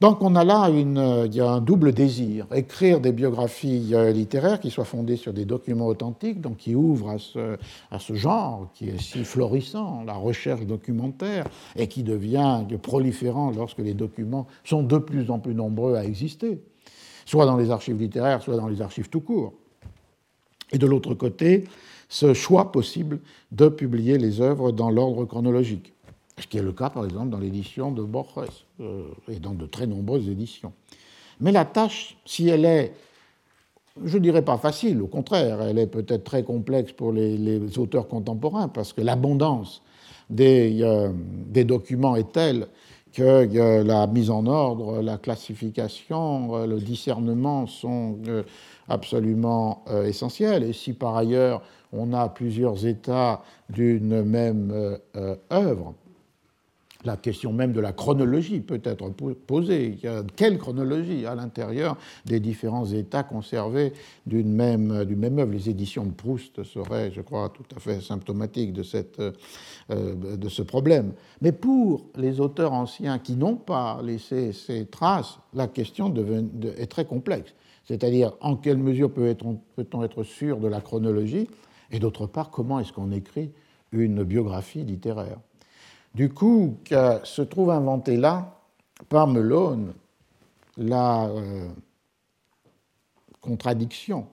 Donc 0.01 0.21
on 0.21 0.35
a 0.35 0.45
là 0.45 0.69
a 1.41 1.51
un 1.51 1.59
double 1.59 1.91
désir, 1.91 2.47
écrire 2.55 3.01
des 3.01 3.11
biographies 3.11 3.89
euh, 3.93 4.13
littéraires 4.13 4.61
qui 4.61 4.71
soient 4.71 4.85
fondées 4.85 5.17
sur 5.17 5.33
des 5.33 5.43
documents 5.43 5.87
authentiques, 5.87 6.39
donc 6.39 6.55
qui 6.55 6.73
ouvrent 6.73 7.09
à 7.09 7.17
ce, 7.17 7.57
à 7.91 7.99
ce 7.99 8.13
genre 8.13 8.69
qui 8.73 8.87
est 8.87 9.01
si 9.01 9.25
florissant, 9.25 10.03
la 10.05 10.13
recherche 10.13 10.65
documentaire, 10.65 11.45
et 11.75 11.87
qui 11.87 12.03
devient 12.03 12.63
proliférant 12.81 13.51
lorsque 13.51 13.79
les 13.79 13.93
documents 13.93 14.47
sont 14.63 14.83
de 14.83 14.97
plus 14.97 15.29
en 15.29 15.39
plus 15.39 15.53
nombreux 15.53 15.95
à 15.95 16.05
exister, 16.05 16.61
soit 17.25 17.45
dans 17.45 17.57
les 17.57 17.69
archives 17.69 17.99
littéraires, 17.99 18.41
soit 18.41 18.55
dans 18.55 18.69
les 18.69 18.81
archives 18.81 19.09
tout 19.09 19.21
court. 19.21 19.53
Et 20.71 20.77
de 20.77 20.87
l'autre 20.87 21.13
côté, 21.13 21.65
ce 22.07 22.33
choix 22.33 22.71
possible 22.71 23.19
de 23.51 23.67
publier 23.67 24.17
les 24.17 24.39
œuvres 24.39 24.71
dans 24.71 24.91
l'ordre 24.91 25.25
chronologique 25.25 25.93
ce 26.41 26.47
qui 26.47 26.57
est 26.57 26.63
le 26.63 26.71
cas 26.71 26.89
par 26.89 27.05
exemple 27.05 27.29
dans 27.29 27.39
l'édition 27.39 27.91
de 27.91 28.03
Borges 28.03 28.65
euh, 28.79 29.03
et 29.27 29.39
dans 29.39 29.53
de 29.53 29.65
très 29.65 29.87
nombreuses 29.87 30.27
éditions. 30.29 30.73
Mais 31.39 31.51
la 31.51 31.65
tâche, 31.65 32.17
si 32.25 32.49
elle 32.49 32.65
est, 32.65 32.93
je 34.03 34.17
ne 34.17 34.23
dirais 34.23 34.43
pas 34.43 34.57
facile, 34.57 35.01
au 35.01 35.07
contraire, 35.07 35.61
elle 35.61 35.79
est 35.79 35.87
peut-être 35.87 36.23
très 36.23 36.43
complexe 36.43 36.91
pour 36.91 37.11
les, 37.13 37.77
auteurs 37.77 38.07
contemporains, 38.07 38.67
parce 38.67 38.93
que 38.93 39.01
l'abondance 39.01 39.81
des, 40.29 40.79
euh, 40.81 41.09
documents 41.63 42.15
est 42.15 42.31
telle 42.31 42.67
que 43.13 43.23
euh, 43.23 43.83
la 43.83 44.05
mise 44.07 44.29
en 44.29 44.45
ordre, 44.45 45.01
la 45.01 45.17
classification, 45.17 46.65
le 46.65 46.79
discernement 46.79 47.67
sont 47.67 48.19
absolument 48.87 49.83
essentiels. 50.05 50.63
Et 50.63 50.73
si 50.73 50.93
par 50.93 51.15
ailleurs 51.15 51.61
on 51.91 52.13
a 52.13 52.29
plusieurs 52.29 52.85
états 52.85 53.41
d'une 53.69 54.23
même 54.23 54.99
œuvre, 55.51 55.95
la 57.05 57.15
question 57.15 57.53
même 57.53 57.71
de 57.71 57.79
la 57.79 57.93
chronologie 57.93 58.59
peut 58.59 58.81
être 58.83 59.09
posée. 59.47 59.97
Quelle 60.35 60.57
chronologie 60.57 61.25
à 61.25 61.33
l'intérieur 61.33 61.97
des 62.25 62.41
différents 62.41 62.85
états 62.85 63.23
conservés 63.23 63.93
d'une 64.25 64.51
même, 64.51 64.91
œuvre? 64.91 65.51
Les 65.51 65.69
éditions 65.69 66.05
de 66.05 66.11
Proust 66.11 66.63
seraient, 66.63 67.11
je 67.11 67.21
crois, 67.21 67.49
tout 67.49 67.63
à 67.75 67.79
fait 67.79 68.01
symptomatiques 68.01 68.77
euh, 69.19 70.35
de 70.35 70.49
ce 70.49 70.61
problème. 70.61 71.13
Mais 71.41 71.53
pour 71.53 72.05
les 72.17 72.41
auteurs 72.41 72.73
anciens 72.73 73.17
qui 73.17 73.35
n'ont 73.35 73.55
pas 73.55 74.01
laissé 74.03 74.51
ces 74.51 74.85
traces, 74.85 75.39
la 75.53 75.67
question 75.67 76.13
est 76.77 76.87
très 76.87 77.05
complexe. 77.05 77.53
C'est-à-dire, 77.85 78.33
en 78.41 78.57
quelle 78.57 78.77
mesure 78.77 79.11
peut-on 79.11 80.03
être 80.03 80.23
sûr 80.23 80.59
de 80.59 80.67
la 80.67 80.81
chronologie? 80.81 81.47
Et 81.91 81.99
d'autre 81.99 82.27
part, 82.27 82.51
comment 82.51 82.79
est-ce 82.79 82.91
qu'on 82.91 83.11
écrit 83.11 83.51
une 83.91 84.23
biographie 84.23 84.83
littéraire? 84.83 85.39
Du 86.15 86.29
coup, 86.29 86.77
se 87.23 87.41
trouve 87.41 87.69
inventé 87.69 88.17
là, 88.17 88.55
par 89.07 89.27
Melone, 89.27 89.93
la 90.77 91.27
euh, 91.27 91.67
contradiction 93.41 94.27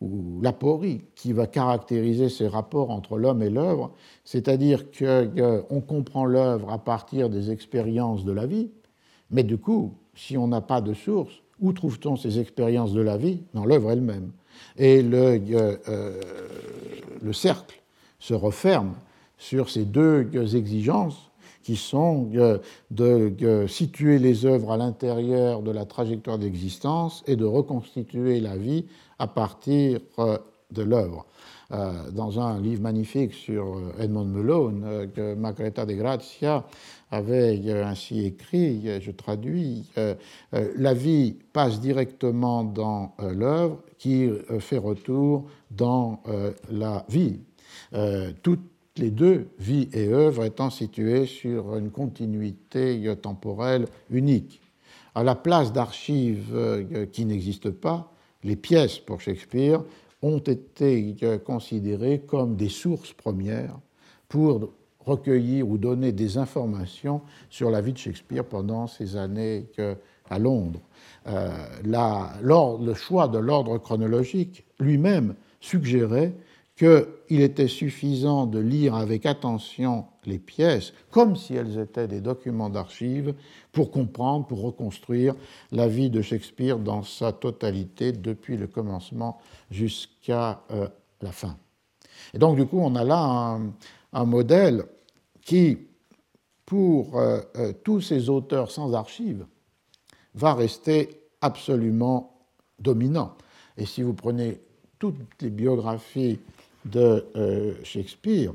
ou 0.00 0.40
l'aporie 0.42 1.02
qui 1.14 1.32
va 1.32 1.46
caractériser 1.46 2.28
ces 2.28 2.46
rapports 2.46 2.90
entre 2.90 3.18
l'homme 3.18 3.42
et 3.42 3.50
l'œuvre, 3.50 3.92
c'est-à-dire 4.24 4.84
qu'on 4.92 5.80
comprend 5.80 6.24
l'œuvre 6.24 6.70
à 6.70 6.78
partir 6.78 7.28
des 7.28 7.50
expériences 7.50 8.24
de 8.24 8.32
la 8.32 8.46
vie, 8.46 8.70
mais 9.30 9.42
du 9.42 9.58
coup, 9.58 9.94
si 10.14 10.36
on 10.36 10.48
n'a 10.48 10.60
pas 10.60 10.80
de 10.80 10.94
source, 10.94 11.42
Où 11.60 11.72
trouve-t-on 11.72 12.14
ces 12.16 12.38
expériences 12.38 12.92
de 12.92 13.00
la 13.00 13.16
vie 13.16 13.40
Dans 13.52 13.64
l'œuvre 13.64 13.90
elle-même? 13.90 14.30
Et 14.76 15.02
le, 15.02 15.40
le 17.20 17.32
cercle 17.32 17.82
se 18.20 18.34
referme 18.34 18.94
sur 19.38 19.70
ces 19.70 19.84
deux 19.84 20.56
exigences 20.56 21.30
qui 21.62 21.76
sont 21.76 22.30
de 22.90 23.66
situer 23.66 24.18
les 24.18 24.46
œuvres 24.46 24.72
à 24.72 24.76
l'intérieur 24.76 25.62
de 25.62 25.70
la 25.70 25.84
trajectoire 25.84 26.38
d'existence 26.38 27.22
et 27.26 27.36
de 27.36 27.44
reconstituer 27.44 28.40
la 28.40 28.56
vie 28.56 28.86
à 29.18 29.26
partir 29.26 30.00
euh, 30.18 30.38
de 30.70 30.82
l'œuvre. 30.82 31.26
Euh, 31.70 32.10
dans 32.12 32.40
un 32.40 32.58
livre 32.58 32.80
magnifique 32.80 33.34
sur 33.34 33.76
euh, 33.76 33.92
Edmond 34.00 34.24
Malone, 34.24 35.10
que 35.14 35.34
Margareta 35.34 35.84
de 35.84 35.92
Grazia 35.92 36.64
avait 37.10 37.70
ainsi 37.82 38.24
écrit, 38.24 39.00
je 39.00 39.10
traduis, 39.10 39.90
la 40.52 40.92
vie 40.92 41.36
passe 41.54 41.80
directement 41.80 42.64
dans 42.64 43.14
l'œuvre 43.18 43.78
qui 43.98 44.28
fait 44.58 44.76
retour 44.76 45.46
dans 45.70 46.22
la 46.70 47.06
vie. 47.08 47.40
Toute 48.42 48.60
les 48.98 49.10
deux, 49.10 49.48
vie 49.58 49.88
et 49.92 50.08
œuvre, 50.08 50.44
étant 50.44 50.70
situées 50.70 51.26
sur 51.26 51.76
une 51.76 51.90
continuité 51.90 53.14
temporelle 53.20 53.86
unique. 54.10 54.60
À 55.14 55.24
la 55.24 55.34
place 55.34 55.72
d'archives 55.72 56.52
euh, 56.54 57.06
qui 57.06 57.24
n'existent 57.24 57.72
pas, 57.72 58.12
les 58.44 58.56
pièces 58.56 58.98
pour 58.98 59.20
Shakespeare 59.20 59.82
ont 60.22 60.38
été 60.38 61.16
euh, 61.22 61.38
considérées 61.38 62.20
comme 62.20 62.56
des 62.56 62.68
sources 62.68 63.12
premières 63.12 63.78
pour 64.28 64.72
recueillir 65.00 65.68
ou 65.68 65.78
donner 65.78 66.12
des 66.12 66.36
informations 66.36 67.22
sur 67.50 67.70
la 67.70 67.80
vie 67.80 67.94
de 67.94 67.98
Shakespeare 67.98 68.44
pendant 68.44 68.86
ces 68.86 69.16
années 69.16 69.66
à 70.28 70.38
Londres. 70.38 70.80
Euh, 71.26 71.50
le 71.82 72.94
choix 72.94 73.26
de 73.26 73.38
l'ordre 73.38 73.78
chronologique 73.78 74.64
lui-même 74.78 75.34
suggérait 75.60 76.34
qu'il 76.78 77.40
était 77.40 77.66
suffisant 77.66 78.46
de 78.46 78.60
lire 78.60 78.94
avec 78.94 79.26
attention 79.26 80.04
les 80.26 80.38
pièces, 80.38 80.92
comme 81.10 81.34
si 81.34 81.54
elles 81.54 81.76
étaient 81.76 82.06
des 82.06 82.20
documents 82.20 82.70
d'archives, 82.70 83.34
pour 83.72 83.90
comprendre, 83.90 84.46
pour 84.46 84.62
reconstruire 84.62 85.34
la 85.72 85.88
vie 85.88 86.08
de 86.08 86.22
Shakespeare 86.22 86.78
dans 86.78 87.02
sa 87.02 87.32
totalité, 87.32 88.12
depuis 88.12 88.56
le 88.56 88.68
commencement 88.68 89.40
jusqu'à 89.72 90.60
euh, 90.70 90.86
la 91.20 91.32
fin. 91.32 91.56
Et 92.32 92.38
donc, 92.38 92.56
du 92.56 92.64
coup, 92.64 92.78
on 92.78 92.94
a 92.94 93.02
là 93.02 93.58
un, 94.12 94.24
modèle 94.24 94.84
qui, 95.42 95.78
pour 96.64 97.18
euh, 97.18 97.40
euh, 97.56 97.72
tous 97.82 98.00
ces 98.00 98.28
auteurs 98.28 98.70
sans 98.70 98.94
archives, 98.94 99.46
va 100.34 100.54
rester 100.54 101.22
absolument 101.40 102.38
dominant. 102.78 103.36
Et 103.76 103.84
si 103.84 104.02
vous 104.02 104.14
prenez 104.14 104.60
toutes 105.00 105.16
les 105.40 105.50
biographies 105.50 106.38
de 106.84 107.26
euh, 107.36 107.74
Shakespeare, 107.82 108.52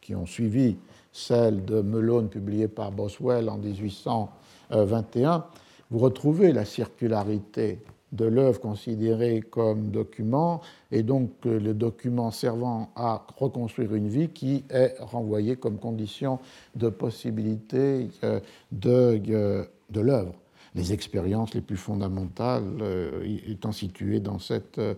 qui 0.00 0.14
ont 0.14 0.26
suivi 0.26 0.76
celle 1.12 1.64
de 1.64 1.80
Melone 1.80 2.28
publiée 2.28 2.68
par 2.68 2.92
Boswell 2.92 3.48
en 3.48 3.58
1821, 3.58 5.46
vous 5.90 5.98
retrouvez 5.98 6.52
la 6.52 6.64
circularité 6.64 7.78
de 8.14 8.24
l'œuvre 8.24 8.60
considérée 8.60 9.40
comme 9.40 9.90
document, 9.90 10.60
et 10.92 11.02
donc 11.02 11.30
le 11.44 11.74
document 11.74 12.30
servant 12.30 12.90
à 12.94 13.26
reconstruire 13.36 13.94
une 13.94 14.08
vie 14.08 14.28
qui 14.28 14.64
est 14.70 14.94
renvoyé 15.00 15.56
comme 15.56 15.78
condition 15.78 16.38
de 16.76 16.88
possibilité 16.88 18.08
euh, 18.22 18.40
euh, 18.86 19.64
de 19.90 20.00
l'œuvre 20.00 20.34
les 20.74 20.92
expériences 20.92 21.54
les 21.54 21.60
plus 21.60 21.76
fondamentales 21.76 22.78
euh, 22.80 23.38
étant 23.46 23.72
situées 23.72 24.20
dans 24.20 24.38
cette 24.38 24.78
euh, 24.78 24.94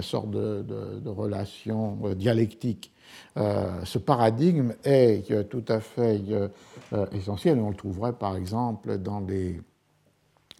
sorte 0.00 0.30
de, 0.30 1.08
relation 1.08 1.98
euh, 2.04 2.14
dialectique. 2.14 2.92
ce 3.36 3.98
paradigme 3.98 4.74
est 4.84 5.48
tout 5.48 5.64
à 5.68 5.80
fait 5.80 6.20
essentiel. 7.12 7.58
On 7.58 7.70
le 7.70 7.76
trouverait 7.76 8.12
par 8.12 8.36
exemple 8.36 8.98
dans 8.98 9.20
les 9.20 9.60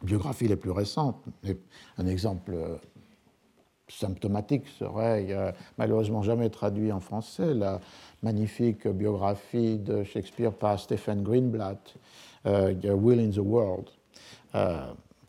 biographies 0.03 0.49
les 0.49 0.57
plus 0.57 0.71
récentes. 0.71 1.23
Un 1.99 2.07
exemple 2.07 2.57
symptomatique 3.89 4.67
serait, 4.79 5.55
malheureusement 5.77 6.23
jamais 6.23 6.49
traduit 6.49 6.91
en 6.91 7.01
français, 7.01 7.53
la 7.53 7.81
magnifique 8.23 8.89
biographie 8.89 9.79
de 9.79 10.05
Shakespeare 10.05 10.53
par 10.53 10.81
Stephen 10.81 11.23
Greenblatt, 11.23 11.97
Will 12.47 13.21
in 13.21 13.31
the 13.31 13.45
World, 13.45 13.91
euh, 13.91 13.98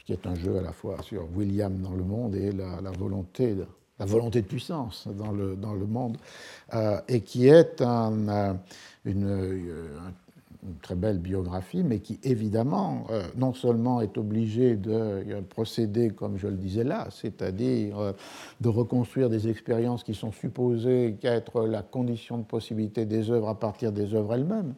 qui 0.10 0.14
est 0.14 0.26
un 0.26 0.34
jeu 0.34 0.58
à 0.58 0.62
la 0.62 0.72
fois 0.72 0.98
sur 1.04 1.28
William 1.36 1.78
dans 1.84 1.92
le 1.92 2.04
monde 2.04 2.34
et 2.34 2.52
la, 2.52 2.90
volonté, 2.98 3.54
de, 3.54 3.68
la 4.00 4.08
volonté 4.08 4.42
de 4.42 4.48
puissance 4.48 5.08
dans 5.08 5.32
le, 5.32 5.56
dans 5.56 5.76
le 5.76 5.86
monde, 5.86 6.18
euh, 6.74 7.00
et 7.08 7.22
qui 7.22 7.48
est 7.48 7.80
euh, 7.82 8.54
une, 9.06 9.70
très 10.82 10.96
belle 10.96 11.20
biographie, 11.20 11.84
mais 11.84 12.00
qui 12.00 12.20
évidemment 12.24 13.06
non 13.38 13.54
seulement 13.54 14.02
est 14.02 14.18
obligé 14.18 14.76
de 14.76 15.40
procéder 15.48 16.10
comme 16.10 16.38
je 16.38 16.48
le 16.48 16.58
disais 16.58 16.84
là, 16.84 17.08
c'est-à-dire 17.12 18.16
de 18.60 18.68
reconstruire 18.68 19.30
des 19.30 19.48
expériences 19.48 20.04
qui 20.04 20.16
sont 20.16 20.32
supposées 20.32 21.16
être 21.22 21.68
la 21.68 21.84
condition 21.84 22.40
de 22.40 22.44
possibilité 22.44 23.06
des 23.06 23.30
œuvres 23.30 23.50
à 23.50 23.60
partir 23.60 23.92
des 23.92 24.16
œuvres 24.16 24.34
elles-mêmes, 24.34 24.74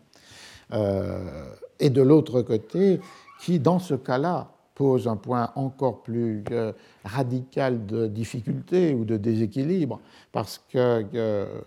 et 1.80 1.90
de 1.90 2.02
l'autre 2.02 2.44
côté, 2.44 3.00
qui, 3.42 3.60
dans 3.60 3.80
ce 3.80 3.96
cas-là, 3.96 4.52
pose 4.76 5.08
un 5.08 5.18
point 5.18 5.52
encore 5.56 6.04
plus 6.04 6.44
euh, 6.52 6.72
radical 7.04 7.86
de 7.86 8.08
difficulté 8.08 8.94
ou 8.94 9.04
de 9.04 9.18
déséquilibre, 9.18 10.00
parce 10.32 10.60
que 10.70 11.06
euh, 11.16 11.62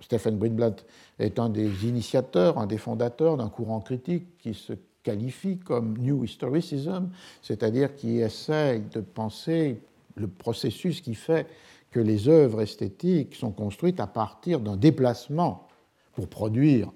Stephen 0.00 0.38
Greenblatt 0.38 0.84
est 1.18 1.38
un 1.38 1.48
des 1.48 1.86
initiateurs, 1.88 2.58
un 2.58 2.66
des 2.66 2.76
fondateurs 2.76 3.38
d'un 3.38 3.48
courant 3.48 3.80
critique 3.80 4.38
qui 4.38 4.52
se 4.54 4.74
qualifie 5.02 5.58
comme 5.58 5.96
New 5.98 6.24
Historicism, 6.24 7.08
c'est-à-dire 7.40 7.94
qui 7.96 8.18
essaye 8.18 8.82
de 8.92 9.00
penser 9.00 9.80
le 10.16 10.28
processus 10.28 11.00
qui 11.00 11.14
fait 11.14 11.46
que 11.90 12.00
les 12.00 12.28
œuvres 12.28 12.60
esthétiques 12.60 13.36
sont 13.36 13.52
construites 13.52 14.00
à 14.00 14.06
partir 14.06 14.60
d'un 14.60 14.76
déplacement 14.76 15.66
pour 16.12 16.28
produire 16.28 16.90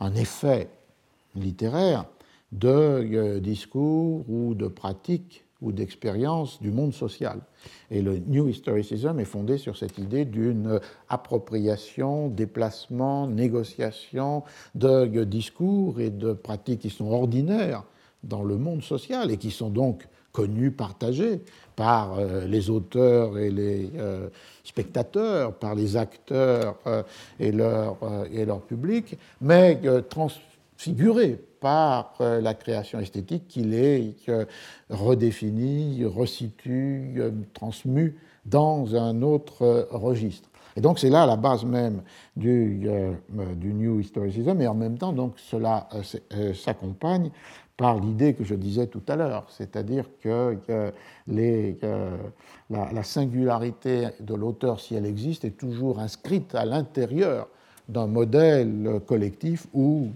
un 0.00 0.14
effet 0.14 0.68
littéraire 1.34 2.04
de 2.54 2.68
euh, 2.68 3.40
discours 3.40 4.24
ou 4.28 4.54
de 4.54 4.68
pratiques 4.68 5.44
ou 5.60 5.72
d'expériences 5.72 6.60
du 6.60 6.70
monde 6.70 6.92
social. 6.92 7.40
Et 7.90 8.02
le 8.02 8.18
New 8.18 8.48
Historicism 8.48 9.18
est 9.18 9.24
fondé 9.24 9.56
sur 9.56 9.76
cette 9.76 9.98
idée 9.98 10.24
d'une 10.24 10.78
appropriation, 11.08 12.28
déplacement, 12.28 13.26
négociation 13.26 14.42
de 14.74 15.24
discours 15.24 16.00
et 16.00 16.10
de 16.10 16.32
pratiques 16.32 16.80
qui 16.80 16.90
sont 16.90 17.10
ordinaires 17.10 17.84
dans 18.22 18.42
le 18.42 18.56
monde 18.56 18.82
social 18.82 19.30
et 19.30 19.36
qui 19.36 19.50
sont 19.50 19.70
donc 19.70 20.06
connus, 20.32 20.72
partagés 20.72 21.42
par 21.76 22.18
euh, 22.18 22.46
les 22.46 22.68
auteurs 22.68 23.38
et 23.38 23.50
les 23.50 23.90
euh, 23.96 24.28
spectateurs, 24.64 25.54
par 25.54 25.74
les 25.74 25.96
acteurs 25.96 26.76
et, 27.38 27.52
leur, 27.52 27.96
et 28.32 28.44
leur 28.44 28.60
public, 28.60 29.16
mais 29.40 29.80
transfigurés 30.08 31.38
par 31.64 32.12
euh, 32.20 32.42
la 32.42 32.52
création 32.52 33.00
esthétique 33.00 33.48
qu'il 33.48 33.72
est 33.72 34.16
redéfini, 34.90 36.04
resitue, 36.04 37.14
euh, 37.16 37.30
transmu 37.54 38.18
dans 38.44 38.94
un 38.94 39.22
autre 39.22 39.62
euh, 39.62 39.86
registre. 39.90 40.50
Et 40.76 40.82
donc 40.82 40.98
c'est 40.98 41.08
là 41.08 41.24
la 41.24 41.36
base 41.36 41.64
même 41.64 42.02
du, 42.36 42.86
du, 43.56 43.72
New 43.72 43.98
Historicism, 43.98 44.60
et 44.60 44.66
en 44.66 44.74
même 44.74 44.98
temps 44.98 45.14
donc 45.14 45.38
cela 45.38 45.88
s'accompagne 46.52 47.30
par 47.78 47.98
l'idée 47.98 48.34
que 48.34 48.44
je 48.44 48.56
disais 48.56 48.88
tout 48.88 49.02
à 49.08 49.14
l'heure, 49.14 49.46
c'est-à-dire 49.48 50.04
que, 50.20 50.58
les, 51.28 51.78
la, 52.70 53.02
singularité 53.04 54.08
de 54.18 54.34
l'auteur, 54.34 54.80
si 54.80 54.96
elle 54.96 55.06
existe, 55.06 55.44
est 55.44 55.56
toujours 55.56 56.00
inscrite 56.00 56.56
à 56.56 56.64
l'intérieur 56.64 57.46
d'un 57.88 58.06
modèle 58.06 59.00
collectif 59.06 59.66
où 59.74 60.08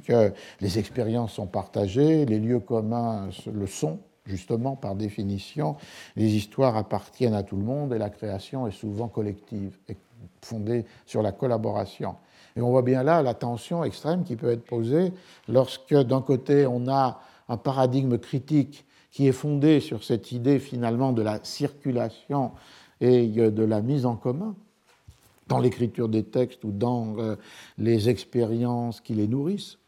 les 0.61 0.78
expériences 0.78 1.32
sont 1.35 1.47
partagées, 1.47 2.24
les 2.24 2.39
lieux 2.39 2.61
communs 2.61 3.28
le 3.53 3.66
sont, 3.66 3.99
justement 4.24 4.77
par 4.77 4.95
définition, 4.95 5.77
les 6.16 6.35
histoires 6.35 6.77
appartiennent 6.77 7.35
à 7.35 7.43
tout 7.43 7.57
le 7.57 7.65
monde 7.65 7.93
et 7.93 7.99
la 7.99 8.11
création 8.11 8.66
est 8.66 8.73
souvent 8.73 9.09
collective 9.09 9.77
et 9.89 9.97
fondée 10.43 10.85
sur 11.07 11.23
la 11.23 11.32
collaboration. 11.32 12.16
Et 12.57 12.61
on 12.61 12.70
voit 12.70 12.82
bien 12.82 13.03
là 13.03 13.23
la 13.23 13.35
tension 13.35 13.85
extrême 13.85 14.24
qui 14.24 14.36
peut 14.36 14.51
être 14.51 14.65
posée 14.65 15.12
lorsque 15.49 15.95
d'un 15.95 16.23
côté 16.23 16.66
on 16.66 16.89
a 16.89 17.20
un 17.49 17.57
paradigme 17.57 18.19
critique 18.19 18.85
qui 19.11 19.27
est 19.27 19.32
fondé 19.32 19.81
sur 19.81 20.05
cette 20.05 20.32
idée 20.32 20.59
finalement 20.59 21.12
de 21.12 21.23
la 21.23 21.40
circulation 21.43 22.53
et 23.01 23.27
de 23.27 23.62
la 23.62 23.81
mise 23.81 24.07
en 24.07 24.16
commun, 24.16 24.55
dans 25.48 25.58
l'écriture 25.58 26.08
des 26.08 26.24
textes 26.24 26.64
ou 26.64 26.70
dans 26.70 27.18
euh, 27.18 27.36
les 27.78 28.08
expériences 28.08 29.00
qui 29.00 29.14
les 29.14 29.26
nourrissent. 29.26 29.78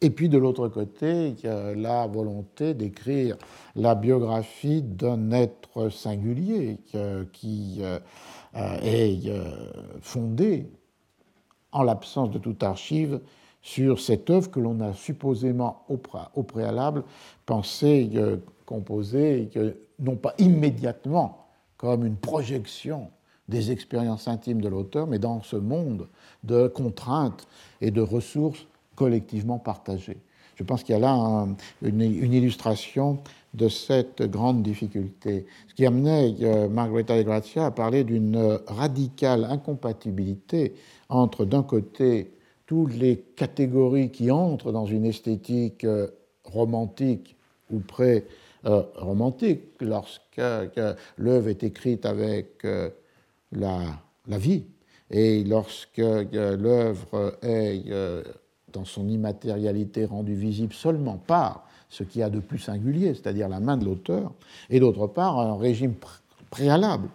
Et 0.00 0.10
puis 0.10 0.28
de 0.28 0.36
l'autre 0.36 0.68
côté, 0.68 1.28
il 1.28 1.44
y 1.44 1.46
a 1.46 1.74
la 1.74 2.06
volonté 2.06 2.74
d'écrire 2.74 3.36
la 3.76 3.94
biographie 3.94 4.82
d'un 4.82 5.30
être 5.30 5.90
singulier 5.90 6.78
qui 7.32 7.78
euh, 7.80 8.00
est 8.82 9.30
fondé, 10.00 10.66
en 11.70 11.84
l'absence 11.84 12.32
de 12.32 12.38
toute 12.38 12.64
archive, 12.64 13.20
sur 13.62 14.00
cette 14.00 14.28
œuvre 14.28 14.50
que 14.50 14.58
l'on 14.58 14.80
a 14.80 14.92
supposément 14.92 15.84
au 15.88 16.42
préalable 16.42 17.04
pensé 17.46 18.10
composer, 18.66 19.50
non 20.00 20.16
pas 20.16 20.34
immédiatement 20.38 21.46
comme 21.76 22.04
une 22.06 22.16
projection 22.16 23.10
des 23.52 23.70
expériences 23.70 24.26
intimes 24.26 24.60
de 24.60 24.68
l'auteur, 24.68 25.06
mais 25.06 25.18
dans 25.18 25.42
ce 25.42 25.56
monde 25.56 26.08
de 26.42 26.66
contraintes 26.66 27.46
et 27.80 27.90
de 27.90 28.00
ressources 28.00 28.66
collectivement 28.96 29.58
partagées. 29.58 30.18
Je 30.56 30.64
pense 30.64 30.82
qu'il 30.82 30.94
y 30.94 30.96
a 30.96 31.00
là 31.00 31.46
une, 31.82 32.00
illustration 32.00 33.18
de 33.54 33.68
cette 33.68 34.22
grande 34.22 34.62
difficulté. 34.62 35.46
Ce 35.68 35.74
qui 35.74 35.86
amenait 35.86 36.34
euh, 36.42 36.68
Margherita 36.68 37.16
de 37.16 37.22
Grazia 37.22 37.66
à 37.66 37.70
parler 37.70 38.04
d'une 38.04 38.58
radicale 38.66 39.44
incompatibilité 39.44 40.74
entre, 41.08 41.44
d'un 41.44 41.62
côté, 41.62 42.32
toutes 42.66 42.94
les 42.94 43.18
catégories 43.36 44.10
qui 44.10 44.30
entrent 44.30 44.72
dans 44.72 44.86
une 44.86 45.04
esthétique 45.04 45.84
euh, 45.84 46.08
romantique 46.44 47.36
ou 47.70 47.80
pré-romantique, 47.80 49.62
lorsque 49.80 50.40
l'œuvre 51.16 51.48
est 51.48 51.62
écrite 51.62 52.06
avec 52.06 52.64
euh, 52.64 52.90
la, 53.52 54.38
vie, 54.38 54.64
et 55.10 55.44
lorsque 55.44 55.98
l'œuvre 55.98 57.38
est 57.42 57.84
dans 58.72 58.84
son 58.84 59.08
immatérialité 59.08 60.04
rendue 60.04 60.34
visible 60.34 60.72
seulement 60.72 61.18
par 61.18 61.66
ce 61.88 62.04
qu'il 62.04 62.20
y 62.20 62.24
a 62.24 62.30
de 62.30 62.40
plus 62.40 62.58
singulier, 62.58 63.14
c'est-à-dire 63.14 63.48
la 63.48 63.60
main 63.60 63.76
de 63.76 63.84
l'auteur, 63.84 64.32
et 64.70 64.80
d'autre 64.80 65.06
part 65.06 65.38
un 65.38 65.56
régime 65.56 65.94
préalable 66.50 67.08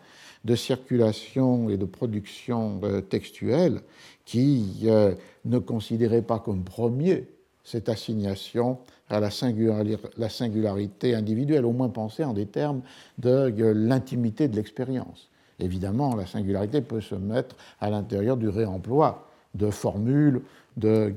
de 0.45 0.55
circulation 0.55 1.69
et 1.69 1.77
de 1.77 1.85
production 1.85 2.79
euh, 2.83 3.01
textuelle 3.01 3.81
qui 4.23 4.81
euh, 4.83 5.13
ne 5.45 5.57
considérait 5.57 6.21
pas 6.21 6.39
comme 6.39 6.63
premier 6.63 7.27
cette 7.63 7.89
assignation 7.89 8.77
à 9.09 9.19
la 9.19 10.29
singularité 10.29 11.15
individuelle, 11.15 11.65
au 11.65 11.73
moins 11.73 11.89
pensée 11.89 12.23
en 12.23 12.33
des 12.33 12.45
termes 12.45 12.81
de 13.17 13.51
l'intimité 13.73 14.47
de 14.47 14.55
l'expérience. 14.55 15.29
Évidemment, 15.59 16.15
la 16.15 16.25
singularité 16.25 16.81
peut 16.81 17.01
se 17.01 17.15
mettre 17.15 17.55
à 17.79 17.89
l'intérieur 17.89 18.37
du 18.37 18.49
réemploi 18.49 19.27
de 19.55 19.69
formules 19.71 20.41
de, 20.77 21.13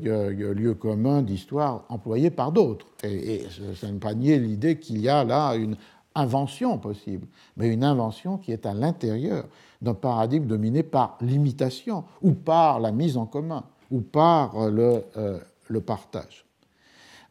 lieux 0.52 0.74
communs, 0.74 1.22
d'histoires 1.22 1.84
employés 1.88 2.30
par 2.30 2.50
d'autres. 2.50 2.86
Et, 3.04 3.46
ça 3.74 3.90
ne 3.90 3.98
pas 3.98 4.14
nier 4.14 4.38
l'idée 4.38 4.78
qu'il 4.78 5.00
y 5.00 5.08
a 5.08 5.24
là 5.24 5.54
une 5.54 5.76
invention 6.14 6.78
possible, 6.78 7.26
mais 7.56 7.68
une 7.68 7.84
invention 7.84 8.38
qui 8.38 8.52
est 8.52 8.66
à 8.66 8.72
l'intérieur 8.72 9.44
d'un 9.82 9.94
paradigme 9.94 10.46
dominé 10.46 10.82
par 10.82 11.18
l'imitation 11.20 12.04
ou 12.22 12.32
par 12.32 12.80
la 12.80 12.92
mise 12.92 13.16
en 13.16 13.26
commun 13.26 13.64
ou 13.90 14.00
par 14.00 14.70
le, 14.70 15.04
euh, 15.16 15.38
le 15.68 15.80
partage. 15.80 16.44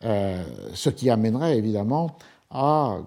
Euh, 0.03 0.43
ce 0.73 0.89
qui 0.89 1.09
amènerait 1.09 1.57
évidemment 1.57 2.15
à 2.49 2.99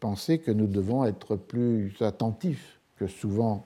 penser 0.00 0.38
que 0.38 0.50
nous 0.50 0.66
devons 0.66 1.04
être 1.04 1.36
plus 1.36 1.94
attentifs 2.00 2.80
que 2.96 3.06
souvent 3.06 3.64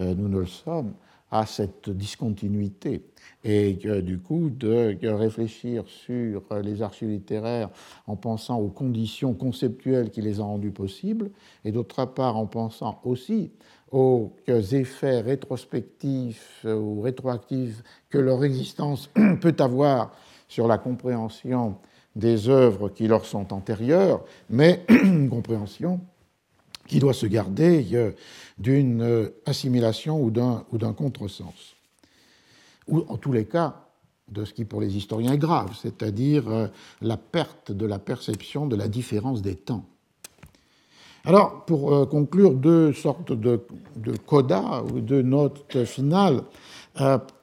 euh, 0.00 0.14
nous 0.14 0.28
ne 0.28 0.40
le 0.40 0.46
sommes 0.46 0.92
à 1.30 1.46
cette 1.46 1.90
discontinuité. 1.90 3.02
Et 3.42 3.72
du 3.72 4.18
coup 4.18 4.50
de 4.50 4.96
réfléchir 5.02 5.84
sur 5.88 6.42
les 6.62 6.80
archives 6.80 7.08
littéraires 7.08 7.70
en 8.06 8.14
pensant 8.14 8.58
aux 8.58 8.68
conditions 8.68 9.34
conceptuelles 9.34 10.10
qui 10.10 10.22
les 10.22 10.38
ont 10.38 10.46
rendues 10.46 10.70
possibles 10.70 11.30
et 11.64 11.72
d'autre 11.72 12.04
part 12.04 12.36
en 12.36 12.46
pensant 12.46 13.00
aussi 13.04 13.50
aux 13.90 14.32
effets 14.46 15.20
rétrospectifs 15.20 16.64
ou 16.64 17.00
rétroactifs 17.00 17.82
que 18.10 18.18
leur 18.18 18.44
existence 18.44 19.10
peut 19.40 19.56
avoir 19.58 20.12
sur 20.46 20.68
la 20.68 20.78
compréhension 20.78 21.76
des 22.16 22.48
œuvres 22.48 22.88
qui 22.88 23.08
leur 23.08 23.24
sont 23.24 23.52
antérieures, 23.52 24.24
mais 24.50 24.84
une 24.88 25.28
compréhension 25.28 26.00
qui 26.86 26.98
doit 26.98 27.14
se 27.14 27.26
garder 27.26 27.86
euh, 27.92 28.12
d'une 28.58 29.02
euh, 29.02 29.28
assimilation 29.46 30.22
ou 30.22 30.30
d'un 30.30 30.92
contresens. 30.92 31.74
Ou 32.88 33.04
en 33.08 33.16
tous 33.16 33.32
les 33.32 33.46
cas, 33.46 33.80
de 34.28 34.44
ce 34.44 34.54
qui 34.54 34.64
pour 34.64 34.80
les 34.80 34.96
historiens 34.96 35.32
est 35.32 35.38
grave, 35.38 35.76
c'est-à-dire 35.80 36.48
euh, 36.48 36.66
la 37.02 37.16
perte 37.16 37.72
de 37.72 37.86
la 37.86 37.98
perception 37.98 38.66
de 38.66 38.76
la 38.76 38.88
différence 38.88 39.42
des 39.42 39.54
temps. 39.54 39.84
Alors, 41.26 41.64
pour 41.64 42.06
conclure, 42.10 42.52
deux 42.52 42.92
sortes 42.92 43.32
de, 43.32 43.66
de 43.96 44.14
codas 44.14 44.82
ou 44.82 45.00
de 45.00 45.22
notes 45.22 45.86
finales 45.86 46.42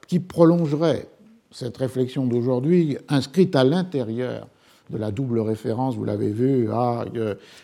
qui 0.08 0.20
prolongeraient 0.20 1.10
cette 1.50 1.78
réflexion 1.78 2.28
d'aujourd'hui, 2.28 3.00
inscrite 3.10 3.56
à 3.56 3.64
l'intérieur 3.64 4.48
de 4.92 4.98
la 4.98 5.12
double 5.12 5.40
référence, 5.40 5.96
vous 5.96 6.06
l'avez 6.06 6.30
vu, 6.30 6.72
à 6.72 7.06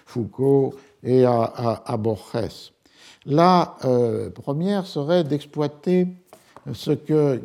Foucault 0.06 0.74
et 1.04 1.26
à, 1.26 1.98
Borges. 1.98 2.72
La 3.26 3.76
euh, 3.86 4.30
première 4.30 4.86
serait 4.86 5.24
d'exploiter 5.24 6.08
ce 6.74 6.92
que, 6.92 7.42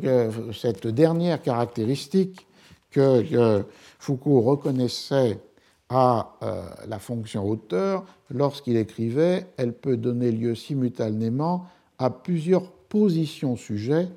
cette 0.53 0.87
dernière 0.87 1.41
caractéristique 1.41 2.47
que 2.91 3.63
Foucault 3.99 4.41
reconnaissait 4.41 5.39
à 5.89 6.35
euh, 6.41 6.63
la 6.87 6.99
fonction 6.99 7.47
auteur 7.47 8.03
lorsqu'il 8.29 8.77
écrivait, 8.77 9.45
elle 9.57 9.73
peut 9.73 9.97
donner 9.97 10.31
lieu 10.31 10.55
simultanément 10.55 11.67
à 11.99 12.09
plusieurs 12.09 12.71
positions 12.71 13.55
sujets 13.55 14.07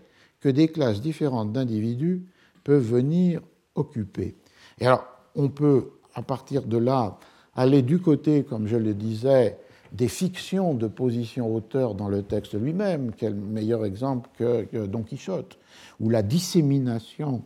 que 0.40 0.48
des 0.48 0.68
classes 0.68 1.01
différentes 1.01 1.52
d'individus 1.52 2.22
peuvent 2.64 2.82
venir 2.82 3.40
occuper. 3.74 4.34
Et 4.80 4.86
alors, 4.86 5.05
on 5.36 5.48
peut, 5.48 5.90
à 6.14 6.22
partir 6.22 6.62
de 6.62 6.78
là, 6.78 7.18
aller 7.54 7.82
du 7.82 8.00
côté, 8.00 8.42
comme 8.42 8.66
je 8.66 8.76
le 8.76 8.94
disais, 8.94 9.58
des 9.92 10.08
fictions 10.08 10.74
de 10.74 10.88
position 10.88 11.54
auteur 11.54 11.94
dans 11.94 12.08
le 12.08 12.22
texte 12.22 12.54
lui-même, 12.54 13.12
quel 13.16 13.34
meilleur 13.34 13.84
exemple 13.84 14.28
que, 14.36 14.86
Don 14.86 15.02
Quichotte, 15.02 15.58
où 16.00 16.10
la 16.10 16.22
dissémination 16.22 17.42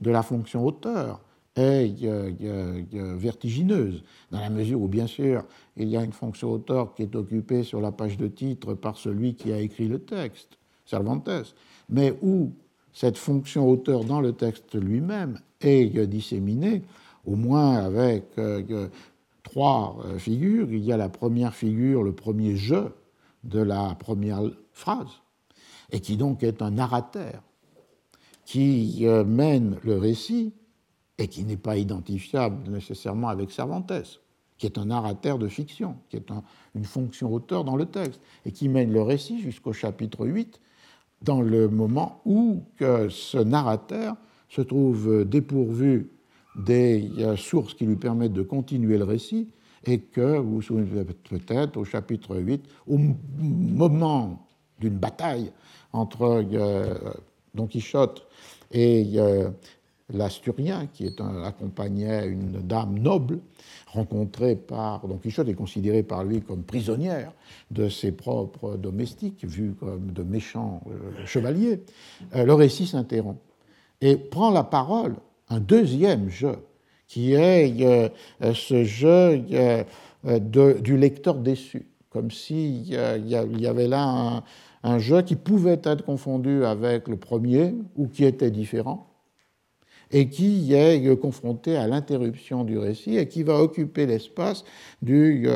de 0.00 0.10
la 0.10 0.22
fonction 0.22 0.64
auteur 0.64 1.20
est 1.56 1.92
vertigineuse, 2.92 4.02
dans 4.30 4.40
la 4.40 4.50
mesure 4.50 4.80
où, 4.80 4.88
bien 4.88 5.06
sûr, 5.06 5.44
il 5.76 5.88
y 5.88 5.96
a 5.96 6.04
une 6.04 6.12
fonction 6.12 6.52
auteur 6.52 6.94
qui 6.94 7.02
est 7.02 7.14
occupée 7.14 7.64
sur 7.64 7.80
la 7.80 7.92
page 7.92 8.16
de 8.16 8.28
titre 8.28 8.74
par 8.74 8.96
celui 8.96 9.34
qui 9.34 9.52
a 9.52 9.58
écrit 9.58 9.88
le 9.88 9.98
texte, 9.98 10.56
Cervantes, 10.86 11.54
mais 11.88 12.14
où 12.22 12.52
cette 12.92 13.18
fonction 13.18 13.68
auteur 13.68 14.04
dans 14.04 14.20
le 14.20 14.32
texte 14.32 14.74
lui-même 14.74 15.38
est 15.60 16.06
disséminée, 16.06 16.82
au 17.24 17.36
moins 17.36 17.76
avec 17.76 18.24
euh, 18.38 18.88
trois 19.42 19.98
euh, 20.04 20.18
figures. 20.18 20.72
Il 20.72 20.84
y 20.84 20.92
a 20.92 20.96
la 20.96 21.08
première 21.08 21.54
figure, 21.54 22.02
le 22.02 22.12
premier 22.12 22.56
jeu 22.56 22.94
de 23.44 23.60
la 23.60 23.94
première 23.94 24.42
phrase, 24.72 25.22
et 25.90 26.00
qui 26.00 26.16
donc 26.16 26.42
est 26.42 26.62
un 26.62 26.70
narrateur 26.70 27.42
qui 28.44 29.06
euh, 29.06 29.24
mène 29.24 29.78
le 29.84 29.96
récit 29.96 30.52
et 31.18 31.28
qui 31.28 31.44
n'est 31.44 31.56
pas 31.56 31.76
identifiable 31.76 32.70
nécessairement 32.70 33.28
avec 33.28 33.50
Cervantes, 33.50 34.20
qui 34.58 34.66
est 34.66 34.78
un 34.78 34.86
narrateur 34.86 35.38
de 35.38 35.48
fiction, 35.48 35.96
qui 36.08 36.16
est 36.16 36.26
une 36.74 36.84
fonction 36.84 37.32
auteur 37.32 37.64
dans 37.64 37.76
le 37.76 37.86
texte, 37.86 38.20
et 38.46 38.52
qui 38.52 38.68
mène 38.68 38.92
le 38.92 39.02
récit 39.02 39.40
jusqu'au 39.40 39.72
chapitre 39.72 40.26
8, 40.26 40.60
dans 41.22 41.42
le 41.42 41.68
moment 41.68 42.22
où 42.24 42.62
ce 42.78 43.36
narrateur 43.36 44.16
se 44.48 44.62
trouve 44.62 45.26
dépourvu 45.26 46.10
des 46.64 47.10
sources 47.36 47.74
qui 47.74 47.84
lui 47.84 47.96
permettent 47.96 48.32
de 48.32 48.42
continuer 48.42 48.98
le 48.98 49.04
récit 49.04 49.48
et 49.84 49.98
que, 49.98 50.38
vous 50.38 50.56
vous 50.56 50.62
souvenez 50.62 51.04
peut-être, 51.04 51.76
au 51.76 51.84
chapitre 51.84 52.36
8, 52.36 52.64
au 52.86 52.98
moment 53.38 54.46
d'une 54.78 54.96
bataille 54.96 55.52
entre 55.92 56.44
euh, 56.52 56.94
Don 57.54 57.66
Quichotte 57.66 58.26
et 58.72 59.12
euh, 59.16 59.50
l'Asturien, 60.12 60.86
qui 60.92 61.06
est 61.06 61.20
accompagnait 61.20 62.26
une 62.26 62.60
dame 62.62 62.98
noble, 62.98 63.40
rencontrée 63.86 64.56
par 64.56 65.06
Don 65.06 65.16
Quichotte 65.16 65.48
et 65.48 65.54
considérée 65.54 66.02
par 66.02 66.24
lui 66.24 66.42
comme 66.42 66.62
prisonnière 66.62 67.32
de 67.70 67.88
ses 67.88 68.12
propres 68.12 68.76
domestiques, 68.76 69.44
vus 69.44 69.74
comme 69.78 70.12
de 70.12 70.22
méchants 70.22 70.82
euh, 70.88 71.26
chevaliers, 71.26 71.82
le 72.34 72.52
récit 72.52 72.86
s'interrompt 72.86 73.40
et 74.00 74.16
prend 74.16 74.50
la 74.50 74.64
parole 74.64 75.16
un 75.50 75.60
deuxième 75.60 76.30
jeu, 76.30 76.56
qui 77.10 77.34
est 77.34 77.82
euh, 77.82 78.08
euh, 78.42 78.54
ce 78.54 78.84
jeu 78.84 79.44
euh, 79.52 79.84
du 80.78 80.96
lecteur 80.96 81.34
déçu, 81.34 81.86
comme 82.08 82.30
s'il 82.30 82.86
y 82.88 83.66
avait 83.66 83.88
là 83.88 84.44
un, 84.84 84.98
jeu 84.98 85.22
qui 85.22 85.34
pouvait 85.34 85.80
être 85.82 86.04
confondu 86.04 86.64
avec 86.64 87.08
le 87.08 87.16
premier 87.16 87.74
ou 87.96 88.06
qui 88.06 88.24
était 88.24 88.52
différent, 88.52 89.08
et 90.12 90.28
qui 90.28 90.72
est 90.72 91.16
confronté 91.20 91.76
à 91.76 91.86
l'interruption 91.86 92.64
du 92.64 92.78
récit 92.78 93.16
et 93.16 93.28
qui 93.28 93.44
va 93.44 93.60
occuper 93.60 94.06
l'espace 94.06 94.64
du 95.02 95.48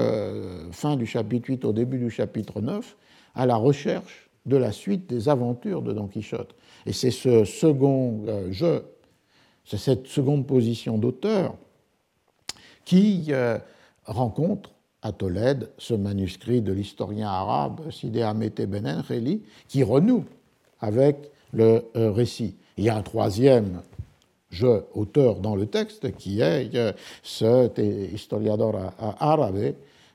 fin 0.70 0.94
du 0.94 1.06
chapitre 1.06 1.48
8 1.48 1.64
au 1.64 1.72
début 1.72 1.98
du 1.98 2.08
chapitre 2.08 2.60
9 2.60 2.96
à 3.34 3.46
la 3.46 3.56
recherche 3.56 4.30
de 4.46 4.56
la 4.56 4.70
suite 4.70 5.08
des 5.08 5.28
aventures 5.28 5.82
de 5.82 5.92
Don 5.92 6.06
Quichotte. 6.06 6.54
Et 6.86 6.92
c'est 6.92 7.10
ce 7.10 7.44
second 7.44 8.24
jeu, 8.52 8.84
c'est 9.64 9.78
cette 9.78 10.06
seconde 10.06 10.46
position 10.46 10.98
d'auteur 10.98 11.54
qui 12.84 13.26
euh, 13.30 13.58
rencontre 14.04 14.70
à 15.02 15.12
Tolède 15.12 15.70
ce 15.78 15.94
manuscrit 15.94 16.62
de 16.62 16.72
l'historien 16.72 17.28
arabe 17.28 17.90
Sidi 17.90 18.22
Hamete 18.22 18.62
Ben 18.62 18.86
Enkheli 18.86 19.42
qui 19.68 19.82
renoue 19.82 20.24
avec 20.80 21.30
le 21.52 21.84
récit. 21.94 22.56
Il 22.76 22.84
y 22.84 22.88
a 22.88 22.96
un 22.96 23.02
troisième 23.02 23.82
jeu 24.50 24.84
auteur 24.94 25.40
dans 25.40 25.56
le 25.56 25.66
texte 25.66 26.16
qui 26.16 26.40
est 26.40 26.74
euh, 26.74 26.92
ce 27.22 27.70
historiador 28.12 28.92
arabe 28.98 29.74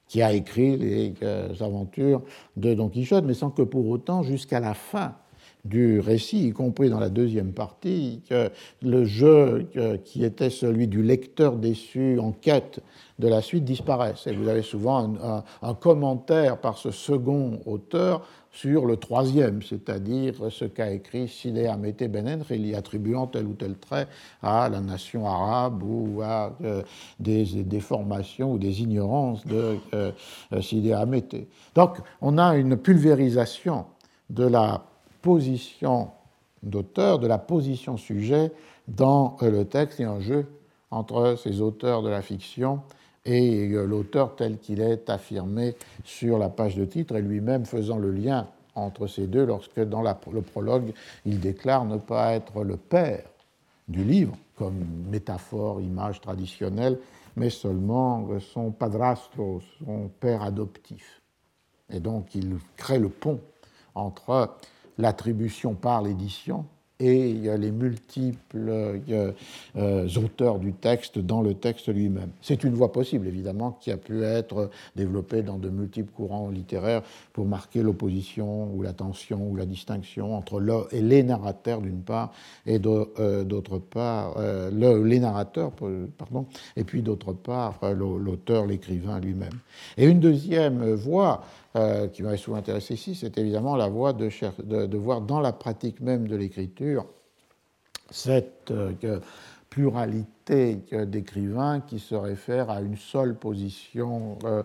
qui 0.09 0.23
a 0.23 0.34
écrit 0.34 0.76
les 0.76 1.13
euh, 1.21 1.53
aventures 1.59 2.23
de 2.57 2.73
Don 2.73 2.89
Quichotte, 2.89 3.26
mais 3.26 3.35
sans 3.35 3.51
que 3.51 3.61
pour 3.61 3.88
autant, 3.88 4.23
jusqu'à 4.23 4.59
la 4.59 4.73
fin 4.73 5.13
du 5.69 5.99
récit, 5.99 6.47
y 6.47 6.51
compris 6.51 6.89
dans 6.89 6.99
la 6.99 7.09
deuxième 7.09 7.53
partie, 7.53 8.21
que 8.27 8.49
le 8.81 9.05
jeu 9.05 9.67
qui 10.03 10.25
était 10.25 10.49
celui 10.49 10.87
du 10.87 11.03
lecteur 11.03 11.55
déçu 11.57 12.19
en 12.19 12.31
quête 12.31 12.81
de 13.19 13.27
la 13.27 13.41
suite 13.41 13.65
disparaisse. 13.65 14.25
Et 14.27 14.33
vous 14.33 14.47
avez 14.47 14.61
souvent 14.61 15.13
un, 15.61 15.73
commentaire 15.75 16.57
par 16.57 16.77
ce 16.77 16.89
second 16.89 17.59
auteur 17.65 18.25
sur 18.51 18.85
le 18.85 18.97
troisième, 18.97 19.61
c'est-à-dire 19.61 20.33
ce 20.49 20.65
qu'a 20.65 20.91
écrit 20.91 21.27
Sidi 21.27 21.67
Amete 21.67 22.09
Ben 22.09 22.43
y 22.49 22.73
attribuant 22.73 23.27
tel 23.27 23.45
ou 23.45 23.53
tel 23.53 23.77
trait 23.77 24.07
à 24.41 24.69
la 24.69 24.79
nation 24.79 25.27
arabe 25.27 25.83
ou 25.83 26.21
à 26.23 26.55
euh, 26.63 26.81
des 27.19 27.45
déformations 27.63 28.53
ou 28.53 28.57
des 28.57 28.81
ignorances 28.81 29.45
de 29.45 29.77
euh, 29.93 30.11
Donc 31.75 31.97
on 32.21 32.37
a 32.39 32.55
une 32.55 32.75
pulvérisation 32.75 33.85
de 34.31 34.45
la 34.45 34.83
position 35.21 36.09
d'auteur, 36.63 37.19
de 37.19 37.27
la 37.27 37.37
position 37.37 37.97
sujet 37.97 38.51
dans 38.87 39.37
euh, 39.41 39.51
le 39.51 39.65
texte 39.65 39.99
et 39.99 40.05
un 40.05 40.19
jeu 40.19 40.45
entre 40.91 41.35
ces 41.35 41.61
auteurs 41.61 42.01
de 42.01 42.09
la 42.09 42.21
fiction 42.21 42.81
et 43.25 43.69
euh, 43.69 43.85
l'auteur 43.85 44.35
tel 44.35 44.57
qu'il 44.57 44.81
est 44.81 45.09
affirmé 45.09 45.75
sur 46.03 46.37
la 46.37 46.49
page 46.49 46.75
de 46.75 46.85
titre 46.85 47.15
et 47.15 47.21
lui-même 47.21 47.65
faisant 47.65 47.97
le 47.97 48.11
lien 48.11 48.47
entre 48.75 49.07
ces 49.07 49.27
deux 49.27 49.45
lorsque 49.45 49.79
dans 49.79 50.01
le 50.01 50.41
prologue 50.41 50.93
il 51.25 51.39
déclare 51.39 51.85
ne 51.85 51.97
pas 51.97 52.33
être 52.33 52.63
le 52.63 52.77
père 52.77 53.23
du 53.87 54.03
livre 54.03 54.35
comme 54.55 54.85
métaphore, 55.09 55.81
image 55.81 56.19
traditionnelle, 56.19 56.99
mais 57.37 57.49
seulement 57.49 58.27
son 58.39 58.71
padrastro, 58.71 59.61
son 59.79 60.09
père 60.19 60.43
adoptif. 60.43 61.21
Et 61.89 62.01
donc 62.01 62.35
il 62.35 62.57
crée 62.75 62.99
le 62.99 63.07
pont 63.07 63.39
entre 63.95 64.57
l'attribution 64.99 65.73
par 65.73 66.03
l'édition 66.03 66.65
et 67.01 67.34
les 67.57 67.71
multiples 67.71 68.67
euh, 68.67 69.31
euh, 69.77 70.07
auteurs 70.17 70.59
du 70.59 70.73
texte 70.73 71.17
dans 71.17 71.41
le 71.41 71.53
texte 71.53 71.88
lui-même. 71.88 72.31
C'est 72.41 72.65
une 72.65 72.73
voie 72.73 72.91
possible, 72.91 73.26
évidemment, 73.26 73.71
qui 73.80 73.89
a 73.89 73.95
pu 73.95 74.23
être 74.23 74.69
développée 74.97 75.41
dans 75.41 75.57
de 75.57 75.69
multiples 75.69 76.11
courants 76.11 76.49
littéraires 76.49 77.01
pour 77.31 77.45
marquer 77.45 77.84
l'opposition 77.84 78.69
ou 78.73 78.81
la 78.81 78.91
tension 78.91 79.49
ou 79.49 79.55
la 79.55 79.65
distinction 79.65 80.35
entre 80.35 80.59
le 80.59 80.88
et 80.91 81.01
les 81.01 81.23
narrateurs 81.23 81.81
d'une 81.81 82.01
part 82.01 82.34
et 82.65 82.81
euh, 82.85 83.45
d'autre 83.45 83.77
part 83.77 84.35
le, 84.38 85.01
les 85.03 85.19
narrateurs, 85.19 85.71
pardon, 86.17 86.45
et 86.76 86.84
puis 86.84 87.01
d'autre 87.01 87.31
part 87.31 87.80
l'auteur, 87.93 88.65
l'écrivain 88.65 89.19
lui-même. 89.19 89.57
Et 89.97 90.05
une 90.05 90.19
deuxième 90.19 90.93
voie 90.93 91.43
euh, 91.75 92.07
qui 92.07 92.23
m'avait 92.23 92.37
souvent 92.37 92.57
intéressé 92.57 92.95
ici, 92.95 93.13
c'est 93.13 93.37
évidemment 93.37 93.75
la 93.75 93.89
voie 93.89 94.11
de, 94.11 94.97
voir 94.97 95.21
dans 95.21 95.39
la 95.39 95.53
pratique 95.53 96.01
même 96.01 96.27
de 96.27 96.35
l'écriture 96.35 97.05
cette 98.09 98.71
euh, 98.71 99.19
pluralité 99.69 100.77
d'écrivains 101.05 101.81
qui 101.81 101.99
se 101.99 102.15
réfèrent 102.15 102.71
à 102.71 102.81
une 102.81 102.97
seule 102.97 103.35
position 103.35 104.39
euh, 104.45 104.63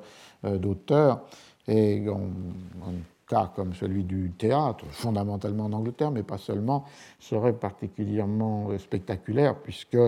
d'auteur. 0.57 1.27
Et 1.69 2.07
un 2.09 2.93
cas 3.29 3.53
comme 3.55 3.75
celui 3.75 4.05
du 4.05 4.33
théâtre, 4.39 4.87
fondamentalement 4.89 5.67
en 5.67 5.73
Angleterre, 5.75 6.11
mais 6.11 6.23
pas 6.23 6.39
seulement, 6.39 6.87
serait 7.21 7.53
particulièrement 7.53 8.71
spectaculaire, 8.79 9.57
puisque 9.57 9.99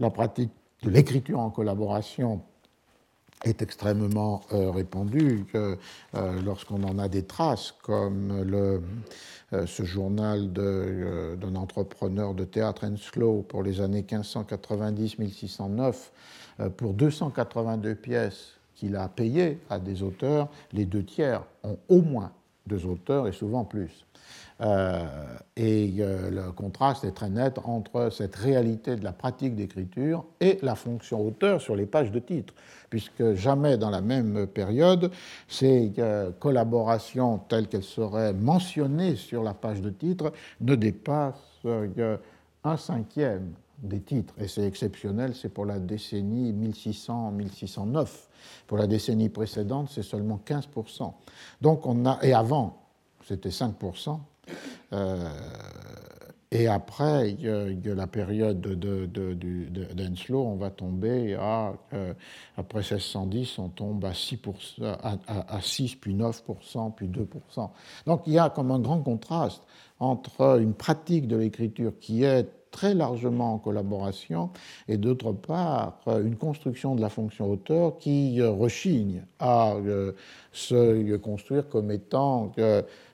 la 0.00 0.10
pratique 0.10 0.50
de 0.82 0.90
l'écriture 0.90 1.38
en 1.38 1.50
collaboration 1.50 2.42
est 3.44 3.62
extrêmement 3.62 4.42
euh, 4.52 4.70
répandu, 4.70 5.46
euh, 5.54 5.76
lorsqu'on 6.44 6.82
en 6.82 6.98
a 6.98 7.08
des 7.08 7.24
traces, 7.24 7.72
comme 7.82 8.30
euh, 8.52 8.78
ce 9.66 9.84
journal 9.84 10.52
d'un 10.52 11.54
entrepreneur 11.56 12.34
de 12.34 12.44
théâtre 12.44 12.84
Henslow 12.84 13.42
pour 13.42 13.62
les 13.62 13.80
années 13.80 14.02
1590-1609, 14.02 15.94
pour 16.76 16.92
282 16.92 17.94
pièces 17.94 18.58
qu'il 18.74 18.96
a 18.96 19.08
payées 19.08 19.58
à 19.70 19.78
des 19.78 20.02
auteurs, 20.02 20.48
les 20.72 20.84
deux 20.84 21.04
tiers 21.04 21.42
ont 21.64 21.78
au 21.88 22.02
moins 22.02 22.32
deux 22.66 22.86
auteurs 22.86 23.28
et 23.28 23.32
souvent 23.32 23.64
plus. 23.64 24.06
Euh, 24.62 25.06
et 25.56 25.94
euh, 26.00 26.30
le 26.30 26.52
contraste 26.52 27.04
est 27.04 27.12
très 27.12 27.30
net 27.30 27.58
entre 27.64 28.10
cette 28.10 28.36
réalité 28.36 28.96
de 28.96 29.04
la 29.04 29.12
pratique 29.12 29.56
d'écriture 29.56 30.26
et 30.38 30.58
la 30.60 30.74
fonction 30.74 31.26
auteur 31.26 31.62
sur 31.62 31.76
les 31.76 31.86
pages 31.86 32.12
de 32.12 32.18
titre, 32.18 32.52
puisque 32.90 33.34
jamais 33.34 33.78
dans 33.78 33.88
la 33.88 34.02
même 34.02 34.46
période, 34.46 35.10
ces 35.48 35.92
euh, 35.98 36.30
collaborations 36.38 37.38
telles 37.48 37.68
qu'elles 37.68 37.82
seraient 37.82 38.34
mentionnées 38.34 39.16
sur 39.16 39.42
la 39.42 39.54
page 39.54 39.80
de 39.80 39.90
titre 39.90 40.32
ne 40.60 40.74
dépassent 40.74 41.64
un 42.62 42.76
cinquième 42.76 43.52
des 43.78 44.00
titres, 44.00 44.34
et 44.38 44.46
c'est 44.46 44.66
exceptionnel, 44.66 45.34
c'est 45.34 45.48
pour 45.48 45.64
la 45.64 45.78
décennie 45.78 46.52
1600-1609. 46.52 48.08
Pour 48.66 48.78
la 48.78 48.86
décennie 48.86 49.28
précédente, 49.28 49.88
c'est 49.90 50.02
seulement 50.02 50.40
15%. 50.44 51.12
Donc 51.60 51.86
on 51.86 52.06
a, 52.06 52.18
et 52.22 52.32
avant, 52.32 52.82
c'était 53.26 53.50
5%. 53.50 54.18
Euh, 54.92 55.30
et 56.52 56.66
après, 56.66 57.36
la 57.84 58.06
période 58.08 58.60
d'Enslow, 58.60 60.42
on 60.42 60.56
va 60.56 60.70
tomber 60.70 61.34
à, 61.34 61.74
euh, 61.92 62.12
après 62.56 62.80
1610, 62.80 63.58
on 63.60 63.68
tombe 63.68 64.04
à 64.04 64.14
6, 64.14 64.40
à, 64.82 65.60
6, 65.60 65.94
puis 65.94 66.12
9%, 66.12 66.92
puis 66.94 67.06
2%. 67.06 67.70
Donc 68.04 68.22
il 68.26 68.32
y 68.32 68.38
a 68.38 68.50
comme 68.50 68.72
un 68.72 68.80
grand 68.80 69.00
contraste 69.00 69.62
entre 70.00 70.60
une 70.60 70.74
pratique 70.74 71.28
de 71.28 71.36
l'écriture 71.36 71.92
qui 72.00 72.24
est 72.24 72.48
très 72.70 72.94
largement 72.94 73.54
en 73.54 73.58
collaboration, 73.58 74.50
et 74.88 74.96
d'autre 74.96 75.32
part, 75.32 75.98
une 76.06 76.36
construction 76.36 76.94
de 76.94 77.00
la 77.00 77.08
fonction 77.08 77.50
auteur 77.50 77.98
qui 77.98 78.42
rechigne 78.42 79.22
à 79.38 79.74
euh, 79.74 80.12
se 80.52 81.16
construire 81.16 81.68
comme 81.68 81.90
étant 81.90 82.52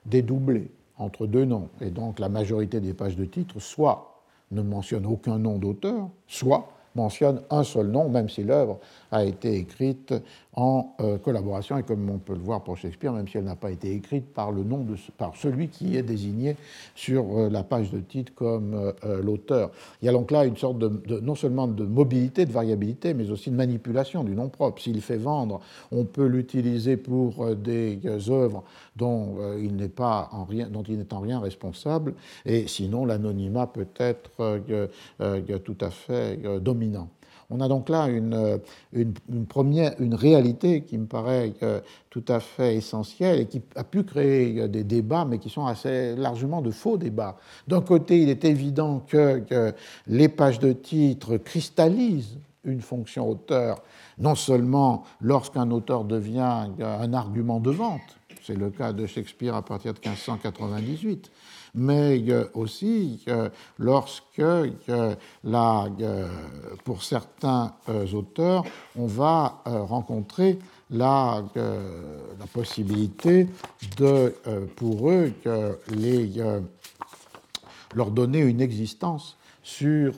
dédoublée 0.05 0.71
entre 0.97 1.27
deux 1.27 1.45
noms. 1.45 1.69
Et 1.81 1.89
donc 1.89 2.19
la 2.19 2.29
majorité 2.29 2.79
des 2.79 2.93
pages 2.93 3.15
de 3.15 3.25
titre 3.25 3.59
soit 3.59 4.23
ne 4.51 4.61
mentionne 4.61 5.05
aucun 5.05 5.37
nom 5.37 5.57
d'auteur, 5.57 6.09
soit 6.27 6.69
mentionne 6.95 7.41
un 7.49 7.63
seul 7.63 7.87
nom, 7.87 8.09
même 8.09 8.27
si 8.27 8.43
l'œuvre 8.43 8.79
a 9.11 9.23
été 9.23 9.55
écrite 9.55 10.13
en 10.57 10.95
euh, 11.01 11.19
collaboration, 11.19 11.77
et 11.77 11.83
comme 11.83 12.09
on 12.09 12.17
peut 12.17 12.33
le 12.33 12.41
voir 12.41 12.63
pour 12.63 12.77
Shakespeare, 12.77 13.13
même 13.13 13.27
si 13.27 13.37
elle 13.37 13.43
n'a 13.43 13.55
pas 13.55 13.69
été 13.69 13.93
écrite 13.93 14.33
par, 14.33 14.51
le 14.51 14.63
nom 14.63 14.79
de, 14.79 14.95
par 15.15 15.35
celui 15.35 15.67
qui 15.67 15.95
est 15.95 16.01
désigné 16.01 16.55
sur 16.95 17.25
euh, 17.37 17.49
la 17.49 17.63
page 17.63 17.91
de 17.91 17.99
titre 17.99 18.33
comme 18.33 18.73
euh, 18.73 19.21
l'auteur. 19.21 19.69
Il 20.01 20.07
y 20.07 20.09
a 20.09 20.11
donc 20.11 20.31
là 20.31 20.45
une 20.45 20.57
sorte 20.57 20.79
de, 20.79 21.19
non 21.19 21.35
seulement 21.35 21.67
de 21.67 21.85
mobilité, 21.85 22.47
de 22.47 22.51
variabilité, 22.51 23.13
mais 23.13 23.29
aussi 23.29 23.51
de 23.51 23.55
manipulation 23.55 24.23
du 24.23 24.33
nom 24.33 24.49
propre. 24.49 24.81
S'il 24.81 24.99
fait 25.01 25.17
vendre, 25.17 25.61
on 25.91 26.05
peut 26.05 26.25
l'utiliser 26.25 26.97
pour 26.97 27.55
des 27.55 27.99
œuvres 28.29 28.63
dont 28.95 29.37
il 29.59 29.75
n'est 29.75 29.89
pas 29.89 30.29
en 30.31 30.43
rien, 30.43 30.67
dont 30.69 30.83
il 30.83 30.97
n'est 30.97 31.13
en 31.13 31.19
rien 31.19 31.39
responsable, 31.39 32.15
et 32.45 32.67
sinon 32.67 33.05
l'anonymat 33.05 33.67
peut 33.67 33.87
être 33.99 34.31
tout 35.63 35.77
à 35.81 35.89
fait 35.91 36.39
dominant. 36.59 37.09
On 37.49 37.61
a 37.61 37.69
donc 37.69 37.87
là 37.87 38.07
une, 38.07 38.59
première, 39.47 39.93
une 39.99 40.15
réalité 40.15 40.81
qui 40.81 40.97
me 40.97 41.05
paraît 41.05 41.53
euh, 41.63 41.79
tout 42.09 42.25
à 42.27 42.41
fait 42.41 42.75
essentielle 42.75 43.39
et 43.39 43.45
qui 43.45 43.61
a 43.75 43.85
pu 43.85 44.03
créer 44.03 44.59
euh, 44.59 44.67
des 44.67 44.83
débats, 44.83 45.23
mais 45.23 45.39
qui 45.39 45.49
sont 45.49 45.65
assez 45.65 46.13
largement 46.17 46.61
de 46.61 46.71
faux 46.71 46.97
débats. 46.97 47.37
D'un 47.67 47.79
côté, 47.79 48.21
il 48.21 48.27
est 48.27 48.43
évident 48.43 48.99
que, 49.07 49.39
que 49.39 49.73
les 50.07 50.27
pages 50.27 50.59
de 50.59 50.73
titre 50.73 51.37
cristallisent 51.37 52.37
une 52.65 52.81
fonction 52.81 53.29
auteur, 53.29 53.81
non 54.17 54.35
seulement 54.35 55.05
lorsqu'un 55.21 55.71
auteur 55.71 56.03
devient 56.03 56.67
un 56.81 57.13
argument 57.13 57.61
de 57.61 57.71
vente, 57.71 58.17
C'est 58.43 58.55
le 58.57 58.69
cas 58.71 58.91
de 58.91 59.05
Shakespeare 59.05 59.55
à 59.55 59.61
partir 59.61 59.93
de 59.93 59.99
1598 59.99 61.31
mais 61.75 62.23
aussi 62.53 63.23
lorsque, 63.77 64.41
pour 66.83 67.03
certains 67.03 67.73
auteurs, 68.13 68.63
on 68.97 69.05
va 69.05 69.61
rencontrer 69.65 70.59
la, 70.89 71.43
la 71.55 72.47
possibilité 72.53 73.47
de, 73.97 74.33
pour 74.75 75.09
eux, 75.09 75.33
les, 75.95 76.31
leur 77.95 78.11
donner 78.11 78.39
une 78.39 78.61
existence 78.61 79.37
sur 79.63 80.13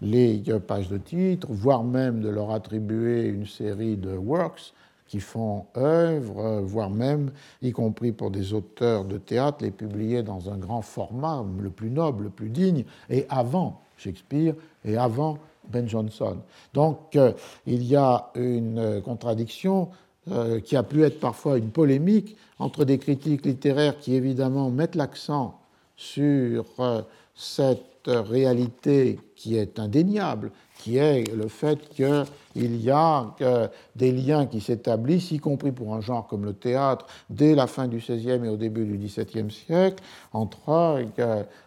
les 0.00 0.42
pages 0.66 0.88
de 0.88 0.98
titre, 0.98 1.48
voire 1.50 1.84
même 1.84 2.20
de 2.20 2.28
leur 2.28 2.50
attribuer 2.50 3.26
une 3.26 3.46
série 3.46 3.96
de 3.96 4.16
works 4.16 4.72
qui 5.10 5.18
font 5.18 5.66
œuvre, 5.76 6.60
voire 6.60 6.88
même, 6.88 7.32
y 7.62 7.72
compris 7.72 8.12
pour 8.12 8.30
des 8.30 8.54
auteurs 8.54 9.04
de 9.04 9.18
théâtre, 9.18 9.64
les 9.64 9.72
publier 9.72 10.22
dans 10.22 10.50
un 10.50 10.56
grand 10.56 10.82
format, 10.82 11.44
le 11.60 11.68
plus 11.68 11.90
noble, 11.90 12.24
le 12.24 12.30
plus 12.30 12.48
digne, 12.48 12.84
et 13.10 13.26
avant 13.28 13.80
Shakespeare 13.96 14.54
et 14.84 14.96
avant 14.96 15.38
Ben 15.68 15.88
Jonson. 15.88 16.36
Donc 16.74 17.16
euh, 17.16 17.32
il 17.66 17.82
y 17.82 17.96
a 17.96 18.30
une 18.36 19.02
contradiction 19.04 19.88
euh, 20.30 20.60
qui 20.60 20.76
a 20.76 20.84
pu 20.84 21.02
être 21.02 21.18
parfois 21.18 21.58
une 21.58 21.70
polémique 21.70 22.36
entre 22.60 22.84
des 22.84 22.98
critiques 22.98 23.44
littéraires 23.44 23.98
qui 23.98 24.14
évidemment 24.14 24.70
mettent 24.70 24.94
l'accent 24.94 25.58
sur 25.96 26.66
euh, 26.78 27.02
cette 27.34 28.06
réalité 28.06 29.18
qui 29.34 29.56
est 29.56 29.80
indéniable, 29.80 30.52
qui 30.82 30.96
est 30.96 31.30
le 31.34 31.48
fait 31.48 31.88
qu'il 31.90 32.82
y 32.82 32.90
a 32.90 33.26
des 33.96 34.12
liens 34.12 34.46
qui 34.46 34.60
s'établissent, 34.60 35.30
y 35.30 35.38
compris 35.38 35.72
pour 35.72 35.94
un 35.94 36.00
genre 36.00 36.26
comme 36.26 36.44
le 36.44 36.54
théâtre, 36.54 37.06
dès 37.28 37.54
la 37.54 37.66
fin 37.66 37.86
du 37.86 37.98
XVIe 37.98 38.44
et 38.44 38.48
au 38.48 38.56
début 38.56 38.86
du 38.86 38.96
XVIIe 38.96 39.50
siècle, 39.50 40.02
entre 40.32 41.04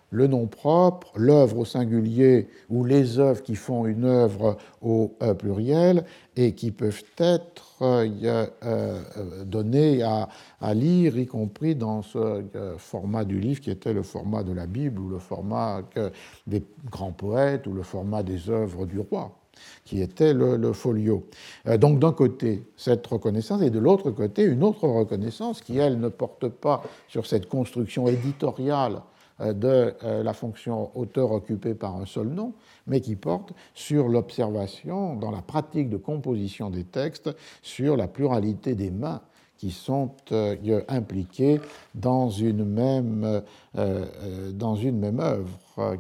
le 0.10 0.28
nom 0.28 0.48
propre, 0.48 1.12
l'œuvre 1.16 1.60
au 1.60 1.66
singulier 1.66 2.48
ou 2.70 2.86
les 2.86 3.20
œuvres 3.20 3.42
qui 3.42 3.56
font 3.56 3.86
une 3.86 4.06
œuvre 4.06 4.58
au 4.82 5.16
euh, 5.22 5.34
pluriel 5.34 6.06
et 6.36 6.54
qui 6.54 6.72
peuvent 6.72 7.04
être 7.18 7.73
euh, 7.84 8.46
euh, 8.64 9.44
données 9.46 10.02
à, 10.04 10.74
lire, 10.74 11.18
y 11.18 11.26
compris 11.26 11.76
dans 11.76 12.02
ce 12.02 12.44
format 12.78 13.26
du 13.26 13.40
livre 13.40 13.62
qui 13.62 13.72
était 13.72 13.94
le 13.94 14.04
format 14.04 14.44
de 14.44 14.54
la 14.54 14.68
Bible 14.68 15.00
ou 15.00 15.10
le 15.10 15.20
format 15.20 15.82
des 16.48 16.64
grands 16.90 17.12
poètes 17.12 17.68
ou 17.68 17.74
le 17.74 17.84
format 17.84 18.24
des 18.24 18.50
œuvres 18.50 18.86
du 18.86 19.00
roi 19.00 19.38
qui 19.86 20.02
était 20.02 20.34
le, 20.34 20.74
folio. 20.74 21.28
Donc 21.78 22.00
d'un 22.00 22.12
côté, 22.12 22.64
cette 22.76 23.06
reconnaissance, 23.06 23.62
et 23.62 23.70
de 23.70 23.80
l'autre 23.80 24.10
côté, 24.12 24.44
une 24.44 24.64
autre 24.64 24.88
reconnaissance 24.88 25.62
qui, 25.62 25.78
elle, 25.78 26.00
ne 26.00 26.10
porte 26.10 26.48
pas 26.48 26.84
sur 27.08 27.26
cette 27.26 27.48
construction 27.48 28.08
éditoriale 28.08 28.96
euh, 28.96 29.00
de 29.52 29.94
euh, 30.04 30.24
la 30.24 30.34
fonction 30.34 30.96
auteur 30.98 31.32
occupée 31.32 31.74
par 31.74 31.98
un 31.98 32.06
seul 32.06 32.28
nom, 32.28 32.54
mais 32.88 33.02
qui 33.02 33.16
porte 33.16 33.52
sur 33.74 34.08
l'observation, 34.08 35.16
dans 35.16 35.32
la 35.32 35.42
pratique 35.42 35.90
de 35.90 35.98
composition 35.98 36.70
des 36.70 36.86
textes, 36.86 37.36
sur 37.62 37.98
la 37.98 38.08
pluralité 38.08 38.76
des 38.76 38.92
mains 38.92 39.22
qui 39.58 39.72
sont 39.72 40.12
euh, 40.32 40.82
impliquées 40.88 41.60
dans 41.96 42.30
une 42.30 42.64
même, 42.64 43.42
dans 44.54 44.76
une 44.76 45.00
même 45.00 45.20
œuvre. 45.20 45.98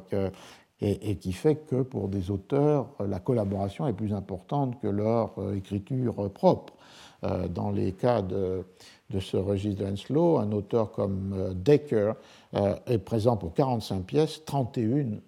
Et, 0.85 1.15
qui 1.15 1.31
fait 1.31 1.55
que 1.55 1.81
pour 1.81 2.09
des 2.09 2.29
auteurs, 2.29 2.89
la 2.99 3.19
collaboration 3.19 3.87
est 3.87 3.93
plus 3.93 4.13
importante 4.13 4.81
que 4.81 4.87
leur 4.87 5.33
écriture 5.55 6.29
propre. 6.33 6.73
Dans 7.21 7.71
les 7.71 7.93
cas 7.93 8.21
de, 8.21 8.65
de 9.13 9.19
ce 9.21 9.37
registre 9.37 9.85
d'Henslow, 9.85 10.39
un 10.39 10.51
auteur 10.51 10.91
comme 10.91 11.53
Decker 11.55 11.95
euh, 11.97 12.13
est 12.53 12.99
présent 12.99 13.37
pour 13.37 13.53
45 13.53 14.05
pièces, 14.05 14.45
31 14.45 15.19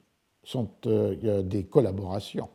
sont 0.46 0.70
euh, 0.86 1.42
des 1.42 1.64
collaborations. 1.64 2.50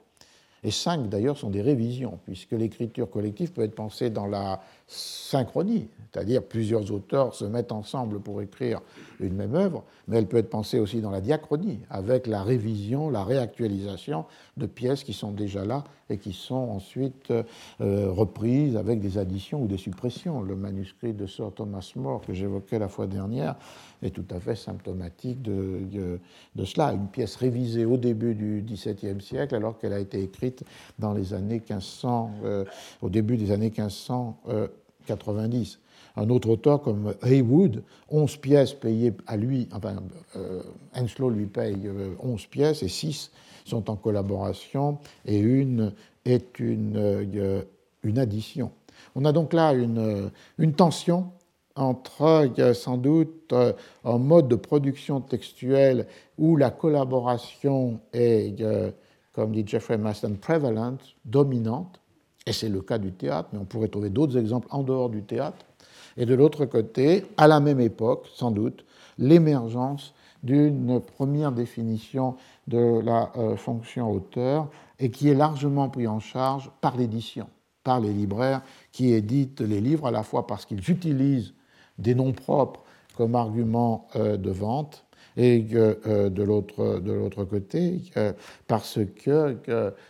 Et 0.63 0.71
5 0.71 1.09
d'ailleurs 1.09 1.39
sont 1.39 1.51
des 1.51 1.63
révisions, 1.63 2.19
puisque 2.25 2.53
l'écriture 2.53 3.11
collective 3.11 3.53
peut 3.53 3.63
être 3.63 3.75
pensée 3.75 4.11
dans 4.11 4.27
la 4.27 4.61
synchronie, 4.91 5.89
c'est-à-dire 6.13 6.43
plusieurs 6.43 6.91
auteurs 6.91 7.35
se 7.35 7.45
mettent 7.45 7.71
ensemble 7.71 8.21
pour 8.21 8.43
écrire 8.43 8.81
une 9.21 9.35
même 9.35 9.55
œuvre, 9.55 9.85
mais 10.09 10.19
elle 10.19 10.27
peut 10.27 10.39
être 10.39 10.51
pensée 10.51 10.81
aussi 10.81 11.01
dans 11.01 11.11
la 11.11 11.21
diachronie, 11.21 11.79
avec 11.89 12.27
la 12.27 12.43
révision, 12.43 13.09
la 13.09 13.23
réactualisation 13.23 14.25
de 14.57 14.67
pièces 14.67 15.05
qui 15.05 15.13
sont 15.13 15.31
déjà 15.31 15.65
là 15.65 15.85
et 16.11 16.19
qui 16.19 16.33
sont 16.33 16.57
ensuite 16.57 17.31
euh, 17.31 18.11
reprises 18.11 18.77
avec 18.77 19.01
des 19.01 19.17
additions 19.19 19.63
ou 19.63 19.69
des 19.69 19.77
suppressions. 19.77 20.43
Le 20.43 20.57
manuscrit 20.57 21.13
de 21.13 21.27
Sir 21.27 21.53
Thomas 21.55 21.93
More 21.95 22.21
que 22.23 22.35
j'évoquais 22.35 22.81
la 22.81 22.89
fois 22.89 23.07
dernière 23.07 23.55
est 24.03 24.11
tout 24.11 24.25
à 24.31 24.41
fait 24.41 24.57
symptomatique 24.57 25.41
de, 25.43 26.19
de, 26.57 26.65
cela. 26.65 26.93
Une 26.93 27.07
pièce 27.07 27.37
révisée 27.37 27.85
au 27.85 27.97
début 27.97 28.35
du 28.35 28.65
XVIIe 28.67 29.21
siècle, 29.21 29.55
alors 29.55 29.79
qu'elle 29.79 29.93
a 29.93 30.01
été 30.01 30.21
écrite 30.21 30.65
dans 30.99 31.13
les 31.13 31.33
années 31.33 31.61
1500, 31.61 32.31
euh, 32.45 32.65
au 33.03 33.09
début 33.09 33.37
des 33.37 33.53
années 33.53 33.71
1500. 33.71 34.41
90. 35.11 35.79
Un 36.17 36.29
autre 36.31 36.51
auteur 36.51 36.83
comme 36.83 37.15
Heywood, 37.23 37.83
11 38.11 38.37
pièces 38.37 38.73
payées 38.73 39.13
à 39.27 39.37
lui, 39.37 39.69
enfin, 39.73 39.97
euh, 40.37 40.63
Henslow 40.95 41.31
lui 41.31 41.47
paye 41.47 41.89
11 42.21 42.41
euh, 42.43 42.47
pièces 42.51 42.83
et 42.83 42.89
6 42.89 43.31
sont 43.65 43.91
en 43.91 43.97
collaboration 43.97 44.99
et 45.25 45.39
une 45.39 45.93
est 46.25 46.59
une, 46.59 46.97
euh, 46.97 47.63
une 48.03 48.19
addition. 48.19 48.73
On 49.15 49.25
a 49.25 49.33
donc 49.33 49.53
là 49.53 49.73
une, 49.73 50.31
une 50.59 50.75
tension 50.75 51.31
entre 51.77 52.51
sans 52.75 52.99
doute 52.99 53.55
un 54.05 54.19
mode 54.19 54.49
de 54.49 54.57
production 54.57 55.21
textuelle 55.21 56.07
où 56.37 56.57
la 56.57 56.71
collaboration 56.71 58.01
est, 58.13 58.63
comme 59.33 59.53
dit 59.53 59.65
Jeffrey 59.67 59.97
Maston, 59.97 60.37
prevalent, 60.39 60.99
dominante, 61.25 62.00
et 62.51 62.53
c'est 62.53 62.69
le 62.69 62.81
cas 62.81 62.99
du 62.99 63.13
théâtre, 63.13 63.51
mais 63.53 63.61
on 63.61 63.65
pourrait 63.65 63.87
trouver 63.87 64.11
d'autres 64.11 64.37
exemples 64.37 64.67
en 64.73 64.83
dehors 64.83 65.09
du 65.09 65.23
théâtre. 65.23 65.65
Et 66.17 66.27
de 66.27 66.35
l'autre 66.35 66.67
côté, 66.67 67.25
à 67.37 67.47
la 67.47 67.61
même 67.61 67.79
époque, 67.79 68.27
sans 68.35 68.51
doute, 68.51 68.85
l'émergence 69.19 70.15
d'une 70.43 71.01
première 71.01 71.53
définition 71.53 72.35
de 72.67 73.01
la 73.05 73.31
euh, 73.37 73.55
fonction 73.55 74.11
auteur 74.11 74.69
et 74.99 75.13
qui 75.13 75.29
est 75.29 75.35
largement 75.35 75.89
pris 75.91 76.09
en 76.09 76.19
charge 76.19 76.73
par 76.81 76.97
l'édition, 76.97 77.47
par 77.85 78.01
les 78.01 78.13
libraires 78.13 78.63
qui 78.91 79.13
éditent 79.13 79.61
les 79.61 79.81
livres 79.81 80.09
à 80.09 80.11
la 80.11 80.25
fois 80.25 80.49
parce 80.49 80.67
qu'ils 80.67 80.91
utilisent 80.91 81.55
des 81.99 82.17
noms 82.17 82.33
propres 82.33 82.81
comme 83.17 83.37
argument 83.37 84.09
euh, 84.17 84.37
de 84.37 84.51
vente 84.51 85.05
et 85.37 85.65
euh, 85.75 86.29
de 86.29 86.43
l'autre 86.43 87.45
côté, 87.45 88.03
parce 88.67 88.99
que, 89.25 89.57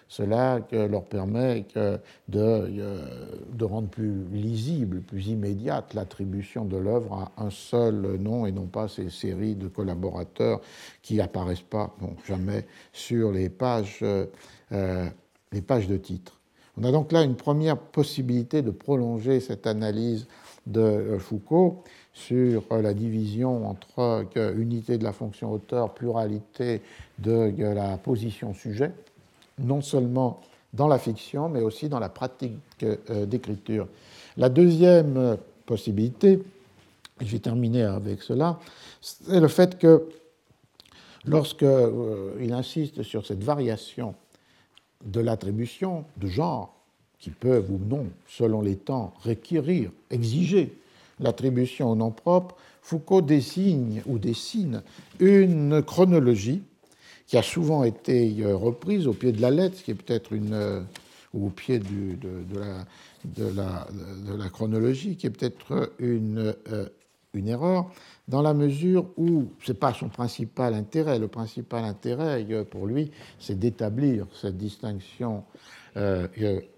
cela 0.09 0.61
leur 0.73 1.05
permet 1.05 1.67
de, 1.75 1.99
euh, 2.37 3.07
de 3.53 3.65
rendre 3.65 3.89
plus 3.89 4.25
lisible, 4.33 5.01
plus 5.01 5.29
immédiate 5.29 5.95
l'attribution 5.95 6.65
de 6.65 6.77
l'œuvre 6.77 7.31
à 7.37 7.45
un 7.45 7.51
seul 7.51 8.17
nom 8.19 8.47
et 8.47 8.53
non 8.53 8.67
pas 8.67 8.89
ces 8.89 9.11
séries 9.11 9.55
de 9.55 9.69
collaborateurs 9.69 10.61
qui 11.03 11.17
n'apparaissent 11.17 11.61
pas 11.61 11.95
jamais 12.27 12.67
sur 12.93 13.33
les 13.33 13.49
pages, 13.49 14.01
euh, 14.03 15.07
les 15.53 15.63
pages 15.63 15.87
de 15.87 15.97
titre. 15.97 16.41
On 16.77 16.85
a 16.85 16.93
donc 16.93 17.13
là 17.13 17.23
une 17.23 17.37
première 17.37 17.77
possibilité 17.77 18.63
de 18.63 18.71
prolonger 18.71 19.41
cette 19.41 19.67
analyse 19.67 20.27
de 20.67 21.17
Foucault 21.19 21.83
sur 22.13 22.65
la 22.71 22.93
division 22.93 23.69
entre 23.69 24.27
unité 24.57 24.99
de 24.99 25.05
la 25.05 25.13
fonction 25.13 25.53
auteur, 25.53 25.95
pluralité 25.95 26.83
de 27.19 27.53
la 27.59 27.97
position 27.97 28.53
sujet, 28.55 28.93
non 29.59 29.81
seulement 29.81 30.41
dans 30.73 30.89
la 30.89 30.99
fiction, 30.99 31.49
mais 31.49 31.61
aussi 31.61 31.89
dans 31.89 31.99
la 31.99 32.09
pratique 32.09 32.53
euh, 32.83 33.27
d'écriture. 33.27 33.89
La 34.37 34.49
deuxième 34.49 35.37
possibilité, 35.67 36.41
et 37.21 37.25
je 37.25 37.33
vais 37.33 37.39
terminer 37.41 37.83
avec 37.83 38.23
cela, 38.23 38.59
c'est 39.01 39.41
le 39.41 39.49
fait 39.49 39.79
que 39.79 40.09
lorsqu'il 41.25 41.67
euh, 41.67 42.53
insiste 42.53 43.03
sur 43.03 43.27
cette 43.27 43.43
variation 43.43 44.15
de 45.05 45.21
l'attribution 45.21 46.05
de 46.17 46.29
genre, 46.29 46.75
qui 47.19 47.31
peuvent 47.31 47.71
ou 47.71 47.79
non, 47.79 48.07
selon 48.27 48.63
les 48.63 48.77
temps, 48.77 49.13
requérir, 49.23 49.91
exiger 50.11 50.73
l'attribution 51.21 51.91
au 51.91 51.97
nom 51.97 52.11
propre, 52.11 52.57
Foucault 52.83 53.23
désigne 53.23 54.03
ou 54.07 54.19
dessine 54.19 54.83
une 55.21 55.83
chronologie 55.83 56.63
qui 57.27 57.37
a 57.37 57.43
souvent 57.43 57.85
été 57.85 58.35
euh, 58.41 58.57
reprise 58.57 59.07
au 59.07 59.13
pied 59.13 59.31
de 59.31 59.41
la 59.41 59.51
lettre, 59.51 59.81
qui 59.83 59.93
est 59.93 59.95
peut-être 59.95 60.33
une 60.33 60.53
euh, 60.53 60.81
ou 61.33 61.47
au 61.47 61.51
pied 61.51 61.79
de, 61.79 62.17
la, 63.55 64.49
chronologie, 64.49 65.15
qui 65.15 65.29
est 65.29 65.31
peut-être 65.31 65.93
une, 66.01 66.53
euh, 66.73 66.89
une 67.35 67.47
erreur, 67.47 67.89
dans 68.27 68.43
la 68.43 68.53
mesure 68.53 69.07
où 69.17 69.53
ce 69.63 69.71
n'est 69.71 69.79
pas 69.79 69.95
son 69.95 70.09
principal 70.09 70.75
intérêt. 70.75 71.21
Le 71.21 71.29
principal 71.29 71.85
intérêt 71.85 72.45
pour 72.69 72.89
lui, 72.89 73.13
c'est 73.39 73.57
d'établir 73.57 74.27
cette 74.33 74.57
distinction 74.57 75.45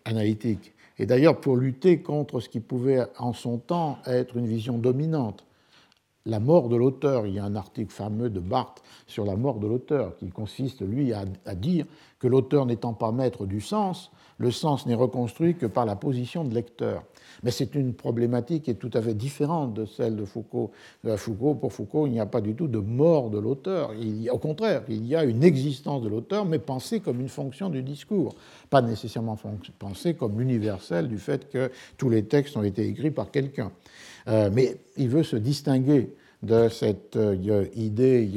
analytique 0.04 0.74
et 1.02 1.06
d'ailleurs 1.06 1.40
pour 1.40 1.56
lutter 1.56 2.00
contre 2.00 2.38
ce 2.38 2.48
qui 2.48 2.60
pouvait 2.60 3.00
en 3.18 3.32
son 3.32 3.58
temps 3.58 3.98
être 4.06 4.36
une 4.36 4.46
vision 4.46 4.78
dominante. 4.78 5.44
La 6.24 6.38
mort 6.38 6.68
de 6.68 6.76
l'auteur, 6.76 7.26
il 7.26 7.34
y 7.34 7.38
a 7.40 7.44
un 7.44 7.56
article 7.56 7.92
fameux 7.92 8.30
de 8.30 8.38
Barthes 8.38 8.82
sur 9.08 9.24
la 9.24 9.34
mort 9.34 9.58
de 9.58 9.66
l'auteur, 9.66 10.16
qui 10.16 10.28
consiste, 10.28 10.80
lui, 10.80 11.12
à, 11.12 11.24
dire 11.56 11.84
que 12.20 12.28
l'auteur 12.28 12.64
n'étant 12.64 12.92
pas 12.92 13.10
maître 13.10 13.44
du 13.44 13.60
sens, 13.60 14.12
le 14.38 14.52
sens 14.52 14.86
n'est 14.86 14.94
reconstruit 14.94 15.56
que 15.56 15.66
par 15.66 15.84
la 15.84 15.96
position 15.96 16.44
de 16.44 16.54
lecteur. 16.54 17.02
Mais 17.42 17.50
c'est 17.50 17.74
une 17.74 17.92
problématique 17.92 18.64
qui 18.64 18.70
est 18.70 18.74
tout 18.74 18.90
à 18.94 19.02
fait 19.02 19.14
différente 19.14 19.74
de 19.74 19.84
celle 19.84 20.14
de 20.14 20.24
Foucault. 20.24 20.70
Foucault 21.16 21.54
pour 21.54 21.72
Foucault, 21.72 22.06
il 22.06 22.12
n'y 22.12 22.20
a 22.20 22.26
pas 22.26 22.40
du 22.40 22.54
tout 22.54 22.68
de 22.68 22.78
mort 22.78 23.30
de 23.30 23.38
l'auteur. 23.38 23.92
Au 24.30 24.38
contraire, 24.38 24.82
il 24.88 25.04
y 25.06 25.16
a 25.16 25.24
une 25.24 25.42
existence 25.42 26.02
de 26.02 26.08
l'auteur, 26.08 26.44
mais 26.44 26.60
pensée 26.60 27.00
comme 27.00 27.20
une 27.20 27.28
fonction 27.28 27.68
du 27.68 27.82
discours, 27.82 28.34
pas 28.70 28.82
nécessairement 28.82 29.36
pensée 29.78 30.14
comme 30.14 30.40
universelle 30.40 31.08
du 31.08 31.18
fait 31.18 31.48
que 31.50 31.70
tous 31.96 32.10
les 32.10 32.24
textes 32.24 32.56
ont 32.56 32.62
été 32.62 32.86
écrits 32.86 33.10
par 33.10 33.30
quelqu'un. 33.30 33.72
Euh, 34.28 34.50
mais 34.52 34.76
il 34.96 35.08
veut 35.08 35.22
se 35.22 35.36
distinguer 35.36 36.14
de 36.42 36.68
cette 36.68 37.16
euh, 37.16 37.66
idée 37.74 38.30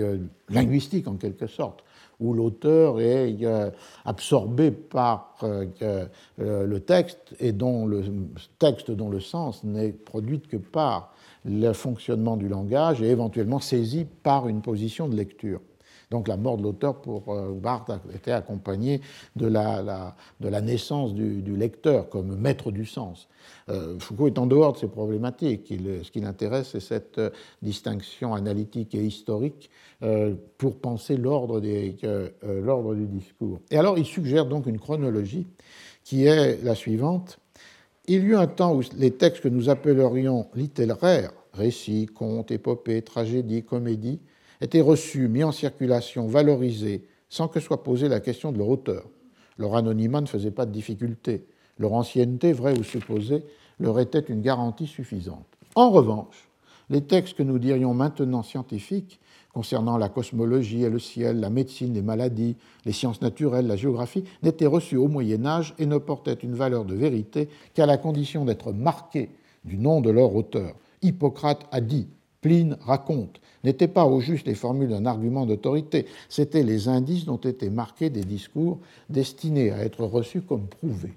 linguistique 0.49 1.07
en 1.07 1.15
quelque 1.15 1.47
sorte 1.47 1.83
où 2.21 2.33
l'auteur 2.33 3.01
est 3.01 3.35
absorbé 4.05 4.71
par 4.71 5.35
euh, 5.43 6.05
le 6.39 6.79
texte 6.79 7.35
et 7.41 7.51
dont 7.51 7.85
le 7.85 8.03
texte 8.57 8.89
dont 8.89 9.09
le 9.09 9.19
sens 9.19 9.65
n'est 9.65 9.91
produit 9.91 10.39
que 10.39 10.55
par 10.55 11.13
le 11.43 11.73
fonctionnement 11.73 12.37
du 12.37 12.47
langage 12.47 13.01
et 13.01 13.09
éventuellement 13.09 13.59
saisi 13.59 14.05
par 14.23 14.47
une 14.47 14.61
position 14.61 15.09
de 15.09 15.15
lecture. 15.17 15.59
Donc 16.11 16.27
la 16.27 16.37
mort 16.37 16.57
de 16.57 16.63
l'auteur 16.63 17.01
pour 17.01 17.23
euh, 17.29 17.53
Barthes 17.53 17.91
était 18.13 18.31
accompagnée 18.31 19.01
de 19.35 19.47
la, 19.47 20.15
naissance 20.61 21.13
du, 21.13 21.55
lecteur 21.55 22.09
comme 22.09 22.35
maître 22.35 22.71
du 22.71 22.85
sens. 22.85 23.27
Euh, 23.69 23.97
Foucault 23.99 24.27
est 24.27 24.39
en 24.39 24.45
dehors 24.45 24.73
de 24.73 24.77
ces 24.79 24.87
problématiques. 24.87 25.67
ce 25.69 26.11
qui 26.11 26.19
l'intéresse, 26.19 26.69
c'est 26.71 26.79
cette 26.79 27.17
euh, 27.17 27.29
distinction 27.61 28.33
analytique 28.33 28.95
et 28.95 29.03
historique 29.03 29.69
pour 30.57 30.75
penser 30.77 31.17
l'ordre 31.17 31.61
du 31.61 31.95
discours. 33.07 33.59
Et 33.71 33.77
alors 33.77 33.97
il 33.97 34.05
suggère 34.05 34.45
donc 34.45 34.67
une 34.67 34.77
chronologie 34.77 35.47
qui 36.03 36.25
est 36.25 36.63
la 36.63 36.75
suivante. 36.75 37.39
Il 38.07 38.21
y 38.21 38.25
eut 38.25 38.35
un 38.35 38.45
temps 38.45 38.75
où 38.75 38.81
les 38.97 39.11
textes 39.11 39.41
que 39.41 39.47
nous 39.47 39.69
appellerions 39.69 40.47
littéraires, 40.53 41.31
récits, 41.53 42.05
contes, 42.05 42.51
épopées, 42.51 43.01
tragédies, 43.01 43.63
comédies, 43.63 44.19
étaient 44.61 44.81
reçus, 44.81 45.27
mis 45.27 45.43
en 45.43 45.51
circulation, 45.51 46.27
valorisés, 46.27 47.05
sans 47.29 47.47
que 47.47 47.59
soit 47.59 47.83
posée 47.83 48.07
la 48.07 48.19
question 48.19 48.51
de 48.51 48.57
leur 48.57 48.69
auteur. 48.69 49.03
Leur 49.57 49.75
anonymat 49.75 50.21
ne 50.21 50.27
faisait 50.27 50.51
pas 50.51 50.65
de 50.65 50.71
difficulté. 50.71 51.45
Leur 51.79 51.93
ancienneté, 51.93 52.53
vraie 52.53 52.77
ou 52.77 52.83
supposée, 52.83 53.43
leur 53.79 53.99
était 53.99 54.19
une 54.19 54.41
garantie 54.41 54.87
suffisante. 54.87 55.45
En 55.75 55.89
revanche, 55.89 56.47
les 56.89 57.01
textes 57.01 57.35
que 57.35 57.43
nous 57.43 57.59
dirions 57.59 57.93
maintenant 57.93 58.43
scientifiques, 58.43 59.19
concernant 59.53 59.97
la 59.97 60.09
cosmologie 60.09 60.83
et 60.83 60.89
le 60.89 60.99
ciel, 60.99 61.39
la 61.39 61.49
médecine, 61.49 61.93
les 61.93 62.01
maladies, 62.01 62.57
les 62.85 62.91
sciences 62.91 63.21
naturelles, 63.21 63.67
la 63.67 63.77
géographie, 63.77 64.25
n'étaient 64.43 64.65
reçus 64.65 64.97
au 64.97 65.07
Moyen 65.07 65.45
Âge 65.45 65.73
et 65.79 65.85
ne 65.85 65.97
portaient 65.97 66.33
une 66.33 66.55
valeur 66.55 66.85
de 66.85 66.93
vérité 66.93 67.49
qu'à 67.73 67.85
la 67.85 67.97
condition 67.97 68.45
d'être 68.45 68.73
marqués 68.73 69.29
du 69.63 69.77
nom 69.77 70.01
de 70.01 70.09
leur 70.09 70.35
auteur. 70.35 70.75
Hippocrate 71.01 71.65
a 71.71 71.81
dit, 71.81 72.07
Pline 72.45 72.77
raconte, 72.85 73.41
n'étaient 73.63 73.87
pas 73.87 74.05
au 74.05 74.19
juste 74.19 74.45
les 74.45 74.53
formules 74.53 74.89
d'un 74.89 75.07
argument 75.07 75.47
d'autorité, 75.47 76.05
c'étaient 76.29 76.61
les 76.61 76.87
indices 76.87 77.25
dont 77.25 77.39
étaient 77.39 77.71
marqués 77.71 78.11
des 78.11 78.23
discours 78.23 78.77
destinés 79.09 79.71
à 79.71 79.83
être 79.83 80.05
reçus 80.05 80.41
comme 80.41 80.67
prouvés. 80.67 81.13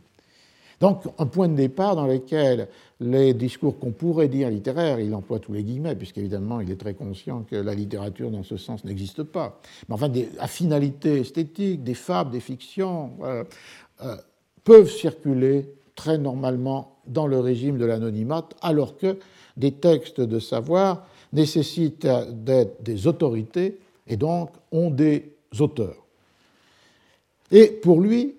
Donc, 0.81 1.03
un 1.19 1.27
point 1.27 1.49
de 1.49 1.55
départ 1.55 1.97
dans 1.97 2.07
lequel 2.07 2.69
les 3.01 3.35
discours 3.35 3.79
qu'on 3.79 3.91
pourrait 3.91 4.29
dire 4.29 4.49
littéraires, 4.49 5.01
il 5.01 5.15
emploie 5.15 5.39
tous 5.39 5.53
les 5.53 5.63
guillemets, 5.63 5.97
puisqu'évidemment, 5.97 6.61
il 6.61 6.71
est 6.71 6.81
très 6.81 6.95
conscient 6.95 7.43
que 7.43 7.57
la 7.57 7.75
littérature, 7.75 8.31
dans 8.31 8.43
ce 8.43 8.57
sens, 8.57 8.83
n'existe 8.87 9.23
pas. 9.23 9.61
Mais 9.87 9.97
enfin, 9.97 10.11
à 10.39 10.47
finalité 10.47 11.21
esthétique, 11.21 11.85
des 11.85 11.93
fables, 11.93 12.31
des 12.31 12.41
fictions, 12.41 13.11
euh, 13.23 13.45
peuvent 14.65 14.91
circuler 14.91 15.69
très 15.95 16.17
normalement 16.17 16.97
dans 17.07 17.27
le 17.27 17.39
régime 17.39 17.77
de 17.77 17.85
l'anonymat, 17.85 18.49
alors 18.63 18.97
que 18.97 19.19
des 19.59 19.73
textes 19.73 20.21
de 20.21 20.39
savoir 20.39 21.07
nécessitent 21.33 22.07
d'être 22.45 22.83
des 22.83 23.07
autorités 23.07 23.79
et 24.07 24.17
donc 24.17 24.51
ont 24.73 24.91
des 24.91 25.33
auteurs. 25.59 26.07
Et 27.51 27.67
pour 27.67 28.01
lui, 28.01 28.35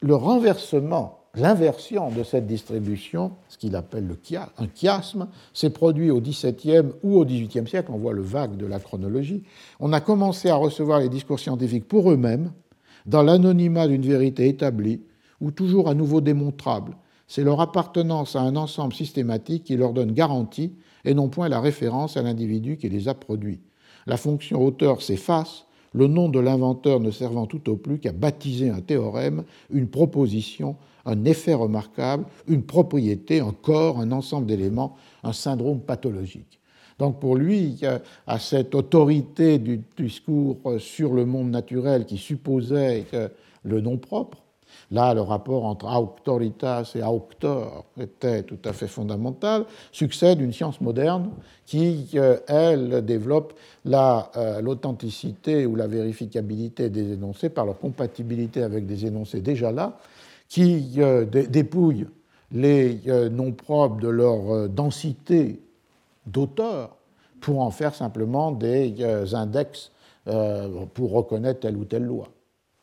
le 0.00 0.14
renversement, 0.14 1.20
l'inversion 1.34 2.10
de 2.10 2.22
cette 2.22 2.46
distribution, 2.46 3.32
ce 3.48 3.58
qu'il 3.58 3.76
appelle 3.76 4.06
le 4.06 4.18
un 4.58 4.66
chiasme, 4.74 5.28
s'est 5.52 5.70
produit 5.70 6.10
au 6.10 6.20
XVIIe 6.20 6.92
ou 7.02 7.18
au 7.18 7.24
XVIIIe 7.24 7.68
siècle, 7.68 7.90
on 7.92 7.98
voit 7.98 8.12
le 8.12 8.22
vague 8.22 8.56
de 8.56 8.66
la 8.66 8.78
chronologie. 8.78 9.42
On 9.80 9.92
a 9.92 10.00
commencé 10.00 10.48
à 10.48 10.56
recevoir 10.56 11.00
les 11.00 11.08
discours 11.08 11.40
scientifiques 11.40 11.88
pour 11.88 12.10
eux-mêmes, 12.10 12.52
dans 13.06 13.22
l'anonymat 13.22 13.86
d'une 13.86 14.06
vérité 14.06 14.48
établie, 14.48 15.02
ou 15.40 15.50
toujours 15.50 15.88
à 15.88 15.94
nouveau 15.94 16.20
démontrable. 16.20 16.96
C'est 17.26 17.44
leur 17.44 17.60
appartenance 17.60 18.36
à 18.36 18.40
un 18.40 18.56
ensemble 18.56 18.94
systématique 18.94 19.64
qui 19.64 19.76
leur 19.76 19.92
donne 19.92 20.12
garantie 20.12 20.72
et 21.04 21.14
non 21.14 21.28
point 21.28 21.48
la 21.48 21.60
référence 21.60 22.16
à 22.16 22.22
l'individu 22.22 22.76
qui 22.76 22.88
les 22.88 23.08
a 23.08 23.14
produits. 23.14 23.60
La 24.06 24.16
fonction 24.16 24.64
auteur 24.64 25.02
s'efface, 25.02 25.66
le 25.92 26.08
nom 26.08 26.28
de 26.28 26.40
l'inventeur 26.40 27.00
ne 27.00 27.10
servant 27.10 27.46
tout 27.46 27.70
au 27.70 27.76
plus 27.76 27.98
qu'à 27.98 28.12
baptiser 28.12 28.68
un 28.68 28.80
théorème, 28.80 29.44
une 29.70 29.88
proposition, 29.88 30.76
un 31.06 31.24
effet 31.24 31.54
remarquable, 31.54 32.24
une 32.48 32.62
propriété, 32.62 33.40
un 33.40 33.52
corps, 33.52 34.00
un 34.00 34.10
ensemble 34.12 34.46
d'éléments, 34.46 34.96
un 35.22 35.32
syndrome 35.32 35.80
pathologique. 35.80 36.58
Donc 36.98 37.20
pour 37.20 37.36
lui, 37.36 37.80
à 38.26 38.38
cette 38.38 38.74
autorité 38.74 39.58
du 39.58 39.80
discours 39.96 40.58
sur 40.78 41.12
le 41.12 41.24
monde 41.24 41.50
naturel 41.50 42.06
qui 42.06 42.18
supposait 42.18 43.04
le 43.62 43.80
nom 43.80 43.96
propre, 43.96 44.43
Là, 44.94 45.12
le 45.12 45.22
rapport 45.22 45.64
entre 45.64 45.86
auctoritas 45.86 46.92
et 46.94 47.02
auctor 47.02 47.84
était 48.00 48.44
tout 48.44 48.60
à 48.64 48.72
fait 48.72 48.86
fondamental. 48.86 49.64
Succède 49.90 50.40
une 50.40 50.52
science 50.52 50.80
moderne 50.80 51.30
qui, 51.66 52.10
euh, 52.14 52.36
elle, 52.46 53.04
développe 53.04 53.54
euh, 53.88 54.60
l'authenticité 54.60 55.66
ou 55.66 55.74
la 55.74 55.88
vérificabilité 55.88 56.90
des 56.90 57.14
énoncés 57.14 57.48
par 57.48 57.66
leur 57.66 57.80
compatibilité 57.80 58.62
avec 58.62 58.86
des 58.86 59.04
énoncés 59.04 59.40
déjà 59.40 59.72
là, 59.72 59.98
qui 60.48 60.92
euh, 60.98 61.24
dépouillent 61.24 62.06
les 62.52 63.00
noms 63.32 63.50
propres 63.50 63.96
de 63.96 64.08
leur 64.08 64.68
densité 64.68 65.60
d'auteur 66.24 66.94
pour 67.40 67.62
en 67.62 67.72
faire 67.72 67.96
simplement 67.96 68.52
des 68.52 68.94
index 69.34 69.90
pour 70.94 71.10
reconnaître 71.10 71.60
telle 71.60 71.76
ou 71.76 71.84
telle 71.84 72.04
loi 72.04 72.28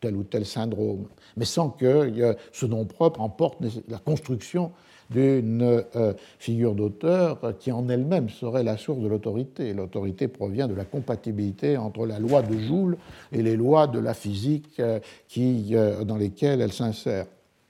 tel 0.01 0.15
ou 0.15 0.23
tel 0.23 0.45
syndrome, 0.45 1.05
mais 1.37 1.45
sans 1.45 1.69
que 1.69 2.35
ce 2.51 2.65
nom 2.65 2.85
propre 2.85 3.21
emporte 3.21 3.57
la 3.87 3.99
construction 3.99 4.71
d'une 5.11 5.61
euh, 5.95 6.13
figure 6.39 6.73
d'auteur 6.73 7.57
qui 7.59 7.71
en 7.71 7.87
elle-même 7.89 8.29
serait 8.29 8.63
la 8.63 8.77
source 8.77 8.99
de 8.99 9.07
l'autorité. 9.07 9.73
L'autorité 9.73 10.27
provient 10.27 10.67
de 10.67 10.73
la 10.73 10.85
compatibilité 10.85 11.77
entre 11.77 12.05
la 12.05 12.19
loi 12.19 12.41
de 12.41 12.57
Joule 12.57 12.97
et 13.31 13.41
les 13.41 13.55
lois 13.55 13.87
de 13.87 13.99
la 13.99 14.13
physique 14.13 14.79
euh, 14.79 14.99
qui, 15.27 15.71
euh, 15.73 16.03
dans 16.03 16.17
lesquelles 16.17 16.61
elle 16.61 16.71
s'insère. 16.71 17.25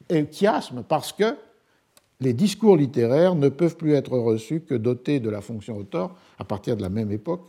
Et 0.09 0.25
chiasme 0.31 0.83
parce 0.87 1.11
que 1.11 1.35
les 2.19 2.33
discours 2.33 2.77
littéraires 2.77 3.33
ne 3.33 3.49
peuvent 3.49 3.77
plus 3.77 3.93
être 3.93 4.15
reçus 4.17 4.61
que 4.61 4.75
dotés 4.75 5.19
de 5.19 5.29
la 5.29 5.41
fonction 5.41 5.77
auteur 5.77 6.15
à 6.37 6.43
partir 6.43 6.77
de 6.77 6.83
la 6.83 6.89
même 6.89 7.11
époque, 7.11 7.41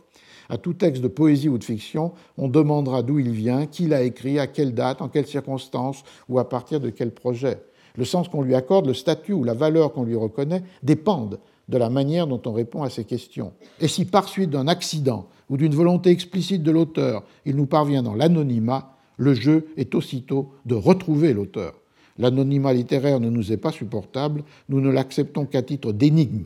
à 0.49 0.57
tout 0.57 0.73
texte 0.73 1.01
de 1.01 1.07
poésie 1.07 1.49
ou 1.49 1.57
de 1.57 1.63
fiction, 1.63 2.13
on 2.37 2.47
demandera 2.47 3.03
d'où 3.03 3.19
il 3.19 3.31
vient, 3.31 3.65
qui 3.65 3.87
l'a 3.87 4.03
écrit, 4.03 4.39
à 4.39 4.47
quelle 4.47 4.73
date, 4.73 5.01
en 5.01 5.09
quelles 5.09 5.27
circonstances 5.27 6.03
ou 6.29 6.39
à 6.39 6.49
partir 6.49 6.79
de 6.79 6.89
quel 6.89 7.11
projet. 7.11 7.59
Le 7.95 8.05
sens 8.05 8.27
qu'on 8.27 8.41
lui 8.41 8.55
accorde, 8.55 8.87
le 8.87 8.93
statut 8.93 9.33
ou 9.33 9.43
la 9.43 9.53
valeur 9.53 9.93
qu'on 9.93 10.03
lui 10.03 10.15
reconnaît 10.15 10.63
dépendent 10.81 11.39
de 11.69 11.77
la 11.77 11.89
manière 11.89 12.27
dont 12.27 12.41
on 12.45 12.51
répond 12.51 12.83
à 12.83 12.89
ces 12.89 13.05
questions. 13.05 13.53
Et 13.79 13.87
si 13.87 14.05
par 14.05 14.27
suite 14.27 14.49
d'un 14.49 14.67
accident 14.67 15.27
ou 15.49 15.57
d'une 15.57 15.75
volonté 15.75 16.09
explicite 16.09 16.63
de 16.63 16.71
l'auteur, 16.71 17.23
il 17.45 17.55
nous 17.55 17.65
parvient 17.65 18.03
dans 18.03 18.15
l'anonymat, 18.15 18.97
le 19.17 19.33
jeu 19.33 19.67
est 19.77 19.95
aussitôt 19.95 20.51
de 20.65 20.75
retrouver 20.75 21.33
l'auteur. 21.33 21.73
L'anonymat 22.17 22.73
littéraire 22.73 23.19
ne 23.19 23.29
nous 23.29 23.51
est 23.51 23.57
pas 23.57 23.71
supportable, 23.71 24.43
nous 24.69 24.81
ne 24.81 24.91
l'acceptons 24.91 25.45
qu'à 25.45 25.61
titre 25.61 25.93
d'énigme, 25.93 26.43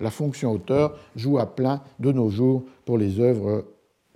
la 0.00 0.10
fonction 0.10 0.52
auteur 0.52 0.96
joue 1.16 1.38
à 1.38 1.46
plein 1.46 1.82
de 1.98 2.12
nos 2.12 2.30
jours 2.30 2.64
pour 2.84 2.98
les 2.98 3.20
œuvres 3.20 3.64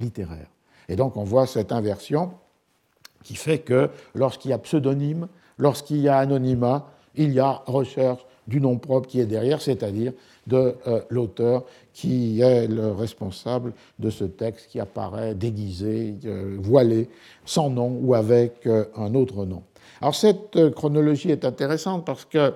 littéraires. 0.00 0.50
Et 0.88 0.96
donc 0.96 1.16
on 1.16 1.24
voit 1.24 1.46
cette 1.46 1.72
inversion 1.72 2.32
qui 3.22 3.36
fait 3.36 3.58
que 3.58 3.90
lorsqu'il 4.14 4.50
y 4.50 4.54
a 4.54 4.58
pseudonyme, 4.58 5.28
lorsqu'il 5.58 5.98
y 5.98 6.08
a 6.08 6.18
anonymat, 6.18 6.86
il 7.14 7.32
y 7.32 7.40
a 7.40 7.62
recherche 7.66 8.24
du 8.46 8.60
nom 8.60 8.76
propre 8.76 9.08
qui 9.08 9.20
est 9.20 9.26
derrière, 9.26 9.62
c'est-à-dire 9.62 10.12
de 10.46 10.74
euh, 10.86 11.00
l'auteur 11.08 11.64
qui 11.92 12.40
est 12.42 12.66
le 12.66 12.92
responsable 12.92 13.72
de 13.98 14.10
ce 14.10 14.24
texte 14.24 14.68
qui 14.68 14.80
apparaît 14.80 15.34
déguisé, 15.34 16.14
euh, 16.26 16.56
voilé, 16.60 17.08
sans 17.46 17.70
nom 17.70 17.98
ou 18.02 18.14
avec 18.14 18.66
euh, 18.66 18.84
un 18.96 19.14
autre 19.14 19.46
nom. 19.46 19.62
Alors 20.00 20.14
cette 20.14 20.70
chronologie 20.72 21.30
est 21.30 21.44
intéressante 21.44 22.04
parce 22.04 22.26
que 22.26 22.52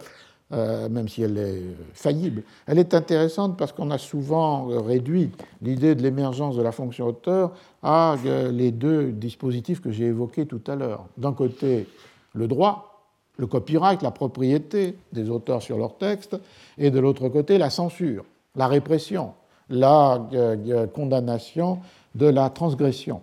euh, 0.51 0.89
même 0.89 1.09
si 1.09 1.23
elle 1.23 1.37
est 1.37 1.63
faillible. 1.93 2.43
Elle 2.67 2.79
est 2.79 2.95
intéressante 2.95 3.59
parce 3.59 3.73
qu'on 3.73 3.91
a 3.91 3.99
souvent 3.99 4.67
réduit 4.67 5.31
l'idée 5.61 5.95
de 5.95 6.03
l'émergence 6.03 6.57
de 6.57 6.63
la 6.63 6.73
fonction 6.73 7.07
auteur 7.07 7.53
à 7.83 8.17
euh, 8.25 8.51
les 8.51 8.73
deux 8.73 9.13
dispositifs 9.13 9.83
que 9.83 9.91
j'ai 9.91 10.07
évoqués 10.07 10.47
tout 10.47 10.63
à 10.67 10.75
l'heure. 10.75 11.05
D'un 11.19 11.35
côté, 11.35 11.87
le 12.33 12.49
droit, 12.49 13.05
le 13.37 13.47
copyright, 13.47 14.01
la 14.03 14.11
propriété 14.11 14.97
des 15.13 15.29
auteurs 15.29 15.61
sur 15.61 15.77
leurs 15.77 15.99
textes, 15.99 16.39
et 16.79 16.91
de 16.91 16.99
l'autre 16.99 17.29
côté, 17.29 17.59
la 17.59 17.69
censure, 17.69 18.25
la 18.57 18.69
répression, 18.69 19.35
la 19.69 20.27
euh, 20.33 20.87
condamnation 20.87 21.81
de 22.15 22.27
la 22.27 22.49
transgression. 22.49 23.21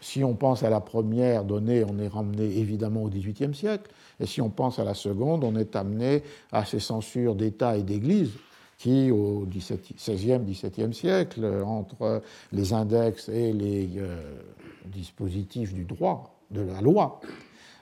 Si 0.00 0.24
on 0.24 0.34
pense 0.34 0.62
à 0.62 0.70
la 0.70 0.80
première 0.80 1.44
donnée, 1.44 1.84
on 1.84 1.98
est 1.98 2.08
ramené 2.08 2.44
évidemment 2.44 3.02
au 3.02 3.08
XVIIIe 3.08 3.54
siècle. 3.54 3.90
Et 4.20 4.26
si 4.26 4.40
on 4.40 4.50
pense 4.50 4.78
à 4.78 4.84
la 4.84 4.94
seconde, 4.94 5.44
on 5.44 5.56
est 5.56 5.76
amené 5.76 6.22
à 6.52 6.64
ces 6.64 6.80
censures 6.80 7.34
d'État 7.34 7.76
et 7.76 7.82
d'Église 7.82 8.30
qui, 8.78 9.10
au 9.10 9.46
XVIe, 9.46 10.38
XVIIe 10.40 10.94
siècle, 10.94 11.44
entre 11.64 12.22
les 12.52 12.72
index 12.72 13.28
et 13.28 13.52
les 13.52 13.90
euh, 13.96 14.20
dispositifs 14.86 15.72
du 15.72 15.84
droit, 15.84 16.34
de 16.50 16.60
la 16.60 16.80
loi, 16.80 17.20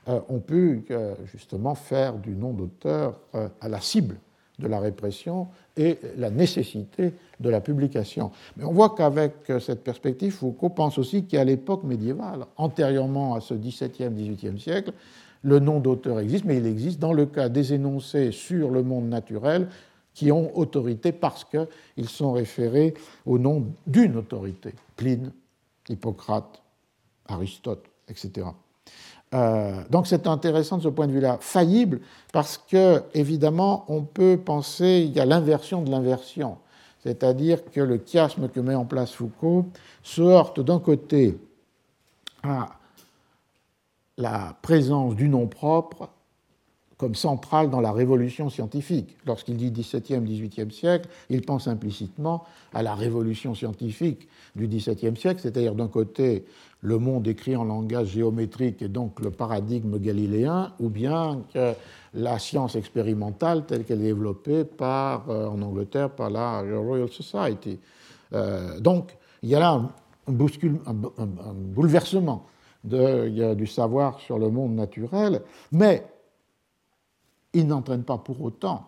euh, 0.09 0.21
ont 0.29 0.41
pu 0.41 0.85
euh, 0.91 1.15
justement 1.25 1.75
faire 1.75 2.15
du 2.15 2.31
nom 2.31 2.53
d'auteur 2.53 3.19
à 3.61 3.69
la 3.69 3.81
cible 3.81 4.19
de 4.61 4.69
la 4.69 4.79
répression 4.79 5.49
et 5.77 5.99
la 6.17 6.31
nécessité 6.31 7.13
de 7.41 7.49
la 7.51 7.61
publication. 7.61 8.31
Mais 8.57 8.65
on 8.65 8.73
voit 8.73 8.95
qu'avec 8.95 9.33
cette 9.59 9.83
perspective, 9.83 10.33
Foucault 10.33 10.69
pense 10.69 10.97
aussi 10.97 11.25
qu'à 11.25 11.43
l'époque 11.43 11.83
médiévale, 11.83 12.47
antérieurement 12.57 13.35
à 13.35 13.41
ce 13.41 13.55
XVIIe, 13.55 14.11
XVIIIe 14.11 14.61
siècle, 14.61 14.93
le 15.45 15.59
nom 15.61 15.79
d'auteur 15.79 16.19
existe, 16.21 16.45
mais 16.45 16.57
il 16.57 16.67
existe 16.67 16.99
dans 16.99 17.13
le 17.13 17.27
cas 17.27 17.49
des 17.49 17.75
énoncés 17.75 18.33
sur 18.33 18.71
le 18.71 18.83
monde 18.83 19.09
naturel 19.09 19.69
qui 20.15 20.33
ont 20.33 20.57
autorité 20.57 21.13
parce 21.13 21.45
qu'ils 21.45 22.09
sont 22.09 22.33
référés 22.33 22.95
au 23.27 23.39
nom 23.39 23.67
d'une 23.87 24.17
autorité, 24.17 24.73
Pline, 24.97 25.33
Hippocrate, 25.89 26.63
Aristote, 27.27 27.85
etc. 28.09 28.47
Euh, 29.35 29.83
donc 29.91 30.07
c'est 30.07 30.27
intéressant 30.27 30.79
de 30.79 30.83
ce 30.83 30.89
point 30.89 31.07
de 31.07 31.13
vue-là, 31.13 31.39
faillible, 31.41 32.01
parce 32.33 32.57
que 32.57 33.03
évidemment 33.13 33.85
on 33.89 34.03
peut 34.03 34.39
penser 34.43 35.05
il 35.07 35.13
y 35.13 35.21
a 35.21 35.27
l'inversion 35.27 35.83
de 35.83 35.91
l'inversion, 35.91 36.59
c'est-à-dire 37.03 37.65
que 37.71 37.81
le 37.81 38.01
chiasme 38.05 38.49
que 38.49 38.61
met 38.61 38.75
en 38.75 38.85
place 38.85 39.13
Foucault 39.13 39.67
se 40.03 40.23
heurte 40.23 40.61
d'un 40.61 40.79
côté 40.79 41.37
à 42.43 42.69
la 44.19 44.57
présence 44.63 45.17
du 45.17 45.29
nom 45.29 45.47
propre 45.47 46.09
comme 46.97 47.15
centrale 47.15 47.71
dans 47.71 47.81
la 47.81 47.93
révolution 47.93 48.49
scientifique. 48.49 49.17
Lorsqu'il 49.27 49.57
dit 49.57 49.71
17e, 49.71 50.23
18e 50.25 50.71
siècle, 50.71 51.09
il 51.29 51.43
pense 51.43 51.67
implicitement 51.67 52.45
à 52.73 52.83
la 52.83 52.95
révolution 52.95 53.55
scientifique 53.55 54.29
du 54.55 54.69
17e 54.69 55.17
siècle, 55.17 55.41
c'est-à-dire 55.43 55.75
d'un 55.75 55.89
côté 55.89 56.45
le 56.83 56.99
monde 56.99 57.27
écrit 57.27 57.57
en 57.57 57.65
langage 57.65 58.09
géométrique 58.09 58.83
et 58.83 58.89
donc 58.89 59.21
le 59.21 59.31
paradigme 59.31 59.99
galiléen, 59.99 60.73
ou 60.79 60.89
bien 60.89 61.43
la 62.15 62.39
science 62.39 62.77
expérimentale 62.77 63.67
telle 63.67 63.85
qu'elle 63.85 64.01
est 64.01 64.05
développée 64.05 64.65
par, 64.65 65.29
euh, 65.29 65.49
en 65.49 65.61
Angleterre 65.63 66.11
par 66.11 66.31
la 66.31 66.61
Royal 66.61 67.09
Society. 67.09 67.81
Euh, 68.33 68.79
donc 68.79 69.17
il 69.43 69.49
y 69.49 69.57
a 69.57 69.61
là 69.61 69.73
un, 70.29 70.33
un 70.33 71.55
bouleversement 71.55 72.47
de, 72.85 73.55
du 73.55 73.67
savoir 73.67 74.21
sur 74.21 74.39
le 74.39 74.51
monde 74.51 74.75
naturel, 74.75 75.43
mais 75.73 76.07
il 77.53 77.67
n'entraîne 77.67 78.05
pas 78.05 78.19
pour 78.19 78.43
autant 78.43 78.87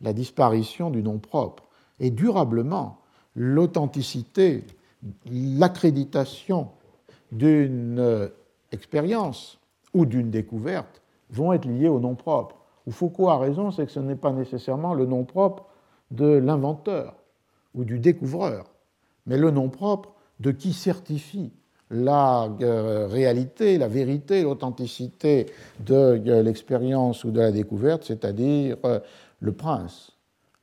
la 0.00 0.12
disparition 0.12 0.90
du 0.90 1.02
nom 1.02 1.18
propre. 1.18 1.64
Et 2.00 2.10
durablement, 2.10 2.98
l'authenticité, 3.34 4.64
l'accréditation 5.30 6.68
d'une 7.30 8.30
expérience 8.70 9.58
ou 9.94 10.06
d'une 10.06 10.30
découverte 10.30 11.02
vont 11.30 11.52
être 11.52 11.66
liées 11.66 11.88
au 11.88 12.00
nom 12.00 12.14
propre. 12.14 12.56
Où 12.86 12.90
Foucault 12.90 13.28
a 13.28 13.38
raison, 13.38 13.70
c'est 13.70 13.86
que 13.86 13.92
ce 13.92 14.00
n'est 14.00 14.16
pas 14.16 14.32
nécessairement 14.32 14.94
le 14.94 15.06
nom 15.06 15.24
propre 15.24 15.66
de 16.10 16.26
l'inventeur 16.26 17.14
ou 17.74 17.84
du 17.84 17.98
découvreur, 17.98 18.66
mais 19.26 19.38
le 19.38 19.50
nom 19.50 19.68
propre 19.68 20.12
de 20.40 20.50
qui 20.50 20.72
certifie 20.72 21.52
la 21.92 22.48
euh, 22.62 23.06
réalité, 23.06 23.78
la 23.78 23.88
vérité, 23.88 24.42
l'authenticité 24.42 25.46
de 25.80 25.94
euh, 25.94 26.42
l'expérience 26.42 27.24
ou 27.24 27.30
de 27.30 27.40
la 27.40 27.52
découverte, 27.52 28.04
c'est-à-dire 28.04 28.76
euh, 28.84 28.98
le 29.40 29.52
prince, 29.52 30.12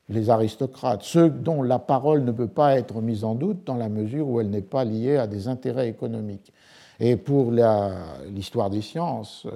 les 0.10 0.32
aristocrates, 0.32 1.04
ceux 1.04 1.30
dont 1.30 1.62
la 1.62 1.78
parole 1.78 2.24
ne 2.24 2.32
peut 2.32 2.48
pas 2.48 2.78
être 2.78 3.00
mise 3.02 3.24
en 3.24 3.36
doute 3.36 3.64
dans 3.66 3.78
la 3.78 3.90
mesure 3.90 4.28
où 4.28 4.42
elle 4.42 4.50
n'est 4.50 4.62
pas 4.62 4.84
liée 4.84 5.18
à 5.18 5.28
des 5.28 5.48
intérêts 5.48 5.88
économiques. 5.88 6.52
Et 7.00 7.16
pour 7.16 7.52
l'histoire 8.30 8.70
des 8.70 8.82
sciences, 8.82 9.48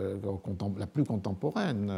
la 0.77 0.87
plus 0.87 1.03
contemporaine, 1.03 1.91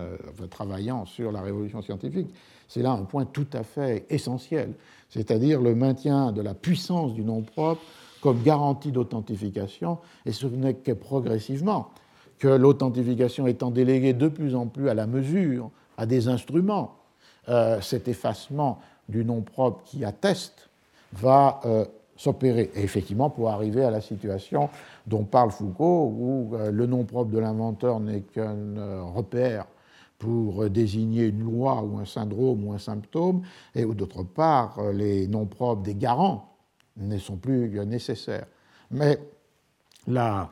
travaillant 0.50 1.06
sur 1.06 1.32
la 1.32 1.42
révolution 1.42 1.84
scientifique, 1.84 2.30
c'est 2.68 2.82
là 2.82 2.92
un 2.94 3.04
point 3.04 3.26
tout 3.26 3.46
à 3.54 3.62
fait 3.62 4.08
essentiel, 4.10 4.74
c'est-à-dire 5.10 5.62
le 5.62 5.76
maintien 5.76 6.32
de 6.32 6.42
la 6.42 6.56
puissance 6.56 7.14
du 7.14 7.24
nom 7.24 7.44
propre 7.44 7.82
comme 8.26 8.42
garantie 8.42 8.92
d'authentification, 8.92 10.00
et 10.26 10.32
ce 10.32 10.48
n'est 10.48 10.74
que 10.74 10.94
progressivement 10.94 11.92
que 12.40 12.48
l'authentification 12.48 13.46
étant 13.46 13.70
déléguée 13.70 14.14
de 14.14 14.28
plus 14.30 14.56
en 14.56 14.66
plus 14.66 14.90
à 14.90 14.96
la 14.96 15.06
mesure, 15.06 15.70
à 15.96 16.08
des 16.08 16.28
instruments, 16.28 16.96
euh, 17.50 17.80
cet 17.82 18.08
effacement 18.08 18.80
du 19.08 19.24
nom 19.24 19.42
propre 19.42 19.84
qui 19.86 20.04
atteste 20.04 20.72
va 21.14 21.60
euh, 21.66 21.86
s'opérer. 22.16 22.72
Et 22.74 22.82
effectivement, 22.82 23.30
pour 23.30 23.52
arriver 23.52 23.84
à 23.84 23.92
la 23.92 24.02
situation 24.02 24.70
dont 25.06 25.24
parle 25.24 25.52
Foucault, 25.52 26.12
où 26.18 26.56
euh, 26.56 26.72
le 26.72 26.88
nom 26.88 27.04
propre 27.04 27.30
de 27.30 27.38
l'inventeur 27.38 28.00
n'est 28.00 28.22
qu'un 28.22 29.04
repère 29.14 29.68
pour 30.18 30.68
désigner 30.72 31.26
une 31.26 31.44
loi 31.44 31.84
ou 31.84 32.00
un 32.00 32.06
syndrome 32.06 32.66
ou 32.66 32.74
un 32.74 32.80
symptôme, 32.80 33.44
et 33.76 33.86
d'autre 33.86 34.24
part, 34.24 34.82
les 34.94 35.28
noms 35.28 35.46
propres 35.46 35.84
des 35.84 35.94
garants 35.94 36.55
ne 36.98 37.18
sont 37.18 37.38
plus 37.38 37.70
nécessaires. 37.86 38.48
Mais 38.92 39.20
la, 40.08 40.52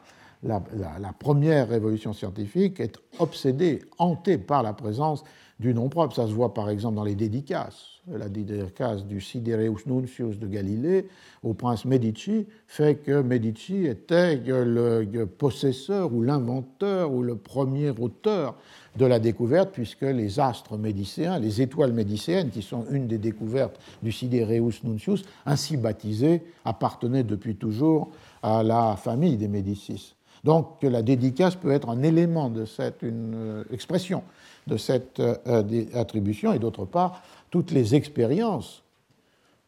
première 1.20 1.70
révolution 1.70 2.14
scientifique 2.14 2.80
est 2.80 2.98
obsédée, 3.20 3.82
hantée 3.98 4.38
par 4.38 4.64
la 4.64 4.74
présence 4.74 5.24
du 5.60 5.74
nom 5.74 5.90
propre. 5.90 6.16
Ça 6.16 6.28
se 6.28 6.34
voit 6.34 6.54
par 6.54 6.70
exemple 6.70 6.96
dans 6.96 7.04
les 7.04 7.16
dédicaces. 7.16 8.02
La 8.08 8.28
dédicace 8.28 9.06
du 9.06 9.22
Sidereus 9.22 9.86
Nuncius 9.86 10.38
de 10.38 10.48
Galilée 10.48 11.08
au 11.42 11.54
prince 11.54 11.86
Medici 11.86 12.48
fait 12.68 12.96
que 12.96 13.22
Medici 13.22 13.86
était 13.86 14.36
le 14.36 15.26
possesseur 15.26 16.14
ou 16.14 16.22
l'inventeur 16.22 17.14
ou 17.14 17.22
le 17.22 17.38
premier 17.38 17.92
auteur 17.92 18.56
de 18.96 19.06
la 19.06 19.20
découverte, 19.20 19.72
puisque 19.72 20.02
les 20.02 20.40
astres 20.40 20.78
médicéens, 20.78 21.40
les 21.40 21.62
étoiles 21.62 21.94
médicéennes, 21.94 22.50
qui 22.50 22.62
sont 22.62 22.86
une 22.92 23.08
des 23.08 23.18
découvertes 23.18 23.80
du 24.02 24.12
Sidereus 24.12 24.84
Nuncius, 24.84 25.24
ainsi 25.46 25.78
baptisées, 25.78 26.44
appartenaient 26.66 27.24
depuis 27.24 27.56
toujours 27.56 28.12
à 28.42 28.64
la 28.64 28.96
famille 28.96 29.38
des 29.38 29.48
Médicis. 29.48 30.16
Donc 30.44 30.84
la 30.84 31.02
dédicace 31.02 31.56
peut 31.56 31.72
être 31.72 31.90
un 31.90 32.04
élément 32.04 32.50
de 32.50 32.66
cette 32.66 33.02
une 33.02 33.34
euh, 33.34 33.64
expression 33.72 34.24
de 34.68 34.78
cette 34.78 35.20
euh, 35.20 35.86
attribution, 35.94 36.54
et 36.54 36.60
d'autre 36.60 36.86
part, 36.86 37.22
toutes 37.50 37.72
les 37.72 37.96
expériences 37.96 38.84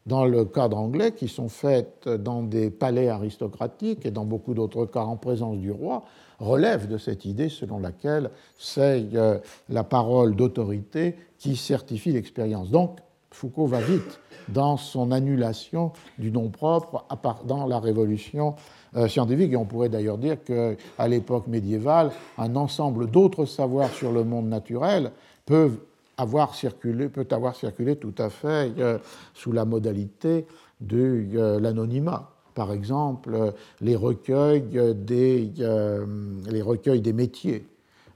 dans 0.05 0.25
le 0.25 0.45
cadre 0.45 0.77
anglais 0.77 1.13
qui 1.13 1.27
sont 1.27 1.49
faites 1.49 2.07
dans 2.07 2.43
des 2.43 2.69
palais 2.69 3.09
aristocratiques 3.09 4.05
et 4.05 4.11
dans 4.11 4.25
beaucoup 4.25 4.53
d'autres 4.53 4.85
cas 4.85 5.01
en 5.01 5.17
présence 5.17 5.57
du 5.57 5.71
roi 5.71 6.03
relève 6.39 6.87
de 6.87 6.97
cette 6.97 7.25
idée 7.25 7.49
selon 7.49 7.79
laquelle 7.79 8.29
c'est 8.57 9.05
euh, 9.15 9.39
la 9.69 9.83
parole 9.83 10.35
d'autorité 10.35 11.15
qui 11.39 11.55
certifie 11.55 12.11
l'expérience. 12.11 12.69
Donc, 12.69 12.99
Foucault 13.31 13.67
va 13.67 13.81
vite 13.81 14.19
dans 14.47 14.77
son 14.77 15.11
annulation 15.11 15.91
du 16.17 16.31
nom 16.31 16.49
propre 16.49 17.05
dans 17.45 17.65
la 17.65 17.79
révolution 17.79 18.55
euh, 18.95 19.07
scientifique. 19.07 19.51
Et 19.51 19.57
on 19.57 19.65
pourrait 19.65 19.89
d'ailleurs 19.89 20.17
dire 20.17 20.37
qu'à 20.43 21.07
l'époque 21.07 21.47
médiévale, 21.47 22.11
un 22.37 22.55
ensemble 22.55 23.09
d'autres 23.09 23.45
savoirs 23.45 23.89
sur 23.89 24.11
le 24.11 24.23
monde 24.23 24.47
naturel 24.47 25.11
peuvent 25.45 25.77
avoir 26.17 26.55
circulé, 26.55 27.09
peut 27.09 27.27
avoir 27.31 27.55
circulé 27.55 27.95
tout 27.95 28.15
à 28.17 28.29
fait 28.29 28.73
euh, 28.77 28.97
sous 29.33 29.51
la 29.51 29.65
modalité 29.65 30.45
de 30.81 31.57
l'anonymat 31.59 32.35
par 32.55 32.71
exemple 32.71 33.53
les 33.81 33.95
recueils 33.95 34.95
des, 34.95 35.51
euh, 35.59 36.05
les 36.49 36.63
recueils 36.63 37.01
des 37.01 37.13
métiers. 37.13 37.67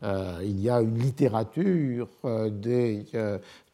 Euh, 0.02 0.40
il 0.42 0.60
y 0.60 0.70
a 0.70 0.82
une 0.82 0.98
littérature 0.98 2.08
euh, 2.26 2.50
des 2.50 3.06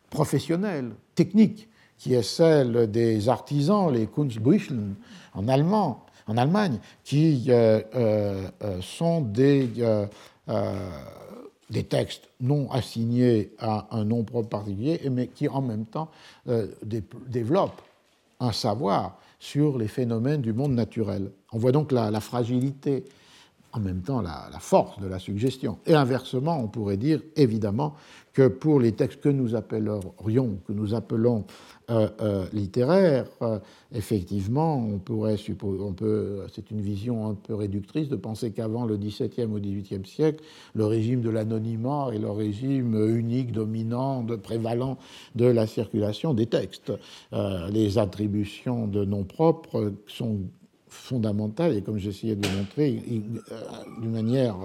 professionnels, 0.10 0.92
techniques, 1.14 1.70
qui 1.98 2.14
est 2.14 2.24
celle 2.24 2.92
des 2.92 3.30
artisans, 3.30 3.94
les 3.94 4.08
Kunstbüchlen 4.08 4.96
en 5.34 5.48
allemand, 5.48 6.06
en 6.28 6.36
Allemagne, 6.36 6.80
qui 7.04 7.50
sont 8.82 9.22
des 9.22 9.70
des 11.70 11.84
textes 11.84 12.30
non 12.40 12.70
assignés 12.72 13.52
à 13.60 13.88
un 13.92 14.06
nom 14.06 14.24
propre 14.24 14.50
particulier, 14.50 15.02
mais 15.12 15.28
qui 15.28 15.48
en 15.48 15.62
même 15.62 15.86
temps 15.86 16.10
euh, 16.48 16.68
développent 16.84 17.82
un 18.40 18.52
savoir 18.52 19.18
sur 19.40 19.78
les 19.78 19.88
phénomènes 19.88 20.42
du 20.42 20.54
monde 20.54 20.74
naturel. 20.74 21.32
On 21.52 21.58
voit 21.58 21.72
donc 21.72 21.92
la, 21.92 22.20
fragilité, 22.20 23.04
en 23.74 23.80
même 23.80 24.02
temps 24.02 24.22
la, 24.22 24.48
la, 24.52 24.60
force 24.60 25.00
de 25.00 25.08
la 25.08 25.20
suggestion. 25.20 25.80
Et 25.86 25.94
inversement, 25.94 26.60
on 26.60 26.68
pourrait 26.68 26.98
dire 26.98 27.22
évidemment 27.36 27.96
que 28.36 28.50
pour 28.50 28.82
les 28.82 28.92
textes 28.92 29.22
que 29.22 29.30
nous 29.30 29.56
appellerions, 29.56 30.60
que 30.68 30.74
nous 30.74 30.94
appelons 30.94 31.46
euh, 31.90 32.10
euh, 32.20 32.46
littéraire, 32.52 33.28
euh, 33.42 33.60
effectivement, 33.94 34.76
on 34.76 35.00
pourrait 35.00 35.38
supposer, 35.38 35.82
on 35.82 35.94
peut, 35.94 36.42
c'est 36.54 36.70
une 36.70 36.82
vision 36.82 37.30
un 37.30 37.34
peu 37.34 37.56
réductrice 37.56 38.10
de 38.10 38.18
penser 38.18 38.52
qu'avant 38.52 38.86
le 38.86 38.98
XVIIe 38.98 39.46
ou 39.46 39.60
XVIIIe 39.60 40.06
siècle, 40.06 40.44
le 40.74 40.86
régime 40.86 41.22
de 41.22 41.30
l'anonymat 41.30 42.10
est 42.14 42.20
le 42.20 42.30
régime 42.30 42.96
unique, 43.16 43.54
dominant, 43.54 44.22
de, 44.22 44.36
prévalent 44.36 44.98
de 45.36 45.46
la 45.46 45.66
circulation 45.66 46.34
des 46.34 46.48
textes. 46.48 46.92
les 47.72 47.98
attributions 47.98 48.88
de 48.88 49.06
noms 49.06 49.24
propres 49.24 49.94
sont 50.08 50.40
fondamentales 50.90 51.78
et 51.78 51.82
comme 51.82 52.00
j'essayais 52.00 52.36
de 52.36 52.46
le 52.46 52.54
montrer, 52.58 53.02
d'une 54.02 54.12
manière 54.12 54.58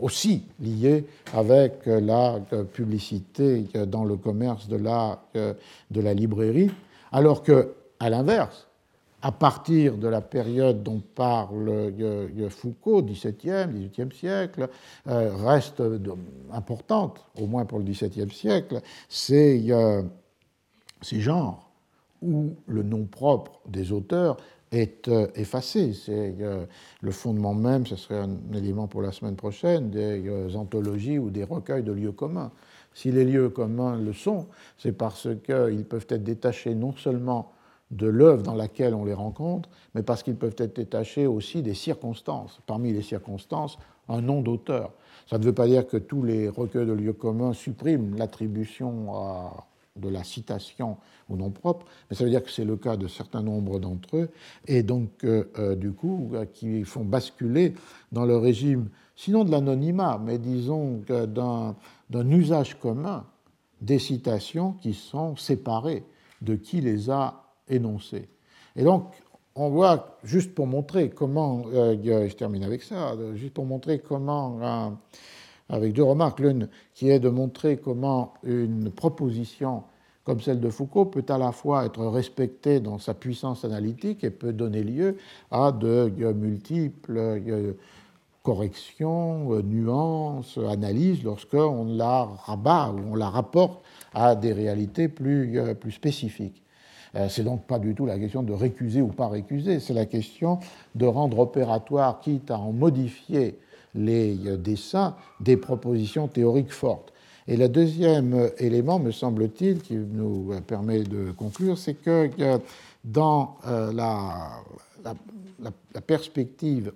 aussi 0.00 0.42
lié 0.60 1.06
avec 1.32 1.86
la 1.86 2.40
publicité 2.72 3.64
dans 3.86 4.04
le 4.04 4.16
commerce 4.16 4.68
de 4.68 4.76
la, 4.76 5.22
de 5.34 6.00
la 6.00 6.14
librairie, 6.14 6.70
alors 7.12 7.42
que, 7.42 7.74
à 8.00 8.10
l'inverse, 8.10 8.66
à 9.24 9.32
partir 9.32 9.96
de 9.96 10.06
la 10.06 10.20
période 10.20 10.82
dont 10.82 11.00
parle 11.14 11.94
Foucault, 12.50 13.02
XVIIe, 13.02 13.68
XVIIIe 13.72 14.12
siècle, 14.12 14.68
euh, 15.08 15.34
reste 15.34 15.82
importante, 16.52 17.24
au 17.40 17.46
moins 17.46 17.64
pour 17.64 17.78
le 17.78 17.84
XVIIe 17.86 18.30
siècle, 18.30 18.82
c'est 19.08 19.62
ces 21.00 21.20
genres 21.20 21.70
où 22.20 22.54
le 22.66 22.82
nom 22.82 23.06
propre 23.06 23.60
des 23.66 23.92
auteurs 23.92 24.36
est 24.74 25.08
euh, 25.08 25.26
effacé. 25.34 25.92
C'est 25.92 26.34
euh, 26.40 26.66
le 27.00 27.10
fondement 27.10 27.54
même, 27.54 27.86
ce 27.86 27.96
serait 27.96 28.18
un 28.18 28.36
élément 28.54 28.86
pour 28.86 29.02
la 29.02 29.12
semaine 29.12 29.36
prochaine, 29.36 29.90
des 29.90 30.28
euh, 30.28 30.54
anthologies 30.54 31.18
ou 31.18 31.30
des 31.30 31.44
recueils 31.44 31.82
de 31.82 31.92
lieux 31.92 32.12
communs. 32.12 32.52
Si 32.92 33.10
les 33.10 33.24
lieux 33.24 33.48
communs 33.48 33.96
le 33.96 34.12
sont, 34.12 34.46
c'est 34.78 34.92
parce 34.92 35.28
qu'ils 35.44 35.84
peuvent 35.84 36.06
être 36.08 36.22
détachés 36.22 36.74
non 36.74 36.94
seulement 36.96 37.52
de 37.90 38.06
l'œuvre 38.06 38.42
dans 38.42 38.54
laquelle 38.54 38.94
on 38.94 39.04
les 39.04 39.14
rencontre, 39.14 39.68
mais 39.94 40.02
parce 40.02 40.22
qu'ils 40.22 40.36
peuvent 40.36 40.56
être 40.58 40.76
détachés 40.76 41.26
aussi 41.26 41.62
des 41.62 41.74
circonstances. 41.74 42.60
Parmi 42.66 42.92
les 42.92 43.02
circonstances, 43.02 43.78
un 44.08 44.20
nom 44.20 44.42
d'auteur. 44.42 44.92
Ça 45.26 45.38
ne 45.38 45.44
veut 45.44 45.52
pas 45.52 45.66
dire 45.66 45.86
que 45.86 45.96
tous 45.96 46.22
les 46.22 46.48
recueils 46.48 46.86
de 46.86 46.92
lieux 46.92 47.12
communs 47.12 47.52
suppriment 47.52 48.16
l'attribution 48.16 49.14
à 49.14 49.66
de 49.96 50.08
la 50.08 50.24
citation 50.24 50.96
au 51.28 51.36
nom 51.36 51.50
propre, 51.50 51.86
mais 52.08 52.16
ça 52.16 52.24
veut 52.24 52.30
dire 52.30 52.42
que 52.42 52.50
c'est 52.50 52.64
le 52.64 52.76
cas 52.76 52.96
de 52.96 53.06
certains 53.06 53.42
nombres 53.42 53.78
d'entre 53.78 54.16
eux, 54.16 54.30
et 54.66 54.82
donc 54.82 55.24
euh, 55.24 55.44
euh, 55.58 55.76
du 55.76 55.92
coup 55.92 56.30
euh, 56.34 56.44
qui 56.46 56.84
font 56.84 57.04
basculer 57.04 57.74
dans 58.10 58.24
le 58.24 58.36
régime, 58.36 58.88
sinon 59.14 59.44
de 59.44 59.50
l'anonymat, 59.50 60.20
mais 60.22 60.38
disons 60.38 61.02
d'un 61.08 62.30
usage 62.30 62.78
commun 62.78 63.24
des 63.80 63.98
citations 63.98 64.72
qui 64.72 64.94
sont 64.94 65.36
séparées 65.36 66.04
de 66.42 66.56
qui 66.56 66.80
les 66.80 67.10
a 67.10 67.44
énoncées. 67.68 68.28
Et 68.76 68.82
donc 68.82 69.12
on 69.54 69.68
voit, 69.68 70.18
juste 70.24 70.52
pour 70.52 70.66
montrer 70.66 71.10
comment, 71.10 71.62
je 71.72 72.34
termine 72.34 72.64
avec 72.64 72.82
ça, 72.82 73.14
juste 73.36 73.54
pour 73.54 73.66
montrer 73.66 74.00
comment 74.00 74.98
avec 75.68 75.92
deux 75.92 76.02
remarques. 76.02 76.40
L'une 76.40 76.68
qui 76.94 77.10
est 77.10 77.20
de 77.20 77.28
montrer 77.28 77.76
comment 77.76 78.34
une 78.44 78.90
proposition 78.90 79.84
comme 80.24 80.40
celle 80.40 80.60
de 80.60 80.70
Foucault 80.70 81.04
peut 81.04 81.24
à 81.28 81.38
la 81.38 81.52
fois 81.52 81.84
être 81.84 82.04
respectée 82.06 82.80
dans 82.80 82.98
sa 82.98 83.14
puissance 83.14 83.64
analytique 83.64 84.24
et 84.24 84.30
peut 84.30 84.54
donner 84.54 84.82
lieu 84.82 85.18
à 85.50 85.70
de 85.70 86.10
multiples 86.32 87.18
euh, 87.18 87.72
corrections, 88.42 89.52
euh, 89.52 89.62
nuances, 89.62 90.58
analyses 90.58 91.22
lorsqu'on 91.22 91.84
la 91.94 92.24
rabat 92.24 92.92
ou 92.92 93.12
on 93.12 93.14
la 93.14 93.28
rapporte 93.28 93.84
à 94.14 94.34
des 94.34 94.54
réalités 94.54 95.08
plus, 95.08 95.58
euh, 95.58 95.74
plus 95.74 95.92
spécifiques. 95.92 96.62
C'est 97.28 97.44
donc 97.44 97.64
pas 97.68 97.78
du 97.78 97.94
tout 97.94 98.06
la 98.06 98.18
question 98.18 98.42
de 98.42 98.52
récuser 98.52 99.00
ou 99.00 99.06
pas 99.06 99.28
récuser, 99.28 99.78
c'est 99.78 99.94
la 99.94 100.04
question 100.04 100.58
de 100.96 101.06
rendre 101.06 101.38
opératoire, 101.38 102.18
quitte 102.18 102.50
à 102.50 102.58
en 102.58 102.72
modifier 102.72 103.56
les 103.94 104.38
euh, 104.46 104.56
dessins 104.56 105.16
des 105.40 105.56
propositions 105.56 106.28
théoriques 106.28 106.72
fortes. 106.72 107.12
Et 107.46 107.56
le 107.56 107.68
deuxième 107.68 108.50
élément, 108.58 108.98
me 108.98 109.10
semble-t-il, 109.10 109.80
qui 109.82 109.94
nous 109.96 110.54
permet 110.66 111.02
de 111.02 111.30
conclure, 111.32 111.76
c'est 111.76 111.94
que 111.94 112.30
dans 113.04 113.58
euh, 113.66 113.92
la, 113.92 114.62
perspective 116.06 116.92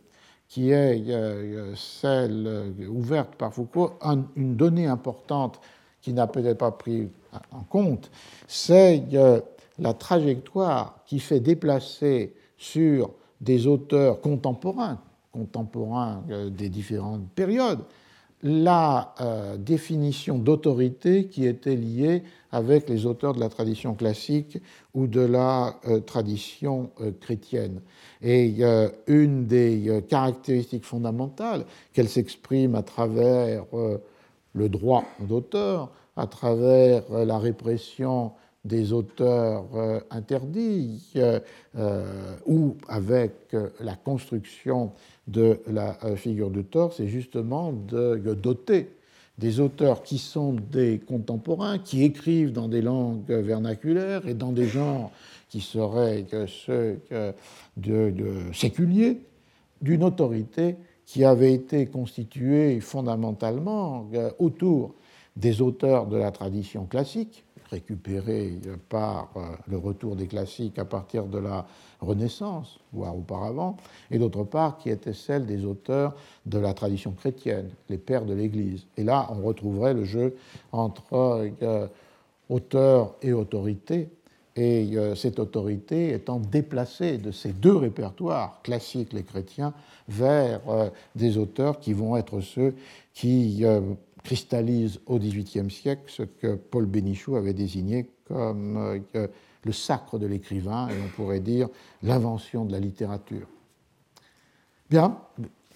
qui 0.48 0.70
est 0.70 1.04
euh, 1.10 1.74
celle 1.74 2.72
ouverte 2.88 3.34
par 3.34 3.52
Foucault, 3.52 3.92
une 4.36 4.56
donnée 4.56 4.86
importante 4.86 5.60
qui 6.00 6.14
n'a 6.14 6.26
peut-être 6.26 6.56
pas 6.56 6.70
pris 6.70 7.08
en 7.52 7.60
compte, 7.64 8.10
c'est 8.46 9.02
la 9.78 9.92
trajectoire 9.92 11.00
qui 11.04 11.20
fait 11.20 11.40
déplacer 11.40 12.32
sur 12.56 13.10
des 13.40 13.66
auteurs 13.66 14.20
contemporains, 14.20 14.98
contemporains 15.39 16.24
euh, 16.31 16.51
des 16.51 16.69
différentes 16.69 17.28
périodes, 17.35 17.81
la 18.43 19.15
euh, 19.20 19.56
définition 19.56 20.39
d'autorité 20.39 21.27
qui 21.27 21.47
était 21.47 21.74
liée 21.74 22.23
avec 22.52 22.89
les 22.89 23.05
auteurs 23.05 23.35
de 23.35 23.40
la 23.40 23.48
tradition 23.48 23.94
classique 23.94 24.59
ou 24.94 25.06
de 25.06 25.20
la 25.20 25.77
euh, 25.86 26.01
tradition 26.01 26.90
chrétienne. 27.20 27.81
Et 28.23 28.62
une 29.06 29.47
des 29.47 30.02
caractéristiques 30.09 30.85
fondamentales 30.85 31.65
qu'elle 31.93 32.09
s'exprime 32.09 32.74
à 32.74 32.82
travers 32.82 33.65
le 34.55 34.69
droit 34.69 35.05
d'auteur, 35.20 35.93
à 36.16 36.27
travers 36.27 37.05
la 37.12 37.39
répression 37.39 38.32
des 38.65 38.93
auteurs 38.93 39.66
interdits, 40.10 41.15
ou 42.44 42.77
avec 42.89 43.55
la 43.78 43.94
construction 43.94 44.90
de 45.28 45.60
la 45.66 45.96
euh, 46.05 46.16
figure 46.16 46.50
de 46.50 46.62
Thor, 46.62 46.92
c'est 46.92 47.06
justement 47.06 47.72
de 47.72 48.34
doter 48.34 48.88
des 49.38 49.60
auteurs 49.60 50.02
qui 50.02 50.18
sont 50.18 50.55
des 50.55 50.98
contemporains, 50.98 51.78
qui 51.78 52.02
écrivent 52.02 52.52
dans 52.52 52.66
des 52.66 52.82
langues 52.82 53.30
vernaculaires 53.30 54.26
et 54.26 54.34
dans 54.34 54.50
des 54.50 54.66
genres 54.66 55.12
qui 55.48 55.60
seraient 55.60 56.26
ceux 56.48 56.98
de, 57.76 58.12
séculiers, 58.52 59.20
d'une 59.80 60.02
autorité 60.02 60.74
qui 61.09 61.24
avait 61.24 61.55
été 61.55 61.86
constituée 61.86 62.80
fondamentalement 62.80 64.10
euh, 64.12 64.30
autour 64.38 64.94
des 65.36 65.62
auteurs 65.62 66.06
de 66.06 66.18
la 66.18 66.30
tradition 66.30 66.84
classique, 66.84 67.44
récupérés 67.70 68.58
par 68.88 69.30
euh, 69.36 69.40
le 69.66 69.76
retour 69.76 70.16
des 70.16 70.26
classiques 70.26 70.78
à 70.78 70.84
partir 70.84 71.26
de 71.26 71.38
la 71.38 71.66
Renaissance, 72.00 72.78
voire 72.92 73.16
auparavant, 73.16 73.76
et 74.10 74.18
d'autre 74.18 74.44
part 74.44 74.78
qui 74.78 74.90
était 74.90 75.12
celle 75.12 75.46
des 75.46 75.64
auteurs 75.64 76.14
de 76.46 76.58
la 76.58 76.74
tradition 76.74 77.12
chrétienne, 77.12 77.70
les 77.88 77.98
pères 77.98 78.24
de 78.24 78.34
l'Église. 78.34 78.86
Et 78.96 79.04
là, 79.04 79.28
on 79.30 79.42
retrouverait 79.42 79.94
le 79.94 80.04
jeu 80.04 80.36
entre 80.72 81.50
euh, 81.62 81.86
auteur 82.48 83.14
et 83.22 83.32
autorité, 83.32 84.08
et 84.56 84.96
euh, 84.96 85.14
cette 85.14 85.38
autorité 85.38 86.12
étant 86.12 86.40
déplacée 86.40 87.18
de 87.18 87.30
ces 87.30 87.52
deux 87.52 87.76
répertoires, 87.76 88.60
classiques 88.62 89.12
les 89.12 89.24
chrétiens, 89.24 89.72
vers 90.08 90.62
des 91.16 91.36
auteurs 91.36 91.80
qui 91.80 91.92
vont 91.92 92.16
être 92.16 92.40
ceux 92.40 92.74
qui 93.12 93.62
cristallisent 94.22 95.00
au 95.06 95.18
XVIIIe 95.18 95.70
siècle 95.70 96.02
ce 96.06 96.22
que 96.22 96.54
Paul 96.54 96.86
Bénichou 96.86 97.36
avait 97.36 97.54
désigné 97.54 98.10
comme 98.26 99.00
le 99.64 99.72
sacre 99.72 100.18
de 100.18 100.26
l'écrivain, 100.26 100.88
et 100.88 100.94
on 101.04 101.08
pourrait 101.16 101.40
dire 101.40 101.68
l'invention 102.02 102.64
de 102.64 102.72
la 102.72 102.80
littérature. 102.80 103.46
Bien, 104.90 105.18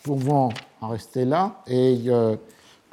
pouvons 0.03 0.51
en 0.81 0.89
rester 0.89 1.25
là 1.25 1.63
et 1.67 2.03
euh, 2.07 2.37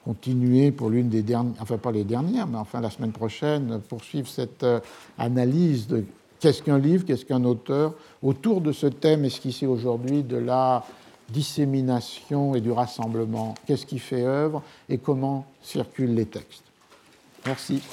continuer 0.03 0.71
pour 0.71 0.89
l'une 0.89 1.09
des 1.09 1.23
dernières, 1.23 1.61
enfin 1.61 1.77
pas 1.77 1.91
les 1.91 2.03
dernières, 2.03 2.47
mais 2.47 2.57
enfin 2.57 2.81
la 2.81 2.89
semaine 2.89 3.11
prochaine, 3.11 3.79
poursuivre 3.87 4.27
cette 4.27 4.63
euh, 4.63 4.79
analyse 5.17 5.87
de 5.87 6.03
qu'est-ce 6.39 6.61
qu'un 6.61 6.77
livre, 6.77 7.05
qu'est-ce 7.05 7.25
qu'un 7.25 7.43
auteur, 7.43 7.93
autour 8.21 8.61
de 8.61 8.71
ce 8.71 8.87
thème 8.87 9.25
esquissé 9.25 9.65
aujourd'hui 9.65 10.23
de 10.23 10.37
la 10.37 10.85
dissémination 11.31 12.55
et 12.55 12.61
du 12.61 12.71
rassemblement. 12.71 13.55
Qu'est-ce 13.65 13.85
qui 13.85 13.99
fait 13.99 14.23
œuvre 14.23 14.63
et 14.87 14.97
comment 14.97 15.45
circulent 15.61 16.15
les 16.15 16.25
textes. 16.25 16.63
Merci. 17.45 17.83